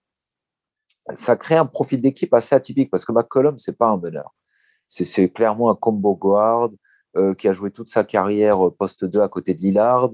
Ça 1.15 1.35
crée 1.35 1.55
un 1.55 1.65
profil 1.65 2.03
d'équipe 2.03 2.31
assez 2.35 2.53
atypique 2.53 2.91
parce 2.91 3.03
que 3.03 3.11
McCullum, 3.11 3.57
c'est 3.57 3.75
pas 3.75 3.87
un 3.87 3.97
meneur. 3.97 4.35
C'est 4.87 5.29
clairement 5.29 5.71
un 5.71 5.75
combo 5.75 6.15
guard 6.15 6.69
qui 7.37 7.47
a 7.47 7.53
joué 7.53 7.71
toute 7.71 7.89
sa 7.89 8.03
carrière 8.03 8.59
poste 8.77 9.05
2 9.05 9.21
à 9.21 9.29
côté 9.29 9.53
de 9.53 9.61
Lillard, 9.61 10.11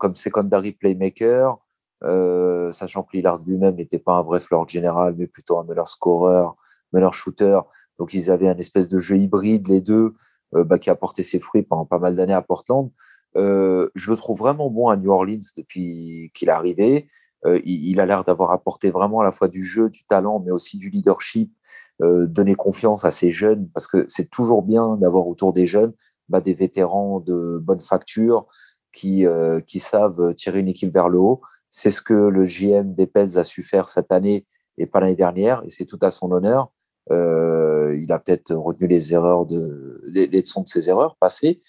comme 0.00 0.16
secondary 0.16 0.72
playmaker. 0.72 1.58
Sachant 2.02 3.04
que 3.04 3.16
Lillard 3.16 3.38
lui-même 3.46 3.76
n'était 3.76 4.00
pas 4.00 4.16
un 4.16 4.22
vrai 4.22 4.40
floor 4.40 4.68
général, 4.68 5.14
mais 5.16 5.28
plutôt 5.28 5.60
un 5.60 5.64
meneur 5.64 5.86
scoreur, 5.86 6.56
meneur 6.92 7.14
shooter. 7.14 7.60
Donc 7.98 8.14
ils 8.14 8.30
avaient 8.30 8.48
un 8.48 8.58
espèce 8.58 8.88
de 8.88 8.98
jeu 8.98 9.16
hybride, 9.16 9.68
les 9.68 9.80
deux, 9.80 10.14
euh, 10.54 10.64
bah, 10.64 10.78
qui 10.78 10.90
a 10.90 10.96
porté 10.96 11.22
ses 11.22 11.38
fruits 11.38 11.62
pendant 11.62 11.86
pas 11.86 11.98
mal 11.98 12.16
d'années 12.16 12.34
à 12.34 12.42
Portland. 12.42 12.90
Euh, 13.36 13.88
je 13.94 14.10
le 14.10 14.16
trouve 14.16 14.38
vraiment 14.38 14.68
bon 14.68 14.88
à 14.88 14.96
New 14.96 15.10
Orleans 15.10 15.38
depuis 15.56 16.32
qu'il 16.34 16.48
est 16.48 16.52
arrivé. 16.52 17.08
Euh, 17.46 17.60
il, 17.64 18.00
a 18.00 18.06
l'air 18.06 18.24
d'avoir 18.24 18.50
apporté 18.50 18.90
vraiment 18.90 19.20
à 19.20 19.24
la 19.24 19.30
fois 19.30 19.48
du 19.48 19.64
jeu, 19.64 19.88
du 19.88 20.04
talent, 20.04 20.42
mais 20.44 20.50
aussi 20.50 20.76
du 20.76 20.90
leadership, 20.90 21.52
donner 22.00 22.54
confiance 22.54 23.04
à 23.04 23.10
ces 23.10 23.30
jeunes, 23.30 23.68
parce 23.74 23.86
que 23.86 24.06
c'est 24.08 24.30
toujours 24.30 24.62
bien 24.62 24.96
d'avoir 24.96 25.28
autour 25.28 25.52
des 25.52 25.66
jeunes 25.66 25.92
bah, 26.28 26.40
des 26.40 26.54
vétérans 26.54 27.20
de 27.20 27.58
bonne 27.62 27.80
facture 27.80 28.46
qui, 28.92 29.24
qui 29.66 29.80
savent 29.80 30.34
tirer 30.34 30.60
une 30.60 30.68
équipe 30.68 30.92
vers 30.92 31.08
le 31.08 31.18
haut. 31.18 31.40
C'est 31.68 31.90
ce 31.90 32.02
que 32.02 32.14
le 32.14 32.44
GM 32.44 32.94
des 32.94 33.06
Pels 33.06 33.38
a 33.38 33.44
su 33.44 33.62
faire 33.62 33.88
cette 33.88 34.12
année 34.12 34.46
et 34.78 34.86
pas 34.86 35.00
l'année 35.00 35.14
dernière, 35.14 35.62
et 35.64 35.70
c'est 35.70 35.84
tout 35.86 35.98
à 36.02 36.10
son 36.10 36.32
honneur. 36.32 36.72
Euh, 37.10 37.96
il 38.00 38.12
a 38.12 38.18
peut-être 38.18 38.54
retenu 38.54 38.86
les 38.86 39.12
erreurs 39.12 39.46
de 39.46 40.00
les, 40.04 40.26
leçons 40.26 40.62
de 40.62 40.68
ses 40.68 40.88
erreurs 40.88 41.16
passées. 41.16 41.60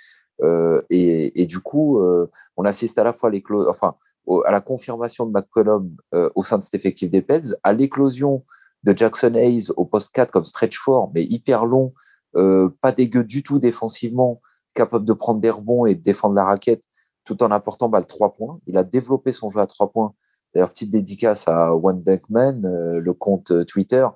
Euh, 0.44 0.82
et, 0.90 1.46
du 1.46 1.60
coup, 1.60 2.00
euh, 2.00 2.30
on 2.58 2.66
assiste 2.66 2.98
à 2.98 3.04
la 3.04 3.14
fois 3.14 3.30
à, 3.30 4.52
la 4.52 4.62
confirmation 4.62 5.26
de 5.26 5.32
McCollum 5.32 5.96
au 6.36 6.44
sein 6.44 6.58
de 6.58 6.64
cet 6.64 6.76
effectif 6.76 7.12
des 7.12 7.22
Pels, 7.22 7.56
à 7.64 7.74
l'éclosion 7.74 8.44
de 8.84 8.98
Jackson 8.98 9.36
Hayes 9.36 9.70
au 9.78 9.86
poste 9.86 10.14
4 10.14 10.32
comme 10.32 10.46
stretch 10.46 10.78
fort, 10.80 11.12
mais 11.14 11.24
hyper 11.24 11.66
long, 11.66 11.94
pas 12.34 12.92
dégueu 12.92 13.24
du 13.24 13.44
tout 13.44 13.60
défensivement, 13.60 14.42
capable 14.74 15.06
de 15.06 15.14
prendre 15.14 15.40
des 15.40 15.50
rebonds 15.52 15.86
et 15.86 15.96
de 15.96 16.02
défendre 16.02 16.34
la 16.34 16.46
raquette 16.46 16.84
tout 17.24 17.44
en 17.44 17.52
apportant 17.52 17.90
bah, 17.90 18.00
le 18.00 18.06
3 18.06 18.34
points. 18.34 18.60
Il 18.66 18.78
a 18.78 18.84
développé 18.84 19.32
son 19.32 19.52
jeu 19.52 19.60
à 19.60 19.68
3 19.68 19.92
points. 19.92 20.14
D'ailleurs, 20.54 20.72
petite 20.72 20.90
dédicace 20.90 21.48
à 21.48 21.76
One 21.76 22.02
Dunkman, 22.02 22.62
le 22.64 23.14
compte 23.14 23.66
Twitter. 23.68 24.08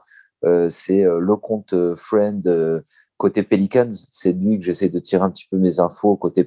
Euh, 0.44 0.70
c'est 0.70 1.04
le 1.04 1.36
compte 1.36 1.74
friend 1.96 2.84
côté 3.18 3.44
Pelicans. 3.44 3.88
C'est 4.12 4.34
de 4.34 4.44
lui 4.44 4.60
que 4.60 4.66
j'essaie 4.66 4.90
de 4.90 5.00
tirer 5.00 5.24
un 5.24 5.32
petit 5.32 5.48
peu 5.50 5.58
mes 5.58 5.80
infos 5.80 6.16
côté. 6.18 6.44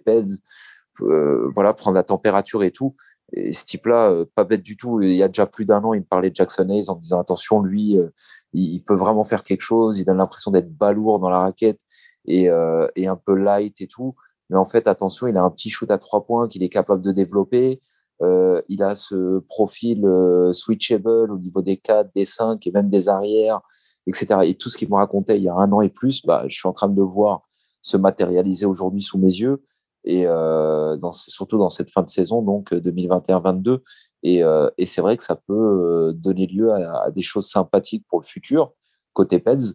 Euh, 1.02 1.50
voilà, 1.54 1.74
prendre 1.74 1.94
la 1.94 2.02
température 2.02 2.62
et 2.62 2.70
tout. 2.70 2.94
Et 3.32 3.52
ce 3.52 3.64
type-là, 3.66 4.10
euh, 4.10 4.24
pas 4.34 4.44
bête 4.44 4.62
du 4.62 4.76
tout. 4.76 5.00
Il 5.02 5.12
y 5.12 5.22
a 5.22 5.28
déjà 5.28 5.46
plus 5.46 5.64
d'un 5.64 5.82
an, 5.84 5.92
il 5.92 6.00
me 6.00 6.06
parlait 6.06 6.30
de 6.30 6.36
Jackson 6.36 6.68
Hayes 6.70 6.88
en 6.88 6.96
me 6.96 7.02
disant 7.02 7.20
attention, 7.20 7.62
lui, 7.62 7.98
euh, 7.98 8.08
il, 8.52 8.74
il, 8.74 8.82
peut 8.82 8.94
vraiment 8.94 9.24
faire 9.24 9.42
quelque 9.42 9.60
chose. 9.60 9.98
Il 9.98 10.04
donne 10.04 10.16
l'impression 10.16 10.50
d'être 10.50 10.72
balourd 10.72 11.20
dans 11.20 11.30
la 11.30 11.40
raquette 11.40 11.80
et, 12.26 12.48
et, 12.96 13.06
un 13.06 13.16
peu 13.16 13.34
light 13.34 13.80
et 13.80 13.86
tout. 13.86 14.14
Mais 14.50 14.56
en 14.56 14.64
fait, 14.64 14.86
attention, 14.86 15.26
il 15.26 15.36
a 15.36 15.42
un 15.42 15.50
petit 15.50 15.70
shoot 15.70 15.90
à 15.90 15.98
trois 15.98 16.24
points 16.26 16.48
qu'il 16.48 16.62
est 16.62 16.68
capable 16.68 17.02
de 17.02 17.12
développer. 17.12 17.80
Il 18.20 18.82
a 18.82 18.94
ce 18.94 19.38
profil 19.40 20.06
switchable 20.52 21.30
au 21.30 21.38
niveau 21.38 21.62
des 21.62 21.76
4, 21.76 22.10
des 22.14 22.24
5 22.24 22.66
et 22.66 22.70
même 22.72 22.90
des 22.90 23.08
arrières, 23.08 23.60
etc. 24.06 24.40
Et 24.44 24.54
tout 24.54 24.70
ce 24.70 24.78
qu'il 24.78 24.88
me 24.88 24.96
racontait 24.96 25.36
il 25.36 25.44
y 25.44 25.48
a 25.48 25.54
un 25.54 25.70
an 25.72 25.80
et 25.80 25.90
plus, 25.90 26.24
bah, 26.24 26.44
je 26.48 26.56
suis 26.56 26.68
en 26.68 26.72
train 26.72 26.88
de 26.88 26.96
le 26.96 27.06
voir 27.06 27.42
se 27.80 27.96
matérialiser 27.96 28.66
aujourd'hui 28.66 29.02
sous 29.02 29.18
mes 29.18 29.32
yeux 29.32 29.62
et 30.04 30.24
dans, 30.24 31.12
surtout 31.12 31.58
dans 31.58 31.70
cette 31.70 31.90
fin 31.90 32.02
de 32.02 32.08
saison, 32.08 32.42
donc 32.42 32.72
2021-22. 32.72 33.80
Et, 34.22 34.42
et 34.78 34.86
c'est 34.86 35.00
vrai 35.00 35.16
que 35.16 35.24
ça 35.24 35.36
peut 35.36 36.12
donner 36.16 36.46
lieu 36.46 36.72
à, 36.72 37.04
à, 37.04 37.10
des 37.10 37.22
choses 37.22 37.46
sympathiques 37.48 38.04
pour 38.08 38.20
le 38.20 38.24
futur, 38.24 38.72
côté 39.12 39.38
Peds. 39.38 39.74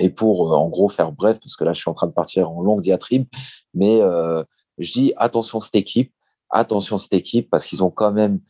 Et 0.00 0.10
pour, 0.10 0.52
en 0.52 0.68
gros, 0.68 0.88
faire 0.88 1.12
bref, 1.12 1.38
parce 1.40 1.54
que 1.54 1.62
là, 1.62 1.72
je 1.72 1.80
suis 1.80 1.90
en 1.90 1.94
train 1.94 2.08
de 2.08 2.12
partir 2.12 2.50
en 2.50 2.62
longue 2.62 2.80
diatribe, 2.80 3.26
mais 3.74 4.00
je 4.78 4.92
dis 4.92 5.12
attention 5.16 5.60
cette 5.60 5.76
équipe, 5.76 6.12
attention 6.54 6.98
cette 6.98 7.12
équipe, 7.12 7.50
parce 7.50 7.66
qu'ils 7.66 7.82
ont 7.84 7.90
quand 7.90 8.12
même 8.12 8.40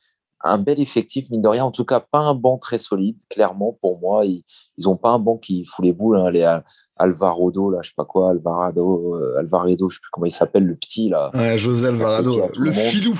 un 0.46 0.58
bel 0.58 0.78
effectif, 0.78 1.28
mine 1.30 1.40
de 1.40 1.48
rien. 1.48 1.64
En 1.64 1.70
tout 1.70 1.86
cas, 1.86 2.00
pas 2.00 2.18
un 2.18 2.34
banc 2.34 2.58
très 2.58 2.76
solide, 2.76 3.16
clairement, 3.30 3.76
pour 3.80 3.98
moi. 3.98 4.26
Ils 4.26 4.44
n'ont 4.84 4.96
pas 4.96 5.10
un 5.10 5.18
banc 5.18 5.38
qui 5.38 5.64
fout 5.64 5.84
les 5.84 5.92
boules. 5.92 6.18
Hein, 6.18 6.30
les 6.30 6.58
Alvarado, 6.96 7.70
là, 7.70 7.78
je 7.82 7.88
sais 7.88 7.94
pas 7.96 8.04
quoi, 8.04 8.30
Alvarado, 8.30 9.16
euh, 9.16 9.38
Alvaredo, 9.38 9.88
je 9.88 9.96
sais 9.96 10.00
plus 10.00 10.10
comment 10.12 10.26
il 10.26 10.32
s'appelle, 10.32 10.64
le 10.64 10.76
petit, 10.76 11.08
là. 11.08 11.30
Ouais, 11.34 11.56
José 11.56 11.86
Alvarado, 11.86 12.42
le, 12.56 12.72
filou. 12.72 13.18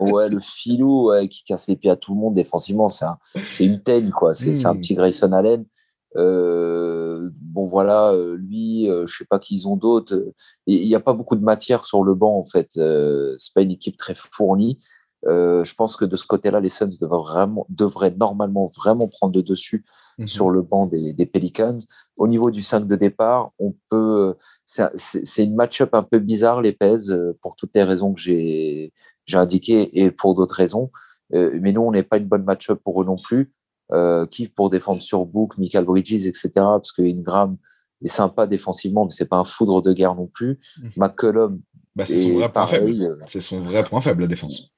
ouais, 0.00 0.28
le 0.28 0.38
filou, 0.40 1.10
qui 1.28 1.42
casse 1.44 1.68
les 1.68 1.76
pieds 1.76 1.90
à 1.90 1.96
tout 1.96 2.14
le 2.14 2.20
monde 2.20 2.34
défensivement. 2.34 2.88
C'est 2.88 3.66
une 3.66 3.82
telle, 3.82 4.10
quoi. 4.12 4.32
C'est 4.32 4.64
un 4.64 4.74
hmm. 4.74 4.80
petit 4.80 4.94
Grayson 4.94 5.32
Allen. 5.32 5.66
Euh, 6.14 7.30
bon 7.34 7.66
voilà, 7.66 8.12
euh, 8.12 8.36
lui, 8.36 8.88
euh, 8.88 9.06
je 9.06 9.16
sais 9.16 9.24
pas 9.24 9.38
qu'ils 9.38 9.68
ont 9.68 9.76
d'autres. 9.76 10.32
Il 10.66 10.86
n'y 10.86 10.94
a 10.94 11.00
pas 11.00 11.12
beaucoup 11.12 11.36
de 11.36 11.44
matière 11.44 11.84
sur 11.84 12.04
le 12.04 12.14
banc 12.14 12.38
en 12.38 12.44
fait. 12.44 12.70
c'est 12.72 13.54
pas 13.54 13.62
une 13.62 13.72
équipe 13.72 13.96
très 13.96 14.14
fournie. 14.14 14.78
je 15.24 15.74
pense 15.74 15.96
que 15.96 16.04
de 16.04 16.16
ce 16.16 16.26
côté-là, 16.26 16.60
les 16.60 16.68
Suns 16.68 16.88
devraient, 17.00 17.18
vraiment, 17.18 17.66
devraient 17.68 18.14
normalement 18.16 18.68
vraiment 18.68 19.08
prendre 19.08 19.36
le 19.36 19.42
dessus 19.42 19.84
mhm. 20.18 20.26
sur 20.26 20.50
le 20.50 20.62
banc 20.62 20.86
des, 20.86 21.12
des, 21.12 21.26
Pelicans. 21.26 21.78
Au 22.16 22.28
niveau 22.28 22.50
du 22.50 22.62
5 22.62 22.86
de 22.86 22.96
départ, 22.96 23.52
on 23.58 23.74
peut. 23.90 24.34
C'est 24.64 25.44
une 25.44 25.56
match-up 25.56 25.90
un 25.94 26.02
peu 26.02 26.18
bizarre, 26.18 26.62
les 26.62 26.72
Pez, 26.72 26.96
pour 27.42 27.56
toutes 27.56 27.74
les 27.74 27.82
raisons 27.82 28.14
que 28.14 28.20
j'ai 28.20 28.92
indiquées 29.32 30.00
et 30.00 30.10
pour 30.10 30.34
d'autres 30.34 30.54
raisons. 30.54 30.90
mais 31.30 31.72
nous, 31.72 31.82
on 31.82 31.92
n'est 31.92 32.04
pas 32.04 32.18
une 32.18 32.28
bonne 32.28 32.44
match-up 32.44 32.80
pour 32.84 33.02
eux 33.02 33.04
non 33.04 33.16
plus 33.16 33.52
euh, 33.92 34.26
qui 34.26 34.48
pour 34.48 34.70
défendre 34.70 35.02
sur 35.02 35.24
Book, 35.26 35.56
Michael 35.58 35.84
Bridges, 35.84 36.26
etc. 36.26 36.50
Parce 36.54 36.92
que 36.92 37.02
Ingram 37.02 37.56
est 38.02 38.08
sympa 38.08 38.46
défensivement, 38.46 39.04
mais 39.04 39.10
c'est 39.10 39.28
pas 39.28 39.36
un 39.36 39.44
foudre 39.44 39.82
de 39.82 39.92
guerre 39.92 40.14
non 40.14 40.26
plus. 40.26 40.58
Mmh. 40.78 40.88
McCollum, 40.96 41.60
bah, 41.94 42.04
c'est 42.06 42.18
son 42.18 42.34
vrai 42.34 42.52
point 42.52 42.66
faible. 42.66 43.18
C'est 43.28 43.40
son 43.40 43.58
vrai 43.58 43.82
point 43.84 44.00
faible 44.00 44.22
la 44.22 44.28
défense. 44.28 44.70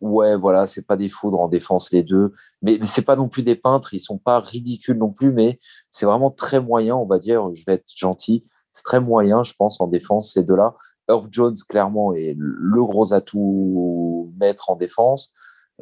Ouais, 0.00 0.36
voilà, 0.36 0.66
c'est 0.66 0.86
pas 0.86 0.96
des 0.96 1.08
foudres 1.08 1.40
en 1.40 1.48
défense 1.48 1.90
les 1.90 2.04
deux, 2.04 2.32
mais, 2.62 2.76
mais 2.78 2.86
c'est 2.86 3.02
pas 3.02 3.16
non 3.16 3.28
plus 3.28 3.42
des 3.42 3.56
peintres. 3.56 3.94
Ils 3.94 4.00
sont 4.00 4.18
pas 4.18 4.38
ridicules 4.38 4.98
non 4.98 5.10
plus, 5.10 5.32
mais 5.32 5.58
c'est 5.90 6.06
vraiment 6.06 6.30
très 6.30 6.60
moyen, 6.60 6.94
on 6.94 7.06
va 7.06 7.18
dire. 7.18 7.52
Je 7.52 7.64
vais 7.66 7.74
être 7.74 7.90
gentil, 7.96 8.44
c'est 8.72 8.84
très 8.84 9.00
moyen, 9.00 9.42
je 9.42 9.54
pense, 9.58 9.80
en 9.80 9.88
défense 9.88 10.32
ces 10.32 10.44
deux-là. 10.44 10.76
Herb 11.08 11.28
Jones, 11.30 11.56
clairement, 11.68 12.12
est 12.12 12.36
le 12.38 12.84
gros 12.84 13.12
atout 13.12 14.32
maître 14.38 14.70
en 14.70 14.76
défense. 14.76 15.32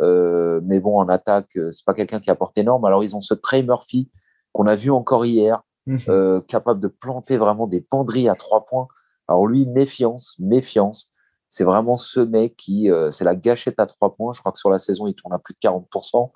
Euh, 0.01 0.61
mais 0.65 0.81
bon, 0.81 0.99
en 0.99 1.09
attaque, 1.09 1.57
euh, 1.57 1.71
c'est 1.71 1.85
pas 1.85 1.95
quelqu'un 1.95 2.21
qui 2.21 2.31
apporte 2.31 2.57
énorme. 2.59 2.85
Alors, 2.85 3.03
ils 3.03 3.17
ont 3.17 3.21
ce 3.21 3.35
Trey 3.35 3.63
Murphy 3.63 4.11
qu'on 4.53 4.67
a 4.67 4.75
vu 4.75 4.91
encore 4.91 5.25
hier, 5.25 5.63
mhm. 5.87 6.01
euh, 6.09 6.41
capable 6.43 6.81
de 6.81 6.89
planter 6.89 7.37
vraiment 7.37 7.67
des 7.67 7.81
penderies 7.81 8.29
à 8.29 8.35
trois 8.35 8.65
points. 8.65 8.89
Alors, 9.29 9.47
lui, 9.47 9.67
méfiance, 9.67 10.37
méfiance. 10.39 11.11
C'est 11.49 11.65
vraiment 11.65 11.97
ce 11.97 12.21
mec 12.21 12.57
qui, 12.57 12.91
c'est 13.11 13.25
la 13.25 13.37
gâchette 13.37 13.79
à 13.79 13.87
trois 13.87 14.17
points. 14.17 14.33
Je 14.33 14.41
crois 14.41 14.51
que 14.51 14.59
sur 14.59 14.69
la 14.69 14.79
saison, 14.79 15.07
il 15.07 15.15
tourne 15.15 15.33
à 15.33 15.39
plus 15.39 15.55
de 15.55 15.61
40%. 15.61 16.31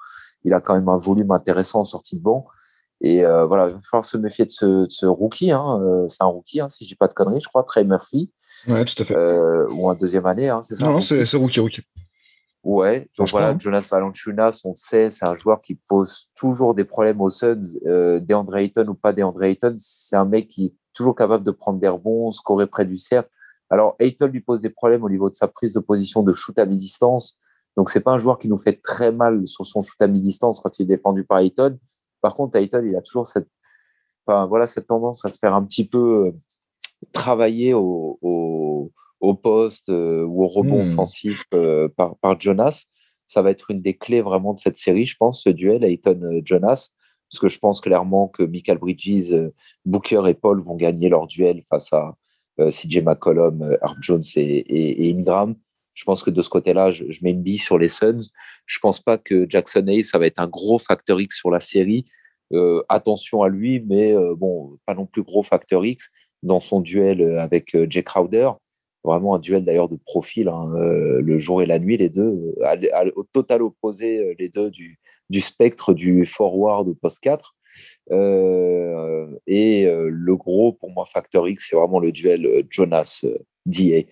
Il 0.45 0.55
a 0.55 0.61
quand 0.61 0.74
même 0.74 0.89
un 0.89 0.99
volume 0.99 1.32
intéressant 1.32 1.81
en 1.81 1.85
sortie 1.85 2.16
de 2.16 2.23
banc. 2.23 2.47
Et 3.01 3.24
voilà, 3.24 3.69
il 3.69 3.74
va 3.74 3.81
falloir 3.81 4.05
se 4.05 4.16
méfier 4.16 4.47
de 4.47 4.53
ce, 4.53 4.87
ce 4.89 5.07
rookie. 5.07 5.51
Hein. 5.51 6.07
c'est 6.09 6.23
un 6.23 6.27
rookie, 6.27 6.61
hein, 6.61 6.69
si 6.69 6.85
je 6.85 6.91
dis 6.91 6.95
pas 6.95 7.09
de 7.09 7.12
conneries, 7.12 7.41
je 7.41 7.49
crois, 7.49 7.65
Trey 7.65 7.82
Murphy. 7.82 8.31
Ouais, 8.69 8.85
tout 8.85 9.03
à 9.03 9.05
fait. 9.05 9.16
ou 9.73 9.91
un 9.91 9.97
deuxième 9.97 10.27
année, 10.27 10.49
hein, 10.49 10.62
c'est 10.62 10.77
ça 10.77 10.85
Non, 10.85 10.93
non 10.93 11.01
c'est 11.01 11.37
rookie, 11.37 11.59
rookie. 11.59 11.82
Ouais, 12.62 13.09
donc 13.16 13.31
voilà, 13.31 13.57
Jonas 13.59 13.89
Valanciunas, 13.91 14.61
on 14.65 14.74
sait, 14.74 15.09
c'est 15.09 15.24
un 15.24 15.35
joueur 15.35 15.62
qui 15.62 15.77
pose 15.77 16.28
toujours 16.37 16.74
des 16.74 16.85
problèmes 16.85 17.20
aux 17.23 17.31
Suns. 17.31 17.78
Euh, 17.87 18.20
DeAndre 18.20 18.57
Ayton 18.57 18.87
ou 18.89 18.95
pas 18.95 19.15
DeAndre 19.15 19.43
Ayton, 19.45 19.74
c'est 19.78 20.16
un 20.16 20.27
mec 20.27 20.49
qui 20.49 20.66
est 20.66 20.74
toujours 20.93 21.15
capable 21.15 21.43
de 21.43 21.53
prendre 21.53 21.81
des 21.81 21.89
rebonds, 21.89 22.31
scorer 22.31 22.66
près 22.66 22.85
du 22.85 22.99
cercle. 22.99 23.31
Alors, 23.70 23.97
Ayton 23.99 24.27
lui 24.27 24.41
pose 24.41 24.61
des 24.61 24.69
problèmes 24.69 25.05
au 25.05 25.09
niveau 25.09 25.31
de 25.31 25.37
sa 25.37 25.49
prise 25.49 25.73
de 25.73 25.81
position 25.81 26.23
de 26.23 26.32
shoot 26.32 26.59
à 26.59 26.66
mi-distance. 26.66 27.41
Donc, 27.77 27.89
c'est 27.89 28.01
pas 28.01 28.11
un 28.11 28.19
joueur 28.19 28.39
qui 28.39 28.49
nous 28.49 28.59
fait 28.59 28.78
très 28.82 29.11
mal 29.11 29.47
sur 29.47 29.65
son 29.65 29.81
shoot 29.81 30.01
à 30.03 30.07
mi-distance 30.07 30.61
quand 30.61 30.78
il 30.78 30.82
est 30.82 30.97
défendu 30.97 31.24
par 31.24 31.39
Ayton. 31.39 31.78
Par 32.20 32.35
contre, 32.35 32.59
Ayton, 32.59 32.82
il 32.85 32.95
a 32.95 33.01
toujours 33.01 33.27
cette, 33.27 33.49
enfin, 34.27 34.45
voilà, 34.47 34.66
cette 34.66 34.87
tendance 34.87 35.24
à 35.24 35.31
se 35.31 35.39
faire 35.39 35.55
un 35.55 35.65
petit 35.65 35.89
peu 35.89 36.27
euh, 36.27 36.32
travailler 37.12 37.73
au, 37.73 38.19
au 38.20 38.93
au 39.20 39.34
poste 39.34 39.88
euh, 39.88 40.24
ou 40.24 40.44
au 40.44 40.48
rebond 40.48 40.84
hmm. 40.84 40.92
offensif 40.92 41.44
euh, 41.55 41.88
par, 41.88 42.16
par, 42.16 42.40
Jonas. 42.40 42.86
Ça 43.26 43.42
va 43.42 43.51
être 43.51 43.70
une 43.70 43.80
des 43.80 43.97
clés 43.97 44.22
vraiment 44.22 44.55
de 44.55 44.59
cette 44.59 44.76
série, 44.76 45.06
je 45.06 45.16
pense, 45.16 45.42
ce 45.44 45.51
duel 45.51 45.84
Ayton-Jonas. 45.84 46.90
Parce 47.30 47.40
que 47.40 47.48
je 47.48 47.59
pense 47.60 47.80
clairement 47.80 48.26
que 48.26 48.42
Michael 48.42 48.78
Bridges, 48.78 49.32
euh, 49.32 49.55
Booker 49.84 50.22
et 50.26 50.34
Paul 50.34 50.62
vont 50.62 50.74
gagner 50.74 51.09
leur 51.09 51.26
duel 51.26 51.62
face 51.68 51.92
à 51.92 52.16
CJ 52.59 53.02
McCollum, 53.02 53.78
Art 53.80 53.97
Jones 54.02 54.24
et, 54.36 55.10
Ingram. 55.10 55.55
Je 55.94 56.05
pense 56.05 56.22
que 56.22 56.30
de 56.30 56.42
ce 56.42 56.51
côté-là, 56.51 56.90
je, 56.90 57.05
mets 57.22 57.30
une 57.30 57.42
bille 57.42 57.59
sur 57.59 57.78
les 57.78 57.88
Suns. 57.88 58.28
Je 58.66 58.78
pense 58.80 59.01
pas 59.01 59.16
que 59.16 59.48
Jackson 59.48 59.86
Hayes, 59.86 60.02
ça 60.02 60.18
va 60.18 60.26
être 60.26 60.40
un 60.40 60.47
gros 60.47 60.78
facteur 60.78 61.20
X 61.20 61.38
sur 61.38 61.51
la 61.51 61.60
série. 61.60 62.05
attention 62.90 63.42
à 63.42 63.48
lui, 63.48 63.80
mais 63.80 64.14
bon, 64.36 64.76
pas 64.84 64.94
non 64.94 65.06
plus 65.06 65.22
gros 65.22 65.42
facteur 65.42 65.86
X 65.86 66.10
dans 66.42 66.60
son 66.60 66.80
duel 66.80 67.38
avec 67.38 67.74
Jay 67.88 68.02
Crowder 68.02 68.51
vraiment 69.05 69.35
un 69.35 69.39
duel 69.39 69.64
d'ailleurs 69.64 69.89
de 69.89 69.97
profil, 69.97 70.48
hein, 70.48 70.66
euh, 70.77 71.20
le 71.20 71.39
jour 71.39 71.62
et 71.62 71.66
la 71.66 71.78
nuit, 71.78 71.97
les 71.97 72.09
deux, 72.09 72.55
euh, 72.60 73.10
au 73.16 73.24
total 73.24 73.62
opposé, 73.62 74.18
euh, 74.18 74.35
les 74.39 74.48
deux 74.48 74.70
du, 74.70 74.98
du 75.31 75.40
spectre 75.40 75.94
du 75.94 76.27
forward 76.27 76.89
au 76.89 76.94
post 76.94 77.20
4. 77.20 77.55
et 78.10 79.85
le 79.86 80.36
gros, 80.36 80.72
pour 80.72 80.90
moi, 80.90 81.05
facteur 81.06 81.48
X, 81.48 81.68
c'est 81.70 81.77
vraiment 81.77 82.01
le 82.01 82.12
duel 82.12 82.66
Jonas-DA. 82.68 84.02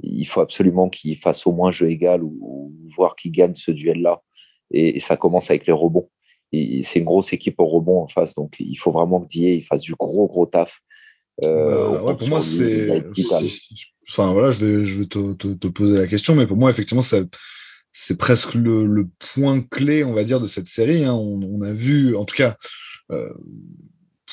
Il 0.00 0.24
faut 0.26 0.40
absolument 0.40 0.88
qu'il 0.88 1.16
fasse 1.16 1.46
au 1.46 1.52
moins 1.52 1.72
jeu 1.72 1.90
égal 1.90 2.22
ou, 2.22 2.72
voir 2.96 3.16
qu'il 3.16 3.32
gagne 3.32 3.54
ce 3.54 3.70
duel-là. 3.70 4.22
Et, 4.70 5.00
ça 5.00 5.16
commence 5.16 5.50
avec 5.50 5.66
les 5.66 5.72
rebonds. 5.72 6.08
C'est 6.52 6.96
une 6.96 7.04
grosse 7.04 7.32
équipe 7.32 7.60
au 7.60 7.66
rebond 7.66 8.02
en 8.02 8.08
face, 8.08 8.34
donc 8.34 8.56
il 8.58 8.76
faut 8.76 8.90
vraiment 8.90 9.20
que 9.20 9.28
DA 9.28 9.60
fasse 9.62 9.82
du 9.82 9.94
gros, 9.94 10.26
gros 10.26 10.46
taf. 10.46 10.80
Bah, 11.40 12.14
pour 12.18 12.28
moi, 12.28 12.40
c'est 12.40 13.04
Enfin 14.10 14.32
voilà, 14.32 14.52
je 14.52 14.64
vais, 14.64 14.84
je 14.86 15.00
vais 15.00 15.06
te, 15.06 15.34
te, 15.34 15.66
poser 15.68 15.98
la 15.98 16.06
question, 16.06 16.34
mais 16.34 16.46
pour 16.46 16.56
moi, 16.56 16.70
effectivement, 16.70 17.02
c'est 17.02 18.16
presque 18.16 18.54
le, 18.54 19.06
point 19.34 19.60
clé, 19.60 20.02
on 20.02 20.14
va 20.14 20.24
dire, 20.24 20.40
de 20.40 20.46
cette 20.46 20.66
série. 20.66 21.04
Hein. 21.04 21.12
On, 21.12 21.60
a 21.60 21.72
vu, 21.72 22.16
en 22.16 22.24
tout 22.24 22.34
cas, 22.34 22.56
euh, 23.10 23.32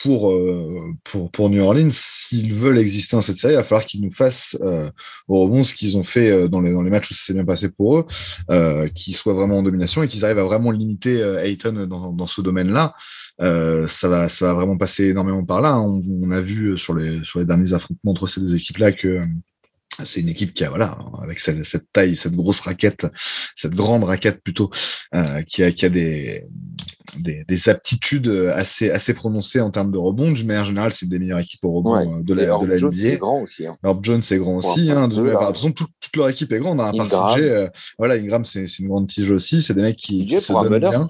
pour, 0.04 0.32
euh, 0.32 0.94
pour, 1.04 1.32
pour, 1.32 1.50
New 1.50 1.62
Orleans, 1.62 1.90
s'ils 1.92 2.54
veulent 2.54 2.78
exister 2.78 3.16
dans 3.16 3.22
cette 3.22 3.38
série, 3.38 3.54
il 3.54 3.58
va 3.58 3.64
falloir 3.64 3.86
qu'ils 3.86 4.02
nous 4.02 4.12
fassent 4.12 4.58
euh, 4.62 4.90
au 5.28 5.44
rebond 5.44 5.64
ce 5.64 5.74
qu'ils 5.74 5.98
ont 5.98 6.04
fait 6.04 6.50
dans 6.50 6.60
les, 6.60 6.74
dans 6.74 6.82
les 6.82 6.90
matchs 6.90 7.12
où 7.12 7.14
ça 7.14 7.24
s'est 7.26 7.34
bien 7.34 7.46
passé 7.46 7.70
pour 7.70 8.00
eux, 8.00 8.88
qu'ils 8.94 9.16
soient 9.16 9.34
vraiment 9.34 9.60
en 9.60 9.64
domination 9.64 10.04
et 10.04 10.08
qu'ils 10.08 10.26
arrivent 10.26 10.40
à 10.40 10.44
vraiment 10.44 10.72
limiter 10.72 11.22
Ayton 11.44 11.88
dans, 11.88 12.12
dans 12.12 12.28
ce 12.28 12.42
domaine-là. 12.42 12.94
ça, 13.40 14.10
va, 14.10 14.30
ça 14.30 14.48
va 14.48 14.54
vraiment 14.54 14.78
passer 14.78 15.06
énormément 15.10 15.46
par 15.46 15.62
là. 15.62 15.74
Hein. 15.74 15.82
On, 15.82 16.02
on, 16.24 16.32
a 16.32 16.42
vu 16.42 16.78
sur 16.78 16.94
les, 16.94 17.24
sur 17.24 17.40
les 17.40 17.46
derniers 17.46 17.74
affrontements 17.74 18.12
entre 18.12 18.28
ces 18.28 18.42
deux 18.42 18.56
équipes-là 18.56 18.92
que 18.92 19.20
c'est 20.04 20.22
une 20.22 20.30
équipe 20.30 20.54
qui 20.54 20.64
a 20.64 20.70
voilà 20.70 20.98
avec 21.22 21.40
cette, 21.40 21.92
taille, 21.94 22.16
cette 22.16 22.36
grosse 22.36 22.60
raquette, 22.60 23.08
cette 23.56 23.74
grande 23.74 24.04
raquette 24.04 24.44
plutôt, 24.44 24.70
euh, 25.14 25.42
qui 25.44 25.64
a 25.64 25.72
qui 25.72 25.86
a 25.86 25.90
des, 25.90 26.44
des, 27.18 27.70
aptitudes 27.70 28.28
assez 28.54 28.90
assez 28.92 29.14
prononcées 29.14 29.62
en 29.62 29.72
termes 29.72 29.92
de 29.92 29.98
rebond. 29.98 30.32
De 30.32 30.44
manière 30.44 30.66
générale, 30.66 30.92
c'est 30.92 31.08
des 31.08 31.20
meilleures 31.20 31.40
équipes 31.40 31.64
au 31.64 31.74
rebond 31.74 31.96
euh, 31.96 32.24
de 32.24 32.34
la, 32.34 32.58
de 32.58 32.66
la 32.66 32.78
Jones 32.78 32.94
NBA. 32.94 33.16
grand 33.16 33.42
aussi. 33.42 33.66
Hein. 33.66 33.78
Jones 34.02 34.22
est 34.30 34.38
grand 34.38 34.58
aussi. 34.58 34.92
Hein, 34.92 35.08
de, 35.08 35.16
toute 35.16 35.32
façon, 35.32 35.72
toute, 35.72 35.90
leur 36.16 36.30
équipe 36.30 36.52
est 36.52 36.60
grande. 36.60 36.82
Hein, 36.82 36.92
euh, 37.38 37.70
voilà, 37.98 38.16
Ingram 38.16 38.44
c'est 38.44 38.66
une 38.80 38.88
grande 38.88 39.08
tige 39.08 39.32
aussi. 39.32 39.62
C'est 39.62 39.74
des 39.74 39.82
mecs 39.82 39.98
qui, 39.98 40.26
qui 40.26 40.42
se 40.42 40.52
donnent 40.52 40.80
bien 40.80 41.06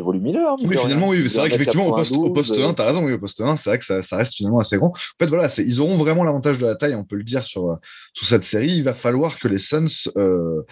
c'est 0.00 0.04
volumineux. 0.04 0.46
Hein, 0.46 0.56
oui, 0.62 0.76
finalement, 0.76 1.08
oui, 1.08 1.28
c'est 1.28 1.38
vrai 1.38 1.50
qu'effectivement, 1.50 1.88
au 1.88 1.94
poste, 1.94 2.12
au 2.12 2.30
poste 2.30 2.58
1, 2.58 2.74
tu 2.74 2.82
as 2.82 2.86
raison, 2.86 3.04
oui, 3.04 3.12
au 3.12 3.18
poste 3.18 3.40
1, 3.40 3.56
c'est 3.56 3.70
vrai 3.70 3.78
que 3.78 3.84
ça, 3.84 4.02
ça, 4.02 4.16
reste 4.16 4.34
finalement 4.34 4.58
assez 4.58 4.76
grand. 4.76 4.88
En 4.88 5.18
fait, 5.18 5.26
voilà, 5.26 5.48
ils 5.58 5.80
auront 5.80 5.96
vraiment 5.96 6.24
l'avantage 6.24 6.58
de 6.58 6.66
la 6.66 6.76
taille, 6.76 6.94
on 6.94 7.04
peut 7.04 7.16
le 7.16 7.24
dire, 7.24 7.44
sur, 7.44 7.78
sur 8.14 8.26
cette 8.26 8.44
série. 8.44 8.70
Il 8.70 8.84
va 8.84 8.94
falloir 8.94 9.38
que 9.38 9.48
les 9.48 9.58
Suns 9.58 10.10
euh, 10.16 10.62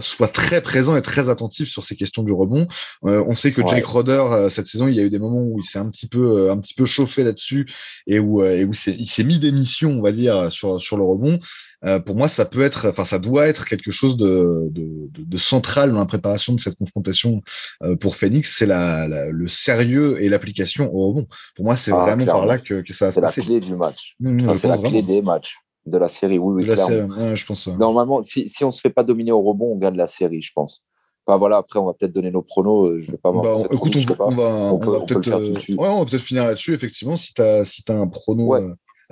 soit 0.00 0.28
très 0.28 0.60
présent 0.60 0.96
et 0.96 1.02
très 1.02 1.28
attentif 1.28 1.68
sur 1.68 1.84
ces 1.84 1.96
questions 1.96 2.22
du 2.22 2.32
rebond. 2.32 2.66
on 3.02 3.34
sait 3.34 3.52
que 3.52 3.62
Jake 3.66 3.86
Roder 3.86 4.48
cette 4.50 4.66
saison, 4.66 4.88
il 4.88 4.94
y 4.94 5.00
a 5.00 5.02
eu 5.02 5.10
des 5.10 5.18
moments 5.18 5.42
où 5.42 5.58
il 5.58 5.64
s'est 5.64 5.78
un 5.78 5.90
petit 5.90 6.06
peu 6.06 6.50
un 6.50 6.58
petit 6.58 6.74
peu 6.74 6.84
chauffé 6.84 7.24
là-dessus 7.24 7.66
et 8.06 8.18
où, 8.18 8.42
et 8.44 8.64
où 8.64 8.72
il 8.86 9.08
s'est 9.08 9.24
mis 9.24 9.38
des 9.38 9.52
missions, 9.52 9.90
on 9.90 10.02
va 10.02 10.12
dire, 10.12 10.52
sur 10.52 10.80
sur 10.80 10.96
le 10.96 11.04
rebond. 11.04 11.40
Euh, 11.84 11.98
pour 11.98 12.16
moi, 12.16 12.28
ça 12.28 12.44
peut 12.44 12.62
être, 12.62 12.88
enfin, 12.88 13.04
ça 13.04 13.18
doit 13.18 13.46
être 13.46 13.66
quelque 13.66 13.90
chose 13.90 14.16
de, 14.16 14.68
de, 14.70 15.08
de, 15.10 15.36
central 15.36 15.92
dans 15.92 15.98
la 15.98 16.06
préparation 16.06 16.54
de 16.54 16.60
cette 16.60 16.76
confrontation 16.76 17.42
euh, 17.82 17.96
pour 17.96 18.16
Phoenix. 18.16 18.56
C'est 18.56 18.66
la, 18.66 19.06
le 19.30 19.48
sérieux 19.48 20.22
et 20.22 20.28
l'application 20.28 20.92
au 20.94 21.08
rebond. 21.08 21.26
Pour 21.56 21.66
moi, 21.66 21.76
c'est 21.76 21.92
ah, 21.92 21.96
vraiment 21.96 22.24
par 22.24 22.46
là 22.46 22.58
que, 22.58 22.80
que 22.80 22.92
ça 22.92 23.06
va 23.06 23.12
se 23.12 23.20
passer. 23.20 23.42
C'est 23.42 23.52
la 23.52 23.60
clé 23.60 23.68
du 23.68 23.76
match. 23.76 24.14
Mmh, 24.20 24.54
c'est 24.54 24.68
la 24.68 24.78
clé 24.78 25.02
des 25.02 25.22
matchs 25.22 25.56
de 25.86 25.98
la 25.98 26.08
série. 26.08 26.38
Oui, 26.38 26.64
oui, 26.64 26.72
clairement. 26.72 27.34
je 27.34 27.46
pense. 27.46 27.68
Normalement, 27.68 28.22
si, 28.22 28.48
si 28.48 28.64
on 28.64 28.70
se 28.70 28.80
fait 28.80 28.90
pas 28.90 29.04
dominer 29.04 29.32
au 29.32 29.42
rebond, 29.42 29.72
on 29.72 29.76
gagne 29.76 29.96
la 29.96 30.06
série, 30.06 30.40
je 30.40 30.52
pense. 30.54 30.82
Enfin, 31.26 31.38
voilà, 31.38 31.56
après, 31.56 31.78
on 31.78 31.86
va 31.86 31.94
peut-être 31.94 32.12
donner 32.12 32.30
nos 32.30 32.42
pronos. 32.42 32.88
Euh, 32.88 33.00
je 33.00 33.10
vais 33.10 33.16
pas 33.16 33.32
bah, 33.32 33.56
écoute, 33.70 33.96
on, 33.96 34.30
va, 34.30 34.72
on, 34.72 34.78
va 34.78 35.00
peut-être 35.06 36.10
peut 36.10 36.18
finir 36.18 36.44
là-dessus, 36.44 36.74
effectivement. 36.74 37.16
Si 37.16 37.32
tu 37.32 37.40
as, 37.40 37.64
si 37.64 37.82
as 37.88 37.94
un 37.94 38.08
prono 38.08 38.54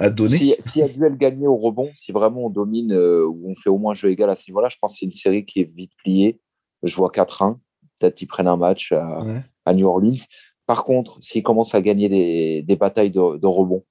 à 0.02 0.10
donner. 0.10 0.36
S'il 0.36 0.56
y 0.76 0.82
a 0.82 0.88
duel 0.88 1.16
gagné 1.16 1.46
au 1.46 1.56
rebond, 1.56 1.90
si 1.94 2.12
vraiment 2.12 2.46
on 2.46 2.50
domine 2.50 2.92
euh, 2.92 3.24
ou 3.24 3.50
on 3.50 3.54
fait 3.54 3.70
au 3.70 3.78
moins 3.78 3.94
jeu 3.94 4.10
égal 4.10 4.28
à 4.30 4.34
ce 4.34 4.50
niveau-là, 4.50 4.68
je 4.68 4.76
pense 4.80 4.94
que 4.94 4.98
c'est 4.98 5.06
une 5.06 5.12
série 5.12 5.44
qui 5.44 5.60
est 5.60 5.70
vite 5.74 5.92
pliée. 5.96 6.40
Je 6.82 6.94
vois 6.96 7.10
4-1. 7.10 7.58
Peut-être 7.98 8.16
qu'ils 8.16 8.26
prennent 8.26 8.48
un 8.48 8.56
match 8.56 8.92
à, 8.92 9.74
New 9.74 9.86
Orleans. 9.86 10.18
Par 10.66 10.84
contre, 10.84 11.22
s'ils 11.22 11.44
commencent 11.44 11.74
à 11.74 11.82
gagner 11.82 12.08
des, 12.08 12.76
batailles 12.76 13.12
de, 13.12 13.46
rebond, 13.46 13.84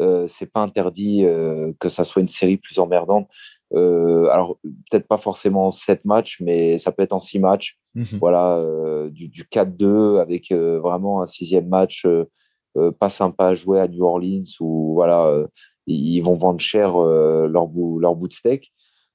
euh, 0.00 0.26
c'est 0.26 0.50
pas 0.50 0.62
interdit 0.62 1.24
euh, 1.24 1.72
que 1.78 1.88
ça 1.88 2.04
soit 2.04 2.22
une 2.22 2.28
série 2.28 2.56
plus 2.56 2.80
emmerdante. 2.80 3.28
Euh, 3.74 4.26
alors, 4.30 4.58
peut-être 4.90 5.06
pas 5.06 5.18
forcément 5.18 5.68
en 5.68 5.70
7 5.70 6.04
matchs, 6.04 6.40
mais 6.40 6.78
ça 6.78 6.90
peut 6.90 7.04
être 7.04 7.12
en 7.12 7.20
6 7.20 7.38
matchs. 7.38 7.78
Mhm. 7.94 8.18
Voilà, 8.20 8.60
du, 9.10 9.28
du 9.28 9.44
4-2 9.44 10.18
avec 10.18 10.50
vraiment 10.50 11.22
un 11.22 11.26
sixième 11.26 11.68
match 11.68 12.04
pas 12.98 13.08
sympa 13.08 13.48
à 13.48 13.54
jouer 13.54 13.80
à 13.80 13.88
New 13.88 14.04
Orleans 14.04 14.44
où 14.60 14.94
voilà, 14.94 15.26
euh, 15.26 15.46
ils 15.86 16.20
vont 16.20 16.36
vendre 16.36 16.60
cher 16.60 16.96
euh, 16.96 17.46
leur, 17.48 17.66
bout, 17.66 17.98
leur 17.98 18.14
bout 18.14 18.28
de 18.28 18.32
steak. 18.32 18.72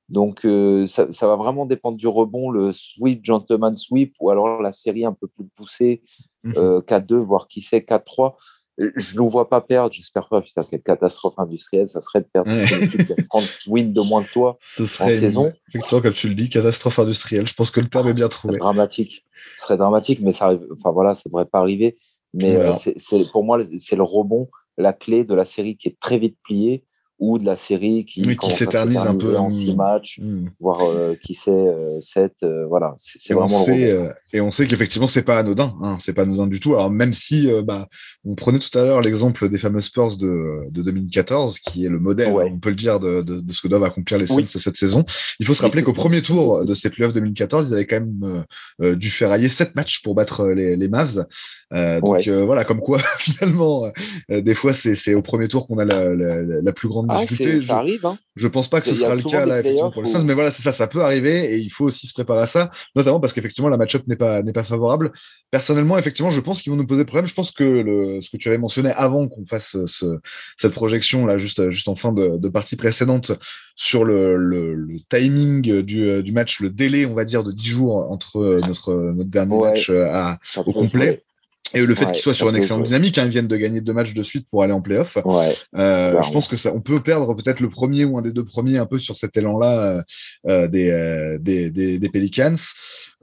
Donc, 0.10 0.48
ça, 0.86 1.12
ça, 1.12 1.28
va 1.28 1.36
vraiment 1.36 1.66
dépendre 1.66 1.98
du 1.98 2.08
rebond, 2.08 2.50
le 2.50 2.72
sweep, 2.72 3.26
gentleman 3.26 3.76
sweep, 3.76 4.16
ou 4.22 4.30
alors 4.30 4.62
la 4.62 4.72
série 4.72 5.04
un 5.04 5.12
peu 5.12 5.28
plus 5.28 5.46
poussée, 5.54 6.02
4-2, 6.46 7.16
mhm. 7.16 7.24
voire 7.24 7.50
qui 7.50 7.60
sait, 7.60 7.80
4-3. 7.80 8.36
Je 8.78 9.16
ne 9.16 9.22
le 9.22 9.28
vois 9.28 9.50
pas 9.50 9.60
perdre, 9.60 9.92
j'espère 9.92 10.30
pas. 10.30 10.42
Putain, 10.42 10.64
quelle 10.64 10.84
catastrophe 10.84 11.34
industrielle, 11.38 11.90
ça 11.90 12.00
serait 12.00 12.22
de 12.22 12.28
perdre 12.32 12.52
qui 12.90 13.26
30 13.28 13.44
wins 13.68 13.92
de 13.92 14.02
moins 14.02 14.24
que 14.24 14.32
toi 14.32 14.58
Ce 14.62 14.84
en 14.84 15.10
saison. 15.10 15.52
Effectivement, 15.70 16.02
comme 16.02 16.14
tu 16.14 16.30
le 16.30 16.36
dis, 16.36 16.50
catastrophe 16.50 17.00
industrielle. 17.00 17.48
Je 17.48 17.56
pense 17.56 17.72
que 17.72 17.80
le 17.80 17.90
terme 17.90 18.08
est 18.08 18.14
bien 18.14 18.30
trouvé. 18.30 18.60
Dramatique. 18.60 19.26
Ce 19.56 19.64
serait 19.64 19.78
dramatique, 19.78 20.20
mais 20.22 20.32
ça, 20.32 20.54
enfin, 20.80 20.92
voilà, 20.92 21.16
ça 21.16 21.24
ne 21.26 21.32
devrait 21.32 21.48
pas 21.48 21.60
arriver. 21.60 21.98
Mais 22.38 22.55
euh, 22.55 22.73
c'est 22.73 23.31
pour 23.31 23.43
moi, 23.43 23.59
c'est 23.80 23.95
le 23.95 24.03
rebond, 24.03 24.49
la 24.77 24.93
clé 24.93 25.23
de 25.23 25.34
la 25.34 25.45
série 25.45 25.77
qui 25.77 25.88
est 25.89 25.99
très 25.99 26.18
vite 26.18 26.38
pliée 26.43 26.84
ou 27.19 27.39
de 27.39 27.45
la 27.45 27.56
série 27.56 28.06
qui, 28.06 28.22
qui 28.22 28.52
s'éternise 28.52 28.98
un 28.98 29.15
peu 29.15 29.38
en 29.38 29.49
six 29.49 29.76
matchs, 29.76 30.19
hmm. 30.22 30.49
voire 30.60 30.81
euh, 30.84 31.15
qui 31.15 31.34
sait 31.34 31.49
euh, 31.52 31.99
sept. 31.99 32.34
Euh, 32.44 32.68
voilà, 32.68 32.94
c'est 32.98 33.34
vraiment 33.34 33.65
le 33.68 34.11
Et 34.34 34.41
on 34.41 34.52
sait 34.52 34.68
qu'effectivement, 34.68 35.07
c'est 35.07 35.23
pas 35.23 35.39
anodin. 35.39 35.76
Hein, 35.81 35.98
c'est 35.99 36.14
pas 36.14 36.23
anodin 36.23 36.45
du 36.45 36.60
tout. 36.60 36.76
Alors 36.76 36.91
même 36.91 37.14
si, 37.14 37.49
bah, 37.64 37.88
on 38.23 38.35
prenait 38.35 38.60
tout 38.60 38.77
à 38.77 38.84
l'heure 38.84 39.02
l'exemple 39.02 39.49
des 39.49 39.57
fameux 39.57 39.81
Spurs 39.81 40.18
de, 40.18 40.69
de, 40.69 40.81
2014, 40.84 41.60
qui 41.60 41.85
est 41.85 41.89
le 41.89 41.99
modèle, 41.99 42.31
on 42.31 42.60
peut 42.60 42.69
le 42.69 42.76
dire, 42.76 42.99
de, 42.99 43.22
de, 43.23 43.39
de, 43.39 43.52
ce 43.52 43.61
que 43.61 43.68
doivent 43.68 43.84
accomplir 43.84 44.19
les 44.19 44.27
Suns 44.27 44.45
cette 44.45 44.77
saison. 44.77 45.03
Il 45.39 45.48
faut 45.48 45.53
se 45.56 45.61
rappeler 45.64 45.81
qu'au 45.81 45.94
premier 45.94 46.22
tour 46.22 46.65
de 46.65 46.73
ces 46.76 46.89
playoffs 46.91 47.14
2014, 47.14 47.69
ils 47.69 47.73
avaient 47.73 47.88
quand 47.88 48.02
même 48.02 48.95
dû 48.95 49.10
ferrailler 49.10 49.49
sept 49.49 49.76
matchs 49.76 50.03
pour 50.03 50.14
battre 50.14 50.48
les, 50.49 50.76
les 50.76 50.88
Mavs. 50.88 51.26
donc 51.72 52.27
voilà, 52.27 52.64
comme 52.64 52.80
quoi 52.80 52.99
finalement, 53.18 53.91
des 54.30 54.53
fois, 54.53 54.73
c'est 54.73 55.15
au 55.15 55.23
premier 55.23 55.48
tour 55.48 55.65
qu'on 55.65 55.80
a 55.80 55.85
la, 55.85 56.14
la, 56.14 56.44
la 56.44 56.73
plus 56.73 56.88
grande 56.88 57.07
ah, 57.10 57.26
ça 57.28 57.36
je, 57.36 57.72
arrive. 57.72 58.06
Hein. 58.06 58.18
Je 58.36 58.48
pense 58.48 58.70
pas 58.70 58.82
que 58.82 58.88
ce 58.88 58.96
sera 58.96 59.16
le 59.16 59.22
cas 59.22 59.46
là, 59.46 59.60
effectivement, 59.60 59.92
pour 59.92 60.04
les 60.04 60.10
Suns, 60.10 60.24
mais 60.24 60.34
voilà, 60.34 60.52
c'est 60.52 60.62
ça, 60.62 60.72
ça 60.72 60.88
peut 60.88 61.02
arriver 61.02 61.54
et 61.54 61.58
il 61.58 61.70
faut 61.70 61.86
aussi 61.86 62.08
se 62.08 62.14
préparer 62.14 62.42
à 62.42 62.48
ça, 62.48 62.72
notamment 62.96 63.20
parce 63.20 63.34
qu'effectivement, 63.34 63.70
la 63.70 63.78
match-up 63.78 64.04
n'est 64.08 64.16
pas, 64.16 64.44
n'est 64.44 64.54
pas 64.54 64.64
favorable. 64.64 65.12
Personnellement, 65.52 65.98
effectivement, 65.98 66.30
je 66.30 66.42
pense 66.42 66.62
qu'ils 66.62 66.72
vont 66.72 66.78
nous 66.78 66.88
poser 66.88 67.06
problème. 67.06 67.28
Je 67.28 67.34
pense 67.34 67.52
que 67.52 67.64
le, 67.64 68.22
ce 68.22 68.30
que 68.30 68.38
tu 68.38 68.48
avais 68.48 68.58
mentionné 68.58 68.92
avant 68.92 69.28
qu'on 69.28 69.46
fasse 69.46 69.78
ce, 69.86 70.20
cette 70.58 70.74
projection 70.74 71.26
là, 71.26 71.38
juste, 71.38 71.70
juste 71.70 71.88
en 71.88 71.96
fin 71.96 72.12
de, 72.12 72.38
de 72.38 72.50
partie 72.50 72.76
précédente, 72.76 73.32
sur 73.76 74.04
le, 74.04 74.36
le, 74.36 74.98
timing 75.10 75.84
du, 75.84 76.24
du, 76.24 76.32
match, 76.32 76.60
le 76.62 76.72
délai, 76.72 77.06
on 77.06 77.14
va 77.14 77.26
dire, 77.26 77.44
de 77.44 77.52
10 77.52 77.66
jours 77.68 78.12
entre 78.12 78.60
notre, 78.68 78.94
notre 78.94 79.30
dernier 79.30 79.60
match 79.60 79.90
à, 79.92 80.40
au 80.66 80.74
complet. 80.74 81.24
Et 81.73 81.85
le 81.85 81.95
fait 81.95 82.06
qu'ils 82.11 82.22
soient 82.22 82.34
sur 82.34 82.49
une 82.49 82.56
excellente 82.56 82.84
dynamique, 82.84 83.18
hein, 83.18 83.26
ils 83.26 83.31
viennent 83.31 83.48
de 83.48 83.57
gagner 83.57 83.81
deux 83.81 83.94
matchs 83.94 84.14
de 84.14 84.23
suite 84.23 84.48
pour 84.49 84.64
aller 84.64 84.73
en 84.73 84.81
playoff. 84.81 85.18
Ouais, 85.26 85.56
euh, 85.76 86.22
je 86.22 86.31
pense 86.31 86.48
que 86.48 86.56
ça, 86.56 86.73
on 86.73 86.81
peut 86.81 87.02
perdre 87.02 87.34
peut-être 87.34 87.60
le 87.60 87.69
premier 87.69 88.06
ou 88.06 88.18
un 88.18 88.22
des 88.22 88.31
deux 88.31 88.45
premiers 88.45 88.77
un 88.77 88.85
peu 88.85 88.99
sur 88.99 89.18
cet 89.18 89.35
élan-là 89.38 89.80
euh, 89.80 90.02
euh 90.48 90.68
des, 90.68 90.89
euh, 90.89 91.38
des, 91.39 91.69
des, 91.69 91.99
des, 91.99 92.10
Pelicans. 92.10 92.56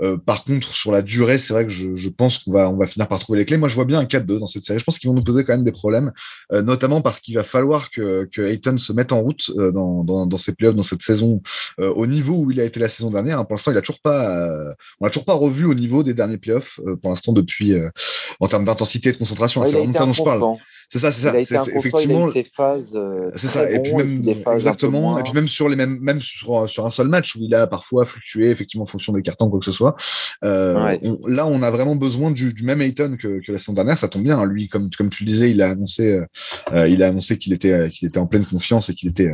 Euh, 0.01 0.17
par 0.17 0.45
contre, 0.45 0.75
sur 0.75 0.91
la 0.91 1.03
durée, 1.03 1.39
c'est 1.39 1.53
vrai 1.53 1.65
que 1.65 1.71
je, 1.71 1.95
je 1.95 2.09
pense 2.09 2.39
qu'on 2.39 2.53
va, 2.53 2.69
on 2.69 2.77
va 2.77 2.87
finir 2.87 3.07
par 3.07 3.21
trouver 3.21 3.39
les 3.39 3.45
clés. 3.45 3.57
Moi, 3.57 3.69
je 3.69 3.75
vois 3.75 3.85
bien 3.85 4.01
un 4.01 4.05
4-2 4.05 4.39
dans 4.39 4.47
cette 4.47 4.65
série. 4.65 4.79
Je 4.79 4.85
pense 4.85 4.99
qu'ils 4.99 5.09
vont 5.09 5.15
nous 5.15 5.23
poser 5.23 5.45
quand 5.45 5.53
même 5.53 5.65
des 5.65 5.73
problèmes, 5.73 6.13
euh, 6.53 6.63
notamment 6.63 7.01
parce 7.01 7.21
qu'il 7.21 7.35
va 7.37 7.45
falloir 7.45 7.91
que, 7.91 8.29
que 8.33 8.43
Ayton 8.43 8.79
se 8.79 8.93
mette 8.93 9.13
en 9.13 9.21
route 9.21 9.51
euh, 9.57 9.71
dans, 9.71 10.03
dans, 10.03 10.27
dans, 10.27 10.37
ces 10.37 10.55
playoffs, 10.55 10.75
dans 10.75 10.83
cette 10.83 11.03
saison, 11.03 11.43
au 11.79 12.07
niveau 12.07 12.35
où 12.35 12.51
il 12.51 12.61
a 12.61 12.65
été 12.65 12.81
la 12.81 12.89
saison 12.89 13.11
dernière. 13.11 13.39
Hein. 13.39 13.45
Pour 13.45 13.55
l'instant, 13.55 13.71
il 13.71 13.77
a 13.77 13.83
toujours 13.83 14.01
pas, 14.01 14.75
on 15.01 15.05
l'a 15.05 15.11
toujours 15.11 15.25
pas 15.25 15.35
revu 15.35 15.65
au 15.65 15.75
niveau 15.75 16.03
des 16.03 16.15
derniers 16.15 16.39
playoffs. 16.39 16.81
pour 17.01 17.11
l'instant, 17.11 17.33
depuis 17.33 17.75
en 18.41 18.49
termes 18.49 18.65
d'intensité 18.65 19.11
et 19.11 19.13
de 19.13 19.19
concentration, 19.19 19.65
c'est 19.65 19.73
vraiment 19.73 19.93
ça 19.93 20.07
dont 20.07 20.13
je 20.13 20.23
parle. 20.23 20.57
C'est 20.89 20.99
ça, 20.99 21.13
c'est 21.13 21.23
ça. 21.23 21.63
effectivement, 21.75 22.27
c'est 22.29 23.49
ça. 23.49 23.71
Et 23.71 23.81
puis 23.81 23.93
même 23.93 24.35
exactement. 24.53 25.19
Et 25.19 25.23
puis 25.23 25.33
même 25.33 25.49
sur 25.49 25.69
les 25.69 25.77
mêmes, 25.77 25.99
même 26.01 26.21
sur, 26.21 26.69
sur 26.69 26.87
un 26.87 26.91
seul 26.91 27.09
match 27.09 27.37
où 27.37 27.41
il 27.43 27.55
a 27.55 27.67
parfois 27.67 28.05
fluctué 28.05 28.51
effectivement 28.51 28.85
en 28.85 28.87
fonction 28.87 29.13
des 29.13 29.23
cartons 29.23 29.51
quoi 29.51 29.59
que 29.59 29.65
ce 29.65 29.73
soit. 29.73 29.97
Euh, 30.45 30.97
là, 31.27 31.47
on 31.47 31.63
a 31.63 31.71
vraiment 31.71 31.97
besoin 31.97 32.31
du, 32.31 32.55
même 32.63 32.81
Ayton 32.83 33.17
que, 33.19 33.41
la 33.49 33.59
saison 33.59 33.73
dernière. 33.73 33.99
Ça 33.99 34.09
tombe 34.09 34.23
bien. 34.23 34.39
Hein. 34.39 34.47
Lui, 34.47 34.69
comme, 34.69 34.91
comme 34.91 35.11
tu 35.11 35.25
le 35.25 35.29
disais, 35.29 35.51
il 35.51 35.63
a 35.63 35.71
annoncé, 35.71 36.15
euh, 36.15 36.25
euh, 36.73 36.89
il 36.89 37.03
a 37.03 37.09
annoncé 37.09 37.39
qu'il 37.39 37.53
était, 37.53 37.91
qu'il 37.91 38.09
était 38.09 38.19
en 38.19 38.27
pleine 38.27 38.45
confiance 38.45 38.91
et 38.91 38.95
qu'il 38.95 39.11
était 39.11 39.33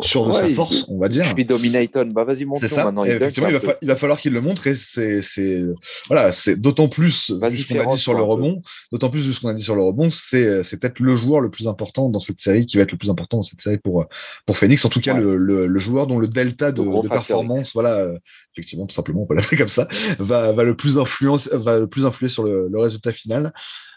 sûr 0.00 0.26
de 0.26 0.32
sa 0.32 0.48
force, 0.50 0.86
on 0.88 0.98
va 0.98 1.08
dire. 1.08 1.24
Je 1.24 1.34
suis 1.34 1.44
domine 1.44 1.74
Ayton. 1.76 2.10
Bah, 2.14 2.24
vas-y, 2.24 2.44
montre 2.44 2.66
maintenant. 2.76 3.04
effectivement, 3.04 3.48
il 3.82 3.88
va, 3.88 3.96
falloir 3.96 4.20
qu'il 4.20 4.32
le 4.32 4.40
montre 4.40 4.66
et 4.66 4.74
c'est, 4.74 5.64
voilà, 6.08 6.32
c'est 6.32 6.56
d'autant 6.56 6.88
plus 6.88 7.30
vu 7.30 7.56
ce 7.62 7.72
qu'on 7.72 7.80
a 7.80 7.86
dit 7.92 7.98
sur 7.98 8.14
le 8.14 8.22
rebond, 8.22 8.62
d'autant 8.92 9.10
plus 9.10 9.26
vu 9.26 9.32
ce 9.32 9.40
qu'on 9.40 9.48
a 9.48 9.54
dit 9.54 9.62
sur 9.62 9.76
le 9.76 9.82
rebond, 9.82 10.10
c'est, 10.10 10.62
c'est 10.64 10.78
peut-être 10.88 11.00
le 11.00 11.16
joueur 11.16 11.40
le 11.40 11.50
plus 11.50 11.68
important 11.68 12.08
dans 12.08 12.20
cette 12.20 12.38
série 12.38 12.66
qui 12.66 12.76
va 12.76 12.82
être 12.82 12.92
le 12.92 12.98
plus 12.98 13.10
important 13.10 13.38
dans 13.38 13.42
cette 13.42 13.60
série 13.60 13.78
pour, 13.78 14.06
pour 14.46 14.56
Phoenix. 14.56 14.84
En 14.84 14.88
tout 14.88 15.00
cas, 15.00 15.18
le, 15.18 15.36
le, 15.36 15.78
joueur 15.78 16.06
dont 16.06 16.18
le 16.18 16.28
delta 16.28 16.72
de, 16.72 16.82
de 16.82 17.08
performance, 17.08 17.72
voilà, 17.74 18.08
effectivement, 18.54 18.86
tout 18.86 18.94
simplement, 18.94 19.22
on 19.22 19.26
peut 19.26 19.34
l'appeler 19.34 19.56
comme 19.56 19.68
ça, 19.68 19.88
va, 20.18 20.52
va, 20.52 20.64
le 20.64 20.76
plus 20.76 20.98
influence, 20.98 21.48
va 21.52 21.78
le 21.78 21.86
plus 21.86 22.06
influer 22.06 22.28
sur 22.28 22.42
le, 22.42 22.68
le 22.68 22.78
résultat 22.78 23.12
final. 23.12 23.52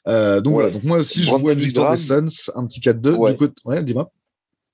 Euh, 0.07 0.41
donc 0.41 0.53
voilà, 0.53 0.71
donc 0.71 0.83
moi 0.83 0.99
aussi, 0.99 1.23
je 1.23 1.29
vois 1.29 1.53
une 1.53 1.59
victoire 1.59 1.91
des 1.91 1.97
Suns, 1.97 2.51
un 2.55 2.65
petit 2.65 2.79
4-2. 2.79 3.15
Ouais. 3.15 3.31
Du 3.31 3.37
coup, 3.37 3.53
ouais, 3.65 3.83
dis-moi. 3.83 4.11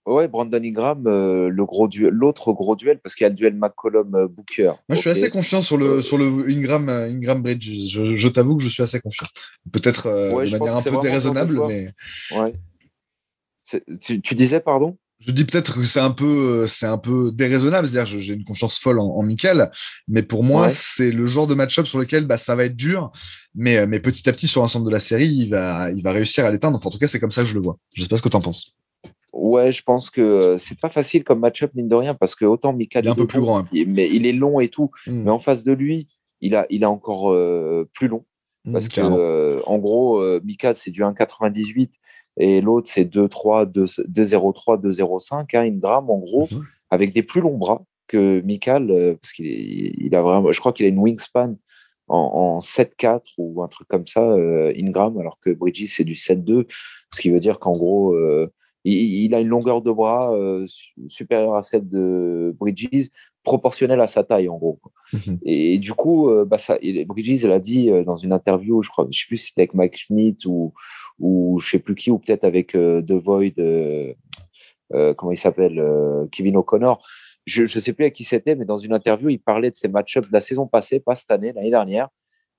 Ouais, 0.07 0.29
Brandon 0.29 0.63
Ingram, 0.63 1.05
euh, 1.05 1.49
le 1.49 1.65
gros 1.65 1.89
duel, 1.89 2.13
l'autre 2.13 2.53
gros 2.53 2.77
duel, 2.77 2.99
parce 3.03 3.13
qu'il 3.13 3.25
y 3.25 3.27
a 3.27 3.29
le 3.29 3.35
duel 3.35 3.55
McCollum-Booker. 3.55 4.71
Moi, 4.87 4.95
je 4.95 4.95
suis 4.95 5.09
assez 5.09 5.29
confiant 5.29 5.61
sur 5.61 5.75
le, 5.75 6.01
sur 6.01 6.17
le 6.17 6.49
Ingram, 6.49 6.87
euh, 6.87 7.09
Ingram 7.09 7.41
Bridge. 7.41 7.69
Je, 7.89 8.15
je 8.15 8.29
t'avoue 8.29 8.55
que 8.55 8.63
je 8.63 8.69
suis 8.69 8.81
assez 8.81 9.01
confiant. 9.01 9.27
Peut-être 9.69 10.07
de 10.07 10.57
manière 10.57 10.77
un 10.77 10.81
peu 10.81 11.01
déraisonnable, 11.01 11.59
mais. 11.67 11.91
Ouais. 12.31 12.53
Tu, 14.01 14.21
tu, 14.21 14.33
disais, 14.33 14.61
pardon? 14.61 14.97
Je 15.19 15.31
dis 15.31 15.43
peut-être 15.43 15.75
que 15.75 15.83
c'est 15.83 15.99
un 15.99 16.11
peu, 16.11 16.67
c'est 16.67 16.85
un 16.85 16.97
peu 16.97 17.31
déraisonnable, 17.33 17.87
c'est-à-dire 17.87 18.19
j'ai 18.19 18.33
une 18.33 18.45
confiance 18.45 18.79
folle 18.79 18.99
en, 18.99 19.07
en 19.07 19.23
Michael, 19.23 19.71
mais 20.07 20.21
pour 20.21 20.43
moi 20.43 20.69
c'est 20.69 21.11
le 21.11 21.25
genre 21.25 21.47
de 21.47 21.55
match-up 21.55 21.87
sur 21.87 21.97
lequel 21.97 22.25
bah, 22.25 22.37
ça 22.37 22.55
va 22.55 22.65
être 22.65 22.75
dur, 22.75 23.11
mais, 23.55 23.87
mais 23.87 23.99
petit 23.99 24.29
à 24.29 24.31
petit 24.31 24.47
sur 24.47 24.61
l'ensemble 24.61 24.85
de 24.85 24.91
la 24.91 24.99
série 24.99 25.27
il 25.27 25.49
va, 25.49 25.89
il 25.91 26.03
va 26.03 26.11
réussir 26.11 26.45
à 26.45 26.51
l'éteindre. 26.51 26.77
Enfin, 26.77 26.89
en 26.89 26.91
tout 26.91 26.99
cas 26.99 27.07
c'est 27.07 27.19
comme 27.19 27.31
ça 27.31 27.41
que 27.41 27.47
je 27.47 27.55
le 27.55 27.61
vois. 27.61 27.79
Je 27.95 28.03
sais 28.03 28.07
pas 28.07 28.17
ce 28.17 28.21
que 28.21 28.29
tu 28.29 28.37
en 28.37 28.41
penses. 28.41 28.75
Ouais, 29.47 29.71
je 29.71 29.83
pense 29.83 30.09
que 30.09 30.21
euh, 30.21 30.57
c'est 30.57 30.79
pas 30.79 30.89
facile 30.89 31.23
comme 31.23 31.39
match-up 31.39 31.71
mine 31.75 31.87
de 31.87 31.95
rien 31.95 32.13
parce 32.13 32.35
que 32.35 32.45
autant 32.45 32.73
Michael 32.73 33.05
il 33.05 33.07
est 33.07 33.11
un 33.11 33.15
peu 33.15 33.27
plus 33.27 33.41
grand, 33.41 33.59
hein. 33.59 33.67
mais 33.87 34.09
il 34.09 34.25
est 34.25 34.33
long 34.33 34.59
et 34.59 34.69
tout, 34.69 34.91
hmm. 35.05 35.23
mais 35.23 35.31
en 35.31 35.39
face 35.39 35.63
de 35.63 35.73
lui 35.73 36.07
il 36.41 36.55
a, 36.55 36.65
il 36.69 36.83
a 36.83 36.89
encore 36.89 37.31
euh, 37.31 37.89
plus 37.93 38.07
long. 38.07 38.25
Hmm, 38.65 38.73
parce 38.73 38.89
que, 38.89 39.01
euh, 39.01 39.61
en 39.65 39.77
gros, 39.77 40.21
Mika, 40.41 40.73
c'est 40.73 40.91
du 40.91 41.01
1,98 41.01 41.91
et 42.37 42.61
l'autre 42.61 42.89
c'est 42.91 43.05
2-3, 43.05 43.71
2-0-3, 43.71 44.81
2-0-5, 44.81 45.55
hein, 45.55 45.63
une 45.63 45.79
drame 45.79 46.09
en 46.09 46.19
gros, 46.19 46.47
mhm. 46.51 46.61
avec 46.89 47.13
des 47.13 47.23
plus 47.23 47.41
longs 47.41 47.57
bras 47.57 47.83
que 48.07 48.41
Mikal, 48.41 48.89
euh, 48.89 49.15
parce 49.21 49.33
qu'il 49.33 49.45
il 49.45 50.15
a 50.15 50.21
vraiment, 50.21 50.51
je 50.51 50.59
crois 50.59 50.73
qu'il 50.73 50.85
a 50.85 50.89
une 50.89 50.99
wingspan 50.99 51.55
en, 52.07 52.59
7-4 52.59 53.21
ou 53.37 53.61
un 53.63 53.67
truc 53.67 53.87
comme 53.87 54.07
ça, 54.07 54.23
euh, 54.23 54.73
Ingram, 54.77 55.19
alors 55.19 55.37
que 55.41 55.49
Bridges 55.49 55.87
c'est 55.87 56.05
du 56.05 56.13
7-2, 56.13 56.65
ce 57.13 57.21
qui 57.21 57.29
veut 57.29 57.39
dire 57.39 57.59
qu'en 57.59 57.73
gros, 57.73 58.13
euh, 58.13 58.51
il, 58.91 59.35
a 59.35 59.39
une 59.39 59.47
longueur 59.47 59.81
de 59.81 59.91
bras 59.91 60.33
supérieure 61.07 61.55
à 61.55 61.63
celle 61.63 61.87
de 61.87 62.55
Bridges, 62.59 63.09
proportionnel 63.43 64.01
à 64.01 64.07
sa 64.07 64.23
taille, 64.23 64.49
en 64.49 64.57
gros. 64.57 64.79
Mhm. 65.13 65.39
Et, 65.43 65.77
du 65.77 65.93
coup, 65.93 66.29
bah, 66.45 66.57
ça, 66.57 66.77
Bridges 67.07 67.45
l'a 67.45 67.59
dit 67.59 67.89
dans 68.05 68.15
une 68.15 68.33
interview, 68.33 68.81
je 68.81 68.89
crois, 68.89 69.07
je 69.11 69.19
sais 69.19 69.25
plus 69.27 69.37
si 69.37 69.47
c'était 69.47 69.61
avec 69.61 69.73
Mike 69.73 69.97
Schmidt 69.97 70.47
ou, 70.47 70.73
ou 71.19 71.59
je 71.59 71.71
sais 71.71 71.79
plus 71.79 71.95
qui, 71.95 72.11
ou 72.11 72.19
peut-être 72.19 72.43
avec 72.43 72.73
The 72.73 73.11
Void, 73.11 73.53
comment 75.15 75.31
il 75.31 75.37
s'appelle, 75.37 75.83
Kevin 76.31 76.57
O'Connor. 76.57 77.05
Je 77.45 77.61
ne 77.61 77.67
sais 77.67 77.93
plus 77.93 78.03
à 78.03 78.09
qui 78.09 78.25
c'était, 78.25 78.55
mais 78.55 78.65
dans 78.65 78.77
une 78.77 78.93
interview, 78.93 79.29
il 79.29 79.39
parlait 79.39 79.71
de 79.71 79.75
ses 79.75 79.87
match-ups 79.87 80.27
de 80.27 80.33
la 80.33 80.41
saison 80.41 80.67
passée, 80.67 80.99
pas 80.99 81.15
cette 81.15 81.31
année, 81.31 81.53
l'année 81.53 81.69
dernière. 81.69 82.09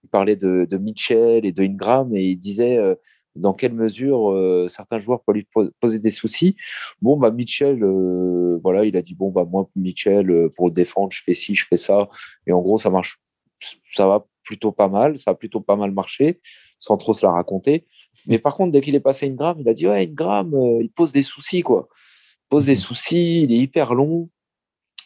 Il 0.02 0.09
parlait 0.09 0.36
de, 0.36 0.66
de, 0.68 0.78
Mitchell 0.78 1.44
et 1.44 1.52
de 1.52 1.62
Ingram 1.62 2.14
et 2.16 2.24
il 2.24 2.36
disait 2.36 2.78
dans 3.39 3.52
quelle 3.52 3.73
mesure 3.73 4.31
euh, 4.31 4.69
certains 4.69 4.98
joueurs 4.98 5.23
peuvent 5.23 5.36
lui 5.36 5.47
poser 5.81 5.98
des 5.98 6.10
soucis. 6.10 6.56
Bon, 7.01 7.16
bah, 7.16 7.31
Mitchell, 7.31 7.82
euh, 7.82 8.59
voilà, 8.62 8.85
il 8.85 8.97
a 8.97 9.02
dit 9.02 9.15
bon, 9.15 9.31
bah, 9.31 9.47
moi, 9.48 9.69
Mitchell, 9.77 10.31
euh, 10.31 10.48
pour 10.48 10.66
le 10.66 10.73
défendre, 10.73 11.12
je 11.12 11.23
fais 11.23 11.35
ci, 11.35 11.55
je 11.55 11.65
fais 11.66 11.77
ça. 11.77 12.09
Et 12.47 12.52
en 12.52 12.60
gros, 12.60 12.78
ça 12.78 12.90
marche, 12.90 13.19
ça 13.93 14.06
va 14.06 14.27
plutôt 14.43 14.73
pas 14.73 14.89
mal, 14.89 15.19
ça 15.19 15.32
a 15.32 15.35
plutôt 15.35 15.60
pas 15.60 15.77
mal 15.77 15.93
marché, 15.93 16.40
sans 16.78 16.97
trop 16.97 17.15
se 17.15 17.24
la 17.24 17.32
raconter. 17.32 17.86
Mais 18.27 18.39
par 18.39 18.56
contre, 18.56 18.73
dès 18.73 18.81
qu'il 18.81 18.94
est 18.94 19.01
passé 19.01 19.27
à 19.27 19.28
Ingram, 19.28 19.56
il 19.60 19.69
a 19.69 19.74
dit 19.74 19.86
ouais, 19.86 20.02
Ingram, 20.05 20.52
il 20.81 20.90
pose 20.90 21.12
des 21.12 21.23
soucis, 21.23 21.62
quoi. 21.62 21.89
Il 22.44 22.48
pose 22.48 22.66
des 22.66 22.77
soucis, 22.77 23.43
il 23.43 23.52
est 23.52 23.59
hyper 23.59 23.94
long. 23.94 24.28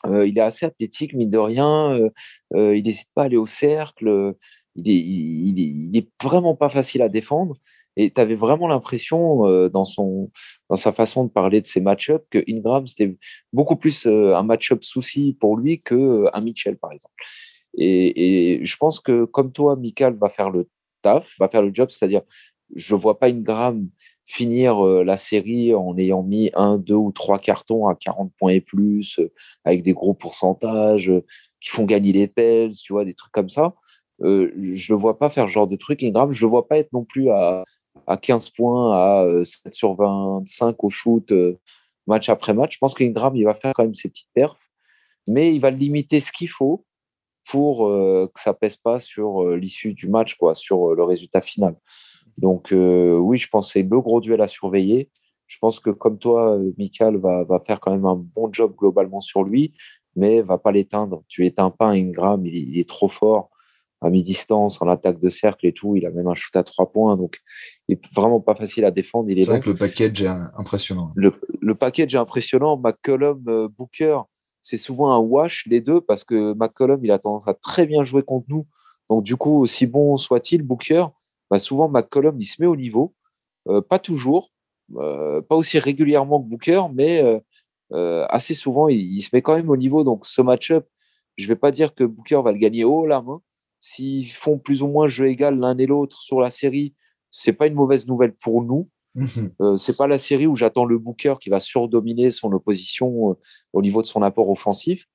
il 0.07 0.37
est 0.39 0.41
assez 0.41 0.67
athlétique, 0.67 1.15
mine 1.15 1.31
de 1.31 1.39
rien. 1.39 2.11
il 2.55 2.83
n'hésite 2.83 3.09
pas 3.15 3.23
à 3.23 3.25
aller 3.27 3.37
au 3.37 3.47
cercle. 3.47 4.35
Il 4.75 4.89
est, 4.89 4.99
il, 4.99 5.61
est, 5.61 5.63
il 5.63 5.97
est, 5.97 6.09
vraiment 6.23 6.57
pas 6.57 6.71
facile 6.71 7.03
à 7.03 7.09
défendre. 7.09 7.57
Et 7.97 8.11
tu 8.11 8.21
avais 8.21 8.35
vraiment 8.35 8.69
l'impression 8.69 9.47
euh, 9.47 9.69
dans, 9.69 9.85
dans 10.69 10.77
sa 10.77 10.93
façon 10.93 11.25
de 11.25 11.31
parler 11.31 11.61
de 11.61 11.67
ses 11.67 11.81
match-ups 11.81 12.25
que 12.31 12.43
Ingram, 12.49 12.87
c'était 12.87 13.17
beaucoup 13.53 13.77
plus 13.77 14.07
euh, 14.07 14.35
un 14.35 14.43
match-up 14.43 14.83
souci 14.83 15.37
pour 15.39 15.57
lui 15.57 15.83
qu'un 15.83 15.97
euh, 15.97 16.41
Mitchell, 16.41 16.79
par 16.79 16.93
exemple. 16.93 17.15
Et, 17.77 18.61
je 18.65 18.77
pense 18.77 19.01
que 19.01 19.25
comme 19.25 19.53
toi, 19.53 19.77
Michael 19.77 20.15
va 20.15 20.29
faire 20.29 20.51
le 20.51 20.69
taf, 21.03 21.35
va 21.39 21.49
faire 21.49 21.63
le 21.63 21.73
job, 21.73 21.91
c'est-à-dire 21.91 22.23
je 22.75 22.95
vois 22.95 23.19
pas 23.19 23.29
Ingram 23.29 23.89
finir 24.27 24.83
la 24.83 25.17
série 25.17 25.75
en 25.75 25.97
ayant 25.99 26.23
mis 26.23 26.51
un, 26.55 26.79
deux 26.79 26.95
ou 26.95 27.13
trois 27.13 27.39
cartons 27.39 27.87
à 27.87 27.95
40 27.95 28.33
points 28.39 28.53
et 28.53 28.61
plus, 28.61 29.21
avec 29.65 29.83
des 29.83 29.93
gros 29.93 30.15
pourcentages 30.15 31.13
qui 31.61 31.71
font 31.71 31.85
gagner 31.85 32.13
les 32.13 32.29
pelles, 32.29 32.73
tu 32.73 32.93
vois, 32.93 33.05
des 33.05 33.15
trucs 33.15 33.33
comme 33.33 33.51
ça. 33.51 33.75
Euh, 34.23 34.53
je 34.55 34.93
ne 34.93 34.97
le 34.97 35.01
vois 35.01 35.19
pas 35.19 35.31
faire 35.31 35.47
ce 35.47 35.53
genre 35.53 35.67
de 35.67 35.77
truc. 35.77 36.03
Ingram, 36.03 36.31
je 36.31 36.45
ne 36.45 36.47
le 36.47 36.51
vois 36.51 36.69
pas 36.69 36.79
être 36.79 36.93
non 36.93 37.05
plus 37.05 37.31
à, 37.31 37.65
à 38.07 38.17
15 38.17 38.51
points, 38.51 38.93
à 38.93 39.45
7 39.45 39.67
euh, 39.67 39.71
sur 39.73 39.95
25 39.95 40.83
au 40.85 40.89
shoot, 40.89 41.31
euh, 41.33 41.59
match 42.07 42.29
après 42.29 42.55
match. 42.55 42.75
Je 42.75 42.79
pense 42.79 42.95
qu'Ingram, 42.95 43.35
il 43.37 43.45
va 43.45 43.55
faire 43.55 43.73
quand 43.75 43.85
même 43.85 43.95
ses 43.95 44.09
petites 44.09 44.31
perfs, 44.35 44.71
mais 45.27 45.55
il 45.55 45.61
va 45.61 45.71
limiter 45.71 46.21
ce 46.21 46.33
qu'il 46.33 46.49
faut 46.49 46.85
pour 47.51 47.87
euh, 47.87 48.31
que 48.35 48.41
ça 48.41 48.55
pèse 48.55 48.77
pas 48.77 49.01
sur 49.01 49.45
l'issue 49.51 49.95
du 49.95 50.09
match, 50.09 50.37
quoi, 50.37 50.55
sur 50.55 50.95
le 50.95 51.05
résultat 51.05 51.41
final. 51.41 51.77
Donc 52.39 52.73
oui, 52.73 53.37
je 53.37 53.49
pense 53.49 53.67
que 53.67 53.73
c'est 53.73 53.83
le 53.83 54.01
gros 54.01 54.21
duel 54.21 54.41
à 54.41 54.49
surveiller. 54.49 55.11
Je 55.47 55.59
pense 55.59 55.81
que 55.81 55.91
comme 55.91 56.19
toi, 56.19 56.59
Michael 56.79 57.19
va, 57.19 57.45
va, 57.45 57.61
faire 57.61 57.79
quand 57.79 57.91
même 57.91 58.07
un 58.07 58.17
bon 58.17 58.51
job 58.51 58.75
globalement 58.75 59.21
sur 59.21 59.45
lui, 59.45 59.75
mais 60.17 60.41
va 60.41 60.57
pas 60.57 60.73
l'éteindre. 60.73 61.25
Tu 61.29 61.45
éteins 61.45 61.71
pas 61.71 61.89
Ingram, 61.89 62.47
il 62.47 62.79
est 62.79 62.89
trop 62.89 63.09
fort 63.09 63.52
à 64.03 64.11
mi-distance, 64.11 64.83
en 64.83 64.89
attaque 64.89 65.21
de 65.21 65.31
cercle 65.31 65.67
et 65.67 65.73
tout. 65.73 65.97
Il 65.97 66.05
a 66.05 66.11
même 66.11 66.27
un 66.27 66.35
shoot 66.35 66.55
à 66.57 66.65
trois 66.65 66.91
points, 66.91 67.17
donc 67.17 67.39
il 67.89 67.95
est 67.95 68.15
vraiment 68.15 68.41
pas 68.41 68.55
facile 68.55 68.85
à 68.85 68.91
défendre. 68.91 69.31
Il 69.31 69.39
est, 69.39 69.45
vrai 69.45 69.61
que 69.61 69.71
le 69.71 69.77
package 69.77 70.23
est 70.23 70.29
impressionnant. 70.59 71.13
Le, 71.15 71.33
le 71.61 71.75
package 71.75 72.15
est 72.15 72.19
impressionnant. 72.19 72.77
McCollum, 72.77 73.45
euh, 73.49 73.69
Booker, 73.69 74.19
c'est 74.61 74.77
souvent 74.77 75.13
un 75.13 75.19
wash 75.19 75.65
les 75.67 75.81
deux 75.81 76.01
parce 76.01 76.25
que 76.25 76.53
McCollum, 76.55 77.05
il 77.05 77.13
a 77.13 77.19
tendance 77.19 77.47
à 77.47 77.55
très 77.55 77.87
bien 77.87 78.05
jouer 78.05 78.23
contre 78.23 78.47
nous. 78.49 78.67
Donc 79.09 79.23
du 79.23 79.37
coup, 79.37 79.61
aussi 79.61 79.87
bon 79.87 80.17
soit-il, 80.17 80.63
Booker, 80.63 81.07
bah, 81.51 81.59
souvent 81.59 81.89
McCollum, 81.89 82.41
il 82.41 82.47
se 82.47 82.61
met 82.61 82.67
au 82.67 82.77
niveau. 82.77 83.15
Euh, 83.69 83.81
pas 83.81 84.01
toujours, 84.01 84.51
euh, 84.97 85.41
pas 85.43 85.55
aussi 85.55 85.79
régulièrement 85.79 86.43
que 86.43 86.49
Booker, 86.49 86.83
mais 86.93 87.41
assez 88.31 88.55
souvent, 88.55 88.89
il, 88.89 88.99
il, 88.99 89.21
se 89.21 89.29
met 89.35 89.43
quand 89.43 89.55
même 89.55 89.69
au 89.69 89.77
niveau. 89.77 90.03
Donc 90.03 90.27
ce 90.27 90.41
match-up, 90.41 90.87
je 91.37 91.47
vais 91.47 91.57
pas 91.57 91.71
dire 91.71 91.95
que 91.95 92.05
Booker 92.05 92.41
va 92.43 92.51
le 92.51 92.59
gagner 92.59 92.85
haut 92.85 93.07
la 93.07 93.21
main, 93.21 93.43
S'ils 93.85 94.29
font 94.29 94.59
plus 94.59 94.85
ou 94.85 94.87
moins 94.87 95.09
jeu 95.09 95.29
égal 95.29 95.59
l'un 95.59 95.77
et 95.77 95.87
l'autre 95.87 96.21
sur 96.21 96.41
la 96.41 96.51
série, 96.51 96.95
c'est 97.33 97.53
pas 97.53 97.67
une 97.67 97.75
mauvaise 97.75 98.07
nouvelle 98.07 98.33
pour 98.41 98.63
nous. 98.63 98.89
Mhm. 99.17 99.51
Euh, 99.61 99.77
c'est 99.77 99.97
pas 99.97 100.07
la 100.07 100.19
série 100.19 100.47
où 100.47 100.55
j'attends 100.55 100.85
le 100.85 100.99
Booker 100.99 101.35
qui 101.41 101.51
va 101.51 101.59
surdominer 101.59 102.31
son 102.31 102.53
opposition 102.53 103.33
euh, 103.33 103.35
au 103.73 103.83
niveau 103.83 104.01
de 104.01 104.07
son 104.07 104.23
apport 104.23 104.49
offensif. 104.49 105.07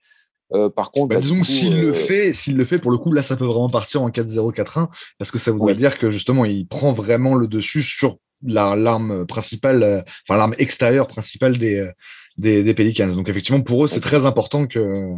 Euh, 0.52 0.70
par 0.70 0.92
contre, 0.92 1.08
bah, 1.08 1.16
bah 1.16 1.22
disons 1.22 1.46
s'il 1.46 1.80
le 1.80 1.94
fait, 1.94 2.34
s'il 2.34 2.58
le 2.58 2.66
fait 2.66 2.78
pour 2.78 2.92
le 2.92 2.98
coup, 2.98 3.14
là, 3.14 3.24
ça 3.24 3.38
peut 3.38 3.46
vraiment 3.46 3.70
partir 3.70 4.02
en 4.02 4.10
4-0, 4.10 4.54
4-1, 4.54 4.90
parce 5.18 5.32
que 5.32 5.38
ça 5.38 5.54
voudrait 5.54 5.76
dire 5.76 5.98
que 5.98 6.10
justement, 6.10 6.44
il 6.44 6.68
prend 6.68 6.92
vraiment 6.92 7.36
le 7.36 7.48
dessus 7.48 7.84
sur 7.84 8.18
l'arme 8.44 9.26
principale, 9.26 10.04
enfin 10.28 10.38
l'arme 10.38 10.56
extérieure 10.58 11.08
principale 11.08 11.58
des, 11.58 11.90
des, 12.38 12.64
des 12.64 12.74
Pelicans. 12.74 13.16
Donc 13.16 13.30
effectivement, 13.30 13.62
pour 13.62 13.86
eux, 13.86 13.88
c'est 13.88 14.02
très 14.02 14.26
important 14.26 14.68
que 14.68 15.16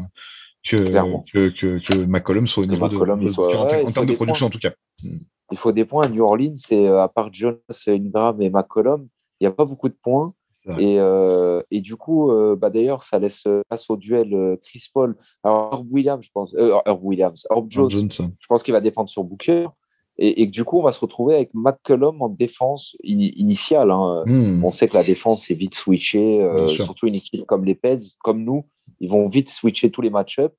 que, 0.69 1.49
que, 1.49 1.79
que, 1.79 2.05
McCollum 2.05 2.47
soit 2.47 2.63
au 2.63 2.67
niveau 2.67 2.87
de, 2.87 2.95
en, 2.95 3.91
termes 3.91 4.05
de 4.05 4.15
production 4.15 4.47
en 4.47 4.49
tout 4.49 4.59
cas. 4.59 4.71
Il 5.51 5.57
faut 5.57 5.71
des 5.71 5.85
points 5.85 6.05
à 6.05 6.09
New 6.09 6.23
Orleans, 6.23 6.55
c'est 6.55 6.87
euh, 6.87 7.01
à 7.01 7.09
part 7.09 7.29
Jones, 7.31 7.57
Ingram 7.87 8.41
et 8.41 8.49
McCollum, 8.49 9.07
il 9.39 9.43
n'y 9.43 9.47
a 9.47 9.51
pas 9.51 9.65
beaucoup 9.65 9.89
de 9.89 9.97
points. 10.01 10.33
Et, 10.77 10.99
euh, 10.99 11.63
et, 11.71 11.81
du 11.81 11.95
coup, 11.95 12.29
euh, 12.29 12.55
bah 12.55 12.69
d'ailleurs, 12.69 13.01
ça 13.01 13.17
laisse 13.17 13.47
place 13.69 13.89
au 13.89 13.97
duel 13.97 14.57
Chris 14.61 14.85
Paul. 14.93 15.15
Alors, 15.43 15.73
Herb 15.73 15.91
Williams, 15.91 16.23
je 16.23 16.29
pense, 16.31 16.53
Herb 16.53 17.03
Williams, 17.03 17.47
Herb 17.49 17.65
Jones, 17.71 17.89
je 17.89 18.47
pense 18.47 18.61
qu'il 18.61 18.73
va 18.73 18.81
défendre 18.81 19.09
sur 19.09 19.23
Booker. 19.23 19.67
Et, 20.19 20.43
et, 20.43 20.45
du 20.45 20.65
coup, 20.65 20.77
on 20.77 20.83
va 20.83 20.91
se 20.91 20.99
retrouver 20.99 21.33
avec 21.33 21.49
McCollum 21.55 22.21
en 22.21 22.29
défense 22.29 22.95
initiale. 23.03 23.89
Hein. 23.89 24.23
Hmm. 24.27 24.63
On 24.63 24.69
sait 24.69 24.87
que 24.87 24.95
la 24.95 25.03
défense 25.03 25.49
est 25.49 25.55
vite 25.55 25.73
switchée, 25.73 26.47
surtout 26.67 27.07
une 27.07 27.15
équipe 27.15 27.47
comme 27.47 27.65
les 27.65 27.73
Peds, 27.73 28.17
comme 28.21 28.43
nous, 28.43 28.65
ils 28.99 29.09
vont 29.09 29.27
vite 29.27 29.49
switcher 29.49 29.91
tous 29.91 30.01
les 30.01 30.09
match-ups. 30.09 30.55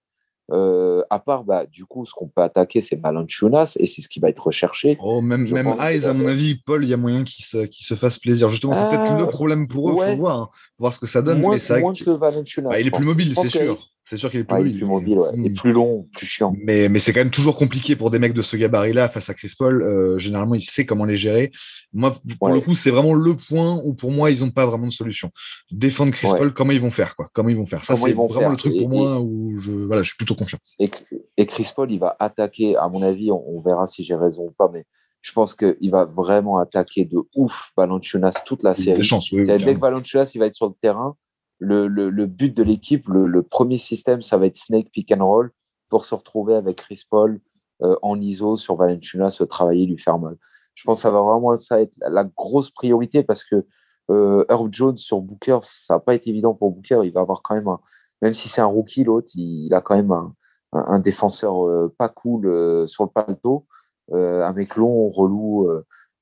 Euh, 0.52 1.02
à 1.10 1.20
part, 1.20 1.44
bah, 1.44 1.64
du 1.66 1.84
coup, 1.84 2.04
ce 2.04 2.12
qu'on 2.12 2.26
peut 2.26 2.42
attaquer, 2.42 2.80
c'est 2.80 2.96
Balanchunas 2.96 3.76
et 3.78 3.86
c'est 3.86 4.02
ce 4.02 4.08
qui 4.08 4.18
va 4.18 4.28
être 4.28 4.46
recherché. 4.46 4.98
Oh, 5.00 5.20
même 5.20 5.48
même 5.48 5.72
Eyes, 5.80 6.06
à 6.06 6.12
mon 6.12 6.26
avis, 6.26 6.56
Paul, 6.56 6.84
il 6.84 6.88
y 6.88 6.94
a 6.94 6.96
moyen 6.96 7.22
qu'il 7.22 7.44
se, 7.44 7.68
se 7.70 7.94
fasse 7.94 8.18
plaisir. 8.18 8.50
Justement, 8.50 8.74
c'est 8.74 8.88
peut-être 8.88 9.16
le 9.16 9.24
euh, 9.24 9.26
problème 9.26 9.68
pour 9.68 9.90
eux. 9.90 10.06
Il 10.06 10.12
faut 10.12 10.16
voir, 10.16 10.38
hein. 10.38 10.48
Voir 10.80 10.94
ce 10.94 10.98
que 10.98 11.06
ça 11.06 11.20
donne. 11.20 11.40
Moins, 11.40 11.58
mais 11.68 11.80
moins 11.80 11.94
que 11.94 12.16
Balanchunas. 12.16 12.70
Bah, 12.70 12.80
il 12.80 12.86
est 12.86 12.90
plus 12.90 13.04
mobile, 13.04 13.34
c'est 13.34 13.48
sûr. 13.48 13.78
C'est 14.06 14.16
sûr 14.16 14.30
qu'il 14.30 14.40
est 14.40 14.44
plus 14.44 14.56
mobile. 14.56 14.78
plus 14.78 14.86
mobile, 14.86 15.18
ouais. 15.18 15.30
Et 15.44 15.50
plus 15.52 15.72
long, 15.72 16.08
plus 16.16 16.26
chiant. 16.26 16.54
Mais, 16.64 16.88
mais 16.88 16.98
c'est 16.98 17.12
quand 17.12 17.20
même 17.20 17.30
toujours 17.30 17.56
compliqué 17.56 17.94
pour 17.94 18.10
des 18.10 18.18
mecs 18.18 18.32
de 18.32 18.42
ce 18.42 18.56
gabarit-là 18.56 19.08
face 19.10 19.28
à 19.28 19.34
Chris 19.34 19.52
Paul. 19.56 19.82
Euh, 19.82 20.18
généralement, 20.18 20.54
il 20.54 20.62
sait 20.62 20.86
comment 20.86 21.04
les 21.04 21.18
gérer. 21.18 21.52
Moi, 21.92 22.16
pour 22.38 22.48
le 22.48 22.60
coup, 22.60 22.74
c'est 22.74 22.90
vraiment 22.90 23.12
le 23.14 23.36
point 23.36 23.80
où 23.84 23.94
pour 23.94 24.10
moi, 24.10 24.30
ils 24.30 24.40
n'ont 24.40 24.50
pas 24.50 24.64
vraiment 24.64 24.86
de 24.86 24.92
solution. 24.92 25.30
Défendre 25.70 26.12
Chris 26.12 26.28
Paul, 26.36 26.54
comment 26.54 26.72
ils 26.72 26.80
vont 26.80 26.90
faire 26.90 27.14
quoi? 27.14 27.28
Comment 27.34 27.50
ils 27.50 27.56
vont 27.56 27.66
faire? 27.66 27.84
Ça, 27.84 27.94
c'est 27.94 28.12
vraiment 28.12 28.48
le 28.48 28.56
truc 28.56 28.74
pour 28.76 28.88
moi 28.88 29.20
où 29.20 29.58
je, 29.58 29.70
voilà, 29.70 30.02
je 30.02 30.08
suis 30.08 30.16
plutôt 30.16 30.34
confiant. 30.34 30.58
Et, 30.78 30.90
et, 31.36 31.46
Chris 31.46 31.70
Paul, 31.76 31.92
il 31.92 32.00
va 32.00 32.16
attaquer, 32.18 32.76
à 32.76 32.88
mon 32.88 33.02
avis, 33.02 33.30
on, 33.30 33.60
verra 33.60 33.86
si 33.86 34.02
j'ai 34.02 34.14
raison 34.14 34.46
ou 34.46 34.50
pas, 34.50 34.70
mais 34.72 34.86
je 35.20 35.32
pense 35.32 35.54
qu'il 35.54 35.90
va 35.90 36.06
vraiment 36.06 36.58
attaquer 36.58 37.04
de 37.04 37.18
ouf 37.34 37.72
Valanciunas 37.76 38.42
toute 38.44 38.62
la 38.62 38.74
série. 38.74 39.02
Chances, 39.02 39.30
oui, 39.32 39.42
dès 39.42 39.58
que 39.58 39.80
Valanciunas, 39.80 40.30
il 40.34 40.38
va 40.38 40.46
être 40.46 40.54
sur 40.54 40.68
le 40.68 40.74
terrain, 40.80 41.16
le, 41.58 41.88
le, 41.88 42.26
but 42.26 42.56
de 42.56 42.62
l'équipe, 42.62 43.06
le, 43.08 43.42
premier 43.42 43.76
système, 43.76 44.22
ça 44.22 44.38
va 44.38 44.46
être 44.46 44.56
Snake 44.56 44.90
Pick 44.90 45.12
and 45.12 45.26
Roll 45.26 45.52
pour 45.90 46.04
se 46.04 46.14
retrouver 46.14 46.54
avec 46.54 46.78
Chris 46.78 47.02
Paul 47.08 47.40
euh, 47.82 47.96
en 48.02 48.20
ISO 48.20 48.56
sur 48.56 48.76
Valenciunas, 48.76 49.30
se 49.30 49.44
travailler, 49.44 49.86
lui 49.86 49.98
faire 49.98 50.18
mal. 50.18 50.36
Je 50.74 50.84
pense 50.84 50.98
que 50.98 51.02
ça 51.02 51.10
va 51.10 51.20
vraiment 51.20 51.54
ça 51.56 51.80
être 51.80 51.94
la 52.00 52.24
grosse 52.24 52.70
priorité 52.70 53.22
parce 53.22 53.44
que 53.44 53.66
euh, 54.10 54.44
Herb 54.48 54.72
Jones 54.72 54.96
sur 54.96 55.20
Booker, 55.20 55.58
ça 55.62 55.94
va 55.94 56.00
pas 56.00 56.14
été 56.14 56.30
évident 56.30 56.54
pour 56.54 56.72
Booker. 56.72 57.00
Il 57.04 57.12
va 57.12 57.20
avoir 57.20 57.42
quand 57.42 57.54
même, 57.54 57.68
un, 57.68 57.80
même 58.22 58.34
si 58.34 58.48
c'est 58.48 58.60
un 58.60 58.66
rookie, 58.66 59.04
l'autre, 59.04 59.30
il, 59.34 59.72
a 59.72 59.80
quand 59.80 59.96
même 59.96 60.10
un, 60.10 60.34
un, 60.72 60.98
défenseur 60.98 61.66
euh, 61.66 61.94
pas 61.96 62.08
cool 62.08 62.46
euh, 62.46 62.86
sur 62.86 63.04
le 63.04 63.10
paletot, 63.10 63.66
un 64.12 64.52
mec 64.52 64.76
long, 64.76 65.08
relou 65.10 65.68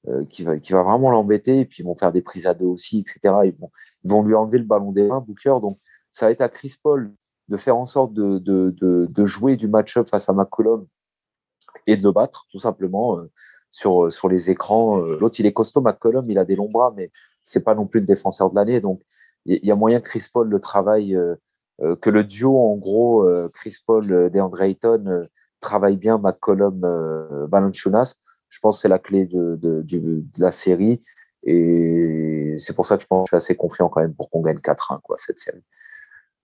euh, 0.06 0.24
qui, 0.26 0.44
va, 0.44 0.56
qui 0.58 0.72
va 0.72 0.82
vraiment 0.84 1.10
l'embêter. 1.10 1.60
Et 1.60 1.64
puis, 1.64 1.82
ils 1.82 1.86
vont 1.86 1.96
faire 1.96 2.12
des 2.12 2.22
prises 2.22 2.46
à 2.46 2.54
deux 2.54 2.66
aussi, 2.66 3.00
etc. 3.00 3.34
Ils 3.44 3.56
vont, 4.04 4.22
lui 4.22 4.34
enlever 4.34 4.58
le 4.58 4.64
ballon 4.64 4.92
des 4.92 5.02
mains, 5.02 5.20
Booker. 5.20 5.56
Donc, 5.60 5.78
ça 6.12 6.26
va 6.26 6.32
être 6.32 6.40
à 6.40 6.48
Chris 6.48 6.76
Paul 6.80 7.12
de 7.48 7.56
faire 7.56 7.76
en 7.76 7.84
sorte 7.84 8.14
de, 8.14 9.24
jouer 9.24 9.56
du 9.56 9.66
match-up 9.66 10.08
face 10.08 10.28
à 10.28 10.32
McCollum 10.32 10.86
et 11.86 11.96
de 11.96 12.04
le 12.04 12.12
battre, 12.12 12.46
tout 12.52 12.60
simplement, 12.60 13.18
euh, 13.18 13.30
sur, 13.70 14.28
les 14.28 14.50
écrans. 14.50 15.00
Euh, 15.00 15.18
l'autre, 15.18 15.40
il 15.40 15.46
est 15.46 15.52
costaud, 15.52 15.80
McCollum, 15.80 16.30
il 16.30 16.38
a 16.38 16.44
des 16.44 16.54
longs 16.54 16.70
bras, 16.70 16.94
mais 16.96 17.10
c'est 17.42 17.64
pas 17.64 17.74
non 17.74 17.86
plus 17.86 18.00
le 18.00 18.06
défenseur 18.06 18.50
de 18.50 18.54
l'année. 18.54 18.80
Donc, 18.80 19.02
il 19.46 19.64
y 19.64 19.72
a 19.72 19.76
moyen 19.76 20.00
que 20.00 20.08
Chris 20.08 20.26
Paul 20.32 20.48
le 20.48 20.60
travaille, 20.60 21.18
que 21.78 22.10
le 22.10 22.24
duo, 22.24 22.56
en 22.58 22.76
gros, 22.76 23.26
Chris 23.54 23.76
Paul, 23.86 24.30
DeAndre 24.30 24.60
Ayton, 24.60 25.26
travaille 25.60 25.96
bien 25.96 26.18
McCollum, 26.18 26.80
Valanciunas 27.50 28.16
je 28.50 28.58
pense 28.60 28.76
que 28.76 28.82
c'est 28.82 28.88
la 28.88 28.98
clé 28.98 29.26
de, 29.26 29.58
de, 29.60 29.82
de, 29.82 30.22
la 30.38 30.52
série. 30.52 31.00
Et 31.44 32.54
c'est 32.58 32.74
pour 32.74 32.86
ça 32.86 32.96
que 32.96 33.02
je 33.02 33.06
pense 33.06 33.30
que 33.30 33.36
je 33.36 33.40
suis 33.40 33.44
assez 33.44 33.56
confiant 33.56 33.88
quand 33.88 34.00
même 34.00 34.14
pour 34.14 34.30
qu'on 34.30 34.42
gagne 34.42 34.58
4-1 34.58 35.00
quoi, 35.02 35.16
cette 35.18 35.38
série. 35.38 35.62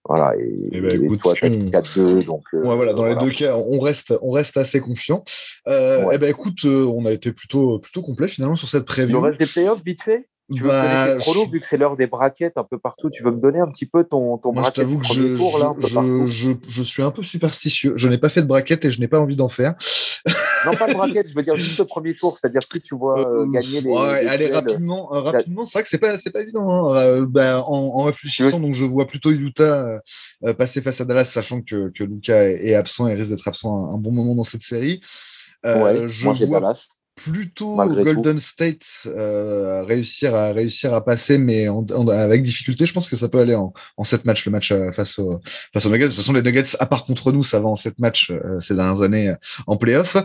Voilà, 0.07 0.36
et, 0.36 0.69
eh 0.70 0.81
ben, 0.82 1.03
écoute, 1.03 1.20
toi, 1.20 1.35
4 1.35 1.85
jeux. 1.86 2.23
Donc, 2.24 2.45
voilà, 2.53 2.93
dans 2.93 3.07
les 3.07 3.16
deux 3.16 3.31
cas, 3.31 3.57
on 3.57 3.81
reste, 3.81 4.12
on 4.20 4.32
reste 4.32 4.59
assez 4.59 4.81
confiant. 4.81 5.24
Eh 5.66 6.19
ben, 6.19 6.24
écoute, 6.24 6.65
on 6.65 7.07
a 7.07 7.12
été 7.12 7.32
plutôt, 7.32 7.78
plutôt 7.78 8.03
complet 8.03 8.28
finalement 8.28 8.57
sur 8.57 8.69
cette 8.69 8.85
preview. 8.85 9.12
Le 9.12 9.19
reste 9.19 9.39
des 9.39 9.47
playoffs, 9.47 9.82
vite 9.82 10.03
fait? 10.03 10.28
Tu 10.53 10.62
veux 10.62 10.69
bah, 10.69 11.07
donner 11.07 11.19
tes 11.19 11.25
pronos, 11.25 11.51
vu 11.51 11.61
que 11.61 11.66
c'est 11.66 11.79
l'heure 11.79 11.97
des 11.97 12.07
braquettes 12.07 12.59
un 12.59 12.65
peu 12.65 12.79
partout, 12.79 13.09
tu 13.09 13.23
veux 13.23 13.31
me 13.31 13.41
donner 13.41 13.61
un 13.61 13.69
petit 13.69 13.87
peu 13.87 14.05
ton, 14.05 14.37
ton 14.37 14.53
braquette 14.53 14.87
du 14.87 14.99
premier 14.99 15.29
je, 15.29 15.35
tour 15.35 15.59
là, 15.59 15.73
je, 16.29 16.53
je, 16.69 16.83
suis 16.83 17.03
un 17.03 17.11
peu 17.11 17.23
superstitieux. 17.23 17.95
Je 17.97 18.09
n'ai 18.09 18.19
pas 18.19 18.29
fait 18.29 18.43
de 18.43 18.47
braquette 18.47 18.85
et 18.85 18.91
je 18.91 19.01
n'ai 19.01 19.09
pas 19.09 19.19
envie 19.19 19.37
d'en 19.37 19.49
faire. 19.49 19.75
non, 20.66 20.75
pas 20.77 20.89
de 20.89 20.93
braquette, 20.95 21.31
je 21.31 21.35
veux 21.35 21.43
dire 21.43 21.57
juste 21.57 21.79
le 21.79 21.87
premier 21.87 22.15
tour, 22.15 22.37
c'est-à-dire 22.37 22.61
que 22.69 22.77
tu 22.77 22.95
vois 22.95 23.27
euh, 23.27 23.47
gagner 23.47 23.81
les. 23.81 23.89
Ouais, 23.89 24.27
allez, 24.27 24.49
rapidement, 24.49 25.15
euh, 25.15 25.21
rapidement 25.21 25.65
c'est 25.65 25.79
vrai 25.79 25.83
que 25.83 25.89
c'est 25.89 25.99
pas, 25.99 26.15
pas 26.33 26.43
évident. 26.43 26.69
Hein. 26.69 26.97
Euh, 26.99 27.27
bah, 27.27 27.62
en, 27.62 27.73
en, 27.73 28.03
réfléchissant, 28.03 28.61
donc 28.61 28.75
je 28.75 28.85
vois 28.85 29.07
plutôt 29.07 29.31
Utah 29.31 30.01
passer 30.59 30.83
face 30.83 31.01
à 31.01 31.07
Dallas, 31.07 31.25
sachant 31.25 31.62
que, 31.62 31.91
que 31.91 32.05
Luca 32.05 32.51
est, 32.51 32.75
absent 32.75 33.09
et 33.09 33.15
risque 33.15 33.31
d'être 33.31 33.49
absent 33.49 33.89
un, 33.89 33.95
un, 33.95 33.99
bon 33.99 34.12
moment 34.12 34.35
dans 34.35 34.45
cette 34.45 34.62
série. 34.62 35.01
ouais, 35.65 36.07
je 36.07 36.25
moi, 36.25 36.35
vois... 36.35 36.61
Dallas 36.61 36.89
plutôt 37.15 37.77
Golden 37.77 38.41
State 38.41 38.85
euh, 39.07 39.85
réussir 39.85 40.35
à 40.35 40.53
réussir 40.53 40.95
à 40.95 41.05
passer, 41.05 41.39
mais 41.39 41.69
avec 42.11 42.43
difficulté. 42.43 42.86
Je 42.86 42.93
pense 42.93 43.09
que 43.09 43.16
ça 43.16 43.28
peut 43.28 43.39
aller 43.39 43.55
en, 43.55 43.73
en 43.97 44.05
7 44.05 44.24
matchs 44.24 44.47
le 44.47 44.53
match 44.53 44.73
euh, 44.73 44.93
face, 44.93 45.19
au, 45.19 45.41
face 45.73 45.86
aux 45.86 45.91
Nuggets. 45.91 46.05
De 46.05 46.09
toute 46.09 46.19
façon, 46.19 46.32
les 46.32 46.43
Nuggets, 46.43 46.77
à 46.81 46.86
part 46.86 47.05
contre 47.07 47.32
nous, 47.32 47.45
ça 47.45 47.61
va 47.61 47.69
en 47.69 47.77
7 47.77 47.99
matchs 47.99 48.31
euh, 48.31 48.61
ces 48.61 48.74
dernières 48.74 49.03
années 49.03 49.28
euh, 49.28 49.36
en 49.66 49.77
playoff. 49.77 50.16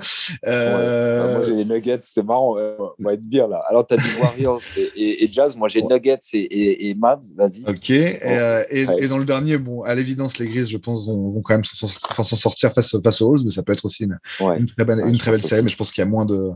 Euh... 0.45 1.27
Ouais. 1.27 1.33
moi, 1.33 1.43
j'ai 1.45 1.55
les 1.55 1.65
Nuggets, 1.65 1.99
c'est 2.01 2.23
marrant, 2.23 2.55
on 2.57 3.03
va 3.03 3.13
être 3.13 3.27
bien 3.27 3.47
là. 3.47 3.61
Alors, 3.69 3.85
tu 3.85 3.93
as 3.93 3.97
dit 3.97 4.09
Warriors 4.21 4.61
et, 4.75 5.23
et, 5.23 5.31
Jazz. 5.31 5.55
Moi, 5.57 5.67
j'ai 5.67 5.81
Nuggets 5.81 6.19
et, 6.33 6.89
et, 6.89 6.95
Mavs. 6.95 7.21
Vas-y. 7.35 7.63
Ok. 7.67 7.89
Et, 7.89 8.65
et, 8.71 9.07
dans 9.07 9.17
le 9.17 9.25
dernier, 9.25 9.57
bon, 9.57 9.83
à 9.83 9.93
l'évidence, 9.95 10.39
les 10.39 10.47
Grises, 10.47 10.69
je 10.69 10.77
pense, 10.77 11.05
vont, 11.05 11.27
vont 11.27 11.41
quand 11.41 11.53
même 11.53 11.63
s'en 11.63 12.23
sortir 12.23 12.73
face, 12.73 12.95
face 13.03 13.21
aux 13.21 13.33
Halls, 13.33 13.41
mais 13.45 13.51
ça 13.51 13.63
peut 13.63 13.73
être 13.73 13.85
aussi 13.85 14.03
une, 14.03 14.19
une 14.39 14.65
très, 14.65 14.85
bonne, 14.85 14.99
une 15.07 15.17
très 15.17 15.31
belle 15.31 15.43
série. 15.43 15.61
Mais 15.61 15.69
je 15.69 15.77
pense 15.77 15.91
qu'il 15.91 16.01
y 16.01 16.07
a 16.07 16.09
moins 16.09 16.25
de 16.25 16.49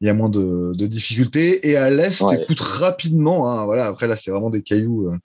il 0.00 0.06
y 0.06 0.10
a 0.10 0.14
moins 0.14 0.28
de, 0.28 0.72
de 0.74 0.86
difficultés. 0.86 1.68
Et 1.68 1.76
à 1.76 1.90
l'est, 1.90 2.22
écoute 2.32 2.60
rapidement. 2.60 3.50
Hein, 3.50 3.64
voilà, 3.64 3.86
après 3.86 4.06
là, 4.06 4.16
c'est 4.16 4.30
vraiment 4.30 4.50
des 4.50 4.62
cailloux, 4.62 5.08
euh, 5.08 5.18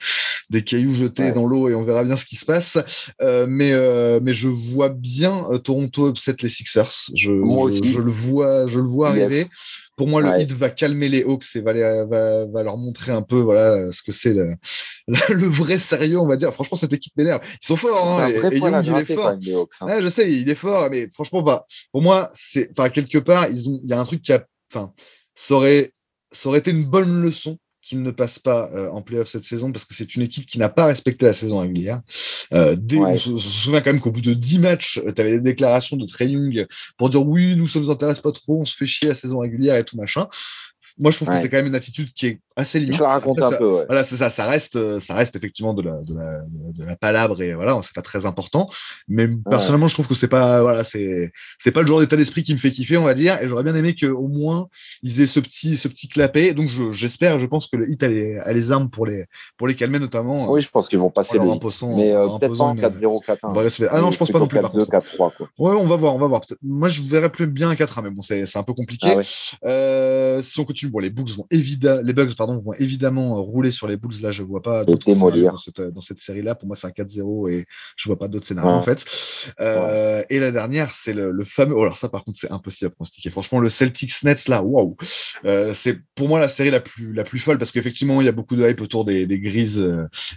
des 0.50 0.64
cailloux 0.64 0.94
jetés 0.94 1.32
dans 1.32 1.48
l'eau 1.48 1.70
et 1.70 1.76
on 1.76 1.84
verra 1.84 2.04
bien 2.04 2.18
ce 2.18 2.26
qui 2.26 2.36
se 2.36 2.46
passe. 2.46 2.78
Euh, 3.22 3.46
mais 3.48 3.72
euh, 3.74 4.20
mais 4.22 4.34
je 4.34 4.48
vois 4.48 4.90
bien 4.90 5.46
Toronto 5.64 6.10
upset 6.10 6.36
les 6.42 6.50
Sixers. 6.50 6.92
Je, 7.16 7.32
je, 7.32 8.00
le 8.00 8.12
vois, 8.12 8.68
je 8.68 8.80
le 8.80 8.88
vois 8.88 9.10
arriver. 9.10 9.46
Pour 9.96 10.08
moi, 10.08 10.22
le 10.22 10.42
hit 10.42 10.52
va 10.54 10.70
calmer 10.70 11.08
les 11.08 11.24
Hawks 11.24 11.46
et 11.56 11.62
va, 11.62 11.74
va, 12.06 12.46
va, 12.48 12.64
leur 12.64 12.78
montrer 12.78 13.12
un 13.12 13.22
peu 13.22 13.40
voilà 13.40 13.92
ce 13.92 14.02
que 14.02 14.12
c'est 14.12 14.34
le, 14.34 14.56
le, 15.08 15.48
vrai 15.48 15.78
sérieux, 15.78 16.20
on 16.20 16.28
va 16.28 16.36
dire. 16.36 16.54
Franchement, 16.54 16.78
cette 16.78 16.94
équipe 16.94 17.14
m'énerve. 17.16 17.42
Ils 17.62 17.66
sont 17.66 17.76
forts. 17.76 18.20
Hein, 18.20 18.30
et, 18.30 18.58
Young, 18.58 18.86
il 18.86 18.96
est 18.96 19.14
fort. 19.14 19.38
Hein. 19.82 20.00
je 20.02 20.08
sais, 20.08 20.32
il 20.32 20.50
est 20.50 20.56
fort, 20.56 20.90
mais 20.90 21.10
franchement, 21.12 21.42
bah, 21.44 21.66
pour 21.92 22.02
moi, 22.02 22.32
c'est, 22.34 22.74
quelque 22.92 23.20
part, 23.20 23.48
il 23.50 23.80
y 23.84 23.94
a 23.94 24.00
un 24.00 24.06
truc 24.06 24.22
qui 24.22 24.34
a 24.34 24.46
ça 25.36 25.56
aurait, 25.56 25.94
ça 26.32 26.50
aurait 26.50 26.60
été 26.60 26.72
une 26.72 26.86
bonne 26.86 27.22
leçon 27.22 27.58
qu'ils 27.84 28.02
ne 28.02 28.12
passent 28.12 28.40
pas 28.40 28.70
euh, 28.74 28.90
en 28.90 29.02
playoff 29.02 29.28
cette 29.28 29.44
saison 29.44 29.72
parce 29.72 29.86
que 29.86 29.94
c'est 29.94 30.16
une 30.16 30.22
équipe 30.22 30.46
qui 30.46 30.58
n'a 30.58 30.70
pas 30.70 30.86
respecté 30.86 31.26
la 31.26 31.34
saison 31.34 31.60
régulière. 31.60 32.02
Euh, 32.54 32.76
On, 32.94 33.18
se, 33.18 33.38
souvient 33.38 33.82
quand 33.82 33.92
même 33.92 34.02
qu'au 34.02 34.12
bout 34.12 34.22
de 34.22 34.34
10 34.34 34.60
matchs, 34.60 35.00
euh, 35.06 35.12
tu 35.14 35.22
avais 35.22 35.34
des 35.34 35.42
déclarations 35.42 35.98
de 35.98 36.06
Trey 36.06 36.30
Young 36.30 36.66
pour 36.98 37.10
dire 37.10 37.26
oui, 37.26 37.56
nous, 37.56 37.68
ça 37.68 37.80
nous 37.80 37.92
intéresse 37.92 38.20
pas 38.20 38.32
trop, 38.32 38.62
on 38.62 38.66
se 38.66 38.76
fait 38.76 38.86
chier 38.86 39.10
la 39.10 39.16
saison 39.16 39.40
régulière 39.40 39.76
et 39.76 39.84
tout 39.84 39.98
machin. 39.98 40.28
Moi, 40.98 41.12
je 41.12 41.18
trouve 41.18 41.30
que 41.30 41.42
c'est 41.42 41.50
quand 41.50 41.58
même 41.58 41.68
une 41.68 41.76
attitude 41.76 42.14
qui 42.14 42.28
est 42.28 42.40
assez 42.56 42.80
limite. 42.80 42.96
Ça 42.96 43.08
raconte 43.08 43.42
un 43.42 43.52
peu, 43.52 43.78
ouais. 43.78 43.86
Voilà, 43.88 44.04
c'est 44.04 44.18
ça. 44.18 44.30
Ça 44.30 44.46
reste, 44.46 44.76
euh, 44.76 45.00
ça 45.00 45.14
reste 45.14 45.36
effectivement 45.36 45.74
de 45.74 45.82
la, 45.82 46.02
de 46.04 46.16
la, 46.16 46.42
de 46.48 46.84
la 46.84 46.96
palabre 46.96 47.42
et 47.42 47.54
voilà, 47.54 47.80
c'est 47.84 47.94
pas 47.94 48.02
très 48.02 48.26
important. 48.26 48.70
Mais 49.08 49.28
personnellement, 49.28 49.88
je 49.88 49.94
trouve 49.94 50.08
que 50.08 50.16
c'est 50.16 50.28
pas, 50.28 50.62
voilà, 50.62 50.84
c'est, 50.84 51.32
c'est 51.58 51.72
pas 51.72 51.82
le 51.82 51.88
genre 51.88 52.00
d'état 52.00 52.16
d'esprit 52.16 52.44
qui 52.44 52.54
me 52.54 52.60
fait 52.60 52.72
kiffer, 52.72 52.98
on 52.98 53.04
va 53.04 53.14
dire. 53.14 53.42
Et 53.42 53.48
j'aurais 53.48 53.64
bien 53.64 53.76
aimé 53.76 53.96
qu'au 53.96 54.28
moins 54.28 54.68
ils 55.02 55.22
aient 55.22 55.28
ce 55.28 55.40
petit, 55.40 55.78
ce 55.78 55.88
petit 55.88 56.08
clapet. 56.08 56.54
Donc, 56.54 56.70
j'espère, 56.92 57.40
je, 57.40 57.46
pense 57.46 57.68
que 57.68 57.78
le 57.78 57.90
hit 57.90 58.02
a 58.04 58.08
les, 58.08 58.38
a 58.38 58.54
les 58.54 58.72
armes 58.72 58.90
pour 58.90 59.06
les, 59.06 59.26
pour 59.58 59.68
les 59.68 59.76
calmer, 59.76 60.00
notamment. 60.00 60.52
Oui, 60.52 60.62
je 60.62 60.70
pense 60.70 60.90
qu'ils 60.90 61.00
vont 61.00 61.10
passer 61.10 61.38
le 61.38 61.46
hit. 61.46 61.64
Mais 61.96 62.12
euh, 62.12 62.28
peut-être 62.38 62.58
pas 62.58 62.64
en 62.64 62.76
4-0, 62.76 63.26
4-1. 63.26 63.88
Ah 63.92 64.02
non, 64.02 64.12
je 64.12 64.18
pense 64.18 64.32
pas 64.32 64.40
non 64.40 64.48
plus. 64.48 64.60
4-2, 64.60 64.86
4-3, 64.86 65.16
quoi. 65.18 65.32
Ouais, 65.58 65.76
on 65.76 65.86
va 65.86 65.96
voir, 65.96 66.16
on 66.16 66.20
va 66.20 66.28
voir. 66.28 66.42
Moi, 66.62 66.90
je 66.90 67.02
verrais 67.02 67.32
plus 67.32 67.48
bien 67.48 67.70
un 67.70 67.76
4-1, 67.76 68.04
mais 68.04 68.10
bon, 68.12 68.22
c'est, 68.22 68.44
un 68.56 68.64
peu 68.64 68.74
compliqué. 68.74 69.16
Ah 69.16 69.68
euh, 69.68 70.42
si 70.42 70.60
on 70.60 70.66
continue, 70.66 70.92
bon, 70.92 71.00
les 71.00 71.10
Bugs 71.10 71.32
vont 71.36 71.48
évidemment, 71.50 72.02
les 72.04 72.14
Bugs, 72.14 72.34
pardon, 72.46 72.62
vont 72.62 72.74
évidemment 72.74 73.38
euh, 73.38 73.42
rouler 73.42 73.72
sur 73.72 73.88
les 73.88 73.96
Bulls. 73.96 74.22
Là, 74.22 74.32
je 74.32 74.44
vois 74.44 74.62
pas 74.62 74.84
dans 74.84 75.58
cette, 75.58 75.82
dans 75.82 76.02
cette 76.02 76.20
série-là. 76.20 76.56
Pour 76.56 76.68
moi, 76.68 76.76
c'est 76.76 76.88
un 76.88 76.92
4-0 76.92 77.50
et 77.50 77.66
je 77.96 78.10
vois 78.10 78.18
pas 78.18 78.28
d'autres 78.28 78.48
scénarios 78.48 78.72
en 78.72 78.82
fait. 78.82 79.06
Euh, 79.60 80.24
et 80.30 80.40
la 80.40 80.52
dernière, 80.52 80.94
c'est 80.94 81.14
le, 81.14 81.44
fameux. 81.46 81.76
Oh, 81.76 81.82
alors 81.82 81.98
ça, 81.98 82.10
par 82.10 82.24
contre, 82.24 82.40
c'est 82.40 82.52
impossible 82.52 82.88
à 82.88 82.90
pronostiquer. 82.92 83.30
Franchement, 83.30 83.60
le 83.60 83.70
Celtics 83.70 84.24
Nets 84.24 84.48
là, 84.48 84.62
waouh. 84.62 84.98
Euh, 85.46 85.74
c'est 85.74 85.98
pour 86.16 86.28
moi 86.28 86.40
la 86.40 86.50
série 86.50 86.72
la 86.72 86.80
plus 86.80 87.14
la 87.14 87.24
plus 87.24 87.40
folle 87.40 87.58
parce 87.58 87.72
qu'effectivement, 87.72 88.22
il 88.22 88.26
y 88.26 88.30
a 88.30 88.34
beaucoup 88.34 88.56
de 88.56 88.68
hype 88.68 88.82
autour 88.82 89.06
des, 89.06 89.26
des 89.26 89.40
Grises, 89.40 89.84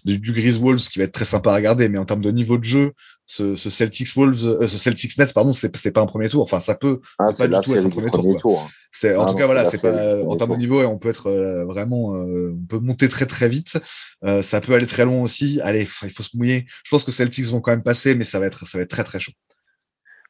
du, 0.05 0.19
du 0.19 0.33
Grise 0.33 0.59
Wolves 0.59 0.89
qui 0.89 0.99
va 0.99 1.07
être 1.07 1.12
très 1.12 1.24
sympa 1.24 1.53
à 1.53 1.57
regarder. 1.57 1.89
Mais 1.89 1.99
en 1.99 2.05
termes 2.05 2.23
de 2.23 2.31
niveau 2.31 2.59
de 2.59 2.65
jeu, 2.65 2.93
ce, 3.27 3.57
ce 3.57 3.70
Celtics 3.70 4.15
Wolves, 4.15 4.66
ce 4.66 4.78
Celtics 4.78 5.19
Nets, 5.19 5.35
pardon, 5.35 5.53
c'est 5.53 5.90
pas 5.90 6.01
un 6.01 6.07
premier 6.07 6.28
tour. 6.28 6.43
Enfin, 6.43 6.61
ça 6.61 6.77
peut 6.77 7.01
ah, 7.19 7.31
pas 7.36 7.48
du 7.48 7.61
tout 7.61 7.74
être 7.74 7.86
un 7.86 7.90
premier, 7.90 8.36
tour. 8.36 8.61
Hein. 8.61 8.70
C'est 8.93 9.15
en 9.15 9.24
ah 9.24 9.27
tout 9.27 9.36
cas 9.36 9.47
voilà, 9.47 9.69
c'est 9.70 9.82
pas 9.82 10.24
en 10.24 10.36
termes 10.36 10.53
de 10.53 10.57
niveau 10.57 10.81
et 10.81 10.86
on 10.86 10.97
peut 10.97 11.11
être 11.11 11.27
euh, 11.27 11.65
vraiment, 11.65 12.15
euh, 12.15 12.57
on 12.57 12.66
peut 12.66 12.78
monter 12.78 13.09
très 13.09 13.27
très 13.27 13.48
vite. 13.48 13.78
Euh, 14.24 14.43
ça 14.43 14.61
peut 14.61 14.73
aller 14.73 14.86
très 14.86 15.05
loin 15.05 15.20
aussi. 15.23 15.61
Allez, 15.61 15.89
il 16.03 16.11
faut 16.11 16.23
se 16.23 16.36
mouiller. 16.36 16.66
Je 16.85 16.90
pense 16.90 17.05
que 17.05 17.11
Celtics 17.11 17.47
vont 17.47 17.61
quand 17.61 17.73
même 17.73 17.82
passer, 17.82 18.15
mais 18.15 18.24
ça 18.24 18.39
va 18.39 18.47
être 18.47 18.66
ça 18.66 18.78
va 18.78 18.85
être 18.85 18.90
très 18.90 19.05
très 19.05 19.19
chaud. 19.19 19.32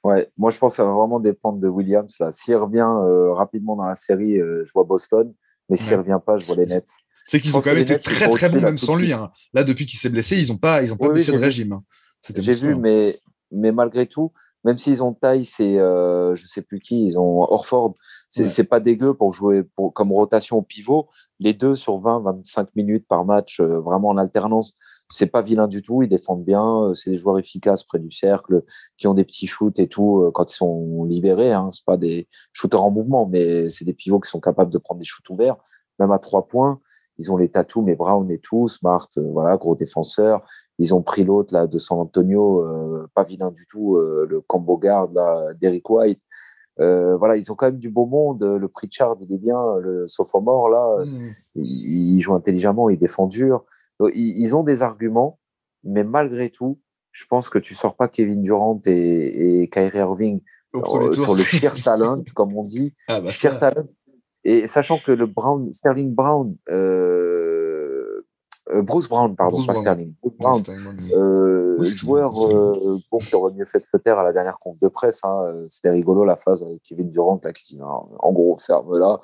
Ouais, 0.03 0.29
moi 0.37 0.51
je 0.51 0.59
pense 0.59 0.73
que 0.73 0.77
ça 0.77 0.85
va 0.85 0.93
vraiment 0.93 1.21
dépendre 1.21 1.59
de 1.59 1.69
Williams 1.69 2.17
là. 2.19 2.33
S'il 2.33 2.57
revient 2.57 2.89
rapidement 3.35 3.77
dans 3.77 3.87
la 3.87 3.95
série, 3.95 4.39
je 4.39 4.73
vois 4.73 4.85
Boston, 4.85 5.33
mais 5.69 5.77
s'il 5.77 5.93
ne 5.93 5.99
revient 5.99 6.19
pas, 6.25 6.39
je 6.39 6.47
vois 6.47 6.57
les 6.57 6.67
Nets. 6.67 6.89
C'est 7.29 7.41
qu'ils 7.41 7.57
ont 7.57 7.61
quand 7.61 7.71
même 7.71 7.83
été 7.83 7.99
très 7.99 8.29
très 8.31 8.49
bons 8.49 8.61
même 8.61 8.79
sans 8.79 8.97
lui. 8.97 9.13
Hein. 9.13 9.31
Là, 9.53 9.65
depuis 9.65 9.85
qu'il 9.85 9.99
s'est 9.99 10.09
blessé, 10.09 10.37
ils 10.39 10.49
n'ont 10.49 10.59
pas 10.59 10.83
ils 10.83 10.93
ont 10.93 10.97
pas 10.97 11.09
baissé 11.09 11.33
de 11.33 11.39
régime. 11.39 11.81
Hein. 12.31 12.35
J'ai 12.37 12.55
vu, 12.55 12.75
mais 12.75 13.21
mais 13.53 13.73
malgré 13.73 14.07
tout, 14.07 14.33
même 14.65 14.79
s'ils 14.79 15.03
ont 15.03 15.13
taille, 15.13 15.45
c'est 15.45 15.79
euh, 15.79 16.35
je 16.35 16.47
sais 16.47 16.63
plus 16.63 16.81
qui, 16.81 17.05
ils 17.05 17.19
ont 17.19 17.43
Orford, 17.43 17.95
c'est 18.29 18.45
ouais. 18.59 18.65
pas 18.65 18.81
dégueu 18.81 19.15
pour 19.15 19.33
jouer 19.33 19.63
pour, 19.63 19.93
comme 19.95 20.13
rotation 20.13 20.59
au 20.59 20.63
pivot. 20.63 21.09
Les 21.39 21.53
deux 21.53 21.75
sur 21.75 22.01
20-25 22.01 22.69
minutes 22.75 23.07
par 23.07 23.25
match, 23.25 23.61
euh, 23.61 23.79
vraiment 23.79 24.09
en 24.09 24.17
alternance, 24.17 24.77
c'est 25.09 25.27
pas 25.27 25.43
vilain 25.43 25.69
du 25.69 25.83
tout. 25.83 26.03
Ils 26.03 26.09
défendent 26.09 26.45
bien, 26.45 26.83
euh, 26.83 26.95
c'est 26.95 27.11
des 27.11 27.17
joueurs 27.17 27.39
efficaces 27.39 27.85
près 27.85 27.99
du 27.99 28.11
cercle, 28.11 28.65
qui 28.99 29.07
ont 29.07 29.15
des 29.15 29.25
petits 29.25 29.47
shoots 29.47 29.79
et 29.79 29.89
tout 29.89 30.23
euh, 30.23 30.31
quand 30.33 30.51
ils 30.51 30.57
sont 30.57 31.05
libérés. 31.05 31.53
Hein. 31.53 31.69
C'est 31.71 31.85
pas 31.85 31.97
des 31.97 32.29
shooters 32.53 32.83
en 32.83 32.91
mouvement, 32.91 33.27
mais 33.27 33.71
c'est 33.71 33.85
des 33.85 33.95
pivots 33.95 34.21
qui 34.21 34.31
sont 34.31 34.41
capables 34.41 34.73
de 34.73 34.79
prendre 34.79 34.99
des 34.99 35.07
shoots 35.07 35.29
ouverts, 35.31 35.57
même 35.99 36.11
à 36.11 36.19
trois 36.19 36.47
points. 36.47 36.81
Ils 37.19 37.33
ont 37.33 37.37
les 37.37 37.49
tatous, 37.49 37.83
mais 37.83 37.95
Brown 37.95 38.31
et 38.31 38.39
tout, 38.39 38.69
Smart, 38.69 39.09
voilà, 39.17 39.57
gros 39.57 39.75
défenseur. 39.75 40.45
Ils 40.79 40.95
ont 40.95 41.03
pris 41.03 41.25
l'autre 41.25 41.55
là 41.55 41.67
de 41.67 41.79
San 41.79 41.99
Antonio, 41.99 42.63
euh, 42.63 43.09
pas 43.15 43.25
vilain 43.25 43.51
du 43.51 43.67
tout, 43.67 43.97
euh, 43.97 44.27
le 44.29 44.41
combo 44.41 44.77
guard 44.77 45.11
là, 45.13 45.55
d'Eric 45.55 45.89
White. 45.89 46.21
Euh, 46.79 47.17
voilà, 47.17 47.37
ils 47.37 47.51
ont 47.51 47.55
quand 47.55 47.67
même 47.67 47.79
du 47.79 47.89
beau 47.89 48.05
monde. 48.05 48.43
Le 48.43 48.69
Pritchard, 48.69 49.17
il 49.21 49.33
est 49.33 49.39
bien. 49.39 49.77
Le 49.81 50.07
sophomore 50.07 50.69
là, 50.69 51.05
mm. 51.05 51.35
il, 51.55 52.21
joue 52.21 52.35
intelligemment, 52.35 52.91
il 52.91 52.99
défend 52.99 53.27
dur. 53.27 53.65
Ils, 54.15 54.55
ont 54.55 54.63
des 54.63 54.83
arguments, 54.83 55.39
mais 55.85 56.05
malgré 56.05 56.51
tout, 56.51 56.79
je 57.13 57.25
pense 57.25 57.49
que 57.49 57.59
tu 57.59 57.75
sors 57.75 57.97
pas 57.97 58.09
Kevin 58.09 58.43
Durant 58.43 58.79
et, 58.85 59.63
et 59.63 59.69
Kyrie 59.69 59.99
Irving 59.99 60.43
sur 61.15 61.35
le 61.35 61.43
sheer 61.43 61.75
talent, 61.85 62.23
comme 62.35 62.55
on 62.55 62.65
dit, 62.65 62.93
ah 63.09 63.23
bah 63.23 63.31
sheer 63.31 63.59
talent. 63.59 63.87
Et 64.49 64.69
sachant 64.69 64.99
que 64.99 65.11
le 65.11 65.27
Brown, 65.27 65.73
Sterling 65.73 66.15
Brown, 66.15 66.55
euh, 66.71 68.23
Bruce 68.83 69.09
Brown, 69.09 69.35
pardon, 69.35 69.67
pas 69.67 69.75
Sterling. 69.75 70.15
Bruce 70.23 70.37
Brown, 70.39 70.63
euh, 71.13 71.85
joueur 71.85 72.33
euh, 72.49 73.01
bon, 73.11 73.19
qui 73.19 73.35
aurait 73.35 73.53
mieux 73.55 73.65
fait 73.65 73.81
de 73.81 73.87
se 73.87 73.97
taire 73.97 74.21
à 74.21 74.23
la 74.23 74.33
dernière 74.33 74.61
conf 74.61 74.79
de 74.79 74.87
presse. 74.87 75.19
Hein. 75.25 75.65
C'était 75.69 75.91
rigolo 75.91 76.25
la 76.25 76.37
phase 76.37 76.63
avec 76.63 76.81
Kevin 76.85 77.11
Durant 77.11 77.41
là, 77.43 77.53
qui 77.53 77.75
dit 77.75 77.83
en 77.83 78.33
gros, 78.33 78.57
ferme 78.57 78.97
là, 78.97 79.19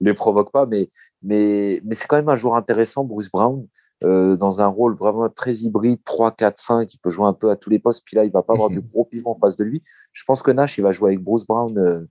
les 0.00 0.12
provoque 0.12 0.52
pas. 0.52 0.66
Mais, 0.66 0.90
mais, 1.22 1.80
mais 1.82 1.94
c'est 1.94 2.06
quand 2.06 2.16
même 2.16 2.28
un 2.28 2.36
joueur 2.36 2.54
intéressant, 2.56 3.02
Bruce 3.02 3.30
Brown. 3.30 3.66
Euh, 4.04 4.36
dans 4.36 4.60
un 4.60 4.66
rôle 4.66 4.94
vraiment 4.94 5.30
très 5.30 5.54
hybride, 5.54 6.04
3, 6.04 6.32
4, 6.32 6.58
5, 6.58 6.92
il 6.92 6.98
peut 6.98 7.08
jouer 7.08 7.26
un 7.26 7.32
peu 7.32 7.48
à 7.48 7.56
tous 7.56 7.70
les 7.70 7.78
postes, 7.78 8.02
puis 8.04 8.14
là, 8.14 8.24
il 8.24 8.30
va 8.30 8.42
pas 8.42 8.52
avoir 8.52 8.68
du 8.68 8.80
gros 8.92 9.06
pivot 9.06 9.30
en 9.30 9.36
face 9.36 9.56
de 9.56 9.64
lui. 9.64 9.82
Je 10.12 10.22
pense 10.24 10.42
que 10.42 10.50
Nash, 10.50 10.76
il 10.76 10.82
va 10.82 10.92
jouer 10.92 11.12
avec 11.12 11.24
Bruce 11.24 11.46
Brown 11.46 11.76
euh, 11.78 11.82
euh, 11.82 12.06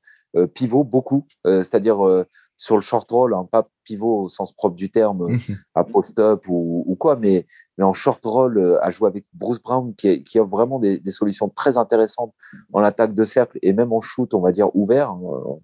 pivot 0.54 0.84
beaucoup, 0.84 1.28
c'est-à-dire 1.46 2.26
sur 2.58 2.76
le 2.76 2.82
short 2.82 3.10
roll, 3.12 3.34
hein, 3.34 3.48
pas 3.52 3.68
pivot 3.84 4.24
au 4.24 4.30
sens 4.30 4.54
propre 4.54 4.76
du 4.76 4.90
terme, 4.90 5.30
mhm. 5.30 5.40
à 5.76 5.84
post-up 5.84 6.46
ou, 6.48 6.96
quoi, 7.00 7.16
mais, 7.16 7.46
mais 7.78 7.84
en 7.84 7.94
short 7.94 8.24
roll, 8.24 8.58
euh, 8.58 8.84
à 8.84 8.90
jouer 8.90 9.08
avec 9.08 9.26
Bruce 9.34 9.62
Brown, 9.62 9.94
qui, 9.96 10.24
qui 10.24 10.40
a 10.40 10.44
vraiment 10.44 10.80
des, 10.80 11.00
des, 11.00 11.12
solutions 11.12 11.50
très 11.50 11.78
intéressantes 11.78 12.34
en 12.74 12.84
attaque 12.84 13.14
de 13.14 13.24
cercle 13.24 13.60
et 13.62 13.74
même 13.74 13.92
en 13.92 14.02
shoot, 14.02 14.34
on 14.34 14.42
va 14.42 14.52
dire 14.52 14.74
ouvert, 14.76 15.12
hein, 15.12 15.60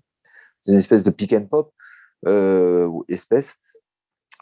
une 0.67 0.75
espèce 0.75 1.03
de 1.03 1.09
pick 1.11 1.33
and 1.33 1.45
pop, 1.45 1.73
euh, 2.27 2.89
espèce. 3.07 3.57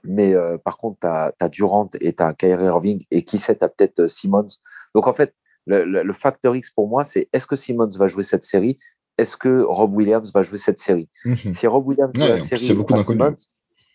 Mais 0.03 0.34
par 0.64 0.77
contre, 0.77 0.99
tu 1.01 1.07
as, 1.07 1.49
Durant 1.49 1.89
et 1.99 2.15
tu 2.15 2.23
as 2.23 2.34
Kyrie 2.34 2.65
Irving 2.65 3.06
et 3.11 3.26
qui 3.26 3.38
sait, 3.38 3.57
tu 3.57 3.65
as 3.65 3.68
peut-être 3.68 4.07
Simmons. 4.07 4.47
Donc 4.95 5.07
en 5.07 5.14
fait, 5.14 5.35
le, 5.65 5.84
le, 5.84 6.14
facteur 6.14 6.56
X 6.56 6.72
pour 6.72 6.88
moi, 6.88 7.03
c'est 7.03 7.27
est-ce 7.34 7.45
que 7.45 7.57
Simmons 7.57 7.89
va 7.97 8.07
jouer 8.07 8.23
cette 8.23 8.45
série 8.45 8.80
Est-ce 9.20 9.36
que 9.36 9.62
Rob 9.64 9.94
Williams 9.96 10.32
va 10.34 10.44
jouer 10.44 10.58
cette 10.58 10.80
série? 10.80 11.10
Mhm. 11.26 11.52
Si 11.52 11.68
Rob 11.68 11.86
Williams 11.88 12.12
joue 12.16 12.22
la 12.22 12.38
série, 12.38 12.76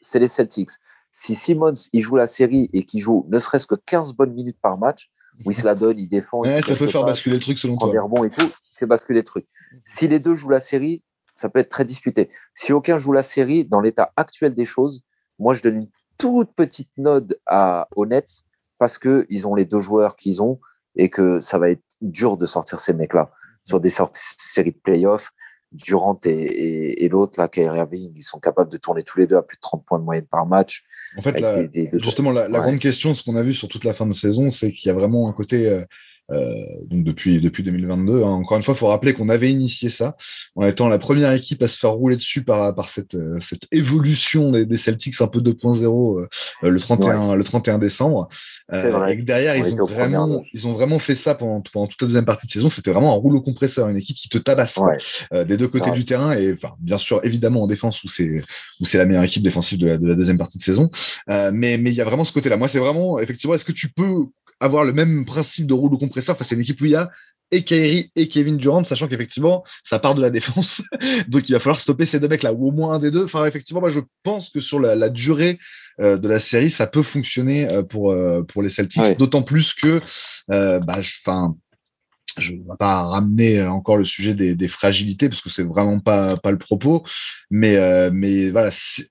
c'est 0.00 0.18
les 0.18 0.28
Celtics. 0.28 0.70
Si 1.10 1.34
Simmons 1.34 1.72
il 1.92 2.02
joue 2.02 2.16
la 2.16 2.26
série 2.26 2.68
et 2.72 2.84
qu'il 2.84 3.00
joue 3.00 3.26
ne 3.30 3.38
serait-ce 3.38 3.66
que 3.66 3.74
15 3.74 4.14
bonnes 4.14 4.34
minutes 4.34 4.58
par 4.60 4.76
match, 4.76 5.10
où 5.44 5.50
il 5.50 5.54
se 5.54 5.64
la 5.64 5.74
donne, 5.74 5.98
il 5.98 6.08
défend. 6.08 6.44
ça 6.44 6.76
peut 6.76 6.88
faire 6.88 7.04
basculer 7.04 7.36
le 7.36 7.42
truc 7.42 7.58
selon 7.58 7.76
toi. 7.76 7.90
et 8.26 8.30
tout, 8.30 8.42
il 8.42 8.76
fait 8.78 8.86
basculer 8.86 9.20
le 9.20 9.24
truc. 9.24 9.46
Si 9.84 10.06
les 10.06 10.18
deux 10.18 10.34
jouent 10.34 10.50
la 10.50 10.60
série, 10.60 11.02
ça 11.34 11.48
peut 11.48 11.58
être 11.58 11.70
très 11.70 11.84
disputé. 11.84 12.30
Si 12.54 12.72
aucun 12.72 12.98
joue 12.98 13.12
la 13.12 13.22
série, 13.22 13.64
dans 13.64 13.80
l'état 13.80 14.12
actuel 14.16 14.54
des 14.54 14.64
choses, 14.64 15.02
moi 15.38 15.54
je 15.54 15.62
donne 15.62 15.76
une 15.76 15.88
toute 16.18 16.52
petite 16.54 16.90
note 16.96 17.34
à, 17.46 17.88
aux 17.96 18.06
Nets 18.06 18.44
parce 18.78 18.98
qu'ils 18.98 19.48
ont 19.48 19.54
les 19.54 19.64
deux 19.64 19.80
joueurs 19.80 20.16
qu'ils 20.16 20.42
ont 20.42 20.60
et 20.96 21.08
que 21.10 21.40
ça 21.40 21.58
va 21.58 21.70
être 21.70 21.82
dur 22.00 22.36
de 22.36 22.46
sortir 22.46 22.78
ces 22.78 22.92
mecs-là 22.92 23.32
sur 23.64 23.80
des 23.80 23.90
séries 24.12 24.72
de 24.72 24.80
playoffs. 24.82 25.30
Durant 25.72 26.16
et, 26.24 27.04
et, 27.04 27.08
l'autre, 27.08 27.40
là, 27.40 27.48
Kyrie 27.48 27.78
Irving, 27.78 28.12
ils 28.14 28.22
sont 28.22 28.38
capables 28.38 28.70
de 28.70 28.76
tourner 28.76 29.02
tous 29.02 29.18
les 29.18 29.26
deux 29.26 29.34
à 29.34 29.42
plus 29.42 29.56
de 29.56 29.60
30 29.60 29.84
points 29.84 29.98
de 29.98 30.04
moyenne 30.04 30.26
par 30.26 30.46
match. 30.46 30.84
En 31.16 31.22
fait, 31.22 31.34
justement, 32.00 32.30
la, 32.30 32.48
grande 32.48 32.78
question, 32.78 33.12
ce 33.12 33.24
qu'on 33.24 33.34
a 33.34 33.42
vu 33.42 33.52
sur 33.52 33.66
toute 33.66 33.82
la 33.82 33.92
fin 33.92 34.06
de 34.06 34.12
saison, 34.12 34.50
c'est 34.50 34.70
qu'il 34.70 34.86
y 34.86 34.92
a 34.92 34.94
vraiment 34.94 35.28
un 35.28 35.32
côté 35.32 35.68
euh, 35.68 35.84
donc 36.30 37.04
depuis, 37.04 37.40
depuis 37.40 37.62
2022. 37.62 38.22
Hein. 38.22 38.26
Encore 38.26 38.56
une 38.56 38.62
fois, 38.62 38.74
il 38.74 38.78
faut 38.78 38.86
rappeler 38.86 39.12
qu'on 39.12 39.28
avait 39.28 39.50
initié 39.50 39.90
ça 39.90 40.16
en 40.56 40.66
étant 40.66 40.88
la 40.88 40.98
première 40.98 41.32
équipe 41.32 41.62
à 41.62 41.68
se 41.68 41.78
faire 41.78 41.92
rouler 41.92 42.16
dessus 42.16 42.42
par, 42.42 42.74
par 42.74 42.88
cette, 42.88 43.14
euh, 43.14 43.38
cette 43.40 43.66
évolution 43.72 44.50
des, 44.52 44.64
des, 44.64 44.76
Celtics 44.76 45.20
un 45.20 45.26
peu 45.26 45.40
2.0 45.40 45.84
euh, 45.84 46.28
le, 46.62 46.80
31, 46.80 47.36
le 47.36 47.44
31 47.44 47.78
décembre. 47.78 48.28
Vrai. 48.70 49.14
Et 49.14 49.18
que 49.18 49.22
derrière, 49.22 49.56
ils 49.56 49.80
ont, 49.80 49.84
vraiment, 49.84 50.42
ils 50.52 50.66
ont 50.66 50.72
vraiment 50.72 50.98
fait 50.98 51.14
ça 51.14 51.34
pendant, 51.34 51.62
pendant 51.72 51.86
toute 51.86 52.00
la 52.00 52.08
deuxième 52.08 52.24
partie 52.24 52.46
de 52.46 52.52
saison. 52.52 52.70
C'était 52.70 52.90
vraiment 52.90 53.12
un 53.12 53.18
rouleau 53.18 53.42
compresseur, 53.42 53.88
une 53.88 53.96
équipe 53.96 54.16
qui 54.16 54.28
te 54.28 54.38
tabasse 54.38 54.78
des 55.32 55.56
deux 55.56 55.68
côtés 55.68 55.90
du 55.90 56.04
terrain. 56.04 56.34
Et 56.36 56.52
enfin, 56.52 56.74
bien 56.80 56.98
sûr, 56.98 57.20
évidemment, 57.24 57.62
en 57.62 57.66
défense, 57.66 58.02
où 58.04 58.08
c'est 58.08 58.42
où 58.80 58.86
c'est 58.86 58.98
la 58.98 59.04
meilleure 59.04 59.24
équipe 59.24 59.42
défensive 59.42 59.78
de 59.78 59.88
la, 59.88 59.98
de 59.98 60.06
la 60.06 60.14
deuxième 60.14 60.38
partie 60.38 60.58
de 60.58 60.62
saison. 60.62 60.90
mais 61.28 61.74
mais 61.76 61.90
il 61.90 61.94
y 61.94 62.00
a 62.00 62.04
vraiment 62.04 62.24
ce 62.24 62.32
côté-là. 62.32 62.56
Moi, 62.56 62.68
c'est 62.68 62.78
vraiment, 62.78 63.18
effectivement, 63.18 63.54
est-ce 63.54 63.64
que 63.64 63.72
tu 63.72 63.90
peux 63.90 64.26
avoir 64.60 64.84
le 64.84 64.92
même 64.92 65.24
principe 65.24 65.66
de 65.66 65.74
rouleau 65.74 65.98
compresseur 65.98 66.36
face 66.36 66.52
à 66.52 66.54
une 66.54 66.60
équipe 66.62 66.80
où 66.80 66.86
il 66.86 66.92
y 66.92 66.96
a 66.96 67.10
et 67.50 67.62
Kyrie 67.62 68.10
et 68.16 68.28
Kevin 68.28 68.56
Durant, 68.56 68.84
sachant 68.84 69.06
qu'effectivement, 69.06 69.64
ça 69.84 69.98
part 69.98 70.14
de 70.14 70.20
la 70.20 70.30
défense. 70.30 70.82
Donc, 71.28 71.48
il 71.48 71.52
va 71.52 71.60
falloir 71.60 71.80
stopper 71.80 72.04
ces 72.04 72.18
deux 72.18 72.28
mecs-là, 72.28 72.52
ou 72.52 72.68
au 72.68 72.72
moins 72.72 72.94
un 72.94 72.98
des 72.98 73.10
deux. 73.10 73.24
Enfin, 73.24 73.44
effectivement, 73.46 73.80
moi, 73.80 73.90
je 73.90 74.00
pense 74.22 74.50
que 74.50 74.60
sur 74.60 74.80
la, 74.80 75.08
durée 75.08 75.58
euh, 76.00 76.16
de 76.16 76.26
la 76.26 76.40
série, 76.40 76.70
ça 76.70 76.86
peut 76.86 77.02
fonctionner 77.02 77.68
euh, 77.68 77.82
pour, 77.82 78.10
euh, 78.10 78.42
pour 78.42 78.62
les 78.62 78.70
Celtics, 78.70 79.18
d'autant 79.18 79.42
plus 79.42 79.72
que, 79.72 80.00
bah, 80.48 81.00
je 82.38 82.52
ne 82.52 82.58
vais 82.58 82.76
pas 82.78 83.02
ramener 83.02 83.62
encore 83.62 83.96
le 83.96 84.04
sujet 84.04 84.34
des, 84.34 84.54
des 84.54 84.68
fragilités 84.68 85.28
parce 85.28 85.40
que 85.40 85.50
c'est 85.50 85.62
vraiment 85.62 86.00
pas, 86.00 86.36
pas 86.36 86.50
le 86.50 86.58
propos, 86.58 87.04
mais, 87.50 87.76
euh, 87.76 88.10
mais 88.12 88.50
voilà, 88.50 88.70
si, 88.72 89.04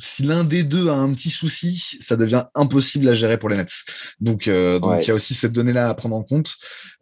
si 0.00 0.22
l'un 0.22 0.44
des 0.44 0.62
deux 0.62 0.88
a 0.88 0.94
un 0.94 1.12
petit 1.14 1.30
souci, 1.30 1.98
ça 2.00 2.16
devient 2.16 2.44
impossible 2.54 3.08
à 3.08 3.14
gérer 3.14 3.38
pour 3.38 3.48
les 3.48 3.56
Nets. 3.56 3.72
Donc, 4.20 4.48
euh, 4.48 4.78
donc 4.78 5.02
il 5.02 5.08
y 5.08 5.10
a 5.10 5.14
aussi 5.14 5.34
cette 5.34 5.52
donnée-là 5.52 5.88
à 5.88 5.94
prendre 5.94 6.16
en 6.16 6.22
compte. 6.22 6.54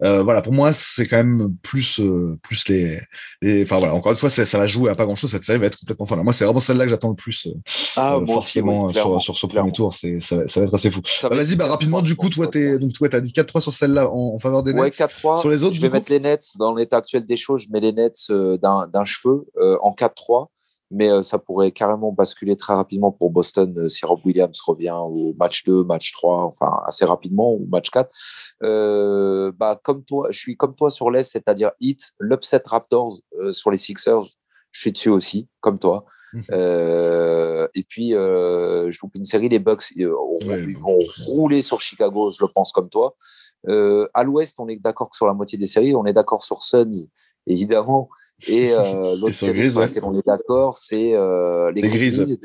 Euh, 0.02 0.22
voilà, 0.22 0.42
pour 0.42 0.52
moi, 0.52 0.72
c'est 0.72 1.06
quand 1.06 1.16
même 1.16 1.56
plus, 1.62 2.00
euh, 2.00 2.38
plus 2.42 2.68
les, 2.68 3.00
les, 3.42 3.62
enfin 3.62 3.78
voilà, 3.78 3.94
encore 3.94 4.12
une 4.12 4.18
fois, 4.18 4.30
ça, 4.30 4.46
ça 4.46 4.58
va 4.58 4.66
jouer 4.66 4.90
à 4.90 4.94
pas 4.94 5.04
grand-chose. 5.04 5.30
Cette 5.30 5.44
série 5.44 5.58
va 5.58 5.66
être 5.66 5.78
complètement 5.78 6.06
fin. 6.06 6.16
Moi, 6.16 6.32
c'est 6.32 6.44
vraiment 6.44 6.60
celle-là 6.60 6.84
que 6.84 6.90
j'attends 6.90 7.10
le 7.10 7.16
plus, 7.16 7.46
euh, 7.46 7.52
ah, 7.96 8.18
forcément 8.26 8.92
sur, 8.92 9.20
sur, 9.20 9.36
ce 9.36 9.46
premier 9.46 9.72
tour. 9.72 9.94
C'est, 9.94 10.20
ça, 10.20 10.36
va, 10.36 10.48
ça 10.48 10.60
va 10.60 10.66
être 10.66 10.74
assez 10.74 10.90
fou. 10.90 11.00
Bah, 11.22 11.28
vas-y, 11.30 11.56
bah, 11.56 11.66
rapidement, 11.66 12.02
du 12.02 12.16
coup, 12.16 12.28
toi, 12.28 12.46
t'es, 12.46 12.78
donc 12.78 12.92
toi, 12.92 13.08
t'as 13.08 13.20
dit 13.20 13.32
4-3 13.32 13.60
sur 13.60 13.72
celle-là 13.72 14.10
en, 14.10 14.34
en, 14.34 14.38
faveur 14.38 14.62
des 14.62 14.72
Nets. 14.72 14.82
Ouais, 14.82 14.90
4-3. 14.90 15.42
Sur 15.46 15.52
les 15.52 15.62
autres, 15.62 15.76
je 15.76 15.80
vais 15.80 15.90
mettre 15.90 16.10
les 16.10 16.18
Nets 16.18 16.56
dans 16.58 16.74
l'état 16.74 16.96
actuel 16.96 17.24
des 17.24 17.36
choses. 17.36 17.62
Je 17.62 17.70
mets 17.70 17.78
les 17.78 17.92
Nets 17.92 18.32
d'un, 18.60 18.88
d'un 18.88 19.04
cheveu 19.04 19.46
en 19.80 19.92
4-3 19.92 20.48
mais 20.90 21.10
euh, 21.10 21.22
ça 21.22 21.38
pourrait 21.38 21.72
carrément 21.72 22.12
basculer 22.12 22.56
très 22.56 22.74
rapidement 22.74 23.12
pour 23.12 23.30
Boston 23.30 23.72
euh, 23.76 23.88
si 23.88 24.04
Rob 24.06 24.20
Williams 24.24 24.60
revient 24.60 24.96
au 24.96 25.34
match 25.38 25.64
2, 25.64 25.84
match 25.84 26.12
3, 26.12 26.44
enfin 26.44 26.80
assez 26.84 27.04
rapidement, 27.04 27.52
ou 27.52 27.66
match 27.70 27.90
4. 27.90 28.10
Euh, 28.62 29.52
bah, 29.56 29.80
comme 29.82 30.04
toi, 30.04 30.28
je 30.30 30.38
suis 30.38 30.56
comme 30.56 30.74
toi 30.74 30.90
sur 30.90 31.10
l'Est, 31.10 31.30
c'est-à-dire 31.30 31.72
Heat, 31.80 32.12
l'upset 32.20 32.62
Raptors 32.64 33.18
sur 33.50 33.70
les 33.70 33.76
Sixers, 33.76 34.24
je 34.70 34.80
suis 34.80 34.92
dessus 34.92 35.10
aussi, 35.10 35.48
comme 35.60 35.78
toi. 35.78 36.04
Mhm. 36.32 36.42
et 37.74 37.82
puis, 37.88 38.10
je 38.10 38.98
loupe 39.00 39.14
une 39.14 39.24
série, 39.24 39.48
les 39.48 39.58
Bucks 39.58 39.90
ils 39.94 40.06
vont 40.06 40.98
rouler 41.24 41.62
sur 41.62 41.80
Chicago, 41.80 42.30
je 42.30 42.44
le 42.44 42.50
pense 42.54 42.72
comme 42.72 42.88
toi. 42.88 43.14
à 43.68 44.24
l'Ouest, 44.24 44.56
on 44.58 44.68
est 44.68 44.80
d'accord 44.80 45.14
sur 45.14 45.26
la 45.26 45.34
moitié 45.34 45.58
des 45.58 45.66
séries, 45.66 45.94
on 45.94 46.04
est 46.04 46.12
d'accord 46.12 46.42
sur 46.42 46.62
Suns, 46.62 47.08
évidemment. 47.46 48.08
Et 48.46 48.72
euh, 48.72 49.16
l'autre 49.20 49.36
série 49.36 49.70
sur 49.70 49.80
laquelle 49.80 50.04
on 50.04 50.14
est 50.14 50.26
d'accord, 50.26 50.76
c'est 50.76 51.14
euh, 51.14 51.70
les, 51.72 51.82
Grizzlies. 51.82 52.38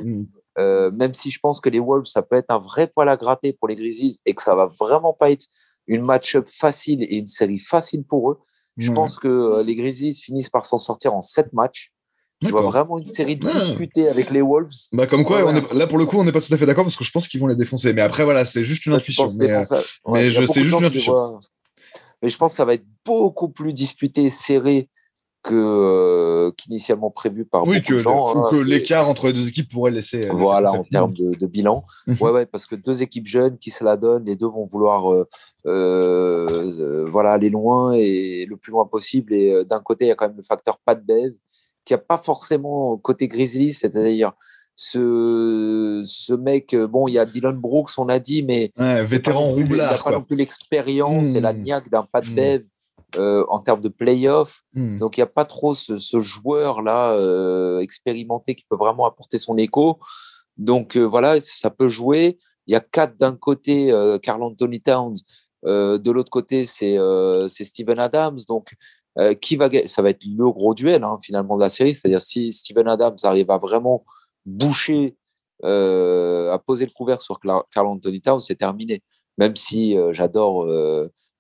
Euh, 0.58 0.92
même 0.92 1.14
si 1.14 1.32
je 1.32 1.40
pense 1.40 1.62
que 1.62 1.70
les 1.70 1.80
Wolves, 1.80 2.06
ça 2.06 2.22
peut 2.22 2.36
être 2.36 2.52
un 2.52 2.60
vrai 2.60 2.88
poil 2.88 3.10
à 3.10 3.18
gratter 3.18 3.54
pour 3.54 3.68
les 3.68 3.76
Grizzlies 3.76 4.20
et 4.26 4.34
que 4.34 4.42
ça 4.42 4.56
va 4.56 4.68
vraiment 4.80 5.14
pas 5.14 5.32
être 5.32 5.46
une 5.88 6.04
match-up 6.04 6.48
facile 6.50 7.04
et 7.04 7.18
une 7.18 7.28
série 7.28 7.60
facile 7.60 8.04
pour 8.04 8.32
eux. 8.32 8.40
Je 8.78 8.92
pense 8.92 9.20
que 9.20 9.62
les 9.64 9.76
Grizzlies 9.76 10.14
finissent 10.14 10.50
par 10.50 10.66
s'en 10.66 10.80
sortir 10.80 11.14
en 11.14 11.22
sept 11.22 11.52
matchs. 11.54 11.92
Je 12.42 12.50
vois 12.50 12.62
vraiment 12.62 12.98
une 12.98 13.06
série 13.06 13.36
disputée 13.36 14.08
avec 14.08 14.32
les 14.32 14.42
Wolves. 14.42 14.72
Bah 14.94 15.06
comme 15.06 15.24
quoi, 15.24 15.46
on 15.46 15.56
est, 15.56 15.74
là 15.74 15.88
pour 15.88 15.98
le 15.98 16.06
coup, 16.06 16.18
on 16.18 16.24
n'est 16.24 16.32
pas 16.32 16.42
tout 16.42 16.54
à 16.54 16.58
fait 16.58 16.66
d'accord 16.66 16.86
parce 16.86 16.98
que 16.98 17.04
je 17.04 17.12
pense 17.12 17.28
qu'ils 17.28 17.40
vont 17.40 17.48
les 17.48 17.56
défoncer. 17.56 17.94
Mais 17.94 18.02
après, 18.02 18.24
voilà, 18.24 18.46
c'est 18.46 18.66
juste 18.66 18.86
une 18.86 18.94
intuition. 18.94 19.26
Mais, 19.38 19.62
mais 20.08 20.30
je 20.32 20.46
sais 20.46 20.64
juste 20.64 20.80
une 20.80 20.86
intuition. 20.86 21.40
Mais 22.22 22.30
je 22.30 22.38
pense 22.38 22.54
que 22.54 22.58
ça 22.58 22.66
va 22.66 22.74
être 22.74 22.86
beaucoup 23.06 23.50
plus 23.50 23.74
disputé, 23.74 24.30
serré 24.30 24.90
que 25.44 25.56
euh, 25.56 26.52
qu'initialement 26.52 27.10
prévu 27.10 27.46
par 27.46 27.68
oui, 27.68 27.80
beaucoup 27.80 27.94
de 27.94 27.98
gens. 27.98 28.36
Ou 28.36 28.40
hein, 28.40 28.48
que 28.52 28.56
l'écart 28.58 29.10
entre 29.10 29.28
les 29.28 29.34
deux 29.34 29.48
équipes 29.48 29.72
pourrait 29.72 29.92
laisser. 29.92 30.28
Euh, 30.28 30.34
voilà, 30.34 30.72
en 30.72 30.84
termes 30.84 31.14
de, 31.14 31.48
bilan. 31.48 31.84
Mhm. 32.06 32.18
ouais, 32.22 32.32
ouais, 32.32 32.46
parce 32.46 32.68
que 32.68 32.76
deux 32.76 33.02
équipes 33.02 33.28
jeunes 33.28 33.58
qui 33.58 33.72
se 33.72 33.84
la 33.84 33.98
donnent, 33.98 34.26
les 34.26 34.36
deux 34.36 34.48
vont 34.48 34.66
vouloir 34.66 35.12
euh, 35.12 35.28
euh 35.66 37.06
voilà, 37.08 37.32
aller 37.34 37.50
loin 37.50 37.94
et 37.94 38.46
le 38.48 38.58
plus 38.58 38.72
loin 38.72 38.86
possible. 38.86 39.34
Et 39.34 39.66
d'un 39.66 39.80
côté, 39.80 40.06
il 40.06 40.08
y 40.10 40.12
a 40.12 40.16
quand 40.16 40.28
même 40.28 40.38
le 40.38 40.44
facteur 40.44 40.80
pas 40.86 40.96
de 40.96 41.04
baise 41.04 41.42
qui 41.86 41.94
a 41.94 41.98
pas 41.98 42.18
forcément 42.18 42.98
côté 42.98 43.28
Grizzlies, 43.28 43.74
c'est-à-dire 43.74 44.34
ce, 44.76 46.02
ce 46.04 46.34
mec, 46.34 46.76
bon, 46.76 47.08
il 47.08 47.14
y 47.14 47.20
a 47.20 47.26
Dylan 47.26 47.58
Brooks, 47.58 47.92
on 47.98 48.10
a 48.10 48.20
dit, 48.20 48.44
mais 48.44 48.72
vétéran 49.04 49.50
roublard. 49.50 49.92
Il 49.94 49.98
n'a 49.98 50.04
pas 50.04 50.12
non 50.12 50.24
plus 50.24 50.38
l'expérience 50.38 51.36
et 51.36 51.42
la 51.42 51.54
hmm. 51.54 51.62
niaque 51.62 51.90
d'un 51.90 52.04
pas 52.04 52.22
de 52.22 52.30
mmh. 52.30 52.64
Euh, 53.18 53.44
en 53.50 53.60
termes 53.60 53.82
de 53.82 53.90
playoff. 53.90 54.64
Hmm. 54.74 54.98
Donc, 54.98 55.18
il 55.18 55.20
n'y 55.20 55.24
a 55.24 55.28
pas 55.28 55.44
trop 55.44 55.74
ce, 55.74 56.20
joueur-là 56.22 57.12
euh, 57.12 57.80
expérimenté 57.80 58.56
qui 58.56 58.64
peut 58.70 58.78
vraiment 58.78 59.06
apporter 59.06 59.38
son 59.38 59.58
écho. 59.58 60.00
Donc, 60.58 60.96
euh, 60.96 61.04
voilà, 61.04 61.42
ça 61.42 61.70
peut 61.70 61.90
jouer. 61.90 62.38
Il 62.68 62.74
y 62.74 62.76
a 62.76 62.80
quatre 62.80 63.18
d'un 63.18 63.36
côté, 63.36 63.92
Carl 64.24 64.42
Anthony 64.44 64.80
Towns. 64.80 65.18
de 65.64 66.12
l'autre 66.12 66.30
côté, 66.30 66.66
c'est 66.66 66.98
Steven 67.50 68.00
Adams. 68.00 68.38
Donc, 68.48 68.76
qui 69.42 69.56
va 69.58 69.70
Ça 69.88 70.02
va 70.02 70.10
être 70.12 70.26
le 70.26 70.50
gros 70.52 70.74
duel, 70.74 71.04
hein, 71.04 71.18
finalement, 71.22 71.58
de 71.58 71.62
la 71.62 71.70
série. 71.70 71.94
C'est-à-dire, 71.94 72.22
si 72.22 72.52
Steven 72.52 72.88
Adams 72.88 73.18
arrive 73.24 73.52
à 73.52 73.58
vraiment 73.58 74.06
boucher, 74.46 75.16
à 75.64 76.60
poser 76.66 76.86
le 76.86 76.92
couvert 76.92 77.22
sur 77.22 77.40
Carl 77.40 77.88
Anthony 77.88 78.22
Towns, 78.22 78.40
c'est 78.42 78.56
terminé. 78.56 79.04
Même 79.38 79.56
si 79.56 79.96
j'adore 80.12 80.66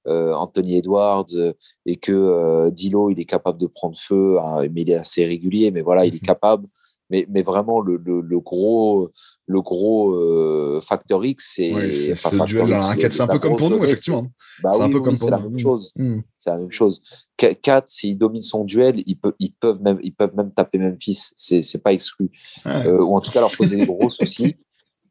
euh, 0.07 0.34
Anthony 0.34 0.77
Edwards 0.77 1.27
euh, 1.35 1.53
et 1.85 1.95
que 1.95 2.11
euh, 2.11 2.72
Dilo 2.72 3.11
il 3.11 3.19
est 3.19 3.26
capable 3.26 3.60
de 3.60 3.68
prendre 3.68 3.95
feu, 3.95 4.39
hein, 4.39 4.68
mais 4.72 4.81
il 4.81 4.89
est 4.89 4.95
assez 4.95 5.23
régulier, 5.26 5.69
mais 5.69 5.81
voilà, 5.81 6.06
il 6.06 6.15
est 6.15 6.23
mhm. 6.23 6.27
capable. 6.27 6.68
Mais, 7.11 7.27
mais 7.29 7.43
vraiment, 7.43 7.81
le, 7.81 7.97
le, 7.97 8.39
gros, 8.39 9.11
le 9.45 9.61
gros 9.61 10.81
facteur 10.81 11.23
X, 11.23 11.53
c'est. 11.55 11.73
Ouais, 11.73 12.45
duel-là, 12.45 12.95
c'est 13.11 13.21
un 13.21 13.27
peu 13.27 13.39
comme 13.39 13.55
pour 13.55 13.69
nous, 13.69 13.83
effectivement. 13.83 14.27
Bah 14.63 14.71
c'est 14.75 14.83
un 14.83 14.91
peu 14.91 15.01
comme 15.01 15.15
c'est 15.15 15.29
la 15.29 15.39
même 15.39 15.57
chose. 15.57 15.91
Hmm. 15.95 16.19
C'est 16.38 16.51
la 16.51 16.57
même 16.57 16.71
chose. 16.71 17.01
Kat, 17.38 17.83
s'il 17.88 18.17
domine 18.17 18.41
son 18.41 18.63
duel, 18.63 19.01
ils, 19.05 19.17
peuvent, 19.17 19.33
ils, 19.39 19.53
peuvent 19.53 19.81
même, 19.81 19.99
ils 20.03 20.13
peuvent 20.13 20.35
même 20.35 20.51
taper 20.51 20.77
Memphis. 20.77 21.31
C'est, 21.35 21.61
c'est 21.61 21.81
pas 21.83 21.93
exclu. 21.93 22.31
ou 22.65 23.15
en 23.15 23.19
tout 23.19 23.31
cas, 23.31 23.41
leur 23.41 23.51
poser 23.51 23.75
des 23.75 23.85
gros 23.85 24.09
soucis. 24.09 24.55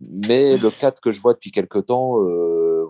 Mais 0.00 0.56
le 0.56 0.70
4 0.70 1.00
que 1.00 1.10
je 1.10 1.20
vois 1.20 1.34
depuis 1.34 1.50
quelques 1.50 1.86
temps, 1.86 2.16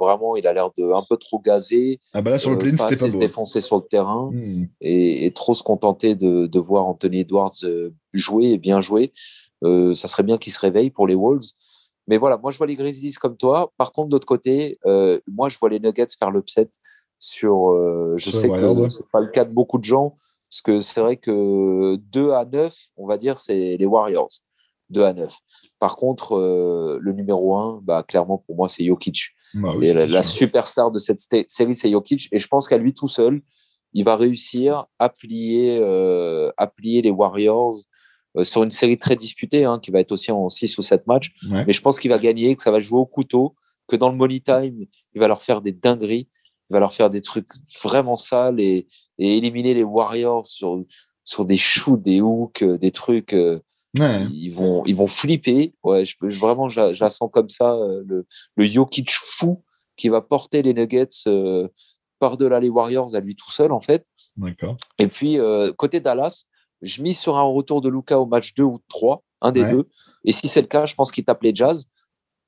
vraiment, 0.00 0.36
il 0.36 0.46
a 0.46 0.52
l'air 0.52 0.70
de 0.76 0.92
un 0.92 1.04
peu 1.08 1.16
trop 1.16 1.38
gazé. 1.38 2.00
Ah 2.14 2.22
bah 2.22 2.38
sur 2.38 2.50
le 2.50 2.56
euh, 2.56 2.76
pas 2.76 2.86
assez 2.86 3.10
se 3.10 3.16
défoncer 3.16 3.60
sur 3.60 3.76
le 3.76 3.82
terrain 3.82 4.30
hmm. 4.32 4.66
et, 4.80 5.30
trop 5.32 5.54
se 5.54 5.62
contenter 5.62 6.14
de, 6.16 6.58
voir 6.58 6.86
Anthony 6.86 7.20
Edwards 7.20 7.52
euh, 7.64 7.90
jouer 8.12 8.50
et 8.50 8.58
bien 8.58 8.80
jouer. 8.80 9.12
Euh, 9.62 9.92
ça 9.92 10.08
serait 10.08 10.22
bien 10.22 10.38
qu'il 10.38 10.52
se 10.52 10.58
réveille 10.58 10.90
pour 10.90 11.06
les 11.06 11.14
Wolves. 11.14 11.52
Mais 12.08 12.16
voilà, 12.16 12.38
moi 12.38 12.50
je 12.50 12.58
vois 12.58 12.66
les 12.66 12.74
Grizzlies 12.74 13.14
comme 13.14 13.36
toi. 13.36 13.72
Par 13.76 13.92
contre, 13.92 14.08
d'autre 14.08 14.26
côté, 14.26 14.78
moi 15.28 15.48
je 15.48 15.58
vois 15.58 15.68
les 15.68 15.78
Nuggets 15.78 16.08
faire 16.18 16.30
l'upset 16.30 16.70
sur. 17.18 17.72
je 18.16 18.30
sais 18.30 18.48
que 18.48 18.88
c'est 18.88 19.10
pas 19.12 19.20
le 19.20 19.28
cas 19.28 19.44
de 19.44 19.52
beaucoup 19.52 19.78
de 19.78 19.84
gens, 19.84 20.16
parce 20.48 20.62
que 20.62 20.80
c'est 20.80 21.00
vrai 21.00 21.18
que 21.18 21.96
2 21.96 22.32
à 22.32 22.44
9, 22.44 22.74
on 22.96 23.06
va 23.06 23.16
dire, 23.16 23.38
c'est 23.38 23.76
les 23.76 23.86
Warriors. 23.86 24.30
2 24.90 25.04
à 25.04 25.12
9. 25.12 25.32
Par 25.78 25.96
contre, 25.96 26.36
euh, 26.36 26.98
le 27.00 27.12
numéro 27.12 27.56
1, 27.56 27.80
bah, 27.82 28.02
clairement, 28.02 28.38
pour 28.38 28.56
moi, 28.56 28.68
c'est 28.68 28.84
Jokic. 28.84 29.30
Bah 29.54 29.74
et 29.80 29.94
la, 29.94 30.22
superstar 30.22 30.90
de 30.90 30.98
cette 30.98 31.20
série, 31.48 31.76
c'est 31.76 31.90
Jokic. 31.90 32.28
Et 32.32 32.38
je 32.38 32.46
pense 32.46 32.68
qu'à 32.68 32.76
lui 32.76 32.92
tout 32.92 33.08
seul, 33.08 33.40
il 33.92 34.04
va 34.04 34.16
réussir 34.16 34.86
à 34.98 35.08
plier, 35.08 35.78
euh, 35.80 36.52
à 36.56 36.66
plier 36.66 37.02
les 37.02 37.10
Warriors 37.10 37.74
euh, 38.36 38.44
sur 38.44 38.62
une 38.62 38.70
série 38.70 38.98
très 38.98 39.16
disputée, 39.16 39.64
hein, 39.64 39.80
qui 39.82 39.90
va 39.90 40.00
être 40.00 40.12
aussi 40.12 40.30
en 40.30 40.48
6 40.48 40.78
ou 40.78 40.82
7 40.82 41.06
matchs. 41.06 41.32
Mais 41.48 41.72
je 41.72 41.80
pense 41.80 41.98
qu'il 41.98 42.10
va 42.10 42.18
gagner, 42.18 42.54
que 42.54 42.62
ça 42.62 42.70
va 42.70 42.78
jouer 42.78 42.98
au 42.98 43.06
couteau, 43.06 43.54
que 43.88 43.96
dans 43.96 44.10
le 44.10 44.16
money 44.16 44.40
time, 44.40 44.84
il 45.14 45.20
va 45.20 45.26
leur 45.26 45.42
faire 45.42 45.62
des 45.62 45.72
dingueries, 45.72 46.28
il 46.68 46.72
va 46.74 46.80
leur 46.80 46.92
faire 46.92 47.10
des 47.10 47.22
trucs 47.22 47.48
vraiment 47.82 48.14
sales 48.14 48.60
et, 48.60 48.86
et 49.18 49.36
éliminer 49.36 49.74
les 49.74 49.82
Warriors 49.82 50.46
sur, 50.46 50.84
sur 51.24 51.44
des 51.44 51.56
shoots, 51.56 52.00
des 52.00 52.20
hooks, 52.20 52.62
des 52.62 52.90
trucs. 52.92 53.34
Ils, 53.94 54.50
vont, 54.50 54.84
ils 54.86 54.94
vont 54.94 55.06
flipper. 55.06 55.74
Ouais, 55.82 56.04
je, 56.04 56.16
vraiment, 56.38 56.68
je 56.68 56.98
la, 56.98 57.10
sens 57.10 57.28
comme 57.32 57.48
ça, 57.48 57.72
euh, 57.72 58.02
le, 58.06 58.26
le 58.56 58.64
Jokic 58.64 59.10
fou 59.12 59.62
qui 59.96 60.08
va 60.08 60.20
porter 60.20 60.62
les 60.62 60.74
Nuggets 60.74 61.08
euh, 61.26 61.68
par-delà 62.18 62.60
les 62.60 62.68
Warriors 62.68 63.14
à 63.14 63.20
lui 63.20 63.34
tout 63.34 63.50
seul, 63.50 63.72
en 63.72 63.80
fait. 63.80 64.06
Et 64.98 65.08
puis, 65.08 65.38
euh, 65.38 65.72
côté 65.72 66.00
Dallas, 66.00 66.44
je 66.82 67.02
mise 67.02 67.18
sur 67.18 67.36
un 67.36 67.42
retour 67.42 67.80
de 67.80 67.88
Luca 67.88 68.18
au 68.18 68.26
match 68.26 68.54
2 68.54 68.62
ou 68.62 68.80
3, 68.88 69.22
un 69.40 69.52
des 69.52 69.68
deux. 69.68 69.88
Et 70.24 70.32
si 70.32 70.48
c'est 70.48 70.62
le 70.62 70.66
cas, 70.66 70.86
je 70.86 70.94
pense 70.94 71.12
qu'il 71.12 71.24
tape 71.24 71.42
les 71.42 71.54
Jazz 71.54 71.88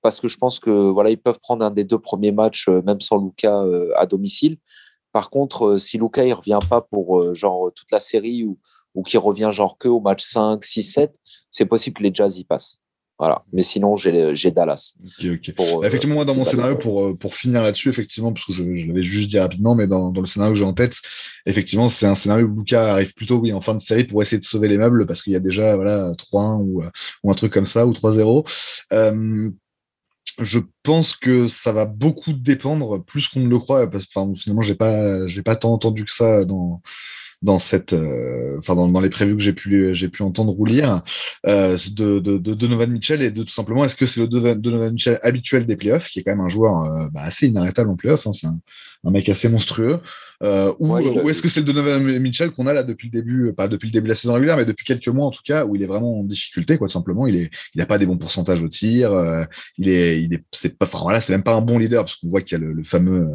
parce 0.01 0.20
que 0.20 0.27
je 0.27 0.36
pense 0.36 0.59
que 0.59 0.70
voilà, 0.90 1.10
ils 1.10 1.20
peuvent 1.20 1.39
prendre 1.39 1.64
un 1.64 1.70
des 1.70 1.85
deux 1.85 1.98
premiers 1.98 2.32
matchs, 2.32 2.69
même 2.69 3.01
sans 3.01 3.23
Luca 3.23 3.62
à 3.94 4.06
domicile. 4.06 4.56
Par 5.12 5.31
contre, 5.31 5.77
si 5.77 5.97
Luca 5.98 6.24
ne 6.24 6.32
revient 6.32 6.59
pas 6.69 6.81
pour 6.81 7.35
genre 7.35 7.70
toute 7.73 7.90
la 7.93 8.01
série 8.01 8.43
ou, 8.43 8.59
ou 8.94 9.02
qui 9.02 9.16
revient 9.16 9.51
genre 9.52 9.78
que 9.78 9.89
au 9.89 10.01
match 10.01 10.24
5, 10.24 10.64
6, 10.64 10.82
7, 10.82 11.14
c'est 11.53 11.66
possible 11.66 11.99
que 11.99 12.03
les 12.03 12.11
Jazz 12.12 12.37
y 12.39 12.45
passent. 12.45 12.83
Voilà. 13.19 13.45
Mais 13.53 13.62
sinon, 13.62 13.95
j'ai 13.97 14.51
Dallas. 14.51 14.95
Euh, 15.23 15.37
effectivement, 15.85 16.16
moi, 16.16 16.24
dans 16.24 16.35
mon 16.35 16.43
scénario, 16.43 16.77
pour, 16.77 17.05
euh, 17.05 17.15
pour 17.15 17.37
finir 17.37 17.62
là-dessus, 17.62 17.89
effectivement, 17.89 18.33
parce 18.33 18.45
que 18.47 18.53
je, 18.53 18.77
je 18.77 18.87
l'avais 18.89 19.05
juste 19.05 19.31
dit 19.31 19.39
rapidement, 19.39 19.77
mais 19.77 19.87
dans, 19.87 20.11
dans 20.11 20.20
le 20.20 20.27
scénario 20.27 20.55
que 20.55 20.59
j'ai 20.59 20.65
en 20.65 20.73
tête, 20.73 20.97
effectivement, 21.47 21.89
c'est 21.89 22.07
un 22.07 22.16
scénario 22.16 22.47
où 22.47 22.59
Luca 22.59 22.93
arrive 22.93 23.15
plutôt 23.15 23.37
oui, 23.37 23.53
en 23.53 23.61
fin 23.61 23.74
de 23.74 23.81
série 23.81 24.05
pour 24.05 24.23
essayer 24.23 24.39
de 24.39 24.45
sauver 24.45 24.66
les 24.66 24.77
meubles 24.77 25.07
parce 25.07 25.23
qu'il 25.23 25.35
y 25.35 25.37
a 25.37 25.41
déjà 25.41 25.77
voilà, 25.77 26.12
3-1 26.15 26.62
ou, 26.62 26.83
ou 27.23 27.31
un 27.31 27.35
truc 27.35 27.53
comme 27.53 27.66
ça, 27.66 27.87
ou 27.87 27.93
3-0. 27.93 28.45
Euh, 28.93 29.51
je 30.41 30.59
pense 30.83 31.15
que 31.15 31.47
ça 31.47 31.70
va 31.70 31.85
beaucoup 31.85 32.33
dépendre, 32.33 33.05
plus 33.05 33.29
qu'on 33.29 33.41
ne 33.41 33.49
le 33.49 33.59
croit, 33.61 33.89
parce 33.89 34.07
que 34.07 34.11
finalement, 34.35 34.62
j'ai 34.62 34.74
pas, 34.74 35.29
j'ai 35.29 35.43
pas 35.43 35.55
tant 35.55 35.73
entendu 35.73 36.05
que 36.05 36.11
ça 36.11 36.45
dans, 36.45 36.83
dans 37.43 37.59
cette, 37.59 37.93
euh, 37.93 38.59
enfin 38.59 38.74
dans, 38.74 38.89
dans, 38.89 39.01
les 39.01 39.10
prévus 39.10 39.36
que 39.36 39.43
j'ai 39.43 39.52
pu 39.52 39.94
j'ai 39.94 40.09
pu 40.09 40.23
entendre 40.23 40.59
ou 40.59 40.64
lire 40.64 41.02
euh, 41.47 41.77
de, 41.93 42.20
de, 42.20 42.39
de, 42.39 42.55
Donovan 42.55 42.90
Mitchell 42.90 43.20
et 43.23 43.31
de 43.31 43.43
tout 43.43 43.52
simplement 43.52 43.85
est-ce 43.85 43.97
que 43.97 44.06
c'est 44.06 44.20
le 44.20 44.28
Donovan 44.28 44.93
Mitchell 44.93 45.19
habituel 45.23 45.66
des 45.66 45.77
playoffs 45.77 46.09
qui 46.09 46.20
est 46.20 46.23
quand 46.23 46.32
même 46.32 46.40
un 46.40 46.48
joueur 46.48 46.82
euh, 46.85 47.09
bah, 47.12 47.23
assez 47.23 47.48
inarrêtable 47.48 47.90
en 47.90 47.97
playoffs, 47.97 48.27
hein, 48.27 48.32
c'est 48.32 48.47
un, 48.47 48.59
un, 49.05 49.11
mec 49.11 49.29
assez 49.29 49.49
monstrueux. 49.49 50.01
Euh, 50.43 50.73
ou, 50.81 50.97
ou 50.97 51.31
est-ce 51.31 51.41
que 51.41 51.49
c'est 51.49 51.61
le 51.61 51.66
Donovan 51.66 52.03
Mitchell 52.19 52.51
qu'on 52.51 52.66
a 52.66 52.73
là 52.73 52.83
depuis 52.83 53.09
le 53.09 53.12
début, 53.12 53.53
pas 53.53 53.69
depuis 53.69 53.87
le 53.89 53.93
début 53.93 54.07
de 54.07 54.09
la 54.09 54.16
saison 54.16 54.35
régulière, 54.35 54.57
mais 54.57 54.65
depuis 54.65 54.85
quelques 54.85 55.09
mois 55.09 55.27
en 55.27 55.31
tout 55.31 55.43
cas, 55.45 55.65
où 55.65 55.77
il 55.77 55.83
est 55.83 55.87
vraiment 55.87 56.19
en 56.19 56.24
difficulté, 56.24 56.79
quoi, 56.79 56.89
tout 56.89 56.95
simplement. 56.95 57.29
Il 57.29 57.37
est, 57.37 57.51
il 57.74 57.81
a 57.81 57.87
pas 57.87 57.99
des 57.99 58.07
bons 58.07 58.19
pourcentages 58.19 58.61
au 58.61 58.69
tir. 58.69 59.12
Euh, 59.12 59.45
il 59.79 59.89
est, 59.89 60.23
il 60.23 60.35
est, 60.35 60.43
c'est 60.51 60.77
pas, 60.77 60.87
enfin 60.87 61.01
voilà, 61.03 61.20
c'est 61.20 61.33
même 61.33 61.45
pas 61.45 61.55
un 61.55 61.61
bon 61.61 61.79
leader 61.79 62.05
parce 62.05 62.16
qu'on 62.16 62.29
voit 62.29 62.41
qu'il 62.41 62.59
y 62.59 62.61
a 62.61 62.65
le, 62.65 62.73
le, 62.73 62.83
fameux, 62.83 63.29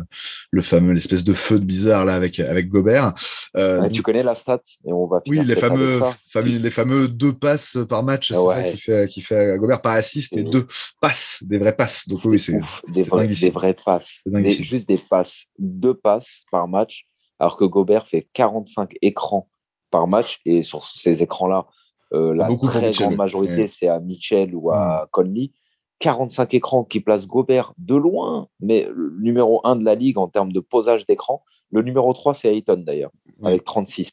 le 0.52 0.62
fameux, 0.62 0.92
l'espèce 0.92 1.24
de 1.24 1.34
feu 1.34 1.60
de 1.60 1.66
bizarre 1.66 2.04
là 2.04 2.16
avec 2.16 2.42
avec 2.42 2.68
Gobert. 2.68 3.14
Euh, 3.56 3.88
tu 3.90 4.02
connais 4.02 4.24
la 4.24 4.36
stat 4.36 4.62
et 4.86 4.92
on 4.92 5.08
va. 5.08 5.22
Oui, 5.28 5.40
les 5.46 5.56
fameux, 5.56 6.02
fameux, 6.30 6.58
les 6.58 6.72
fameux 6.72 7.08
deux 7.08 7.34
passes 7.34 7.78
par 7.88 8.04
match, 8.04 8.34
c'est 8.34 8.72
qui 8.74 8.78
fait, 8.82 9.08
qui 9.08 9.22
fait 9.22 9.58
Gobert 9.58 9.82
pas 9.82 9.94
assist, 9.94 10.36
mais 10.36 10.44
deux 10.44 10.68
passes, 11.00 11.40
des 11.42 11.58
vraies 11.58 11.76
passes. 11.76 12.06
Donc 12.08 12.20
oui, 12.26 12.38
c'est 12.38 12.60
des, 12.90 13.04
vrais, 13.04 13.30
des 13.30 13.50
vraies 13.50 13.76
passes, 13.86 14.22
juste 14.60 14.90
des 14.90 15.00
passes, 15.10 15.46
deux 15.60 15.94
passes 15.94 16.46
par 16.52 16.68
match 16.68 17.08
alors 17.40 17.58
que 17.58 17.66
Gobert 17.66 18.08
fait 18.08 18.28
45 18.34 18.96
écrans 19.02 19.50
par 19.92 20.08
match. 20.08 20.40
Et 20.46 20.64
sur 20.64 20.86
ces 20.86 21.24
écrans-là, 21.24 21.68
euh, 22.14 22.34
la 22.34 22.50
très 22.58 22.92
grande 22.92 23.16
majorité, 23.16 23.68
c'est 23.68 23.88
à 23.88 24.00
Mitchell 24.00 24.56
ou 24.56 24.72
à 24.72 25.04
mm. 25.04 25.08
Conley. 25.12 25.52
45 26.00 26.54
écrans 26.54 26.84
qui 26.84 27.00
placent 27.00 27.28
Gobert 27.28 27.74
de 27.80 27.96
loin, 27.96 28.48
mais 28.60 28.88
le 28.94 29.16
numéro 29.20 29.62
1 29.64 29.78
de 29.78 29.84
la 29.84 29.96
ligue 29.96 30.20
en 30.20 30.28
termes 30.28 30.52
de 30.52 30.60
posage 30.60 31.08
d'écran. 31.08 31.44
Le 31.72 31.82
numéro 31.82 32.14
3, 32.14 32.36
c'est 32.36 32.56
Ayton 32.56 32.84
d'ailleurs, 32.86 33.10
avec 33.44 33.64
36. 33.64 34.12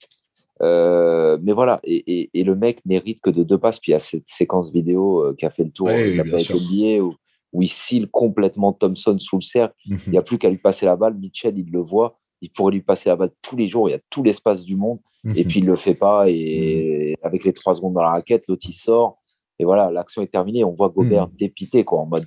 Euh, 0.62 1.36
mais 1.42 1.52
voilà, 1.52 1.80
et, 1.84 2.30
le 2.34 2.54
mec 2.54 2.80
mérite 2.86 3.20
que 3.20 3.28
de 3.28 3.42
deux 3.42 3.58
passes. 3.58 3.80
Puis 3.80 3.90
il 3.90 3.94
y 3.94 3.96
a 3.96 3.98
cette 3.98 4.28
séquence 4.28 4.72
vidéo 4.72 5.20
euh, 5.20 5.34
qui 5.36 5.44
a 5.44 5.50
fait 5.50 5.64
le 5.64 5.70
tour 5.70 5.88
de 5.88 5.92
la 5.92 6.24
NBA 6.24 7.04
où, 7.04 7.14
où, 7.54 7.62
il 7.62 7.68
cille 7.68 8.08
complètement 8.10 8.74
Thompson 8.74 9.16
sous 9.18 9.36
le 9.36 9.42
cercle. 9.42 9.74
Mm-hmm. 9.88 10.00
Il 10.06 10.12
n'y 10.12 10.18
a 10.18 10.22
plus 10.22 10.38
qu'à 10.38 10.50
lui 10.50 10.58
passer 10.58 10.84
la 10.84 10.96
balle. 10.96 11.14
Mitchell, 11.14 11.56
il 11.56 11.70
le 11.70 11.80
voit 11.80 12.18
il 12.44 12.50
pourrait 12.50 12.72
lui 12.72 12.82
passer 12.82 13.08
la 13.08 13.16
balle 13.16 13.30
tous 13.40 13.56
les 13.56 13.68
jours, 13.68 13.88
il 13.88 13.92
y 13.92 13.94
a 13.94 14.00
tout 14.10 14.22
l'espace 14.22 14.64
du 14.64 14.76
monde, 14.76 14.98
et 15.24 15.44
mhm. 15.44 15.48
puis 15.48 15.60
il 15.60 15.66
le 15.66 15.76
fait 15.76 15.94
pas, 15.94 16.26
et 16.28 17.16
mhm. 17.18 17.26
avec 17.26 17.44
les 17.44 17.54
trois 17.54 17.74
secondes 17.74 17.94
dans 17.94 18.02
la 18.02 18.10
raquette, 18.10 18.46
l'autre 18.48 18.66
il 18.68 18.74
sort, 18.74 19.18
et 19.58 19.64
voilà, 19.64 19.90
l'action 19.90 20.20
est 20.20 20.30
terminée, 20.30 20.62
on 20.62 20.74
voit 20.74 20.90
Gobert 20.90 21.28
mhm. 21.28 21.36
dépité, 21.36 21.84
quoi, 21.84 22.00
en 22.00 22.06
mode 22.06 22.26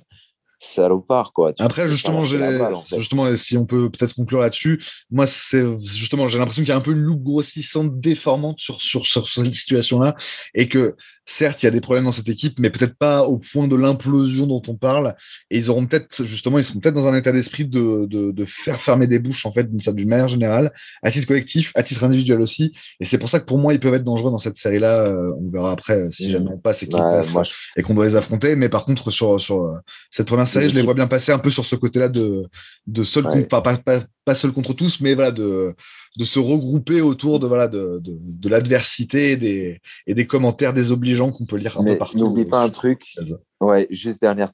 salopard 0.58 1.32
quoi. 1.32 1.52
Après 1.58 1.88
justement, 1.88 2.24
justement 2.24 3.36
si 3.36 3.56
on 3.56 3.66
peut 3.66 3.90
peut-être 3.90 4.14
conclure 4.14 4.40
là-dessus, 4.40 4.82
moi 5.10 5.26
c'est 5.26 5.64
justement 5.80 6.28
j'ai 6.28 6.38
l'impression 6.38 6.62
qu'il 6.62 6.70
y 6.70 6.72
a 6.72 6.76
un 6.76 6.80
peu 6.80 6.92
une 6.92 6.98
loupe 6.98 7.22
grossissante 7.22 8.00
déformante 8.00 8.58
sur 8.58 8.80
sur, 8.80 9.06
sur 9.06 9.28
cette 9.28 9.52
situation-là 9.52 10.16
et 10.54 10.68
que 10.68 10.96
certes, 11.28 11.62
il 11.62 11.66
y 11.66 11.68
a 11.68 11.70
des 11.70 11.82
problèmes 11.82 12.04
dans 12.04 12.12
cette 12.12 12.28
équipe, 12.28 12.58
mais 12.58 12.70
peut-être 12.70 12.96
pas 12.96 13.24
au 13.24 13.38
point 13.38 13.68
de 13.68 13.76
l'implosion 13.76 14.46
dont 14.46 14.62
on 14.66 14.74
parle. 14.74 15.14
Et 15.50 15.58
ils 15.58 15.70
auront 15.70 15.86
peut-être, 15.86 16.24
justement, 16.24 16.58
ils 16.58 16.64
seront 16.64 16.80
peut-être 16.80 16.94
dans 16.94 17.06
un 17.06 17.14
état 17.14 17.32
d'esprit 17.32 17.66
de, 17.66 18.06
de, 18.06 18.32
de, 18.32 18.44
faire 18.46 18.80
fermer 18.80 19.06
des 19.06 19.18
bouches, 19.18 19.44
en 19.44 19.52
fait, 19.52 19.70
d'une 19.70 20.08
manière 20.08 20.28
générale, 20.28 20.72
à 21.02 21.10
titre 21.10 21.26
collectif, 21.26 21.70
à 21.74 21.82
titre 21.82 22.02
individuel 22.04 22.40
aussi. 22.40 22.72
Et 22.98 23.04
c'est 23.04 23.18
pour 23.18 23.28
ça 23.28 23.40
que 23.40 23.44
pour 23.44 23.58
moi, 23.58 23.74
ils 23.74 23.80
peuvent 23.80 23.94
être 23.94 24.04
dangereux 24.04 24.30
dans 24.30 24.38
cette 24.38 24.56
série-là. 24.56 25.14
On 25.38 25.48
verra 25.50 25.72
après 25.72 25.98
euh, 25.98 26.10
si 26.10 26.30
jamais 26.30 26.50
on 26.50 26.58
passe 26.58 26.82
et 26.82 26.88
qu'ils 26.88 26.96
passent 26.96 27.52
et 27.76 27.82
qu'on 27.82 27.94
doit 27.94 28.06
les 28.06 28.16
affronter. 28.16 28.56
Mais 28.56 28.70
par 28.70 28.86
contre, 28.86 29.10
sur, 29.10 29.38
sur 29.38 29.62
euh, 29.62 29.76
cette 30.10 30.26
première 30.26 30.47
je 30.48 30.74
les 30.74 30.82
vois 30.82 30.94
bien 30.94 31.06
passer 31.06 31.32
un 31.32 31.38
peu 31.38 31.50
sur 31.50 31.64
ce 31.64 31.76
côté-là 31.76 32.08
de, 32.08 32.46
de 32.86 33.02
seul 33.02 33.46
pas, 33.48 33.62
pas, 33.62 33.78
pas 34.24 34.34
seul 34.34 34.52
contre 34.52 34.72
tous, 34.72 35.00
mais 35.00 35.14
voilà, 35.14 35.30
de, 35.30 35.74
de 36.18 36.24
se 36.24 36.38
regrouper 36.38 37.00
autour 37.00 37.40
de, 37.40 37.46
voilà, 37.46 37.68
de, 37.68 38.00
de, 38.00 38.14
de 38.16 38.48
l'adversité 38.48 39.32
et 39.32 39.36
des, 39.36 39.80
et 40.06 40.14
des 40.14 40.26
commentaires 40.26 40.74
désobligeants 40.74 41.32
qu'on 41.32 41.46
peut 41.46 41.56
lire 41.56 41.80
un 41.80 41.84
peu 41.84 41.96
partout. 41.96 42.18
N'oublie 42.18 42.44
pas 42.44 42.62
un 42.62 42.70
truc. 42.70 43.14
Ouais, 43.60 43.88
juste 43.90 44.20
dernière, 44.20 44.52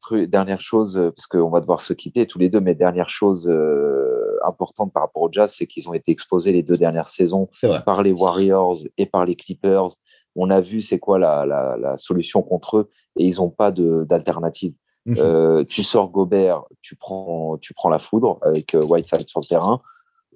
chose, 0.60 0.96
euh, 0.96 1.10
parce 1.10 1.26
qu'on 1.26 1.50
va 1.50 1.60
devoir 1.60 1.82
se 1.82 1.92
quitter 1.92 2.26
tous 2.26 2.38
les 2.38 2.48
deux, 2.48 2.60
mais 2.60 2.74
dernière 2.74 3.10
chose 3.10 3.48
euh, 3.48 4.38
importante 4.44 4.92
par 4.92 5.02
rapport 5.02 5.22
au 5.22 5.28
Jazz, 5.30 5.54
c'est 5.56 5.66
qu'ils 5.66 5.88
ont 5.88 5.94
été 5.94 6.10
exposés 6.10 6.52
les 6.52 6.62
deux 6.62 6.78
dernières 6.78 7.08
saisons 7.08 7.48
par 7.84 8.02
les 8.02 8.12
Warriors 8.12 8.78
et 8.96 9.06
par 9.06 9.26
les 9.26 9.36
Clippers. 9.36 9.88
On 10.36 10.50
a 10.50 10.60
vu 10.60 10.80
c'est 10.80 10.98
quoi 10.98 11.18
la, 11.18 11.44
la, 11.44 11.76
la, 11.76 11.96
solution 11.96 12.42
contre 12.42 12.78
eux 12.78 12.90
et 13.18 13.26
ils 13.26 13.36
n'ont 13.36 13.50
pas 13.50 13.70
d'alternative. 13.70 14.72
Mhm. 15.06 15.16
Euh, 15.18 15.64
tu 15.64 15.82
sors 15.82 16.10
Gobert, 16.10 16.64
tu 16.80 16.96
prends, 16.96 17.58
tu 17.58 17.74
prends 17.74 17.90
la 17.90 17.98
foudre 17.98 18.38
avec 18.42 18.74
Whiteside 18.74 19.28
sur 19.28 19.40
le 19.40 19.46
terrain. 19.46 19.82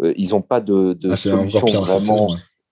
Euh, 0.00 0.14
ils 0.16 0.30
n'ont 0.30 0.42
pas 0.42 0.60
de, 0.60 0.92
de 0.92 1.12
ah, 1.12 1.16
solution 1.16 1.66
vraiment. 1.66 2.28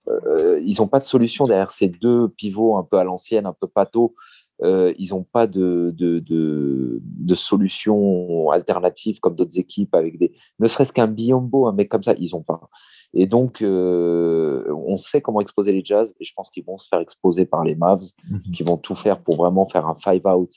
Euh, 0.07 0.61
ils 0.65 0.77
n'ont 0.79 0.87
pas 0.87 0.99
de 0.99 1.05
solution 1.05 1.45
derrière 1.45 1.71
ces 1.71 1.89
deux 1.89 2.29
pivots 2.29 2.77
un 2.77 2.83
peu 2.83 2.97
à 2.97 3.03
l'ancienne, 3.03 3.45
un 3.45 3.55
peu 3.59 3.67
pato. 3.67 4.15
Euh, 4.63 4.93
ils 4.97 5.09
n'ont 5.09 5.23
pas 5.23 5.45
de, 5.45 5.93
de, 5.95 6.17
de, 6.17 6.99
de, 7.03 7.35
solution 7.35 8.49
alternative 8.49 9.19
comme 9.19 9.35
d'autres 9.35 9.59
équipes 9.59 9.93
avec 9.93 10.17
des, 10.17 10.33
ne 10.57 10.67
serait-ce 10.67 10.91
qu'un 10.91 11.05
biombo, 11.05 11.67
un 11.67 11.73
mec 11.73 11.89
comme 11.89 12.01
ça, 12.01 12.15
ils 12.17 12.31
n'ont 12.33 12.41
pas. 12.41 12.59
Et 13.13 13.27
donc, 13.27 13.59
on 13.61 14.97
sait 14.97 15.21
comment 15.21 15.41
exposer 15.41 15.73
les 15.73 15.83
Jazz 15.85 16.15
et 16.19 16.25
je 16.25 16.33
pense 16.35 16.49
qu'ils 16.49 16.65
vont 16.65 16.77
se 16.77 16.87
faire 16.87 17.01
exposer 17.01 17.45
par 17.45 17.63
les 17.63 17.75
Mavs, 17.75 18.13
mhm. 18.31 18.41
qui 18.51 18.63
vont 18.63 18.77
tout 18.77 18.95
faire 18.95 19.21
pour 19.21 19.35
vraiment 19.35 19.67
faire 19.67 19.85
un 19.85 19.95
five 19.95 20.25
out 20.25 20.51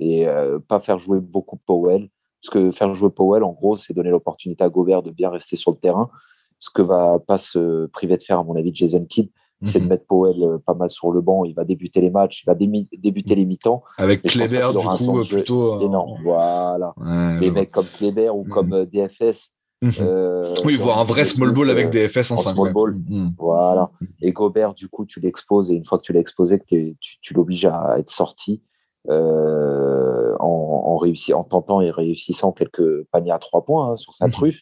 et 0.00 0.26
pas 0.68 0.80
faire 0.80 0.98
jouer 0.98 1.20
beaucoup 1.20 1.58
Powell. 1.66 2.08
Parce 2.42 2.52
que 2.52 2.72
faire 2.72 2.92
jouer 2.94 3.10
Powell, 3.10 3.44
en 3.44 3.52
gros, 3.52 3.76
c'est 3.76 3.94
donner 3.94 4.10
l'opportunité 4.10 4.64
à 4.64 4.68
Gobert 4.68 5.02
de 5.02 5.10
bien 5.10 5.30
rester 5.30 5.56
sur 5.56 5.70
le 5.70 5.76
terrain. 5.76 6.10
Ce 6.58 6.70
que 6.70 6.82
va 6.82 7.18
pas 7.20 7.38
se 7.38 7.86
priver 7.86 8.16
de 8.16 8.22
faire, 8.22 8.40
à 8.40 8.44
mon 8.44 8.56
avis, 8.56 8.74
Jason 8.74 9.04
Kidd, 9.04 9.30
c'est 9.64 9.80
de 9.80 9.86
mettre 9.86 10.06
Powell 10.06 10.42
euh, 10.42 10.58
pas 10.58 10.74
mal 10.74 10.90
sur 10.90 11.10
le 11.12 11.20
banc. 11.20 11.44
Il 11.44 11.54
va 11.54 11.64
débuter 11.64 12.00
les 12.00 12.10
matchs, 12.10 12.42
il 12.42 12.46
va 12.46 12.54
débuter 12.54 13.34
les 13.34 13.44
mi-temps. 13.44 13.82
Avec 13.96 14.22
Kleber, 14.22 14.68
du 14.72 15.04
coup, 15.04 15.24
plutôt. 15.24 15.74
Euh, 15.74 15.80
énorme. 15.80 16.18
Voilà. 16.24 16.94
les 17.40 17.50
mecs 17.50 17.70
comme 17.70 17.86
Kleber 17.86 18.30
ou 18.30 18.44
comme 18.44 18.68
mhm. 18.68 18.86
euh, 18.94 19.08
DFS. 19.08 19.52
Mhm. 19.82 20.54
oui, 20.64 20.76
voir 20.76 21.00
un 21.00 21.04
vrai 21.04 21.24
small 21.24 21.52
ball 21.52 21.68
avec 21.68 21.90
DFS 21.90 22.30
en, 22.30 22.36
en 22.36 22.38
small 22.38 22.72
ball. 22.72 22.96
Voilà. 23.38 23.90
Et 24.20 24.32
Gobert, 24.32 24.74
du 24.74 24.88
coup, 24.88 25.04
tu 25.04 25.20
l'exposes 25.20 25.70
et 25.70 25.74
une 25.74 25.84
fois 25.84 25.98
que 25.98 26.04
tu 26.04 26.12
l'as 26.12 26.20
exposé, 26.20 26.60
tu, 26.66 26.96
tu 27.00 27.34
l'obliges 27.34 27.66
à 27.66 27.98
être 27.98 28.10
sorti. 28.10 28.62
Euh, 29.08 30.36
en, 30.38 30.46
en, 30.86 31.34
en 31.34 31.44
tentant 31.44 31.80
et 31.80 31.90
réussissant 31.90 32.52
quelques 32.52 33.04
paniers 33.10 33.32
à 33.32 33.38
trois 33.38 33.64
points 33.64 33.90
hein, 33.90 33.96
sur 33.96 34.14
sa 34.14 34.28
mmh. 34.28 34.32
truffe. 34.32 34.60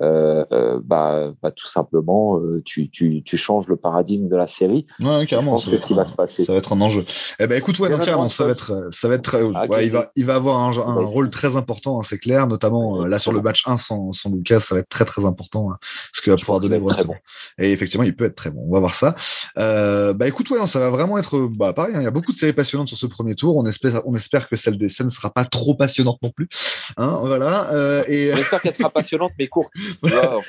Euh, 0.00 0.80
bah, 0.82 1.32
bah, 1.42 1.50
tout 1.50 1.66
simplement, 1.66 2.40
tu, 2.64 2.90
tu, 2.90 3.22
tu, 3.22 3.36
changes 3.36 3.66
le 3.68 3.76
paradigme 3.76 4.28
de 4.28 4.36
la 4.36 4.46
série. 4.46 4.86
Ouais, 4.98 5.26
carrément. 5.26 5.58
C'est 5.58 5.78
ce 5.78 5.86
qui 5.86 5.94
va 5.94 6.04
se 6.04 6.12
passer. 6.12 6.44
Ça 6.44 6.52
va 6.52 6.58
être 6.58 6.72
un 6.72 6.80
enjeu. 6.80 7.04
Eh 7.38 7.46
ben, 7.46 7.56
écoute, 7.56 7.78
ouais, 7.78 7.88
carrément, 7.88 8.28
ça 8.28 8.44
va 8.44 8.52
être, 8.52 8.90
ça 8.92 9.08
va 9.08 9.14
être, 9.14 9.52
ah, 9.54 9.66
ouais, 9.66 9.86
il 9.86 9.92
va, 9.92 10.12
il 10.16 10.26
va 10.26 10.34
avoir 10.34 10.58
un, 10.58 10.76
un 10.76 11.04
rôle 11.04 11.30
très 11.30 11.56
important, 11.56 12.00
hein, 12.00 12.02
c'est 12.04 12.18
clair, 12.18 12.46
notamment 12.46 13.04
là 13.06 13.18
sur 13.18 13.32
le 13.32 13.42
match 13.42 13.62
1 13.66 13.76
sans, 13.76 14.12
sans 14.12 14.30
Lucas, 14.30 14.60
ça 14.60 14.74
va 14.74 14.80
être 14.80 14.88
très 14.88 15.04
très 15.04 15.24
important, 15.24 15.70
hein, 15.70 15.78
parce 16.12 16.22
qu'il 16.22 16.32
va 16.32 16.36
pouvoir 16.36 16.60
donner 16.60 16.80
très 16.86 17.04
bon. 17.04 17.14
Et 17.58 17.72
effectivement, 17.72 18.04
il 18.04 18.14
peut 18.14 18.24
être 18.24 18.36
très 18.36 18.50
bon. 18.50 18.64
On 18.68 18.72
va 18.72 18.80
voir 18.80 18.94
ça. 18.94 19.14
bah 19.56 20.26
écoute, 20.28 20.50
ouais, 20.50 20.66
ça 20.66 20.80
va 20.80 20.90
vraiment 20.90 21.18
être, 21.18 21.48
bah 21.48 21.72
pareil, 21.72 21.94
hein, 21.94 22.00
il 22.00 22.04
y 22.04 22.08
a 22.08 22.10
beaucoup 22.10 22.32
de 22.32 22.38
séries 22.38 22.52
passionnantes 22.52 22.88
sur 22.88 22.98
ce 22.98 23.06
premier 23.06 23.34
tour. 23.34 23.56
On 23.56 23.66
espère, 23.66 24.02
on 24.06 24.14
espère 24.14 24.48
que 24.48 24.56
celle 24.56 24.78
des 24.78 24.88
scènes 24.88 25.06
ne 25.06 25.12
sera 25.12 25.30
pas 25.30 25.44
trop 25.44 25.74
passionnante 25.74 26.20
non 26.22 26.30
plus. 26.30 26.48
Hein, 26.96 27.18
voilà. 27.22 27.70
Euh, 27.72 28.04
et... 28.06 28.32
J'espère 28.36 28.62
qu'elle 28.62 28.74
sera 28.74 28.90
passionnante 28.90 29.32
mais 29.38 29.48
courte. 29.48 29.72
Voilà, 30.02 30.40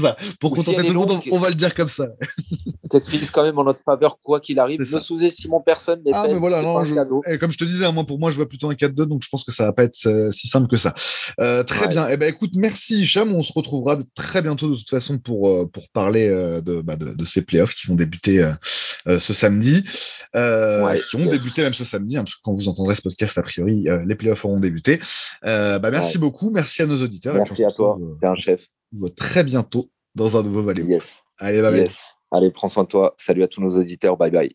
ça. 0.00 0.16
Pour 0.40 0.52
contenter 0.52 0.84
tout 0.84 0.92
le 0.92 0.98
monde, 0.98 1.20
on, 1.30 1.38
va 1.38 1.48
le 1.48 1.54
dire 1.54 1.74
comme 1.74 1.88
ça. 1.88 2.08
Qu'elle 2.90 3.00
se 3.00 3.10
finisse 3.10 3.30
quand 3.30 3.42
même 3.42 3.58
en 3.58 3.64
notre 3.64 3.82
faveur, 3.82 4.18
quoi 4.22 4.40
qu'il 4.40 4.58
arrive. 4.58 4.80
Ne 4.80 4.98
sous-estimons 4.98 5.60
personne. 5.60 6.00
Les 6.04 6.12
ah, 6.14 6.26
mais 6.28 6.34
voilà, 6.38 6.62
non, 6.62 6.82
et 7.26 7.38
comme 7.38 7.50
je 7.50 7.58
te 7.58 7.64
disais, 7.64 7.90
moi, 7.92 8.04
pour 8.04 8.18
moi, 8.18 8.30
je 8.30 8.36
vois 8.36 8.48
plutôt 8.48 8.70
un 8.70 8.74
4-2, 8.74 9.04
donc 9.06 9.22
je 9.22 9.28
pense 9.28 9.44
que 9.44 9.52
ça 9.52 9.64
va 9.64 9.72
pas 9.72 9.84
être 9.84 10.06
euh, 10.06 10.30
si 10.30 10.48
simple 10.48 10.68
que 10.68 10.76
ça. 10.76 10.94
Euh, 11.40 11.64
très 11.64 11.88
bien. 11.88 12.06
Eh 12.08 12.16
ben, 12.16 12.28
écoute, 12.28 12.52
merci 12.54 13.00
Hicham. 13.00 13.34
On 13.34 13.42
se 13.42 13.52
retrouvera 13.52 13.98
très 14.14 14.42
bientôt 14.42 14.68
de 14.70 14.76
toute 14.76 14.90
façon 14.90 15.18
pour, 15.18 15.70
pour 15.70 15.88
parler 15.90 16.28
de, 16.64 16.80
bah, 16.80 16.96
de, 16.96 17.14
de, 17.14 17.24
ces 17.24 17.42
playoffs 17.42 17.74
qui 17.74 17.86
vont 17.86 17.94
débuter 17.94 18.48
ce 19.06 19.34
samedi. 19.34 19.82
qui 19.82 21.16
vont 21.16 21.30
débuter 21.30 21.62
même 21.62 21.74
ce 21.74 21.84
samedi, 21.84 22.16
hein, 22.16 22.24
parce 22.24 22.36
que 22.36 22.40
quand 22.44 22.52
vous 22.52 22.68
entendrez 22.68 22.94
ce 22.94 23.02
podcast, 23.02 23.36
a 23.38 23.42
priori, 23.42 23.86
les 24.04 24.14
playoffs 24.14 24.44
auront 24.44 24.60
débuté. 24.60 25.00
bah, 25.42 25.90
merci 25.90 26.18
beaucoup. 26.18 26.50
Merci 26.50 26.82
à 26.82 26.86
nos 26.86 27.02
auditeurs. 27.02 27.34
Merci 27.34 27.64
à 27.64 27.70
toi. 27.70 27.98
T'es 28.20 28.26
un 28.26 28.36
chef. 28.36 28.68
Très 29.16 29.44
bientôt 29.44 29.90
dans 30.14 30.36
un 30.36 30.42
nouveau 30.42 30.62
Valais. 30.62 30.82
Yes. 30.82 31.22
Allez, 31.38 31.62
bye 31.62 31.78
yes. 31.78 32.14
Allez, 32.32 32.50
prends 32.50 32.68
soin 32.68 32.84
de 32.84 32.88
toi. 32.88 33.14
Salut 33.16 33.42
à 33.42 33.48
tous 33.48 33.60
nos 33.60 33.70
auditeurs. 33.70 34.16
Bye 34.16 34.30
bye. 34.30 34.52